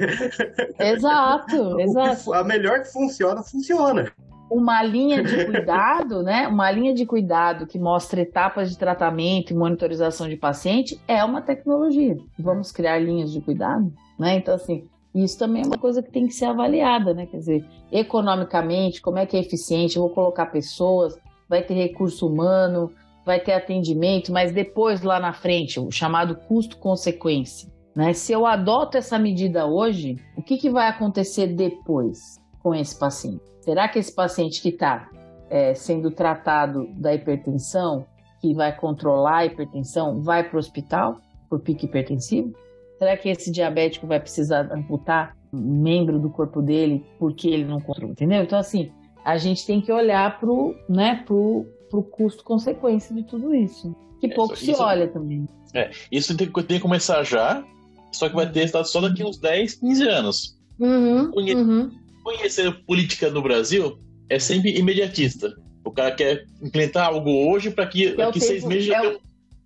Exato, 0.79 1.77
exato. 1.81 2.33
a 2.33 2.45
melhor 2.45 2.81
que 2.81 2.93
funciona, 2.93 3.43
funciona. 3.43 4.09
Uma 4.49 4.81
linha 4.83 5.23
de 5.23 5.45
cuidado, 5.45 6.21
né? 6.23 6.47
Uma 6.47 6.71
linha 6.71 6.93
de 6.93 7.05
cuidado 7.05 7.67
que 7.67 7.77
mostra 7.77 8.21
etapas 8.21 8.69
de 8.69 8.77
tratamento 8.77 9.51
e 9.51 9.55
monitorização 9.55 10.27
de 10.27 10.37
paciente 10.37 10.99
é 11.07 11.23
uma 11.23 11.41
tecnologia. 11.41 12.17
Vamos 12.39 12.71
criar 12.71 12.99
linhas 12.99 13.31
de 13.31 13.41
cuidado, 13.41 13.91
né? 14.17 14.35
Então, 14.35 14.55
assim, 14.55 14.87
isso 15.13 15.37
também 15.37 15.63
é 15.63 15.65
uma 15.65 15.77
coisa 15.77 16.01
que 16.01 16.11
tem 16.11 16.27
que 16.27 16.33
ser 16.33 16.45
avaliada, 16.45 17.13
né? 17.13 17.25
Quer 17.25 17.37
dizer, 17.37 17.65
economicamente, 17.91 19.01
como 19.01 19.17
é 19.17 19.25
que 19.25 19.35
é 19.35 19.39
eficiente? 19.39 19.97
Eu 19.97 20.03
vou 20.03 20.11
colocar 20.11 20.45
pessoas, 20.47 21.17
vai 21.49 21.63
ter 21.63 21.73
recurso 21.73 22.27
humano, 22.27 22.91
vai 23.25 23.39
ter 23.39 23.53
atendimento, 23.53 24.31
mas 24.31 24.51
depois 24.51 25.01
lá 25.01 25.19
na 25.19 25.33
frente, 25.33 25.79
o 25.79 25.91
chamado 25.91 26.35
custo-consequência. 26.47 27.69
Né? 27.95 28.13
Se 28.13 28.31
eu 28.31 28.45
adoto 28.45 28.97
essa 28.97 29.17
medida 29.17 29.65
hoje, 29.65 30.17
o 30.35 30.41
que, 30.41 30.57
que 30.57 30.69
vai 30.69 30.87
acontecer 30.87 31.47
depois 31.47 32.39
com 32.67 32.75
esse 32.75 32.99
paciente? 32.99 33.41
Será 33.61 33.87
que 33.87 33.97
esse 33.97 34.13
paciente 34.13 34.61
que 34.61 34.69
está 34.69 35.09
é, 35.49 35.73
sendo 35.73 36.11
tratado 36.11 36.89
da 36.97 37.15
hipertensão, 37.15 38.05
que 38.41 38.53
vai 38.53 38.75
controlar 38.75 39.37
a 39.37 39.45
hipertensão, 39.45 40.21
vai 40.21 40.43
para 40.43 40.57
o 40.57 40.59
hospital 40.59 41.21
por 41.49 41.61
pique 41.61 41.85
hipertensivo? 41.85 42.53
Será 42.99 43.15
que 43.15 43.29
esse 43.29 43.49
diabético 43.51 44.05
vai 44.05 44.19
precisar 44.19 44.69
amputar 44.69 45.33
um 45.53 45.81
membro 45.81 46.19
do 46.19 46.29
corpo 46.29 46.61
dele 46.61 47.05
porque 47.17 47.47
ele 47.47 47.63
não 47.63 47.79
controla? 47.79 48.11
Entendeu? 48.11 48.43
Então, 48.43 48.59
assim, 48.59 48.91
a 49.23 49.37
gente 49.37 49.65
tem 49.65 49.79
que 49.79 49.89
olhar 49.89 50.37
para 50.37 50.49
o 50.49 50.75
né, 50.89 51.23
pro, 51.25 51.65
pro 51.89 52.03
custo-consequência 52.03 53.15
de 53.15 53.23
tudo 53.23 53.55
isso. 53.55 53.95
Que 54.19 54.27
pouco 54.27 54.55
isso, 54.55 54.65
se 54.65 54.75
olha 54.75 55.07
também. 55.07 55.47
É, 55.73 55.89
isso 56.11 56.35
tem, 56.35 56.51
tem 56.51 56.65
que 56.65 56.79
começar 56.81 57.23
já, 57.23 57.63
só 58.11 58.27
que 58.27 58.35
vai 58.35 58.51
ter 58.51 58.59
resultado 58.59 58.89
só 58.89 58.99
daqui 58.99 59.23
uns 59.23 59.37
10, 59.37 59.75
15 59.75 60.09
anos. 60.09 60.57
Uhum, 60.77 61.31
Conhe 61.31 61.55
uhum. 61.55 62.06
Conhecer 62.27 62.83
política 62.83 63.29
no 63.29 63.41
Brasil 63.41 63.97
é 64.29 64.37
sempre 64.37 64.77
imediatista. 64.77 65.55
O 65.85 65.89
cara 65.89 66.13
quer 66.13 66.43
implementar 66.61 67.07
algo 67.07 67.49
hoje 67.49 67.71
para 67.71 67.87
que 67.87 68.07
é 68.07 68.15
daqui 68.15 68.41
seis 68.41 68.65
meses 68.65 68.89
é, 68.89 69.01
o, 69.01 69.19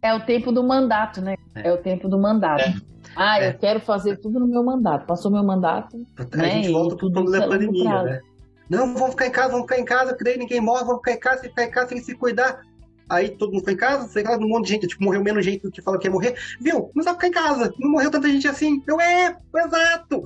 é 0.03 0.13
o 0.13 0.19
tempo 0.19 0.51
do 0.51 0.63
mandato, 0.63 1.21
né? 1.21 1.37
É, 1.55 1.69
é 1.69 1.73
o 1.73 1.77
tempo 1.79 2.07
do 2.07 2.19
mandato. 2.19 2.61
É. 2.61 2.75
Ah, 3.15 3.41
eu 3.41 3.49
é. 3.49 3.53
quero 3.53 3.79
fazer 3.79 4.17
tudo 4.17 4.39
no 4.39 4.45
meu 4.45 4.63
mandato. 4.63 5.07
Passou 5.07 5.31
meu 5.31 5.43
mandato. 5.43 5.97
A 6.15 6.37
né? 6.37 6.51
gente 6.51 6.71
volta 6.71 6.95
pro 6.97 7.11
problema 7.11 7.45
da 7.45 7.51
pandemia, 7.51 8.03
né? 8.03 8.19
Não, 8.69 8.93
vamos 8.93 9.09
ficar 9.09 9.25
em 9.25 9.31
casa, 9.31 9.51
vamos 9.53 9.63
ficar 9.63 9.79
em 9.79 9.85
casa, 9.85 10.15
que 10.15 10.23
daí 10.23 10.37
ninguém 10.37 10.61
morre, 10.61 10.85
vamos 10.85 10.97
ficar 10.97 11.13
em 11.13 11.19
casa, 11.19 11.41
se 11.41 11.49
ficar 11.49 11.63
em 11.63 11.71
casa 11.71 11.89
sem 11.89 11.97
se 11.97 12.13
cuidar. 12.13 12.61
Aí 13.09 13.29
todo 13.29 13.51
mundo 13.51 13.63
foi 13.63 13.73
em 13.73 13.77
casa, 13.77 14.07
sei 14.07 14.23
lá, 14.23 14.37
um 14.37 14.47
monte 14.47 14.65
de 14.65 14.73
gente, 14.73 14.87
tipo, 14.87 15.03
morreu 15.03 15.23
menos 15.23 15.43
gente 15.43 15.63
do 15.63 15.71
que 15.71 15.81
fala 15.81 15.99
que 15.99 16.07
ia 16.07 16.11
morrer. 16.11 16.35
Viu? 16.59 16.91
Não 16.95 17.03
sabe 17.03 17.17
ficar 17.17 17.27
em 17.27 17.31
casa. 17.31 17.73
Não 17.79 17.91
morreu 17.91 18.11
tanta 18.11 18.29
gente 18.29 18.47
assim. 18.47 18.81
Eu, 18.87 18.99
é, 18.99 19.37
exato. 19.55 20.23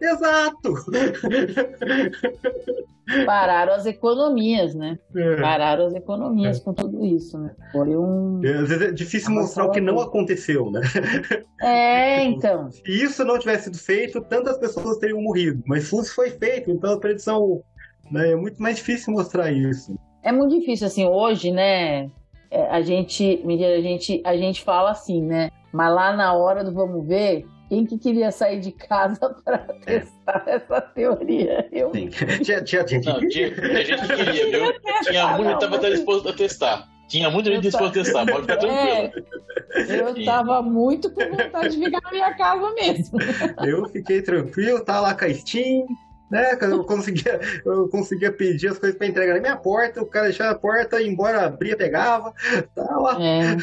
exato. 0.00 0.74
Pararam 3.24 3.72
as 3.72 3.86
economias, 3.86 4.74
né? 4.74 4.98
É. 5.16 5.36
Pararam 5.36 5.86
as 5.86 5.94
economias 5.94 6.58
é. 6.58 6.60
com 6.60 6.74
tudo 6.74 7.04
isso, 7.04 7.38
né? 7.38 7.54
Foi 7.72 7.96
um. 7.96 8.40
É, 8.44 8.54
às 8.54 8.68
vezes 8.68 8.88
é 8.88 8.92
difícil 8.92 9.30
mostrar 9.30 9.64
o 9.64 9.70
que 9.70 9.80
não 9.80 9.98
aconteceu, 10.00 10.70
né? 10.70 10.82
É, 11.60 12.22
então. 12.28 12.70
Se 12.70 12.82
isso 12.86 13.24
não 13.24 13.38
tivesse 13.38 13.64
sido 13.64 13.78
feito, 13.78 14.20
tantas 14.20 14.58
pessoas 14.58 14.98
teriam 14.98 15.22
morrido. 15.22 15.62
Mas 15.66 15.84
isso 15.84 16.14
foi 16.14 16.30
feito, 16.30 16.70
então 16.70 16.92
a 16.92 17.00
predição. 17.00 17.62
Né, 18.10 18.32
é 18.32 18.36
muito 18.36 18.60
mais 18.60 18.76
difícil 18.76 19.12
mostrar 19.12 19.50
isso. 19.52 19.98
É 20.22 20.32
muito 20.32 20.58
difícil, 20.58 20.86
assim, 20.86 21.06
hoje, 21.06 21.50
né? 21.50 22.10
É, 22.50 22.68
a 22.70 22.80
gente, 22.80 23.42
a 23.44 23.80
gente, 23.80 24.22
a 24.24 24.36
gente 24.36 24.62
fala 24.62 24.90
assim, 24.90 25.22
né? 25.22 25.50
Mas 25.72 25.94
lá 25.94 26.12
na 26.12 26.32
hora 26.32 26.64
do 26.64 26.72
vamos 26.72 27.06
ver, 27.06 27.46
quem 27.68 27.84
que 27.84 27.98
queria 27.98 28.30
sair 28.30 28.60
de 28.60 28.72
casa 28.72 29.34
para 29.44 29.66
é. 29.86 29.98
testar 30.00 30.44
é. 30.46 30.56
essa 30.56 30.80
teoria? 30.80 31.68
Eu. 31.70 31.92
Sim. 31.92 32.08
Tinha, 32.42 32.62
tinha, 32.62 32.84
tinha, 32.84 33.00
Não, 33.00 33.28
tinha, 33.28 33.54
tinha 33.54 33.84
gente 33.84 34.06
que 34.06 34.16
queria, 34.16 34.50
viu? 34.50 34.72
Tinha 35.02 35.36
muito 35.36 35.58
que 35.58 35.64
estava 35.64 35.90
disposto 35.90 36.28
a 36.28 36.32
testar. 36.32 36.88
Tinha 37.08 37.30
muita 37.30 37.50
gente 37.50 37.62
disposta 37.62 38.00
a 38.00 38.04
testar, 38.04 38.26
pode 38.26 38.42
ficar 38.42 38.56
tranquilo. 38.58 39.26
É, 39.72 40.00
eu 40.00 40.16
estava 40.16 40.62
muito 40.62 41.10
com 41.10 41.24
vontade 41.24 41.76
de 41.76 41.84
ficar 41.84 42.00
na 42.02 42.10
minha 42.10 42.34
casa 42.34 42.74
mesmo. 42.74 43.18
Eu 43.64 43.88
fiquei 43.88 44.20
tranquilo, 44.20 44.84
tava 44.84 45.00
lá 45.00 45.14
com 45.14 45.24
a 45.24 45.32
Steam, 45.32 45.86
né? 46.30 46.56
Eu 46.60 46.84
conseguia, 46.84 47.40
eu 47.64 47.88
conseguia 47.88 48.32
pedir 48.32 48.68
as 48.68 48.78
coisas 48.78 48.96
para 48.96 49.06
entregar 49.06 49.34
na 49.34 49.40
minha 49.40 49.56
porta, 49.56 50.02
o 50.02 50.06
cara 50.06 50.26
deixava 50.26 50.52
a 50.52 50.58
porta, 50.58 51.00
ia 51.00 51.08
embora, 51.08 51.46
abria, 51.46 51.76
pegava. 51.76 52.32
Tava. 52.74 53.22
É. 53.22 53.56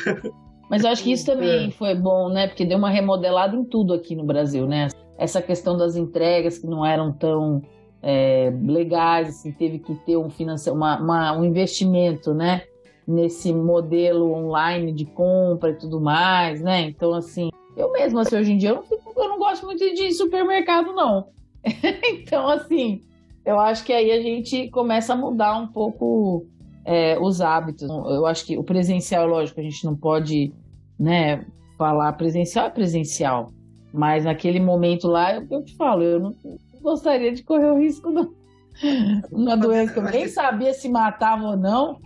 Mas 0.69 0.83
eu 0.83 0.89
acho 0.89 1.03
que 1.03 1.11
isso 1.11 1.25
também 1.25 1.67
é. 1.67 1.71
foi 1.71 1.93
bom, 1.93 2.29
né? 2.29 2.47
Porque 2.47 2.65
deu 2.65 2.77
uma 2.77 2.89
remodelada 2.89 3.55
em 3.55 3.63
tudo 3.63 3.93
aqui 3.93 4.15
no 4.15 4.23
Brasil, 4.23 4.65
né? 4.65 4.87
Essa 5.17 5.41
questão 5.41 5.77
das 5.77 5.95
entregas 5.95 6.57
que 6.57 6.67
não 6.67 6.85
eram 6.85 7.11
tão 7.11 7.61
é, 8.01 8.51
legais, 8.63 9.29
assim, 9.29 9.51
teve 9.51 9.79
que 9.79 9.95
ter 10.05 10.17
um, 10.17 10.29
finance... 10.29 10.69
uma, 10.69 10.99
uma, 10.99 11.37
um 11.37 11.45
investimento, 11.45 12.33
né? 12.33 12.63
Nesse 13.07 13.53
modelo 13.53 14.31
online 14.31 14.91
de 14.91 15.05
compra 15.05 15.69
e 15.69 15.75
tudo 15.75 16.01
mais, 16.01 16.61
né? 16.61 16.81
Então, 16.81 17.13
assim, 17.13 17.51
eu 17.77 17.91
mesmo, 17.91 18.19
assim, 18.19 18.35
hoje 18.35 18.51
em 18.53 18.57
dia, 18.57 18.69
eu 18.69 18.75
não, 18.75 18.83
fico, 18.83 19.13
eu 19.15 19.29
não 19.29 19.37
gosto 19.37 19.65
muito 19.65 19.79
de 19.93 20.11
supermercado, 20.13 20.93
não. 20.93 21.27
então, 22.03 22.47
assim, 22.47 23.01
eu 23.45 23.59
acho 23.59 23.83
que 23.83 23.93
aí 23.93 24.11
a 24.11 24.21
gente 24.21 24.69
começa 24.69 25.13
a 25.13 25.17
mudar 25.17 25.57
um 25.57 25.67
pouco 25.67 26.45
é, 26.85 27.17
os 27.19 27.41
hábitos. 27.41 27.89
Eu 27.89 28.25
acho 28.25 28.45
que 28.45 28.57
o 28.57 28.63
presencial, 28.63 29.27
lógico, 29.27 29.59
a 29.59 29.63
gente 29.63 29.83
não 29.85 29.95
pode 29.95 30.53
né, 30.99 31.45
falar 31.77 32.13
presencial 32.13 32.67
é 32.67 32.69
presencial, 32.69 33.51
mas 33.93 34.23
naquele 34.23 34.59
momento 34.59 35.07
lá, 35.07 35.35
eu, 35.35 35.47
eu 35.49 35.63
te 35.63 35.75
falo, 35.75 36.03
eu 36.03 36.19
não 36.19 36.35
gostaria 36.81 37.33
de 37.33 37.43
correr 37.43 37.71
o 37.71 37.79
risco, 37.79 38.09
não. 38.11 38.33
Uma 39.31 39.55
doença 39.55 39.93
que 39.93 39.99
eu 39.99 40.03
nem 40.03 40.27
sabia 40.27 40.73
se 40.73 40.89
matava 40.89 41.43
ou 41.43 41.57
não. 41.57 41.99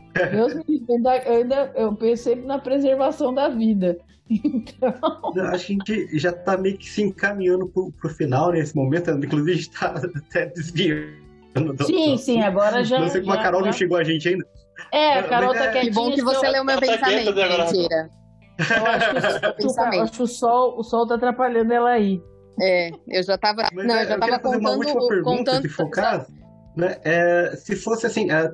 Ainda, 0.89 1.17
eu, 1.17 1.35
ainda, 1.35 1.71
eu 1.75 1.95
pensei 1.95 2.35
na 2.35 2.59
preservação 2.59 3.33
da 3.33 3.49
vida. 3.49 3.97
Então... 4.29 4.93
Acho 5.47 5.65
que 5.65 5.73
a 5.73 5.95
gente 5.95 6.19
já 6.19 6.29
está 6.29 6.57
meio 6.57 6.77
que 6.77 6.89
se 6.89 7.01
encaminhando 7.01 7.67
para 7.67 8.11
o 8.11 8.13
final 8.13 8.51
nesse 8.51 8.75
momento, 8.75 9.09
inclusive 9.11 9.51
a 9.51 9.55
gente 9.55 9.69
está 9.69 9.87
até 10.27 10.45
desviando. 10.47 11.17
Sim, 11.85 12.17
sim, 12.17 12.41
agora 12.41 12.83
já. 12.83 12.99
Não 12.99 13.09
sei 13.09 13.21
como 13.21 13.33
já, 13.33 13.39
a 13.39 13.43
Carol 13.43 13.61
já... 13.61 13.65
não 13.67 13.73
chegou 13.73 13.97
a 13.97 14.03
gente 14.03 14.29
ainda. 14.29 14.45
É, 14.91 15.19
a 15.19 15.23
Carol 15.23 15.53
tá 15.53 15.71
quietinha. 15.71 15.83
Que 15.83 15.91
bom 15.91 16.11
que 16.11 16.21
você 16.21 16.47
leu 16.47 16.63
meu 16.63 16.79
pensamento, 16.79 17.33
mentira. 17.33 18.09
Eu 18.59 18.85
acho 18.85 19.55
que, 19.55 19.65
o, 19.65 20.01
acho 20.01 20.11
que 20.13 20.21
o 20.23 20.27
sol, 20.27 20.77
o 20.77 20.83
sol 20.83 21.07
tá 21.07 21.15
atrapalhando 21.15 21.73
ela 21.73 21.89
aí. 21.89 22.21
É, 22.61 22.91
eu 23.07 23.23
já 23.23 23.37
tava. 23.37 23.63
Mas 23.73 23.87
não, 23.87 23.95
é, 23.95 24.03
eu 24.03 24.07
já 24.07 24.19
tava 24.19 24.39
contando. 24.39 24.59
Uma 24.59 24.71
última 24.71 25.07
pergunta, 25.07 25.37
contando, 25.37 25.61
se 25.61 25.69
for 25.69 25.85
o 25.85 25.89
caso, 25.89 26.27
né? 26.75 26.97
É, 27.03 27.55
se 27.55 27.75
fosse 27.75 28.05
assim, 28.05 28.29
é, 28.31 28.51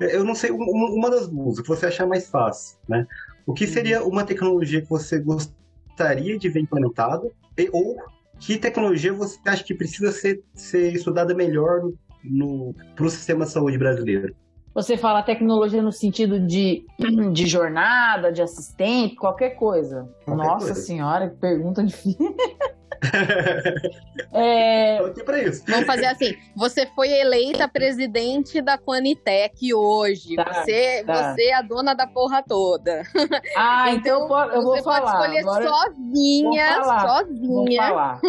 eu 0.00 0.24
não 0.24 0.34
sei, 0.34 0.50
uma 0.50 1.08
das 1.08 1.28
duas, 1.28 1.58
o 1.58 1.62
que 1.62 1.68
você 1.68 1.86
achar 1.86 2.06
mais 2.06 2.28
fácil, 2.28 2.76
né? 2.88 3.06
O 3.46 3.52
que 3.52 3.66
seria 3.66 4.02
uma 4.04 4.24
tecnologia 4.24 4.80
que 4.80 4.88
você 4.88 5.18
gostaria 5.18 6.38
de 6.38 6.48
ver 6.48 6.60
implementada? 6.60 7.30
E, 7.56 7.68
ou 7.72 7.96
que 8.38 8.58
tecnologia 8.58 9.12
você 9.12 9.38
acha 9.46 9.62
que 9.62 9.74
precisa 9.74 10.10
ser, 10.12 10.42
ser 10.54 10.94
estudada 10.94 11.34
melhor 11.34 11.90
no, 12.24 12.74
para 12.96 13.04
o 13.04 13.10
sistema 13.10 13.44
de 13.44 13.52
saúde 13.52 13.78
brasileiro? 13.78 14.34
Você 14.74 14.96
fala 14.96 15.22
tecnologia 15.22 15.80
no 15.80 15.92
sentido 15.92 16.40
de, 16.40 16.84
de 17.32 17.46
jornada, 17.46 18.32
de 18.32 18.42
assistente, 18.42 19.14
qualquer 19.14 19.50
coisa. 19.50 20.08
Qualquer 20.24 20.44
Nossa 20.44 20.66
coisa. 20.66 20.80
senhora, 20.80 21.30
que 21.30 21.36
pergunta 21.36 21.84
difícil. 21.84 22.34
É, 24.32 24.98
Tô 24.98 25.04
aqui 25.06 25.22
pra 25.22 25.42
isso. 25.42 25.62
Vamos 25.68 25.86
fazer 25.86 26.06
assim. 26.06 26.34
Você 26.56 26.86
foi 26.94 27.08
eleita 27.08 27.68
presidente 27.68 28.60
da 28.60 28.76
Quanitec 28.76 29.72
hoje. 29.72 30.34
Tá, 30.36 30.44
você, 30.64 31.04
tá. 31.04 31.34
você 31.34 31.42
é 31.44 31.54
a 31.54 31.62
dona 31.62 31.94
da 31.94 32.06
porra 32.06 32.42
toda. 32.42 33.02
Ah, 33.56 33.92
então, 33.92 34.22
eu 34.22 34.28
po- 34.28 34.34
eu 34.50 34.62
vou 34.62 34.76
você 34.76 34.82
falar. 34.82 35.00
pode 35.00 35.36
escolher 35.36 35.38
Agora 35.40 35.68
sozinha, 35.68 36.74
vou 36.74 36.84
falar. 36.84 37.06
vou 37.24 37.64
sozinha. 37.64 37.82
falar. 37.88 38.20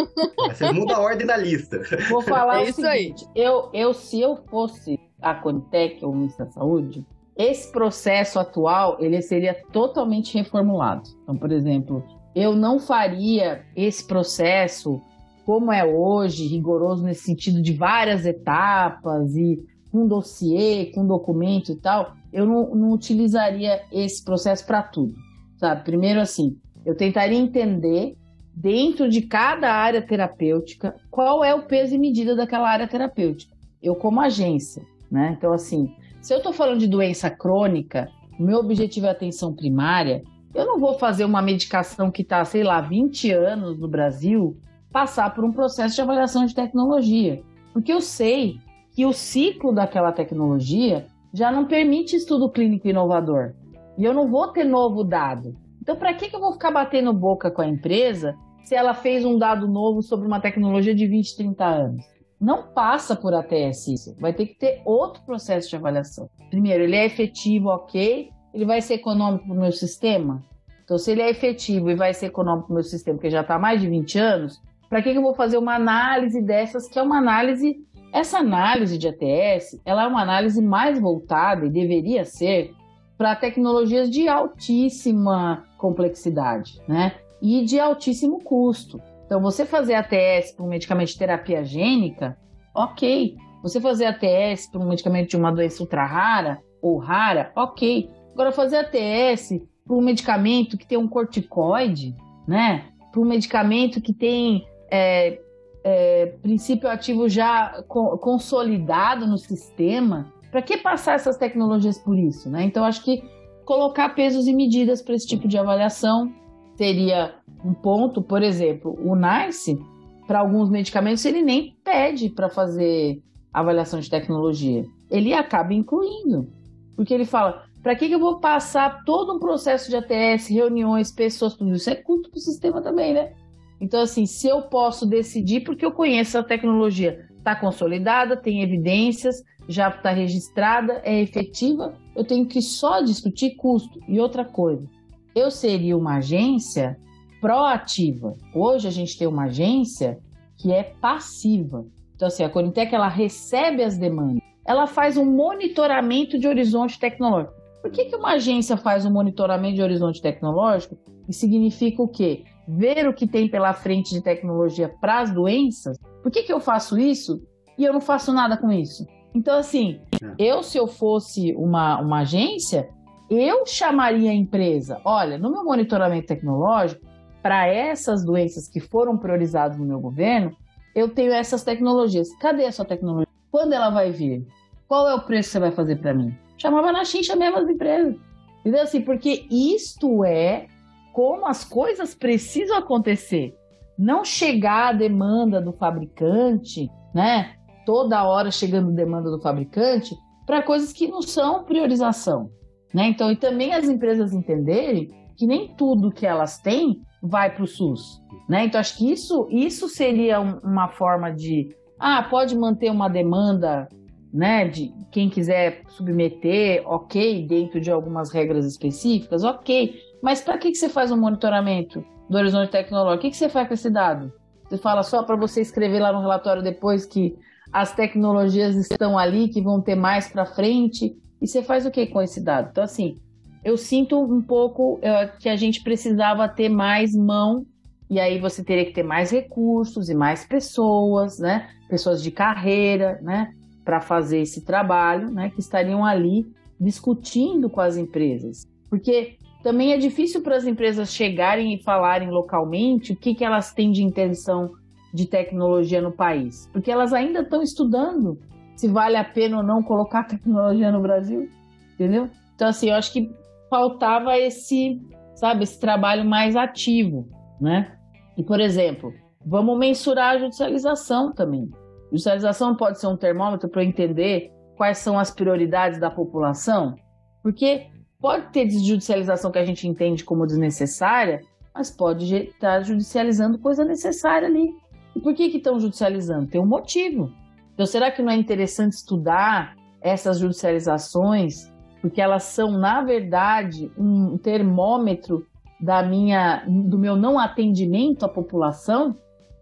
Você 0.50 0.72
muda 0.72 0.96
a 0.96 1.00
ordem 1.00 1.26
da 1.28 1.38
lista. 1.38 1.82
Vou 2.10 2.22
falar 2.22 2.62
É 2.62 2.66
o 2.66 2.70
isso 2.70 2.86
aí. 2.86 3.04
seguinte, 3.04 3.26
Eu, 3.36 3.70
eu, 3.74 3.94
se 3.94 4.20
eu 4.22 4.38
fosse 4.50 5.00
a 5.22 5.34
Conitec 5.36 6.04
ou 6.06 6.12
o 6.12 6.16
Ministro 6.16 6.46
da 6.46 6.52
Saúde, 6.52 7.06
esse 7.38 7.72
processo 7.72 8.40
atual, 8.40 8.98
ele 9.00 9.22
seria 9.22 9.56
totalmente 9.72 10.38
reformulado. 10.38 11.04
Então, 11.24 11.36
por 11.38 11.52
exemplo, 11.52 12.04
eu 12.36 12.54
não 12.54 12.80
faria 12.80 13.64
esse 13.76 14.06
processo 14.06 15.02
como 15.46 15.72
é 15.72 15.86
hoje, 15.86 16.48
rigoroso 16.48 17.04
nesse 17.04 17.24
sentido 17.24 17.62
de 17.62 17.72
várias 17.74 18.26
etapas 18.26 19.36
e 19.36 19.64
com 19.92 20.08
dossiê, 20.08 20.92
com 20.94 21.06
documento 21.06 21.72
e 21.72 21.76
tal, 21.76 22.16
eu 22.34 22.46
não, 22.46 22.76
não 22.76 22.92
utilizaria 22.92 23.82
esse 23.92 24.24
processo 24.24 24.66
para 24.66 24.84
tudo, 24.84 25.16
sabe? 25.58 25.86
Primeiro, 25.86 26.20
assim, 26.20 26.58
eu 26.86 26.96
tentaria 26.96 27.38
entender 27.38 28.18
dentro 28.54 29.08
de 29.08 29.22
cada 29.22 29.72
área 29.72 30.02
terapêutica 30.02 30.96
qual 31.10 31.44
é 31.44 31.54
o 31.54 31.64
peso 31.64 31.96
e 31.96 31.98
medida 31.98 32.36
daquela 32.36 32.70
área 32.70 32.88
terapêutica. 32.88 33.56
Eu 33.82 33.96
como 33.96 34.20
agência, 34.20 34.84
né? 35.10 35.36
Então, 35.38 35.54
assim, 35.54 35.94
se 36.22 36.34
eu 36.34 36.38
estou 36.38 36.52
falando 36.52 36.80
de 36.80 36.88
doença 36.88 37.30
crônica, 37.30 38.10
meu 38.40 38.58
objetivo 38.58 39.06
é 39.06 39.12
atenção 39.12 39.54
primária, 39.54 40.24
eu 40.56 40.66
não 40.66 40.80
vou 40.80 40.98
fazer 40.98 41.26
uma 41.26 41.42
medicação 41.42 42.10
que 42.10 42.22
está, 42.22 42.44
sei 42.46 42.64
lá, 42.64 42.80
20 42.80 43.30
anos 43.32 43.78
no 43.78 43.90
Brasil, 43.90 44.58
passar 44.90 45.36
por 45.36 45.44
um 45.44 45.52
processo 45.52 45.94
de 45.94 46.02
avaliação 46.02 46.46
de 46.46 46.56
tecnologia. 46.56 47.44
Porque 47.74 47.92
eu 47.92 48.00
sei 48.00 48.58
que 48.94 49.06
o 49.06 49.12
ciclo 49.12 49.74
daquela 49.74 50.14
tecnologia 50.14 51.08
já 51.34 51.52
não 51.52 51.66
permite 51.66 52.16
estudo 52.16 52.50
clínico 52.50 52.88
inovador. 52.88 53.54
E 53.98 54.06
eu 54.06 54.14
não 54.14 54.32
vou 54.32 54.48
ter 54.48 54.64
novo 54.64 55.04
dado. 55.04 55.58
Então, 55.82 55.98
para 55.98 56.14
que, 56.14 56.30
que 56.30 56.36
eu 56.36 56.40
vou 56.40 56.54
ficar 56.54 56.72
batendo 56.72 57.12
boca 57.12 57.52
com 57.52 57.62
a 57.62 57.68
empresa 57.68 58.34
se 58.64 58.74
ela 58.74 58.94
fez 58.94 59.26
um 59.26 59.38
dado 59.38 59.68
novo 59.68 60.02
sobre 60.02 60.26
uma 60.26 60.40
tecnologia 60.40 60.96
de 60.96 61.06
20, 61.06 61.36
30 61.36 61.66
anos? 61.66 62.06
Não 62.40 62.72
passa 62.72 63.14
por 63.14 63.34
ATS 63.34 63.88
isso. 63.90 64.16
Vai 64.20 64.32
ter 64.32 64.46
que 64.46 64.58
ter 64.58 64.82
outro 64.86 65.22
processo 65.24 65.70
de 65.70 65.76
avaliação. 65.76 66.30
Primeiro, 66.50 66.84
ele 66.84 66.96
é 66.96 67.06
efetivo, 67.06 67.68
ok. 67.68 68.30
Ele 68.56 68.64
vai 68.64 68.82
ser 68.82 68.94
econômico 68.94 69.46
para 69.46 69.54
o 69.54 69.60
meu 69.60 69.72
sistema? 69.74 70.42
Então, 70.86 70.98
se 70.98 71.12
ele 71.12 71.22
é 71.22 71.30
efetivo 71.30 71.90
e 71.90 71.96
vai 71.96 72.14
ser 72.14 72.28
econômico 72.28 72.68
para 72.68 72.72
o 72.72 72.76
meu 72.76 72.84
sistema, 72.84 73.18
porque 73.18 73.30
já 73.30 73.42
está 73.42 73.56
há 73.56 73.60
mais 73.60 73.82
de 73.82 73.90
20 73.90 74.18
anos, 74.18 74.62
para 74.90 75.02
que, 75.02 75.12
que 75.12 75.18
eu 75.18 75.22
vou 75.22 75.36
fazer 75.36 75.58
uma 75.58 75.76
análise 75.76 76.42
dessas, 76.42 76.88
que 76.88 76.98
é 76.98 77.02
uma 77.02 77.18
análise. 77.18 77.84
Essa 78.14 78.38
análise 78.38 78.98
de 78.98 79.10
ATS, 79.10 79.82
ela 79.84 80.04
é 80.04 80.08
uma 80.08 80.22
análise 80.22 80.62
mais 80.62 80.98
voltada, 80.98 81.66
e 81.66 81.70
deveria 81.70 82.24
ser, 82.24 82.74
para 83.18 83.36
tecnologias 83.36 84.10
de 84.10 84.30
altíssima 84.30 85.66
complexidade, 85.78 86.82
né? 86.88 87.16
E 87.42 87.66
de 87.66 87.78
altíssimo 87.78 88.42
custo. 88.42 89.02
Então, 89.26 89.42
você 89.42 89.66
fazer 89.66 89.96
ATS 89.96 90.54
para 90.56 90.64
um 90.64 90.70
medicamento 90.70 91.10
de 91.10 91.18
terapia 91.18 91.62
gênica, 91.66 92.38
ok. 92.74 93.36
Você 93.62 93.82
fazer 93.82 94.06
ATS 94.06 94.70
para 94.72 94.80
um 94.80 94.88
medicamento 94.88 95.32
de 95.32 95.36
uma 95.36 95.52
doença 95.52 95.84
ultra 95.84 96.06
rara 96.06 96.62
ou 96.82 96.98
rara, 96.98 97.52
ok. 97.54 98.10
Agora, 98.36 98.52
fazer 98.52 98.76
ATS 98.76 99.62
para 99.88 99.96
um 99.96 100.02
medicamento 100.02 100.78
que 100.78 100.86
tem 100.86 100.98
um 100.98 101.08
corticoide, 101.08 102.14
né? 102.46 102.84
Para 103.10 103.22
um 103.22 103.26
medicamento 103.26 104.02
que 104.02 104.12
tem 104.12 104.68
é, 104.92 105.40
é, 105.82 106.26
princípio 106.42 106.90
ativo 106.90 107.30
já 107.30 107.82
co- 107.88 108.18
consolidado 108.18 109.26
no 109.26 109.38
sistema, 109.38 110.34
para 110.52 110.62
que 110.62 110.76
passar 110.76 111.14
essas 111.14 111.38
tecnologias 111.38 111.98
por 111.98 112.20
isso, 112.20 112.50
né? 112.50 112.64
Então, 112.64 112.84
acho 112.84 113.06
que 113.06 113.24
colocar 113.64 114.10
pesos 114.10 114.48
e 114.48 114.54
medidas 114.54 115.02
para 115.02 115.16
esse 115.16 115.26
tipo 115.26 115.48
de 115.48 115.58
avaliação 115.58 116.30
seria 116.76 117.36
um 117.64 117.74
ponto. 117.74 118.22
Por 118.22 118.44
exemplo, 118.44 119.00
o 119.02 119.16
NICE, 119.16 119.80
para 120.28 120.40
alguns 120.40 120.70
medicamentos, 120.70 121.24
ele 121.24 121.42
nem 121.42 121.74
pede 121.86 122.30
para 122.30 122.50
fazer 122.50 123.24
avaliação 123.54 124.02
de 124.02 124.10
tecnologia. 124.10 124.86
Ele 125.10 125.34
acaba 125.34 125.74
incluindo. 125.74 126.50
Porque 126.98 127.14
ele 127.14 127.26
fala, 127.26 127.64
para 127.86 127.96
que, 127.96 128.08
que 128.08 128.16
eu 128.16 128.20
vou 128.20 128.40
passar 128.40 129.04
todo 129.06 129.32
um 129.32 129.38
processo 129.38 129.92
de 129.92 129.96
ATS, 129.96 130.48
reuniões, 130.48 131.12
pessoas, 131.12 131.54
tudo 131.54 131.76
isso? 131.76 131.88
É 131.88 131.94
custo 131.94 132.32
para 132.32 132.38
o 132.40 132.42
sistema 132.42 132.82
também, 132.82 133.14
né? 133.14 133.34
Então, 133.80 134.02
assim, 134.02 134.26
se 134.26 134.48
eu 134.48 134.64
posso 134.64 135.06
decidir, 135.06 135.64
porque 135.64 135.86
eu 135.86 135.92
conheço 135.92 136.36
a 136.36 136.44
tecnologia, 136.44 137.28
está 137.38 137.56
consolidada, 137.56 138.36
tem 138.36 138.64
evidências, 138.64 139.44
já 139.70 139.90
está 139.90 140.10
registrada, 140.10 141.00
é 141.04 141.22
efetiva, 141.22 141.94
eu 142.16 142.26
tenho 142.26 142.48
que 142.48 142.60
só 142.60 143.02
discutir 143.02 143.52
custo. 143.56 144.00
E 144.08 144.20
outra 144.20 144.44
coisa, 144.44 144.90
eu 145.36 145.52
seria 145.52 145.96
uma 145.96 146.16
agência 146.16 146.98
proativa. 147.40 148.34
Hoje 148.52 148.88
a 148.88 148.92
gente 148.92 149.16
tem 149.16 149.28
uma 149.28 149.44
agência 149.44 150.18
que 150.58 150.72
é 150.72 150.82
passiva. 151.00 151.86
Então, 152.16 152.30
assim, 152.30 152.44
a 152.44 152.50
Conitec, 152.50 152.96
ela 152.96 153.10
recebe 153.10 153.84
as 153.84 153.96
demandas. 153.96 154.42
Ela 154.66 154.88
faz 154.88 155.18
um 155.18 155.26
monitoramento 155.26 156.40
de 156.40 156.48
horizonte 156.48 157.00
tecnológico. 157.00 157.64
Por 157.86 157.92
que, 157.92 158.06
que 158.06 158.16
uma 158.16 158.32
agência 158.32 158.76
faz 158.76 159.06
um 159.06 159.12
monitoramento 159.12 159.76
de 159.76 159.84
horizonte 159.84 160.20
tecnológico? 160.20 160.98
E 161.30 161.32
significa 161.32 162.02
o 162.02 162.08
quê? 162.08 162.44
Ver 162.68 163.08
o 163.08 163.14
que 163.14 163.28
tem 163.28 163.48
pela 163.48 163.74
frente 163.74 164.12
de 164.12 164.24
tecnologia 164.24 164.90
para 165.00 165.20
as 165.20 165.32
doenças. 165.32 165.96
Por 166.24 166.32
que, 166.32 166.42
que 166.42 166.52
eu 166.52 166.60
faço 166.60 166.98
isso 166.98 167.40
e 167.78 167.86
eu 167.86 167.94
não 167.94 168.02
faço 168.02 168.34
nada 168.34 168.58
com 168.58 168.72
isso? 168.72 169.06
Então, 169.36 169.60
assim, 169.60 170.00
eu, 170.40 170.64
se 170.64 170.80
eu 170.80 170.88
fosse 170.88 171.54
uma, 171.56 172.02
uma 172.02 172.22
agência, 172.22 172.90
eu 173.30 173.68
chamaria 173.68 174.32
a 174.32 174.34
empresa. 174.34 175.00
Olha, 175.06 175.38
no 175.38 175.52
meu 175.52 175.64
monitoramento 175.64 176.26
tecnológico, 176.26 177.06
para 177.44 177.68
essas 177.68 178.26
doenças 178.26 178.68
que 178.68 178.80
foram 178.80 179.16
priorizadas 179.16 179.78
no 179.78 179.86
meu 179.86 180.00
governo, 180.00 180.58
eu 180.96 181.08
tenho 181.08 181.32
essas 181.32 181.64
tecnologias. 181.64 182.36
Cadê 182.40 182.66
a 182.66 182.72
sua 182.72 182.84
tecnologia? 182.84 183.28
Quando 183.52 183.74
ela 183.74 183.92
vai 183.92 184.10
vir? 184.10 184.44
Qual 184.88 185.08
é 185.08 185.14
o 185.14 185.22
preço 185.22 185.50
que 185.50 185.54
você 185.54 185.60
vai 185.60 185.72
fazer 185.72 185.98
para 185.98 186.16
mim? 186.16 186.36
Chamava 186.66 186.92
na 186.92 187.06
chincha 187.06 187.36
mesmo 187.36 187.60
as 187.60 187.70
empresas. 187.70 188.16
Entendeu? 188.62 188.82
Assim, 188.82 189.02
porque 189.02 189.46
isto 189.52 190.26
é 190.26 190.66
como 191.14 191.46
as 191.46 191.64
coisas 191.64 192.16
precisam 192.16 192.76
acontecer. 192.78 193.54
Não 193.98 194.26
chegar 194.26 194.88
a 194.90 194.94
demanda 194.94 195.62
do 195.62 195.72
fabricante, 195.72 196.90
né? 197.14 197.54
Toda 197.86 198.24
hora 198.24 198.50
chegando 198.50 198.92
demanda 198.92 199.30
do 199.30 199.40
fabricante 199.40 200.16
para 200.48 200.64
coisas 200.64 200.92
que 200.92 201.08
não 201.08 201.22
são 201.22 201.64
priorização, 201.64 202.50
né? 202.94 203.08
Então, 203.08 203.32
e 203.32 203.36
também 203.36 203.74
as 203.74 203.88
empresas 203.88 204.34
entenderem 204.34 205.10
que 205.38 205.46
nem 205.46 205.76
tudo 205.76 206.12
que 206.12 206.26
elas 206.26 206.58
têm 206.60 207.02
vai 207.22 207.54
para 207.54 207.64
o 207.64 207.68
SUS, 207.68 208.20
né? 208.50 208.66
Então, 208.66 208.80
acho 208.82 208.98
que 208.98 209.12
isso, 209.12 209.48
isso 209.52 209.88
seria 209.88 210.42
um- 210.42 210.58
uma 210.64 210.90
forma 210.90 211.32
de, 211.32 211.70
ah, 212.00 212.24
pode 212.24 212.58
manter 212.58 212.90
uma 212.92 213.08
demanda, 213.08 213.88
né? 214.36 214.68
De 214.68 214.94
quem 215.12 215.30
quiser 215.30 215.84
submeter, 215.88 216.84
ok, 216.86 217.48
dentro 217.48 217.80
de 217.80 217.90
algumas 217.90 218.32
regras 218.32 218.66
específicas, 218.66 219.44
ok. 219.44 219.96
Mas 220.22 220.42
para 220.42 220.58
que, 220.58 220.72
que 220.72 220.78
você 220.78 220.90
faz 220.90 221.10
um 221.10 221.18
monitoramento 221.18 222.04
do 222.30 222.38
horizonte 222.38 222.70
tecnológico? 222.70 223.18
O 223.18 223.22
que, 223.22 223.30
que 223.32 223.38
você 223.38 223.48
faz 223.48 223.68
com 223.68 223.74
esse 223.74 223.90
dado? 223.90 224.34
Você 224.68 224.78
fala 224.78 225.04
só 225.04 225.24
para 225.24 225.38
você 225.38 225.62
escrever 225.62 226.00
lá 226.00 226.12
no 226.12 226.20
relatório 226.20 226.62
depois 226.62 227.06
que 227.06 227.36
as 227.72 227.96
tecnologias 227.96 228.76
estão 228.76 229.18
ali, 229.18 229.48
que 229.48 229.62
vão 229.62 229.82
ter 229.82 229.96
mais 229.96 230.28
para 230.28 230.46
frente, 230.46 231.16
e 231.42 231.48
você 231.48 231.62
faz 231.64 231.86
o 231.86 231.92
que 231.92 232.06
com 232.08 232.22
esse 232.22 232.44
dado? 232.44 232.70
Então, 232.72 232.84
assim, 232.84 233.20
eu 233.64 233.78
sinto 233.78 234.22
um 234.22 234.42
pouco 234.42 235.00
eh, 235.02 235.32
que 235.40 235.50
a 235.50 235.56
gente 235.56 235.82
precisava 235.84 236.48
ter 236.48 236.70
mais 236.70 237.14
mão, 237.14 237.66
e 238.10 238.20
aí 238.20 238.40
você 238.40 238.64
teria 238.64 238.86
que 238.86 238.94
ter 238.94 239.04
mais 239.04 239.32
recursos 239.32 240.10
e 240.10 240.16
mais 240.16 240.46
pessoas, 240.46 241.40
né? 241.40 241.70
Pessoas 241.90 242.22
de 242.22 242.32
carreira, 242.32 243.20
né? 243.22 243.52
Para 243.86 244.02
fazer 244.02 244.40
esse 244.40 244.66
trabalho, 244.66 245.32
né? 245.32 245.50
Que 245.50 245.62
estariam 245.62 246.04
ali 246.04 246.46
discutindo 246.80 247.70
com 247.70 247.80
as 247.80 247.96
empresas. 247.96 248.68
Porque 248.90 249.38
também 249.64 249.94
é 249.94 249.98
difícil 249.98 250.42
para 250.42 250.56
as 250.56 250.66
empresas 250.66 251.14
chegarem 251.14 251.74
e 251.74 251.82
falarem 251.82 252.30
localmente 252.30 253.14
o 253.14 253.16
que, 253.16 253.34
que 253.34 253.44
elas 253.44 253.74
têm 253.74 253.92
de 253.92 254.04
intenção 254.04 254.74
de 255.14 255.26
tecnologia 255.26 256.02
no 256.02 256.12
país. 256.12 256.70
Porque 256.74 256.92
elas 256.92 257.14
ainda 257.14 257.40
estão 257.40 257.62
estudando 257.62 258.38
se 258.76 258.88
vale 258.88 259.16
a 259.16 259.24
pena 259.24 259.58
ou 259.58 259.64
não 259.64 259.82
colocar 259.82 260.26
tecnologia 260.28 260.92
no 260.92 261.02
Brasil, 261.02 261.50
entendeu? 261.94 262.30
Então, 262.54 262.68
assim, 262.68 262.90
eu 262.90 262.96
acho 262.96 263.12
que 263.12 263.32
faltava 263.70 264.38
esse, 264.38 265.02
sabe, 265.36 265.64
esse 265.64 265.80
trabalho 265.80 266.26
mais 266.26 266.56
ativo, 266.56 267.28
né? 267.60 267.98
E, 268.38 268.44
por 268.44 268.60
exemplo, 268.60 269.14
vamos 269.46 269.80
mensurar 269.80 270.36
a 270.36 270.40
judicialização 270.40 271.34
também. 271.34 271.72
Judicialização 272.16 272.76
pode 272.76 272.98
ser 272.98 273.08
um 273.08 273.18
termômetro 273.18 273.68
para 273.68 273.84
entender 273.84 274.50
quais 274.78 275.00
são 275.00 275.20
as 275.20 275.32
prioridades 275.32 276.00
da 276.00 276.10
população, 276.10 276.96
porque 277.44 277.88
pode 278.22 278.54
ter 278.54 278.66
desjudicialização 278.66 279.52
que 279.52 279.60
a 279.60 279.66
gente 279.66 279.86
entende 279.86 280.24
como 280.24 280.48
desnecessária, 280.48 281.42
mas 281.74 281.92
pode 281.92 282.34
estar 282.34 282.82
judicializando 282.84 283.60
coisa 283.60 283.84
necessária 283.84 284.48
ali. 284.48 284.74
E 285.14 285.20
por 285.20 285.34
que 285.34 285.44
estão 285.44 285.78
judicializando? 285.78 286.48
Tem 286.48 286.60
um 286.60 286.66
motivo. 286.66 287.32
Então, 287.74 287.86
será 287.86 288.10
que 288.10 288.22
não 288.22 288.32
é 288.32 288.36
interessante 288.38 288.94
estudar 288.94 289.76
essas 290.02 290.40
judicializações? 290.40 291.70
Porque 292.02 292.22
elas 292.22 292.44
são, 292.44 292.72
na 292.72 293.02
verdade, 293.02 293.92
um 293.98 294.38
termômetro 294.38 295.46
da 295.82 296.02
minha, 296.02 296.64
do 296.66 296.98
meu 296.98 297.18
não 297.18 297.38
atendimento 297.38 298.24
à 298.24 298.30
população, 298.30 299.18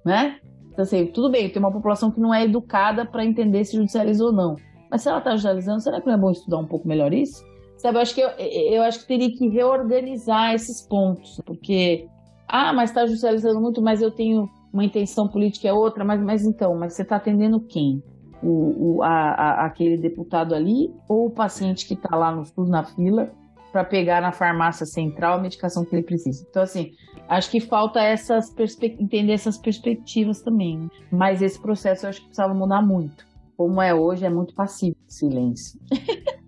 né? 0.05 0.39
Então, 0.73 0.83
assim, 0.83 1.05
tudo 1.05 1.29
bem, 1.29 1.49
tem 1.49 1.61
uma 1.61 1.71
população 1.71 2.11
que 2.11 2.19
não 2.19 2.33
é 2.33 2.43
educada 2.43 3.05
para 3.05 3.23
entender 3.23 3.63
se 3.63 3.77
judicializa 3.77 4.25
ou 4.25 4.33
não. 4.33 4.55
Mas 4.89 5.03
se 5.03 5.09
ela 5.09 5.19
está 5.19 5.31
judicializando, 5.31 5.81
será 5.81 6.01
que 6.01 6.07
não 6.07 6.13
é 6.13 6.17
bom 6.17 6.31
estudar 6.31 6.57
um 6.57 6.65
pouco 6.65 6.87
melhor 6.87 7.13
isso? 7.13 7.43
Sabe, 7.77 7.97
eu 7.97 8.01
acho 8.01 8.15
que 8.15 8.21
eu, 8.21 8.29
eu 8.29 8.83
acho 8.83 8.99
que 8.99 9.07
teria 9.07 9.31
que 9.31 9.47
reorganizar 9.49 10.53
esses 10.53 10.81
pontos, 10.87 11.39
porque 11.45 12.07
ah, 12.47 12.73
mas 12.73 12.89
está 12.89 13.05
judicializando 13.05 13.59
muito, 13.59 13.81
mas 13.81 14.01
eu 14.01 14.11
tenho 14.11 14.49
uma 14.71 14.83
intenção 14.83 15.27
política 15.27 15.67
é 15.67 15.73
outra, 15.73 16.03
mas, 16.03 16.21
mas 16.21 16.45
então, 16.45 16.75
mas 16.75 16.93
você 16.93 17.03
está 17.03 17.17
atendendo 17.17 17.59
quem? 17.59 18.03
O, 18.41 18.97
o 18.97 19.03
a, 19.03 19.09
a, 19.09 19.65
aquele 19.65 19.97
deputado 19.97 20.53
ali 20.53 20.93
ou 21.07 21.27
o 21.27 21.31
paciente 21.31 21.87
que 21.87 21.93
está 21.93 22.15
lá 22.15 22.31
no 22.31 22.45
SUS 22.45 22.69
na 22.69 22.83
fila 22.83 23.31
para 23.71 23.83
pegar 23.83 24.21
na 24.21 24.31
farmácia 24.31 24.85
central 24.85 25.37
a 25.37 25.41
medicação 25.41 25.85
que 25.85 25.95
ele 25.95 26.03
precisa. 26.03 26.45
Então, 26.49 26.61
assim, 26.61 26.91
acho 27.27 27.49
que 27.49 27.59
falta 27.59 28.01
essas 28.01 28.53
entender 28.57 29.33
essas 29.33 29.57
perspectivas 29.57 30.41
também. 30.41 30.79
Né? 30.79 30.89
Mas 31.11 31.41
esse 31.41 31.59
processo 31.59 32.05
eu 32.05 32.09
acho 32.09 32.19
que 32.19 32.25
precisava 32.27 32.53
mudar 32.53 32.81
muito. 32.81 33.25
Como 33.55 33.81
é 33.81 33.93
hoje, 33.93 34.25
é 34.25 34.29
muito 34.29 34.53
passivo, 34.53 34.97
silêncio. 35.07 35.79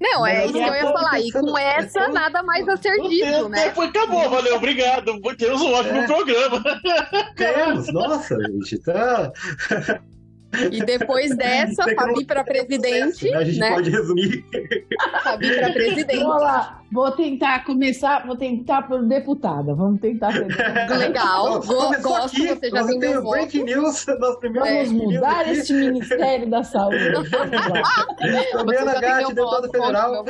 Não, 0.00 0.26
é 0.26 0.44
isso 0.44 0.52
que 0.52 0.58
eu 0.58 0.74
ia 0.74 0.92
falar. 0.92 1.20
E 1.20 1.32
com 1.32 1.56
essa, 1.56 2.08
nada 2.08 2.42
mais 2.42 2.68
a 2.68 2.76
ser 2.76 3.00
dito, 3.08 3.48
né? 3.48 3.68
Tempo 3.68 3.80
acabou, 3.80 4.28
valeu, 4.28 4.56
obrigado. 4.56 5.18
Temos 5.38 5.62
um 5.62 5.72
ótimo 5.72 5.98
é. 5.98 6.06
programa. 6.06 6.62
Temos, 7.34 7.92
nossa, 7.92 8.36
gente, 8.38 8.78
tá. 8.82 9.32
E 10.70 10.84
depois 10.84 11.34
dessa, 11.36 11.84
Fabi 11.94 12.24
para 12.24 12.44
presidente. 12.44 13.30
Né? 13.30 13.36
A 13.36 13.44
gente 13.44 13.58
né? 13.58 13.74
pode 13.74 13.90
resumir. 13.90 14.44
Fabi 15.22 15.56
para 15.56 15.72
presidente. 15.74 16.18
Vamos 16.18 16.42
lá, 16.42 16.82
vou 16.92 17.10
tentar 17.12 17.64
começar, 17.64 18.26
vou 18.26 18.36
tentar 18.36 18.82
por 18.82 19.02
deputada. 19.06 19.74
Vamos 19.74 20.00
tentar 20.00 20.32
ser 20.32 20.46
Legal, 20.96 21.60
gosto, 21.60 22.36
aqui, 22.36 22.48
você 22.48 22.70
já 22.70 22.86
tem 22.86 23.16
o 23.16 23.30
breaking 23.30 23.64
news 23.64 24.04
das 24.06 24.36
primeiras 24.38 24.88
Vamos 24.88 25.04
mudar 25.04 25.48
este 25.48 25.72
Ministério 25.72 26.48
da 26.48 26.62
Saúde. 26.62 26.98
Vamos 27.30 27.68
lá. 27.68 28.06
Fabiana 28.52 29.00
Gatti, 29.00 29.34
deputada 29.34 29.68
federal. 29.68 30.24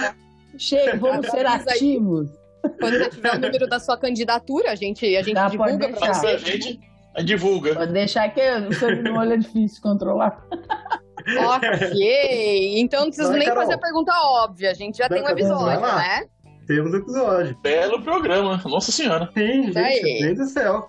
Chega, 0.57 0.97
vamos 0.97 1.27
ser 1.29 1.47
ativos. 1.47 2.31
Quando 2.79 2.99
você 2.99 3.11
tiver 3.11 3.35
o 3.35 3.41
número 3.41 3.67
da 3.67 3.79
sua 3.79 3.97
candidatura, 3.99 4.71
a 4.71 4.75
gente, 4.75 5.05
a 5.17 5.23
gente 5.23 5.51
divulga 5.51 5.89
para 5.89 6.15
você. 6.15 6.27
A 6.29 6.37
gente 6.39 6.81
divulga. 7.23 7.75
Pode 7.75 7.93
deixar 7.93 8.29
que 8.31 8.41
o 8.41 8.73
sobrenome 8.73 9.35
é 9.35 9.37
difícil 9.39 9.83
controlar. 9.83 10.43
ok. 11.39 12.81
Então 12.81 13.01
não 13.01 13.07
preciso 13.09 13.33
nem 13.33 13.47
Carol. 13.47 13.63
fazer 13.63 13.75
a 13.75 13.79
pergunta 13.79 14.13
óbvia. 14.25 14.71
A 14.71 14.75
gente 14.75 14.99
já 14.99 15.09
tem 15.09 15.23
um 15.23 15.29
episódio, 15.29 15.81
né? 15.81 16.27
Temos 16.67 16.95
episódio. 16.95 17.57
Belo 17.63 18.03
programa. 18.03 18.61
Nossa 18.65 18.91
Senhora. 18.91 19.31
Sim, 19.35 19.73
gente. 19.73 20.23
Deus 20.23 20.39
do 20.39 20.47
céu. 20.47 20.89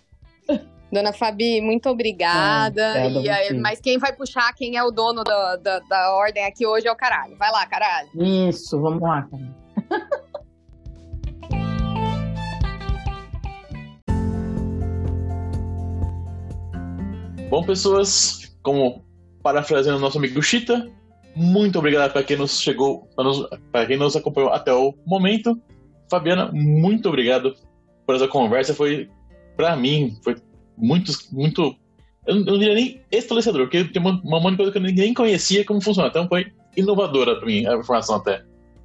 Dona 0.92 1.12
Fabi, 1.12 1.60
muito 1.60 1.90
obrigada. 1.90 2.94
Ah, 2.94 3.08
e 3.08 3.30
aí, 3.30 3.54
mas 3.60 3.82
quem 3.82 3.98
vai 3.98 4.14
puxar, 4.14 4.54
quem 4.54 4.78
é 4.78 4.84
o 4.84 4.92
dono 4.92 5.24
da, 5.24 5.58
da, 5.58 5.80
da, 5.80 6.16
ordem 6.16 6.46
aqui 6.46 6.66
hoje 6.66 6.88
é 6.88 6.92
o 6.92 6.96
caralho. 6.96 7.36
Vai 7.38 7.52
lá, 7.52 7.66
caralho. 7.66 8.10
Isso, 8.16 8.80
vamos 8.80 9.02
lá, 9.02 9.24
caralho. 9.24 9.56
Bom, 17.50 17.64
pessoas, 17.64 18.58
como 18.64 19.06
parafraseando 19.44 20.00
nosso 20.00 20.18
amigo 20.18 20.42
Chita, 20.42 20.90
muito 21.36 21.78
obrigado 21.78 22.12
para 22.12 22.24
quem 22.24 22.38
nos 22.38 22.60
chegou, 22.60 23.08
para 23.72 23.86
quem 23.86 23.98
nos 23.98 24.16
acompanhou 24.16 24.52
até 24.52 24.74
o 24.74 24.96
momento. 25.06 25.60
Fabiana, 26.10 26.50
muito 26.52 27.08
obrigado 27.08 27.54
por 28.06 28.16
essa 28.16 28.28
conversa. 28.28 28.74
Foi, 28.74 29.10
para 29.56 29.76
mim, 29.76 30.18
foi 30.24 30.36
muito, 30.76 31.12
muito. 31.32 31.76
Eu 32.26 32.36
não 32.44 32.58
diria 32.58 32.74
nem 32.74 33.02
estabelecedor, 33.12 33.62
porque 33.64 33.84
tem 33.84 34.02
uma, 34.02 34.20
uma 34.24 34.40
monte 34.40 34.58
coisa 34.58 34.72
que 34.72 34.80
eu 34.80 34.82
nem 34.82 35.14
conhecia 35.14 35.64
como 35.64 35.82
funciona. 35.82 36.10
Então 36.10 36.28
foi 36.28 36.52
inovadora 36.76 37.36
para 37.36 37.46
mim 37.46 37.66
a 37.68 37.76
informação 37.76 38.16
até. 38.16 38.44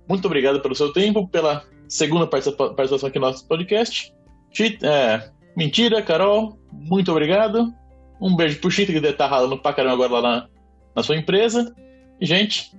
Muito 0.09 0.27
obrigado 0.27 0.61
pelo 0.61 0.74
seu 0.74 0.93
tempo, 0.93 1.27
pela 1.28 1.65
segunda 1.89 2.27
participação 2.27 3.09
aqui 3.09 3.19
no 3.19 3.27
nosso 3.27 3.47
podcast. 3.47 4.12
Chita, 4.53 4.87
é, 4.87 5.31
mentira, 5.57 6.03
Carol, 6.03 6.59
muito 6.73 7.11
obrigado. 7.11 7.73
Um 8.20 8.36
beijo 8.36 8.60
pro 8.60 8.70
Chita, 8.70 8.92
que 8.92 9.01
deve 9.01 9.14
estar 9.14 9.28
tá 9.28 9.34
ralando 9.34 9.59
pra 9.59 9.72
caramba 9.72 10.05
agora 10.05 10.12
lá 10.12 10.22
na, 10.22 10.48
na 10.97 11.02
sua 11.02 11.16
empresa. 11.16 11.74
E, 12.20 12.26
gente, 12.26 12.76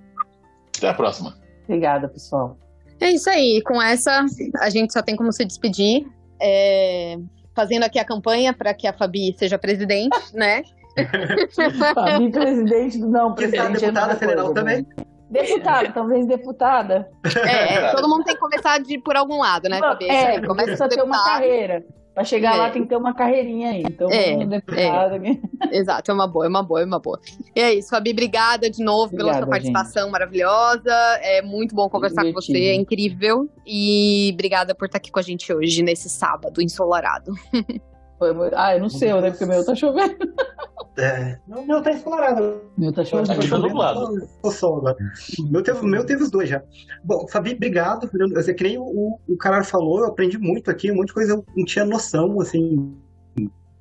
até 0.78 0.90
a 0.90 0.94
próxima. 0.94 1.36
Obrigada, 1.64 2.08
pessoal. 2.08 2.58
É 3.00 3.10
isso 3.10 3.30
aí. 3.30 3.62
Com 3.66 3.82
essa, 3.82 4.26
a 4.60 4.70
gente 4.70 4.94
só 4.94 5.02
tem 5.02 5.16
como 5.16 5.32
se 5.32 5.44
despedir. 5.46 6.06
É... 6.40 7.18
Fazendo 7.56 7.84
aqui 7.84 8.00
a 8.00 8.06
campanha 8.06 8.54
para 8.54 8.74
que 8.74 8.88
a 8.88 8.94
Fabi 8.94 9.36
seja 9.38 9.58
presidente, 9.58 10.18
né? 10.34 10.62
Fabi 11.94 12.30
presidente, 12.30 12.98
não, 13.00 13.34
presidente. 13.34 13.80
deputada 13.80 14.16
federal 14.16 14.54
também. 14.54 14.86
Deputada, 15.30 15.92
talvez 15.94 16.28
deputada. 16.28 17.10
É, 17.48 17.76
é, 17.76 17.92
todo 17.92 18.10
mundo 18.10 18.26
tem 18.26 18.34
que 18.34 18.40
começar 18.40 18.80
de 18.80 19.00
por 19.00 19.16
algum 19.16 19.40
lado, 19.40 19.70
né, 19.70 19.80
Fabi? 19.80 20.10
É, 20.10 20.46
começa 20.46 20.86
a 20.86 20.90
ter 20.90 21.02
uma 21.02 21.24
carreira. 21.24 21.86
Pra 22.14 22.26
chegar 22.26 22.56
é. 22.56 22.58
lá 22.58 22.70
tem 22.70 22.84
que 22.84 22.90
ter 22.90 22.98
uma 22.98 23.14
carreirinha 23.14 23.70
aí. 23.70 23.84
Então, 23.84 24.10
é, 24.12 24.34
é. 24.34 25.40
Exato, 25.72 26.12
é 26.12 26.14
uma 26.14 26.28
boa, 26.28 26.46
é 26.46 26.50
uma 26.50 26.62
boa, 26.62 26.82
é 26.82 26.86
uma 26.86 27.00
boa. 27.00 27.20
E 27.56 27.60
é 27.62 27.74
isso, 27.74 27.90
Fabi, 27.90 28.12
obrigada 28.12 28.70
de 28.70 28.84
novo 28.84 29.14
obrigada, 29.14 29.30
pela 29.30 29.38
sua 29.40 29.48
participação 29.48 30.04
gente. 30.04 30.12
maravilhosa. 30.12 30.94
É 31.22 31.42
muito 31.42 31.74
bom 31.74 31.90
conversar 31.90 32.24
com 32.24 32.34
você, 32.34 32.58
é 32.58 32.76
incrível. 32.76 33.50
E 33.66 34.32
obrigada 34.34 34.76
por 34.76 34.86
estar 34.86 34.98
aqui 34.98 35.10
com 35.10 35.20
a 35.20 35.24
gente 35.24 35.54
hoje, 35.54 35.82
nesse 35.82 36.10
sábado 36.10 36.62
ensolarado. 36.62 37.34
Ah, 38.56 38.76
eu 38.76 38.82
não 38.82 38.90
sei, 38.90 39.14
né? 39.14 39.32
Porque 39.32 39.44
o 39.44 39.48
meu 39.48 39.66
tá 39.66 39.76
chovendo. 39.76 40.16
É. 40.98 41.38
O 41.48 41.66
meu 41.66 41.82
tá 41.82 41.92
explorado. 41.92 42.62
Meu 42.78 42.92
tá 42.92 43.04
chovendo. 43.04 43.50
Tá 43.50 43.58
nublado. 43.58 44.28
Meu 45.50 45.64
teve, 45.64 45.86
meu 45.86 46.06
teve 46.06 46.24
os 46.24 46.30
dois 46.30 46.50
já. 46.50 46.62
Bom, 47.04 47.28
Fabi, 47.28 47.54
obrigado. 47.54 48.10
Eu, 48.14 48.56
que 48.56 48.64
nem 48.64 48.78
o, 48.78 49.18
o 49.28 49.38
cara 49.38 49.64
falou, 49.64 50.00
eu 50.00 50.08
aprendi 50.08 50.38
muito 50.38 50.70
aqui, 50.70 50.92
um 50.92 50.96
monte 50.96 51.08
de 51.08 51.14
coisa 51.14 51.34
eu 51.34 51.46
não 51.56 51.66
tinha 51.66 51.86
noção, 51.86 52.40
assim. 52.42 52.96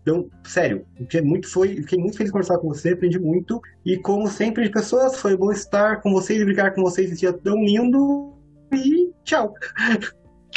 Então, 0.02 0.30
sério, 0.44 0.86
fiquei 0.96 1.20
muito, 1.20 1.48
foi, 1.48 1.76
fiquei 1.76 1.98
muito 1.98 2.16
feliz 2.16 2.30
de 2.30 2.32
conversar 2.32 2.58
com 2.58 2.68
você, 2.68 2.90
aprendi 2.90 3.18
muito. 3.18 3.60
E 3.84 3.98
como 3.98 4.28
sempre, 4.28 4.64
de 4.64 4.70
pessoas, 4.70 5.20
foi 5.20 5.36
bom 5.36 5.52
estar 5.52 6.00
com 6.00 6.12
vocês 6.12 6.40
e 6.40 6.44
brincar 6.44 6.74
com 6.74 6.82
vocês 6.82 7.10
esse 7.10 7.20
dia 7.20 7.32
tão 7.32 7.56
lindo. 7.62 8.32
E 8.72 9.12
tchau. 9.24 9.52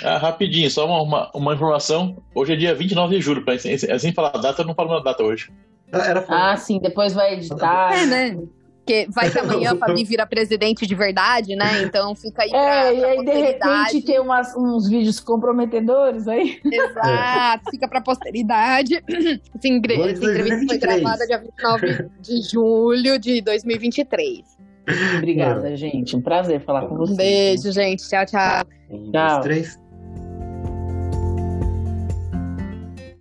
Ah, 0.01 0.17
rapidinho, 0.17 0.69
só 0.69 0.85
uma, 0.85 1.01
uma, 1.01 1.31
uma, 1.33 1.53
informação. 1.53 2.17
Hoje 2.33 2.53
é 2.53 2.55
dia 2.55 2.73
29 2.73 3.15
de 3.15 3.21
julho, 3.21 3.43
pra, 3.43 3.57
sem, 3.59 3.77
sem 3.77 4.13
falar 4.13 4.31
a 4.33 4.39
data, 4.39 4.61
eu 4.61 4.65
não 4.65 4.73
falo 4.73 4.93
a 4.93 5.03
data 5.03 5.23
hoje. 5.23 5.51
Era 5.91 6.25
ah, 6.27 6.57
sim, 6.57 6.79
depois 6.79 7.13
vai 7.13 7.35
editar. 7.35 7.93
É, 7.93 8.05
né? 8.05 8.37
Porque 8.83 9.07
vai 9.11 9.31
que 9.31 9.39
amanhã 9.39 9.71
a 9.71 9.77
Fabi 9.77 10.03
vira 10.03 10.25
presidente 10.25 10.85
de 10.85 10.93
verdade, 10.93 11.55
né? 11.55 11.83
Então 11.83 12.13
fica 12.15 12.43
aí 12.43 12.49
pra, 12.49 12.59
É, 12.59 12.93
e 12.93 13.05
aí 13.05 13.25
de 13.25 13.31
repente 13.31 14.01
tem 14.01 14.19
umas, 14.19 14.53
uns 14.57 14.89
vídeos 14.89 15.21
comprometedores 15.21 16.27
aí. 16.27 16.59
Exato, 16.65 17.63
fica 17.71 17.87
pra 17.87 18.01
posteridade. 18.01 18.95
Essa, 18.95 19.67
entrevista 19.67 20.65
foi 20.67 20.77
gravada 20.77 21.25
dia 21.25 21.37
29 21.37 22.09
de 22.19 22.41
julho 22.41 23.17
de 23.17 23.41
2023. 23.41 24.41
Obrigada, 25.17 25.77
gente. 25.77 26.17
Um 26.17 26.21
prazer 26.21 26.59
falar 26.59 26.85
com 26.87 26.97
vocês. 26.97 27.13
Um 27.13 27.15
beijo, 27.15 27.71
gente. 27.71 28.03
Tchau, 28.09 28.25
tchau. 28.25 28.65
Um, 28.89 29.11
tchau. 29.11 29.29
Dois, 29.29 29.43
três. 29.43 29.82